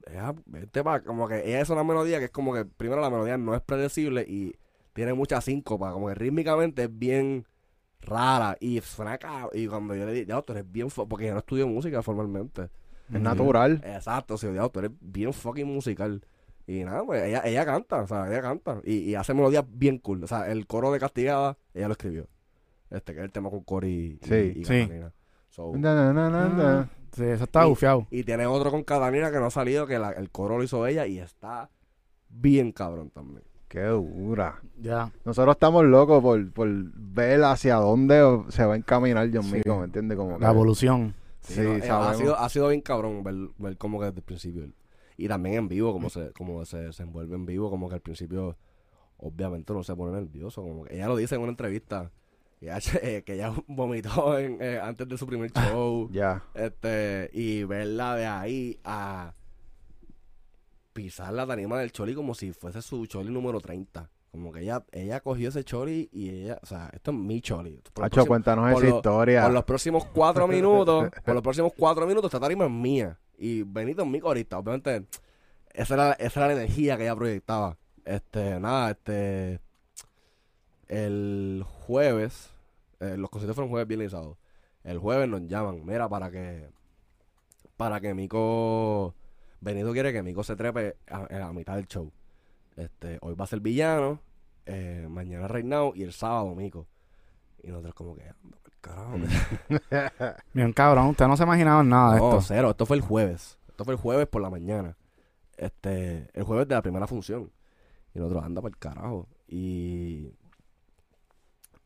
Ella, 0.06 0.36
vente 0.45 0.84
pa', 0.84 1.02
como 1.02 1.27
que 1.27 1.40
ella 1.48 1.61
es 1.61 1.69
una 1.69 1.84
melodía 1.84 2.19
que 2.19 2.26
es 2.26 2.31
como 2.31 2.53
que 2.53 2.65
primero 2.65 3.02
la 3.02 3.10
melodía 3.10 3.38
no 3.38 3.56
es 3.56 3.61
predecible 3.61 4.22
y 4.27 4.56
tiene 5.00 5.14
mucha 5.14 5.40
síncopa, 5.42 5.92
como 5.94 6.08
que 6.08 6.16
rítmicamente 6.16 6.84
es 6.84 6.90
bien 7.00 7.46
rara 8.02 8.56
y 8.60 8.80
suena 8.82 9.20
y 9.54 9.68
cuando 9.68 9.96
yo 9.96 10.06
le 10.06 10.14
dije, 10.14 10.26
ya, 10.28 10.42
tú 10.42 10.54
eres 10.54 10.70
bien 10.72 10.90
fo-", 10.90 11.08
porque 11.08 11.28
yo 11.28 11.34
no 11.34 11.40
estudio 11.40 11.68
música 11.68 12.02
formalmente. 12.04 12.70
Es 13.14 13.20
natural. 13.22 13.82
Exacto, 13.86 14.38
sí, 14.38 14.48
ya, 14.54 14.70
tú 14.70 14.80
eres 14.80 14.92
bien 15.02 15.34
fucking 15.34 15.66
musical. 15.68 16.24
Y 16.68 16.84
nada, 16.84 17.04
pues 17.04 17.24
ella, 17.24 17.42
ella 17.46 17.66
canta, 17.66 18.02
o 18.04 18.08
sea, 18.08 18.28
ella 18.28 18.42
canta 18.42 18.80
y, 18.84 18.98
y 18.98 19.16
hace 19.16 19.34
melodías 19.34 19.66
bien 19.68 19.98
cool. 19.98 20.24
O 20.24 20.28
sea, 20.28 20.52
el 20.52 20.68
coro 20.68 20.92
de 20.92 21.00
Castigada, 21.00 21.58
ella 21.74 21.88
lo 21.88 21.94
escribió. 21.94 22.28
Este, 22.92 23.14
que 23.14 23.20
es 23.20 23.26
el 23.26 23.32
tema 23.32 23.50
con 23.50 23.64
Cory 23.64 24.20
y, 24.22 24.26
Sí. 24.28 24.54
y 24.58 24.66
Sí. 24.66 24.90
So, 25.50 25.72
Na, 25.76 25.96
na, 25.96 26.14
na, 26.14 26.30
na, 26.30 26.48
na. 26.50 26.90
Sí, 27.12 27.24
eso 27.24 27.46
está 27.46 27.66
Y- 27.66 27.70
bufiado. 27.70 28.06
Y 28.12 28.24
tiene 28.24 28.46
otro 28.46 28.70
con 28.70 28.84
Catalina 28.84 29.32
que 29.32 29.38
no 29.40 29.46
ha 29.48 29.52
salido, 29.52 29.88
que 29.88 29.98
la- 29.98 30.12
el 30.12 30.30
coro 30.30 30.58
lo 30.60 30.64
hizo 30.64 30.86
ella 30.86 31.08
y 31.08 31.18
está 31.20 31.72
bien 32.30 32.72
cabrón 32.72 33.10
también. 33.10 33.44
Qué 33.70 33.82
dura. 33.84 34.60
Ya. 34.82 35.12
Nosotros 35.24 35.56
estamos 35.56 35.86
locos 35.86 36.22
por, 36.22 36.52
por 36.52 36.68
ver 36.70 37.44
hacia 37.44 37.76
dónde 37.76 38.44
se 38.50 38.66
va 38.66 38.74
a 38.74 38.78
encaminar 38.78 39.30
John 39.34 39.44
Sí. 39.44 39.54
Mico, 39.58 39.78
¿me 39.78 39.86
entiendes? 39.86 40.18
Como 40.18 40.38
que- 40.38 40.44
La 40.44 40.50
evolución. 40.52 41.14
Sí, 41.41 41.62
no, 41.62 41.74
eh, 41.76 41.82
ha, 41.84 41.86
sabemos. 41.88 42.18
sido, 42.18 42.38
ha 42.40 42.50
sido 42.50 42.68
bien 42.70 42.82
cabrón 42.82 43.24
ver, 43.24 43.36
ver 43.58 43.78
como 43.78 44.00
que 44.00 44.06
desde 44.08 44.18
el 44.18 44.24
principio. 44.24 44.68
Y 45.18 45.28
también 45.28 45.56
en 45.56 45.68
vivo, 45.70 45.94
como 45.94 46.10
se, 46.10 46.32
como 46.34 46.66
se, 46.66 46.91
se 46.94 47.04
envuelve 47.04 47.36
en 47.36 47.46
vivo, 47.46 47.70
como 47.70 47.88
que 47.90 47.96
al 47.96 48.02
principio, 48.02 48.58
obviamente 49.18 49.72
no 49.74 49.84
se 49.84 49.96
pone 49.96 50.14
nervioso. 50.20 50.62
Como 50.64 50.84
que 50.86 50.96
ella 50.96 51.08
lo 51.08 51.16
dice 51.16 51.36
en 51.36 51.41
una 51.41 51.52
entrevista. 51.52 52.12
que 52.60 52.66
ella, 52.72 52.80
eh, 53.04 53.24
que 53.26 53.36
ella 53.36 53.54
vomitó 53.68 54.38
en, 54.40 54.58
eh, 54.62 54.80
antes 54.82 55.08
de 55.08 55.18
su 55.18 55.28
primer 55.28 55.52
show. 55.52 56.10
Ya. 56.12 56.44
este 56.56 57.30
Y 57.34 57.64
verla 57.66 58.16
de 58.16 58.26
ahí 58.26 58.80
a 58.84 59.34
pisar 61.00 61.32
la 61.32 61.48
tarima 61.48 61.80
del 61.80 61.94
Choli 61.94 62.14
como 62.14 62.36
si 62.36 62.52
fuese 62.52 62.82
su 62.82 63.06
Choli 63.06 63.32
número 63.32 63.62
30. 63.62 64.10
Como 64.32 64.52
que 64.52 64.60
ella, 64.60 64.84
ella 64.92 65.22
cogió 65.22 65.48
ese 65.48 65.64
Choli 65.64 66.10
y 66.12 66.30
ella, 66.30 66.60
o 66.62 66.66
sea, 66.66 66.90
esto 66.92 67.12
es 67.12 67.18
mi 67.18 67.40
Choli. 67.40 67.82
Hacho, 68.02 68.26
cuéntanos 68.26 68.70
esa 68.78 68.96
historia. 68.98 69.44
por 69.44 69.54
los 69.54 69.64
próximos 69.64 70.06
cuatro 70.08 70.46
minutos, 70.50 71.10
por 71.24 71.36
los 71.36 71.42
próximos 71.42 71.72
cuatro 71.78 72.06
minutos, 72.06 72.28
esta 72.28 72.42
tarima 72.42 72.66
es 72.66 72.72
mía. 72.72 73.18
Y 73.38 73.64
Benito 73.64 74.02
es 74.02 74.10
mi 74.10 74.20
corista. 74.20 74.60
Obviamente, 74.60 75.06
esa 75.72 75.94
era, 75.94 76.12
esa 76.14 76.42
era 76.42 76.48
la 76.48 76.62
energía 76.62 76.98
que 76.98 77.04
ella 77.04 77.16
proyectaba. 77.16 77.78
Este, 78.04 78.60
nada, 78.60 78.92
este. 78.92 79.62
El 80.90 81.64
jueves, 81.66 82.50
eh, 83.00 83.16
los 83.16 83.30
conciertos 83.30 83.56
fueron 83.56 83.70
jueves, 83.70 83.88
viernes 83.88 84.10
y 84.10 84.12
sábado. 84.12 84.38
El 84.84 84.98
jueves 84.98 85.30
nos 85.30 85.48
llaman, 85.48 85.86
mira, 85.86 86.10
para 86.10 86.30
que. 86.30 86.70
Para 87.78 88.02
que 88.02 88.14
Mico. 88.14 89.16
Benito 89.61 89.91
quiere 89.91 90.14
que 90.14 90.23
Mico 90.23 90.44
se 90.44 90.56
trepe 90.56 90.98
a, 91.10 91.18
a 91.26 91.40
la 91.40 91.53
mitad 91.53 91.76
del 91.76 91.88
show. 91.88 92.11
Este, 92.76 93.18
hoy 93.22 93.36
va 93.36 93.44
a 93.44 93.48
ser 93.48 93.60
villano, 93.60 94.22
eh, 94.65 95.06
mañana 95.10 95.48
Reinao 95.48 95.94
y 95.95 96.03
el 96.03 96.14
sábado 96.14 96.56
Mico. 96.56 96.88
Y 97.61 97.68
nosotros 97.68 97.94
como 97.94 98.15
que, 98.15 98.23
carajo. 98.80 99.18
Bien, 100.53 100.72
cabrón. 100.72 101.07
Ustedes 101.07 101.30
no 101.30 101.36
se 101.38 101.44
imaginaban 101.44 101.90
nada 101.90 102.14
de 102.14 102.19
No, 102.19 102.30
esto. 102.30 102.41
cero, 102.41 102.69
esto 102.69 102.86
fue 102.86 102.95
el 102.98 103.02
jueves. 103.02 103.57
Esto 103.68 103.84
fue 103.84 103.94
el 103.95 103.99
jueves 103.99 104.27
por 104.27 104.41
la 104.41 104.49
mañana. 104.49 104.95
Este, 105.57 106.30
el 106.34 106.44
jueves 106.44 106.68
de 106.68 106.76
la 106.76 106.81
primera 106.81 107.06
función. 107.07 107.52
Y 108.14 108.19
nosotros 108.19 108.44
anda 108.45 108.61
para 108.61 108.69
el 108.72 108.77
carajo. 108.77 109.27
Y 109.48 110.31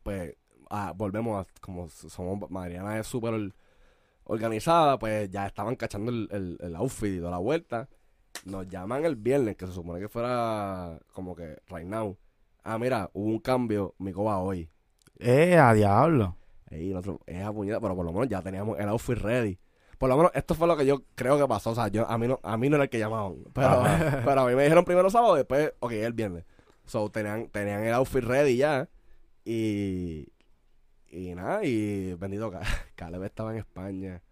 pues 0.02 0.36
ah, 0.70 0.92
volvemos 0.94 1.44
a 1.44 1.50
como 1.60 1.88
somos 1.88 2.50
Mariana 2.50 2.98
es 2.98 3.06
súper 3.06 3.52
organizada, 4.24 4.98
pues 4.98 5.30
ya 5.30 5.46
estaban 5.46 5.76
cachando 5.76 6.10
el, 6.10 6.28
el, 6.30 6.58
el 6.60 6.76
outfit 6.76 7.14
y 7.14 7.18
toda 7.18 7.32
la 7.32 7.38
vuelta. 7.38 7.88
Nos 8.44 8.68
llaman 8.68 9.04
el 9.04 9.16
viernes, 9.16 9.56
que 9.56 9.66
se 9.66 9.72
supone 9.72 10.00
que 10.00 10.08
fuera 10.08 10.98
como 11.12 11.34
que 11.34 11.58
right 11.68 11.86
now. 11.86 12.16
Ah, 12.62 12.78
mira, 12.78 13.10
hubo 13.12 13.26
un 13.26 13.38
cambio, 13.38 13.94
Mico 13.98 14.24
va 14.24 14.38
hoy. 14.38 14.70
Eh, 15.18 15.56
a 15.56 15.72
diablo. 15.72 16.36
Ey, 16.70 16.92
nosotros, 16.92 17.20
esa 17.26 17.52
puñeta, 17.52 17.80
pero 17.80 17.94
por 17.94 18.04
lo 18.04 18.12
menos 18.12 18.28
ya 18.28 18.42
teníamos 18.42 18.78
el 18.78 18.88
outfit 18.88 19.18
ready. 19.18 19.58
Por 19.98 20.08
lo 20.08 20.16
menos 20.16 20.32
esto 20.34 20.54
fue 20.54 20.66
lo 20.66 20.76
que 20.76 20.86
yo 20.86 21.04
creo 21.14 21.38
que 21.38 21.46
pasó. 21.46 21.70
O 21.70 21.74
sea, 21.74 21.88
yo, 21.88 22.08
a, 22.08 22.18
mí 22.18 22.26
no, 22.26 22.40
a 22.42 22.56
mí 22.56 22.68
no 22.68 22.76
era 22.76 22.84
el 22.84 22.90
que 22.90 22.98
llamaban. 22.98 23.36
Pero, 23.52 23.82
pero 24.24 24.40
a 24.40 24.46
mí 24.46 24.54
me 24.54 24.64
dijeron 24.64 24.84
primero 24.84 25.08
sábado, 25.10 25.36
después, 25.36 25.72
ok, 25.80 25.92
el 25.92 26.12
viernes. 26.12 26.44
So, 26.86 27.10
tenían, 27.10 27.48
tenían 27.48 27.84
el 27.84 27.94
outfit 27.94 28.24
ready 28.24 28.56
ya. 28.56 28.88
Y, 29.44 30.28
y 31.16 31.34
nada, 31.34 31.64
y 31.64 32.14
bendito, 32.14 32.50
Ca- 32.50 32.60
Caleb 32.96 33.22
estaba 33.24 33.52
en 33.52 33.58
España. 33.58 34.22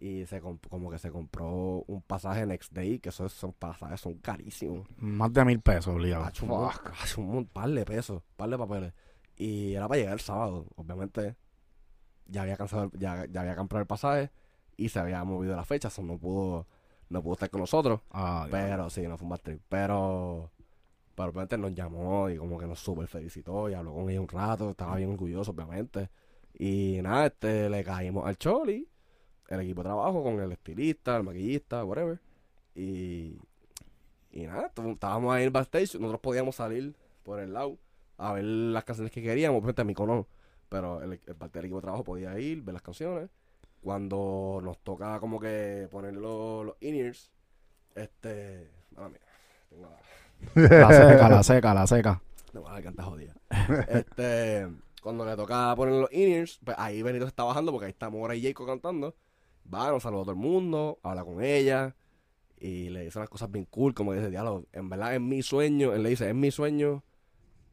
Y 0.00 0.26
se 0.26 0.40
comp- 0.40 0.68
como 0.68 0.90
que 0.92 0.98
se 1.00 1.10
compró 1.10 1.82
un 1.88 2.02
pasaje 2.02 2.46
Next 2.46 2.72
Day, 2.72 3.00
que 3.00 3.08
esos 3.08 3.32
son 3.32 3.52
pasajes, 3.52 4.00
son 4.00 4.14
carísimos. 4.18 4.86
Más 4.98 5.32
de 5.32 5.44
mil 5.44 5.60
pesos, 5.60 5.88
obligado. 5.88 6.24
Hacho, 6.24 6.46
un, 6.46 7.26
un 7.26 7.26
mon- 7.34 7.46
par 7.46 7.68
de 7.68 7.84
pesos, 7.84 8.22
par 8.36 8.48
de 8.48 8.56
papeles. 8.58 8.92
Y 9.36 9.74
era 9.74 9.88
para 9.88 9.98
llegar 9.98 10.14
el 10.14 10.20
sábado. 10.20 10.66
Obviamente, 10.76 11.34
ya 12.26 12.42
había 12.42 12.56
cansado, 12.56 12.90
ya, 12.94 13.26
ya 13.26 13.40
había 13.40 13.56
comprado 13.56 13.80
el 13.80 13.86
pasaje 13.88 14.30
y 14.76 14.88
se 14.90 15.00
había 15.00 15.24
movido 15.24 15.56
la 15.56 15.64
fecha, 15.64 15.88
eso 15.88 16.02
no 16.04 16.16
pudo, 16.16 16.68
no 17.08 17.20
pudo 17.20 17.32
estar 17.32 17.50
con 17.50 17.62
nosotros. 17.62 18.00
Ah. 18.12 18.46
Pero 18.52 18.90
sí, 18.90 19.02
no 19.08 19.16
fue 19.18 19.24
un 19.24 19.30
bad 19.30 19.40
trip. 19.40 19.60
Pero, 19.68 20.52
pero 21.18 21.30
obviamente 21.30 21.58
nos 21.58 21.74
llamó 21.74 22.30
y 22.30 22.36
como 22.36 22.56
que 22.60 22.66
nos 22.68 22.78
súper 22.78 23.08
felicitó 23.08 23.68
y 23.68 23.74
habló 23.74 23.92
con 23.92 24.08
ella 24.08 24.20
un 24.20 24.28
rato, 24.28 24.70
estaba 24.70 24.94
bien 24.94 25.10
orgulloso, 25.10 25.50
obviamente. 25.50 26.10
Y 26.54 27.00
nada, 27.02 27.26
este, 27.26 27.68
le 27.68 27.82
caímos 27.82 28.24
al 28.24 28.36
Choli, 28.38 28.88
el 29.48 29.60
equipo 29.60 29.82
de 29.82 29.88
trabajo 29.88 30.22
con 30.22 30.38
el 30.38 30.52
estilista, 30.52 31.16
el 31.16 31.24
maquillista, 31.24 31.84
whatever. 31.84 32.20
Y, 32.76 33.36
y 34.30 34.46
nada, 34.46 34.72
estábamos 34.92 35.34
ahí 35.34 35.42
en 35.42 35.46
el 35.46 35.50
backstage, 35.50 35.96
nosotros 35.96 36.20
podíamos 36.20 36.54
salir 36.54 36.94
por 37.24 37.40
el 37.40 37.52
lado 37.52 37.78
a 38.16 38.34
ver 38.34 38.44
las 38.44 38.84
canciones 38.84 39.10
que 39.10 39.20
queríamos, 39.20 39.58
obviamente 39.58 39.82
mi 39.82 39.94
no, 39.94 40.28
pero 40.68 41.02
el, 41.02 41.14
el 41.26 41.34
parte 41.34 41.58
del 41.58 41.66
equipo 41.66 41.78
de 41.78 41.82
trabajo 41.82 42.04
podía 42.04 42.38
ir, 42.38 42.62
ver 42.62 42.74
las 42.74 42.82
canciones. 42.82 43.28
Cuando 43.80 44.60
nos 44.62 44.78
toca 44.84 45.18
como 45.18 45.40
que 45.40 45.88
poner 45.90 46.14
los, 46.14 46.64
los 46.64 46.76
in-ears, 46.80 47.32
este, 47.96 48.70
mala 48.92 49.08
mía, 49.08 49.20
tengo 49.68 49.88
la, 49.90 49.98
La 50.54 50.92
seca, 50.92 51.28
la 51.28 51.42
seca, 51.42 51.74
la 51.74 51.86
seca. 51.86 52.22
no, 52.52 52.62
la 52.62 52.72
garganta 52.72 53.02
jodida. 53.04 53.34
este, 53.88 54.68
cuando 55.02 55.24
le 55.24 55.36
toca 55.36 55.74
poner 55.76 55.94
los 55.94 56.12
in-ears, 56.12 56.60
pues 56.64 56.76
ahí 56.78 57.02
Benito 57.02 57.24
se 57.24 57.30
está 57.30 57.44
bajando 57.44 57.72
porque 57.72 57.86
ahí 57.86 57.90
está 57.92 58.10
Mora 58.10 58.34
y 58.34 58.42
Jacob 58.42 58.66
cantando. 58.66 59.14
Va, 59.72 59.90
nos 59.90 60.02
saluda 60.02 60.22
a 60.22 60.24
todo 60.24 60.32
el 60.32 60.38
mundo, 60.38 60.98
habla 61.02 61.24
con 61.24 61.42
ella 61.42 61.94
y 62.60 62.88
le 62.88 63.04
dice 63.04 63.18
unas 63.18 63.28
cosas 63.28 63.50
bien 63.50 63.66
cool, 63.66 63.94
como 63.94 64.12
dice, 64.12 64.30
diálogo, 64.30 64.64
en 64.72 64.88
verdad 64.88 65.14
es 65.14 65.20
mi 65.20 65.42
sueño, 65.42 65.92
él 65.92 66.02
le 66.02 66.10
dice, 66.10 66.28
es 66.28 66.34
mi 66.34 66.50
sueño 66.50 67.04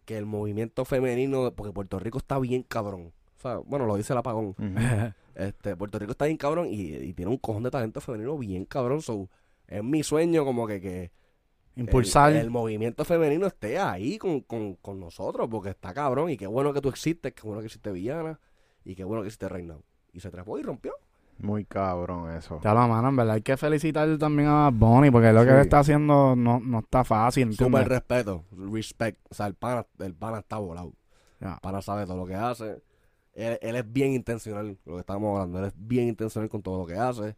que 0.06 0.18
el 0.18 0.26
movimiento 0.26 0.86
femenino, 0.86 1.52
porque 1.56 1.74
Puerto 1.74 1.98
Rico 2.00 2.20
está 2.20 2.38
bien 2.40 2.64
cabrón. 2.64 3.12
O 3.38 3.42
sea, 3.42 3.58
bueno, 3.58 3.86
lo 3.86 3.96
dice 3.96 4.14
el 4.14 4.20
apagón. 4.20 4.56
Este, 5.36 5.76
Puerto 5.76 6.00
Rico 6.00 6.14
está 6.14 6.28
bien 6.28 6.38
cabrón 6.38 6.70
y, 6.72 6.94
y 6.94 7.14
tiene 7.14 7.30
un 7.30 7.38
cojón 7.38 7.64
de 7.64 7.70
talento 7.70 8.00
femenino 8.00 8.38
bien 8.38 8.64
cabrón. 8.64 9.02
So, 9.02 9.28
es 9.68 9.84
mi 9.84 10.02
sueño 10.02 10.46
como 10.46 10.66
que, 10.66 10.80
que 10.80 11.12
Impulsar. 11.76 12.32
el, 12.32 12.38
el 12.38 12.50
movimiento 12.50 13.04
femenino 13.06 13.48
esté 13.48 13.78
ahí 13.80 14.18
con, 14.18 14.42
con, 14.42 14.76
con 14.76 15.00
nosotros, 15.00 15.48
porque 15.50 15.70
está 15.70 15.94
cabrón. 15.94 16.30
Y 16.30 16.38
qué 16.38 16.48
bueno 16.48 16.74
que 16.74 16.82
tú 16.82 16.90
existes, 16.90 17.34
qué 17.34 17.42
bueno 17.44 17.60
que 17.62 17.66
existe 17.68 17.92
Villana, 17.92 18.40
y 18.84 18.96
qué 18.96 19.04
bueno 19.04 19.22
que 19.24 19.28
existe 19.28 19.50
Reina. 19.50 19.76
Y 20.14 20.20
se 20.22 20.30
trepó 20.32 20.58
y 20.58 20.64
rompió. 20.64 20.94
Muy 21.38 21.66
cabrón 21.66 22.32
eso. 22.32 22.62
Ya 22.64 22.74
lo 22.74 22.88
mano, 22.88 23.10
en 23.10 23.16
verdad 23.18 23.36
hay 23.36 23.42
que 23.42 23.58
felicitar 23.58 24.18
también 24.18 24.48
a 24.48 24.70
Bunny 24.70 25.12
porque 25.12 25.34
lo 25.34 25.42
que 25.44 25.50
Sí. 25.50 25.54
él 25.56 25.62
está 25.62 25.80
haciendo 25.80 26.34
no, 26.34 26.62
no 26.62 26.80
está 26.80 27.04
fácil. 27.04 27.54
Súper 27.54 27.90
respeto, 27.90 28.46
respect. 28.52 29.20
O 29.30 29.34
sea, 29.36 29.48
el 29.48 29.56
pana, 29.56 29.86
el 30.00 30.16
pana 30.16 30.40
está 30.40 30.58
volado. 30.60 30.94
Ya. 31.42 31.56
El 31.56 31.60
pana 31.60 31.82
sabe 31.82 32.06
todo 32.06 32.16
lo 32.16 32.26
que 32.26 32.36
hace. 32.36 32.82
Él, 33.34 33.60
él 33.62 33.76
es 33.76 33.92
bien 33.92 34.14
intencional, 34.14 34.78
lo 34.86 34.94
que 34.94 35.00
estábamos 35.02 35.34
hablando. 35.38 35.60
Él 35.60 35.66
es 35.66 35.74
bien 35.76 36.08
intencional 36.08 36.48
con 36.50 36.62
todo 36.62 36.78
lo 36.80 36.86
que 36.86 36.96
hace. 36.96 37.36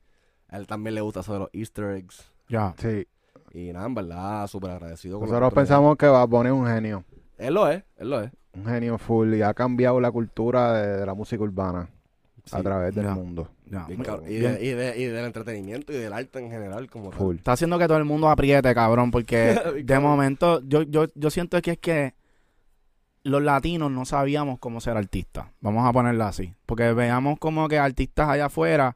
A 0.47 0.57
él 0.57 0.68
también 0.68 0.93
le 0.93 1.01
gusta 1.01 1.22
de 1.23 1.39
los 1.39 1.49
easter 1.51 1.85
eggs. 1.95 2.31
Ya. 2.49 2.76
Sí. 2.77 3.07
Y 3.59 3.73
nada, 3.73 3.85
en 3.88 3.95
verdad, 3.95 4.47
súper 4.47 4.71
agradecido. 4.71 5.19
con 5.19 5.27
Nosotros 5.27 5.53
pensamos 5.53 5.97
que 5.97 6.05
Bad 6.07 6.27
Bunny 6.27 6.47
es 6.49 6.53
un 6.53 6.67
genio. 6.67 7.03
Él 7.38 7.53
lo 7.53 7.67
es, 7.69 7.84
él 7.97 8.09
lo 8.09 8.21
es. 8.21 8.31
Un 8.53 8.65
genio 8.65 8.97
full 8.97 9.34
y 9.34 9.41
ha 9.41 9.53
cambiado 9.53 9.99
la 9.99 10.11
cultura 10.11 10.73
de, 10.73 10.97
de 10.97 11.05
la 11.05 11.13
música 11.13 11.41
urbana 11.43 11.89
a 12.51 12.61
través 12.63 12.93
del 12.95 13.05
Ya. 13.05 13.13
mundo. 13.15 13.49
ya. 13.65 13.85
Cabrón. 14.03 14.25
y, 14.29 14.35
de- 14.35 14.63
y, 14.63 14.69
de- 14.69 14.97
y 14.99 15.05
del 15.05 15.25
entretenimiento 15.25 15.91
y 15.91 15.97
del 15.97 16.13
arte 16.13 16.39
en 16.39 16.49
general 16.51 16.89
como 16.89 17.09
tal. 17.09 17.19
Full. 17.19 17.35
Está 17.38 17.53
haciendo 17.53 17.77
que 17.79 17.88
todo 17.88 17.97
el 17.97 18.05
mundo 18.05 18.29
apriete, 18.29 18.73
cabrón, 18.75 19.11
porque 19.11 19.59
de 19.84 19.99
momento 19.99 20.61
yo, 20.65 20.84
yo, 20.84 21.05
yo 21.15 21.29
siento 21.29 21.61
que 21.61 21.71
es 21.71 21.77
que 21.79 22.13
los 23.23 23.41
latinos 23.41 23.91
no 23.91 24.05
sabíamos 24.05 24.59
cómo 24.59 24.79
ser 24.79 24.95
artistas. 24.97 25.47
Vamos 25.61 25.85
a 25.88 25.91
ponerlo 25.91 26.23
así. 26.23 26.53
Porque 26.65 26.93
veamos 26.93 27.38
como 27.39 27.67
que 27.67 27.77
artistas 27.77 28.29
allá 28.29 28.45
afuera, 28.45 28.95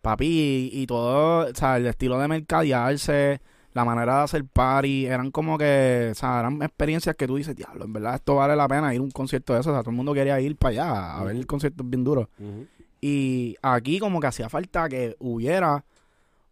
papi, 0.00 0.70
y, 0.72 0.82
y 0.82 0.86
todo, 0.86 1.50
o 1.50 1.54
sea, 1.54 1.76
el 1.78 1.86
estilo 1.86 2.18
de 2.20 2.28
mercadearse, 2.28 3.40
la 3.74 3.84
manera 3.84 4.18
de 4.18 4.22
hacer 4.24 4.44
party, 4.44 5.06
eran 5.06 5.30
como 5.30 5.56
que, 5.56 6.08
o 6.12 6.14
sea, 6.14 6.40
eran 6.40 6.60
experiencias 6.62 7.16
que 7.16 7.26
tú 7.26 7.36
dices, 7.36 7.56
diablo, 7.56 7.84
en 7.86 7.92
verdad 7.92 8.16
esto 8.16 8.36
vale 8.36 8.54
la 8.54 8.68
pena 8.68 8.92
ir 8.94 9.00
a 9.00 9.02
un 9.02 9.10
concierto 9.10 9.54
de 9.54 9.60
eso. 9.60 9.70
O 9.70 9.72
sea, 9.72 9.80
todo 9.82 9.90
el 9.90 9.96
mundo 9.96 10.12
quería 10.14 10.38
ir 10.40 10.56
para 10.56 10.70
allá 10.70 11.18
a 11.18 11.24
ver 11.24 11.36
el 11.36 11.46
concierto 11.46 11.82
bien 11.84 12.04
duro. 12.04 12.28
Ujú. 12.38 12.66
Y 13.00 13.56
aquí 13.62 13.98
como 13.98 14.20
que 14.20 14.26
hacía 14.28 14.48
falta 14.48 14.88
que 14.88 15.16
hubiera 15.18 15.84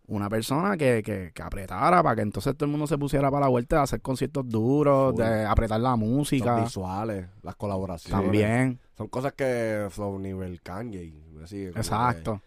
una 0.08 0.28
persona 0.28 0.76
que, 0.76 1.02
que, 1.04 1.30
que 1.32 1.42
apretara 1.42 2.02
para 2.02 2.16
que 2.16 2.22
entonces 2.22 2.56
todo 2.56 2.64
el 2.64 2.72
mundo 2.72 2.88
se 2.88 2.98
pusiera 2.98 3.30
para 3.30 3.42
la 3.42 3.48
vuelta 3.48 3.76
de 3.76 3.82
hacer 3.82 4.00
conciertos 4.00 4.48
duros, 4.48 5.14
de 5.14 5.44
apretar 5.44 5.78
la 5.80 5.90
Los 5.90 5.98
música 6.00 6.60
visuales, 6.60 7.26
las 7.42 7.54
colaboraciones. 7.54 8.20
también. 8.24 8.80
Son 8.96 9.06
cosas 9.06 9.34
que 9.34 9.86
flow 9.90 10.18
nivel 10.18 10.60
Kanye. 10.62 11.12
así, 11.44 11.66
Exacto. 11.66 12.42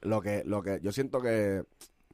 que 0.00 0.08
Lo 0.08 0.20
que, 0.20 0.42
lo 0.44 0.62
que 0.62 0.80
yo 0.82 0.90
siento 0.90 1.20
que 1.22 1.62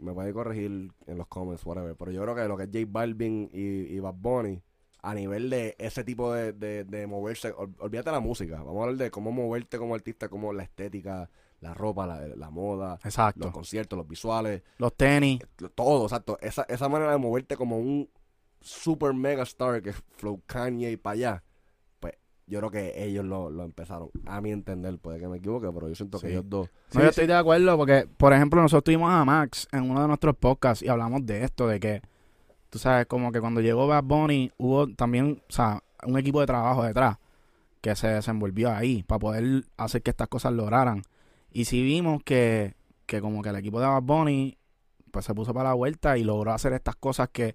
me 0.02 0.12
puede 0.12 0.32
corregir 0.32 0.90
en 1.06 1.18
los 1.18 1.26
comments, 1.28 1.64
whatever. 1.64 1.94
Pero 1.96 2.10
yo 2.10 2.22
creo 2.22 2.34
que 2.34 2.44
lo 2.48 2.56
que 2.56 2.64
es 2.64 2.68
J 2.72 2.80
Balvin 2.88 3.48
y, 3.52 3.94
y 3.94 4.00
Bad 4.00 4.14
Bunny, 4.16 4.62
a 5.04 5.14
nivel 5.14 5.50
de 5.50 5.74
ese 5.78 6.04
tipo 6.04 6.32
de, 6.32 6.52
de, 6.52 6.84
de 6.84 7.06
moverse, 7.06 7.52
ol- 7.54 7.74
olvídate 7.78 8.10
la 8.12 8.20
música. 8.20 8.56
Vamos 8.62 8.76
a 8.78 8.82
hablar 8.82 8.96
de 8.96 9.10
cómo 9.10 9.32
moverte 9.32 9.78
como 9.78 9.94
artista, 9.94 10.28
como 10.28 10.52
la 10.52 10.62
estética 10.64 11.28
la 11.60 11.74
ropa, 11.74 12.06
la, 12.08 12.26
la 12.36 12.50
moda, 12.50 12.96
los 12.96 13.04
Exacto. 13.06 13.52
conciertos, 13.52 13.96
los 13.96 14.08
visuales, 14.08 14.62
Los 14.78 14.96
tenis. 14.96 15.38
todo, 15.76 16.04
exacto. 16.04 16.36
Esa, 16.40 16.62
esa 16.68 16.88
manera 16.88 17.12
de 17.12 17.18
moverte 17.18 17.56
como 17.56 17.78
un 17.78 18.10
super 18.60 19.14
mega 19.14 19.44
star 19.44 19.80
que 19.82 19.90
es 19.90 20.02
Flow 20.16 20.42
Kanye 20.46 20.90
y 20.92 20.96
para 20.96 21.14
allá, 21.14 21.44
yo 22.46 22.58
creo 22.58 22.70
que 22.70 23.04
ellos 23.04 23.24
lo, 23.24 23.50
lo 23.50 23.64
empezaron. 23.64 24.10
A 24.26 24.40
mi 24.40 24.50
entender, 24.50 24.98
puede 24.98 25.18
que 25.20 25.28
me 25.28 25.38
equivoque, 25.38 25.68
pero 25.72 25.88
yo 25.88 25.94
siento 25.94 26.18
que 26.18 26.26
Sí. 26.26 26.32
ellos 26.32 26.44
dos. 26.48 26.68
No, 26.94 27.00
yo 27.02 27.08
estoy 27.08 27.26
de 27.26 27.34
acuerdo 27.34 27.76
porque, 27.76 28.06
por 28.16 28.32
ejemplo, 28.32 28.60
nosotros 28.60 28.84
tuvimos 28.84 29.10
a 29.10 29.24
Max 29.24 29.68
en 29.72 29.88
uno 29.90 30.02
de 30.02 30.08
nuestros 30.08 30.36
podcasts 30.36 30.82
y 30.84 30.88
hablamos 30.88 31.24
de 31.24 31.44
esto, 31.44 31.66
de 31.68 31.80
que, 31.80 32.02
tú 32.70 32.78
sabes, 32.78 33.06
como 33.06 33.32
que 33.32 33.40
cuando 33.40 33.60
llegó 33.60 33.86
Bad 33.86 34.04
Bunny 34.04 34.50
hubo 34.58 34.88
también, 34.88 35.42
o 35.48 35.52
sea, 35.52 35.82
un 36.04 36.18
equipo 36.18 36.40
de 36.40 36.46
trabajo 36.46 36.82
detrás 36.84 37.16
que 37.80 37.94
se 37.96 38.08
desenvolvió 38.08 38.70
ahí 38.72 39.02
para 39.02 39.18
poder 39.18 39.64
hacer 39.76 40.02
que 40.02 40.10
estas 40.10 40.28
cosas 40.28 40.52
lograran. 40.52 41.02
Y 41.50 41.64
sí 41.64 41.82
vimos 41.82 42.22
que, 42.24 42.74
que 43.06 43.20
como 43.20 43.42
que 43.42 43.48
el 43.50 43.56
equipo 43.56 43.80
de 43.80 43.86
Bad 43.86 44.02
Bunny 44.02 44.56
pues 45.10 45.24
se 45.26 45.34
puso 45.34 45.52
para 45.52 45.70
la 45.70 45.74
vuelta 45.74 46.16
y 46.16 46.24
logró 46.24 46.52
hacer 46.52 46.72
estas 46.72 46.96
cosas 46.96 47.28
que 47.30 47.54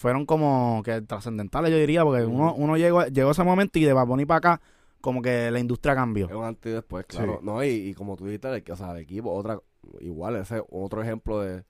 fueron 0.00 0.24
como 0.24 0.80
que 0.82 1.02
trascendentales, 1.02 1.70
yo 1.70 1.76
diría, 1.76 2.02
porque 2.04 2.24
uno, 2.24 2.54
uno 2.54 2.78
llegó, 2.78 3.04
llegó 3.04 3.32
ese 3.32 3.44
momento 3.44 3.78
y 3.78 3.84
de 3.84 3.92
Bad 3.92 4.06
Bunny 4.06 4.24
para 4.24 4.38
acá, 4.38 4.60
como 5.02 5.20
que 5.20 5.50
la 5.50 5.60
industria 5.60 5.94
cambió. 5.94 6.26
Es 6.26 6.32
un 6.32 6.42
antes 6.42 6.72
y 6.72 6.74
después, 6.74 7.04
claro. 7.04 7.36
Sí. 7.38 7.46
No, 7.46 7.62
y, 7.62 7.68
y 7.68 7.94
como 7.94 8.16
tú 8.16 8.24
dijiste, 8.24 8.48
el, 8.48 8.64
o 8.72 8.76
sea, 8.76 8.92
el 8.92 8.96
equipo, 8.96 9.30
otra, 9.30 9.60
igual, 10.00 10.36
ese 10.36 10.56
es 10.56 10.62
otro 10.70 11.02
ejemplo 11.02 11.40
de 11.40 11.64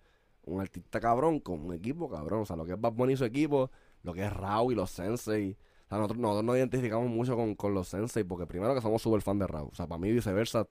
un 0.45 0.61
artista 0.61 1.01
cabrón 1.01 1.41
con 1.41 1.59
un 1.59 1.75
equipo 1.75 2.09
cabrón. 2.09 2.43
O 2.43 2.47
sea, 2.47 2.55
lo 2.55 2.65
que 2.65 2.75
es 2.75 2.81
Bad 2.81 2.93
Bunny 2.93 3.15
y 3.15 3.17
su 3.17 3.25
equipo, 3.25 3.69
lo 4.05 4.15
que 4.15 4.25
es 4.25 4.33
Raw 4.33 4.71
y 4.71 4.77
los 4.77 4.91
Sensei. 4.93 5.57
O 5.87 5.89
sea, 5.89 5.99
nosotros, 5.99 6.21
nosotros 6.21 6.45
nos 6.45 6.57
identificamos 6.57 7.11
mucho 7.11 7.35
con, 7.35 7.57
con 7.57 7.75
los 7.75 7.89
Sensei 7.89 8.23
porque 8.23 8.47
primero 8.47 8.73
que 8.77 8.81
somos 8.81 9.03
súper 9.03 9.23
fan 9.23 9.41
de 9.41 9.49
Raw. 9.49 9.71
O 9.73 9.75
sea, 9.75 9.89
para 9.89 9.99
mí 9.99 10.13
viceversa. 10.13 10.69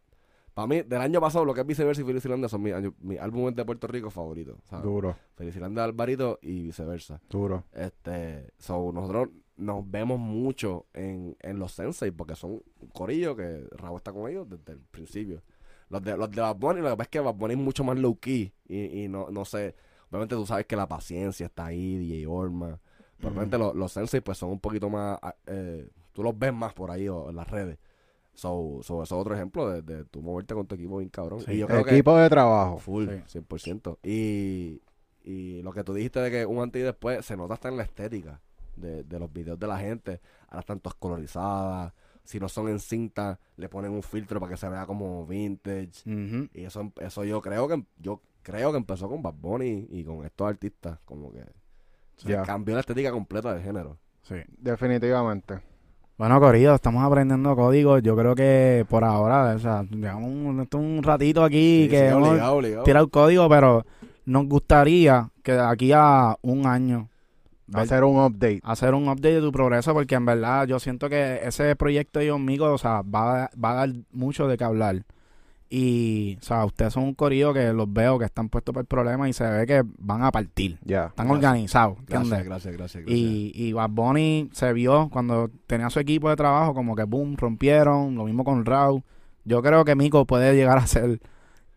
Para 0.60 0.68
mí, 0.68 0.81
del 0.81 1.02
año 1.02 1.22
pasado, 1.22 1.45
lo 1.45 1.53
que 1.53 1.61
es 1.61 1.65
viceversa 1.68 2.02
y 2.02 2.06
Felicilandia 2.06 2.49
son 2.49 2.61
mis, 2.61 2.73
años- 2.73 2.94
mis 2.99 3.18
álbumes 3.19 3.56
de 3.56 3.64
Puerto 3.64 3.88
Rico 3.88 4.10
favoritos. 4.10 4.57
Sea, 4.69 4.80
Duro, 4.80 5.15
Felicilandia 5.36 5.84
Alvarito 5.86 6.38
y 6.41 6.64
viceversa. 6.64 7.22
duro. 7.30 7.64
Este, 7.72 8.52
so, 8.57 8.91
nosotros 8.91 9.30
nos 9.56 9.90
vemos 9.90 10.19
mucho 10.19 10.86
en, 10.94 11.38
en 11.40 11.60
los 11.60 11.72
Sensei 11.72 12.11
porque 12.11 12.36
son 12.36 12.61
un 12.80 12.88
corillo 12.90 13.36
que 13.36 13.68
Rabo 13.72 13.98
está 13.98 14.11
con 14.11 14.30
ellos 14.30 14.49
desde 14.49 14.73
el 14.73 14.80
principio. 14.80 15.41
Los 15.90 16.03
de, 16.03 16.18
los 16.18 16.30
de 16.30 16.41
Bad 16.41 16.56
Bunny, 16.57 16.81
lo 16.81 16.90
que 16.90 16.98
pasa 16.98 17.03
es 17.03 17.10
que 17.10 17.19
Bad 17.19 17.36
Bunny 17.36 17.53
es 17.53 17.60
mucho 17.60 17.84
más 17.84 17.98
low 17.98 18.18
key 18.19 18.53
y, 18.68 19.03
y 19.03 19.07
no, 19.07 19.30
no 19.31 19.45
sé, 19.45 19.76
obviamente 20.10 20.36
tú 20.36 20.45
sabes 20.45 20.65
que 20.65 20.76
la 20.76 20.88
paciencia 20.88 21.45
está 21.48 21.68
ahí, 21.68 21.98
DJ 21.98 22.27
Orma. 22.27 22.80
Pero 23.18 23.30
obviamente 23.30 23.57
los, 23.57 23.76
los 23.76 23.91
Sensei 23.91 24.22
pues 24.22 24.38
son 24.38 24.49
un 24.52 24.60
poquito 24.60 24.90
más, 24.90 25.18
ah, 25.22 25.36
eh, 25.48 25.90
tú 26.14 26.22
los 26.23 26.38
ves 26.38 26.53
más 26.53 26.73
por 26.73 26.91
ahí 26.91 27.07
o 27.07 27.30
en 27.30 27.36
las 27.38 27.49
redes. 27.49 27.77
So, 28.40 28.80
so, 28.84 29.03
eso 29.03 29.03
es 29.03 29.11
otro 29.11 29.36
ejemplo 29.36 29.70
de, 29.70 29.82
de 29.82 30.06
tú 30.06 30.22
moverte 30.22 30.53
con 30.53 30.66
tu 30.66 30.76
equipo 30.76 30.98
bien 30.98 31.10
cabrón. 31.10 31.41
Sí. 31.41 31.52
Y 31.52 31.57
yo 31.57 31.68
creo 31.68 31.84
que 31.84 31.91
Equipo 31.91 32.16
de 32.18 32.30
trabajo. 32.30 32.78
Full, 32.80 33.07
Sí. 33.26 33.40
100%. 33.40 33.98
Y, 34.03 34.82
y 35.24 35.61
lo 35.61 35.74
que 35.74 35.84
tú 35.84 35.94
dijiste 35.94 36.20
de 36.22 36.32
que 36.32 36.45
un 36.45 36.61
antes 36.61 36.80
y 36.82 36.84
después 36.86 37.26
se 37.26 37.36
nota 37.36 37.56
hasta 37.56 37.68
en 37.68 37.76
la 37.78 37.84
estética 37.84 38.40
de, 38.78 39.03
de 39.03 39.20
los 39.20 39.32
videos 39.34 39.60
de 39.60 39.68
la 39.68 39.78
gente. 39.80 40.22
Ahora 40.48 40.61
están 40.61 40.80
todas 40.80 40.95
colorizadas. 40.95 41.94
Si 42.24 42.40
no 42.40 42.48
son 42.48 42.70
en 42.70 42.80
cinta, 42.80 43.40
le 43.57 43.68
ponen 43.68 43.91
un 43.91 44.03
filtro 44.03 44.40
para 44.40 44.52
que 44.52 44.57
se 44.57 44.70
vea 44.70 44.86
como 44.86 45.26
vintage. 45.26 46.03
Y 46.53 46.64
eso 46.64 46.94
eso 47.02 47.24
yo 47.26 47.41
creo 47.41 47.68
que 47.68 47.84
yo 47.98 48.22
creo 48.41 48.72
que 48.72 48.78
empezó 48.78 49.10
con 49.10 49.22
Bad 49.22 49.34
Bunny 49.34 49.88
y 49.90 50.03
con 50.06 50.24
estos 50.24 50.48
artistas. 50.48 50.99
Como 51.06 51.32
que 51.34 51.44
cambió 52.45 52.76
la 52.76 52.82
estética 52.82 53.11
completa 53.11 53.53
del 53.53 53.64
género. 53.64 53.98
Sí. 54.22 54.36
Definitivamente. 54.57 55.60
Bueno, 56.20 56.38
Corillo, 56.41 56.76
estamos 56.76 57.02
aprendiendo 57.02 57.56
código. 57.56 57.98
Yo 58.00 58.14
creo 58.14 58.36
que 58.36 58.86
por 58.90 59.06
ahora, 59.06 59.56
o 59.56 59.60
sea, 59.60 59.86
llevamos 59.90 60.68
un, 60.74 61.02
ratito 61.02 61.46
aquí 61.46 61.84
Sí, 61.84 61.90
que 61.90 61.98
sí, 61.98 62.06
hemos 62.08 62.28
obligado, 62.28 62.56
obligado. 62.56 62.84
tirado 62.84 63.08
código, 63.08 63.48
pero 63.48 63.86
nos 64.26 64.46
gustaría 64.48 65.30
que 65.41 65.54
de 65.54 65.62
aquí 65.62 65.94
a 65.94 66.36
un 66.41 66.66
año 66.66 67.08
Hacer 67.74 68.04
un 68.04 68.18
update. 68.18 68.60
hacer 68.64 68.96
un 68.96 69.08
update 69.08 69.36
de 69.36 69.40
tu 69.40 69.54
progreso, 69.54 69.94
porque 69.94 70.16
en 70.16 70.26
verdad 70.26 70.68
yo 70.68 70.78
siento 70.78 71.08
que 71.08 71.40
ese 71.41 71.74
proyecto 71.78 72.20
de 72.20 72.26
ellos 72.26 72.36
amigos, 72.36 72.70
o 72.70 72.78
sea, 72.78 73.02
va, 73.02 73.50
va 73.56 73.72
a 73.72 73.76
dar 73.76 73.90
mucho 74.12 74.50
de 74.50 74.58
qué 74.58 74.66
hablar. 74.66 75.06
Y, 75.72 76.38
o 76.41 76.44
sea, 76.44 76.66
ustedes 76.66 76.94
son 76.94 77.04
un 77.04 77.14
corillo 77.14 77.54
que 77.54 77.72
los 77.74 77.91
veo 77.91 78.18
que 78.18 78.26
están 78.26 78.50
puestos 78.50 78.74
por 78.74 78.82
el 78.82 78.88
problema 78.88 79.30
y 79.30 79.34
se 79.34 79.48
ve 79.48 79.68
que 79.68 79.84
van 80.00 80.24
a 80.24 80.32
partir. 80.32 80.80
Ya. 80.84 81.08
Están 81.08 81.28
Gracias. 81.28 81.46
organizados, 81.46 81.98
Gracias, 81.98 82.16
¿entiendes? 82.24 82.46
gracias, 82.46 82.74
gracias, 82.78 83.04
gracias. 83.06 83.18
Y, 83.20 83.52
y 83.54 83.74
Bad 83.74 83.90
Bunny 83.91 84.50
se 84.52 84.74
vio 84.74 85.10
cuando 85.12 85.52
tenía 85.68 85.90
su 85.91 86.00
equipo 86.00 86.30
de 86.30 86.36
trabajo, 86.36 86.74
como 86.74 86.96
que 86.96 87.04
boom, 87.04 87.38
rompieron. 87.38 88.16
Lo 88.16 88.26
mismo 88.26 88.44
con 88.44 88.66
Raw. 88.66 89.04
Yo 89.46 89.62
creo 89.62 89.86
que 89.86 89.96
Mico 89.96 90.26
puede 90.26 90.56
llegar 90.56 90.80
a 90.80 90.88
ser 90.88 91.20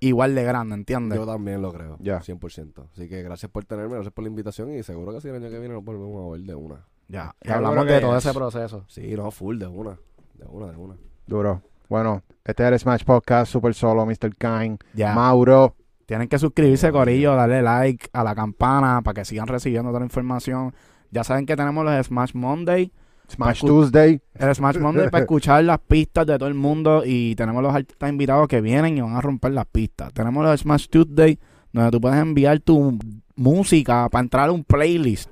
igual 0.00 0.34
de 0.34 0.42
grande, 0.42 0.74
¿entiendes? 0.74 1.18
Yo 1.18 1.26
también 1.26 1.60
lo 1.60 1.72
creo. 1.72 1.96
Ya. 2.00 2.20
100%. 2.20 2.88
Así 2.92 3.08
que 3.08 3.22
gracias 3.22 3.50
por 3.52 3.64
tenerme, 3.66 3.94
gracias 3.94 4.12
por 4.14 4.24
la 4.24 4.30
invitación 4.30 4.72
y 4.74 4.82
seguro 4.82 5.12
que 5.12 5.20
si 5.20 5.28
el 5.28 5.36
año 5.36 5.50
que 5.50 5.58
viene 5.58 5.74
nos 5.74 5.84
volvemos 5.84 6.26
a 6.26 6.32
ver 6.32 6.40
de 6.46 6.54
una. 6.54 6.86
Ya. 7.08 7.34
Y 7.42 7.48
Seguro 7.48 7.68
hablamos 7.68 7.86
de 7.92 8.00
todo 8.00 8.16
ese 8.16 8.32
proceso. 8.32 8.84
Sí, 8.88 9.14
no, 9.14 9.30
full, 9.30 9.58
de 9.58 9.66
una. 9.66 9.98
De 10.34 10.46
una, 10.48 10.66
de 10.72 10.76
una. 10.76 10.96
Duro. 11.26 11.62
Bueno, 11.92 12.22
este 12.42 12.64
es 12.64 12.72
el 12.72 12.78
Smash 12.78 13.04
Podcast, 13.04 13.52
Super 13.52 13.74
Solo, 13.74 14.06
Mr. 14.06 14.34
Kine. 14.38 14.78
Mauro. 15.14 15.76
Tienen 16.06 16.26
que 16.26 16.38
suscribirse, 16.38 16.90
Corillo, 16.90 17.36
darle 17.36 17.60
like 17.60 18.08
a 18.14 18.24
la 18.24 18.34
campana 18.34 19.02
para 19.04 19.12
que 19.12 19.26
sigan 19.26 19.46
recibiendo 19.46 19.90
toda 19.90 20.00
la 20.00 20.06
información. 20.06 20.72
Ya 21.10 21.22
saben 21.22 21.44
que 21.44 21.54
tenemos 21.54 21.84
los 21.84 22.06
Smash 22.06 22.32
Monday. 22.32 22.90
Smash 23.28 23.60
Tuesday. 23.60 24.22
El 24.32 24.54
Smash 24.54 24.78
Monday 24.78 25.10
para 25.10 25.24
escuchar 25.24 25.64
las 25.64 25.80
pistas 25.80 26.26
de 26.26 26.38
todo 26.38 26.48
el 26.48 26.54
mundo 26.54 27.02
y 27.04 27.34
tenemos 27.34 27.62
los 27.62 27.74
artistas 27.74 28.08
invitados 28.08 28.48
que 28.48 28.62
vienen 28.62 28.96
y 28.96 29.02
van 29.02 29.14
a 29.14 29.20
romper 29.20 29.52
las 29.52 29.66
pistas. 29.66 30.14
Tenemos 30.14 30.42
los 30.42 30.60
Smash 30.60 30.88
Tuesday 30.88 31.38
donde 31.72 31.90
tú 31.90 32.00
puedes 32.00 32.18
enviar 32.18 32.58
tu 32.60 32.98
música 33.36 34.08
para 34.08 34.22
entrar 34.22 34.48
a 34.48 34.52
un 34.52 34.64
playlist. 34.64 35.28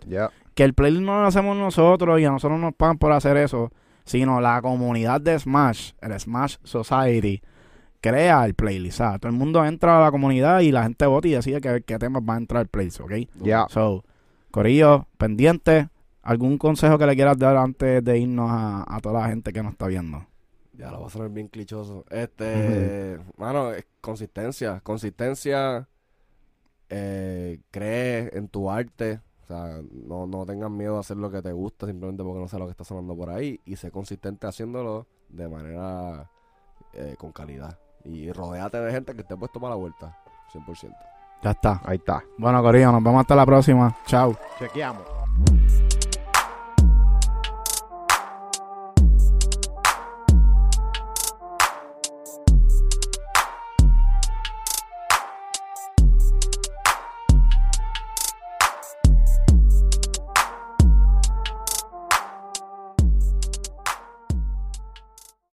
Que 0.55 0.65
el 0.65 0.75
playlist 0.75 1.05
no 1.05 1.23
lo 1.23 1.27
hacemos 1.27 1.57
nosotros 1.57 2.21
y 2.21 2.27
a 2.27 2.31
nosotros 2.31 2.61
nos 2.61 2.75
pagan 2.75 2.99
por 2.99 3.13
hacer 3.13 3.39
eso, 3.39 3.73
sino 4.05 4.41
la 4.41 4.61
comunidad 4.63 5.21
de 5.21 5.39
Smash, 5.39 5.93
el 6.01 6.19
Smash 6.19 6.57
Society, 6.63 7.43
crea 8.01 8.45
el 8.45 8.55
playlist. 8.55 8.99
¿sabes? 8.99 9.21
Todo 9.21 9.31
el 9.31 9.39
mundo 9.39 9.65
entra 9.65 9.99
a 9.99 10.01
la 10.01 10.11
comunidad 10.11 10.61
y 10.61 10.73
la 10.73 10.83
gente 10.83 11.07
vota 11.07 11.29
y 11.29 11.33
decide 11.33 11.61
qué, 11.61 11.83
qué 11.87 11.99
temas 11.99 12.23
va 12.29 12.35
a 12.35 12.39
entrar 12.39 12.61
al 12.61 12.69
playlist, 12.69 13.01
¿ok? 13.01 13.13
Ya. 13.43 13.67
So, 13.69 14.05
Corillo, 14.51 15.07
pendiente. 15.19 15.89
¿Algún 16.23 16.59
consejo 16.59 16.99
que 16.99 17.07
le 17.07 17.17
quieras 17.17 17.39
dar 17.39 17.57
antes 17.57 18.05
de 18.05 18.19
irnos 18.19 18.51
a, 18.51 18.85
a 18.87 19.01
toda 19.01 19.21
la 19.21 19.29
gente 19.29 19.53
que 19.53 19.63
nos 19.63 19.73
está 19.73 19.87
viendo? 19.87 20.27
Ya 20.81 20.91
lo 20.91 21.03
va 21.03 21.07
a 21.09 21.11
sonar 21.11 21.31
bien 21.31 21.49
clichoso. 21.49 22.05
Este, 22.11 23.19
mano, 23.37 23.73
es 23.73 23.87
consistencia. 24.01 24.81
Consistencia. 24.81 25.89
Eh, 26.89 27.61
cree 27.71 28.31
en 28.33 28.49
tu 28.49 28.71
arte. 28.71 29.21
O 29.51 29.53
sea, 29.53 29.83
no, 30.07 30.27
no 30.29 30.47
tengas 30.47 30.71
miedo 30.71 30.97
a 30.97 31.01
hacer 31.01 31.17
lo 31.17 31.29
que 31.29 31.43
te 31.43 31.51
gusta 31.51 31.87
simplemente 31.87 32.23
porque 32.23 32.39
no 32.39 32.47
sé 32.47 32.57
lo 32.57 32.67
que 32.67 32.71
está 32.71 32.85
sonando 32.85 33.17
por 33.17 33.31
ahí. 33.31 33.61
Y 33.65 33.75
sé 33.75 33.91
consistente 33.91 34.47
haciéndolo 34.47 35.07
de 35.29 35.49
manera 35.49 36.31
eh, 36.93 37.17
con 37.19 37.33
calidad. 37.33 37.77
Y 38.05 38.31
rodeate 38.31 38.81
de 38.81 38.93
gente 38.93 39.15
que 39.15 39.23
esté 39.23 39.37
puesto 39.37 39.61
para 39.61 39.71
la 39.71 39.77
vuelta. 39.77 40.17
100%. 40.53 40.95
Ya 41.43 41.51
está. 41.51 41.81
Ahí 41.85 41.97
está. 41.97 42.23
Bueno, 42.39 42.63
Corillo, 42.63 42.93
nos 42.93 43.03
vemos 43.03 43.21
hasta 43.21 43.35
la 43.35 43.47
próxima. 43.47 43.97
Chao. 44.07 44.37
Chequeamos. 44.59 45.03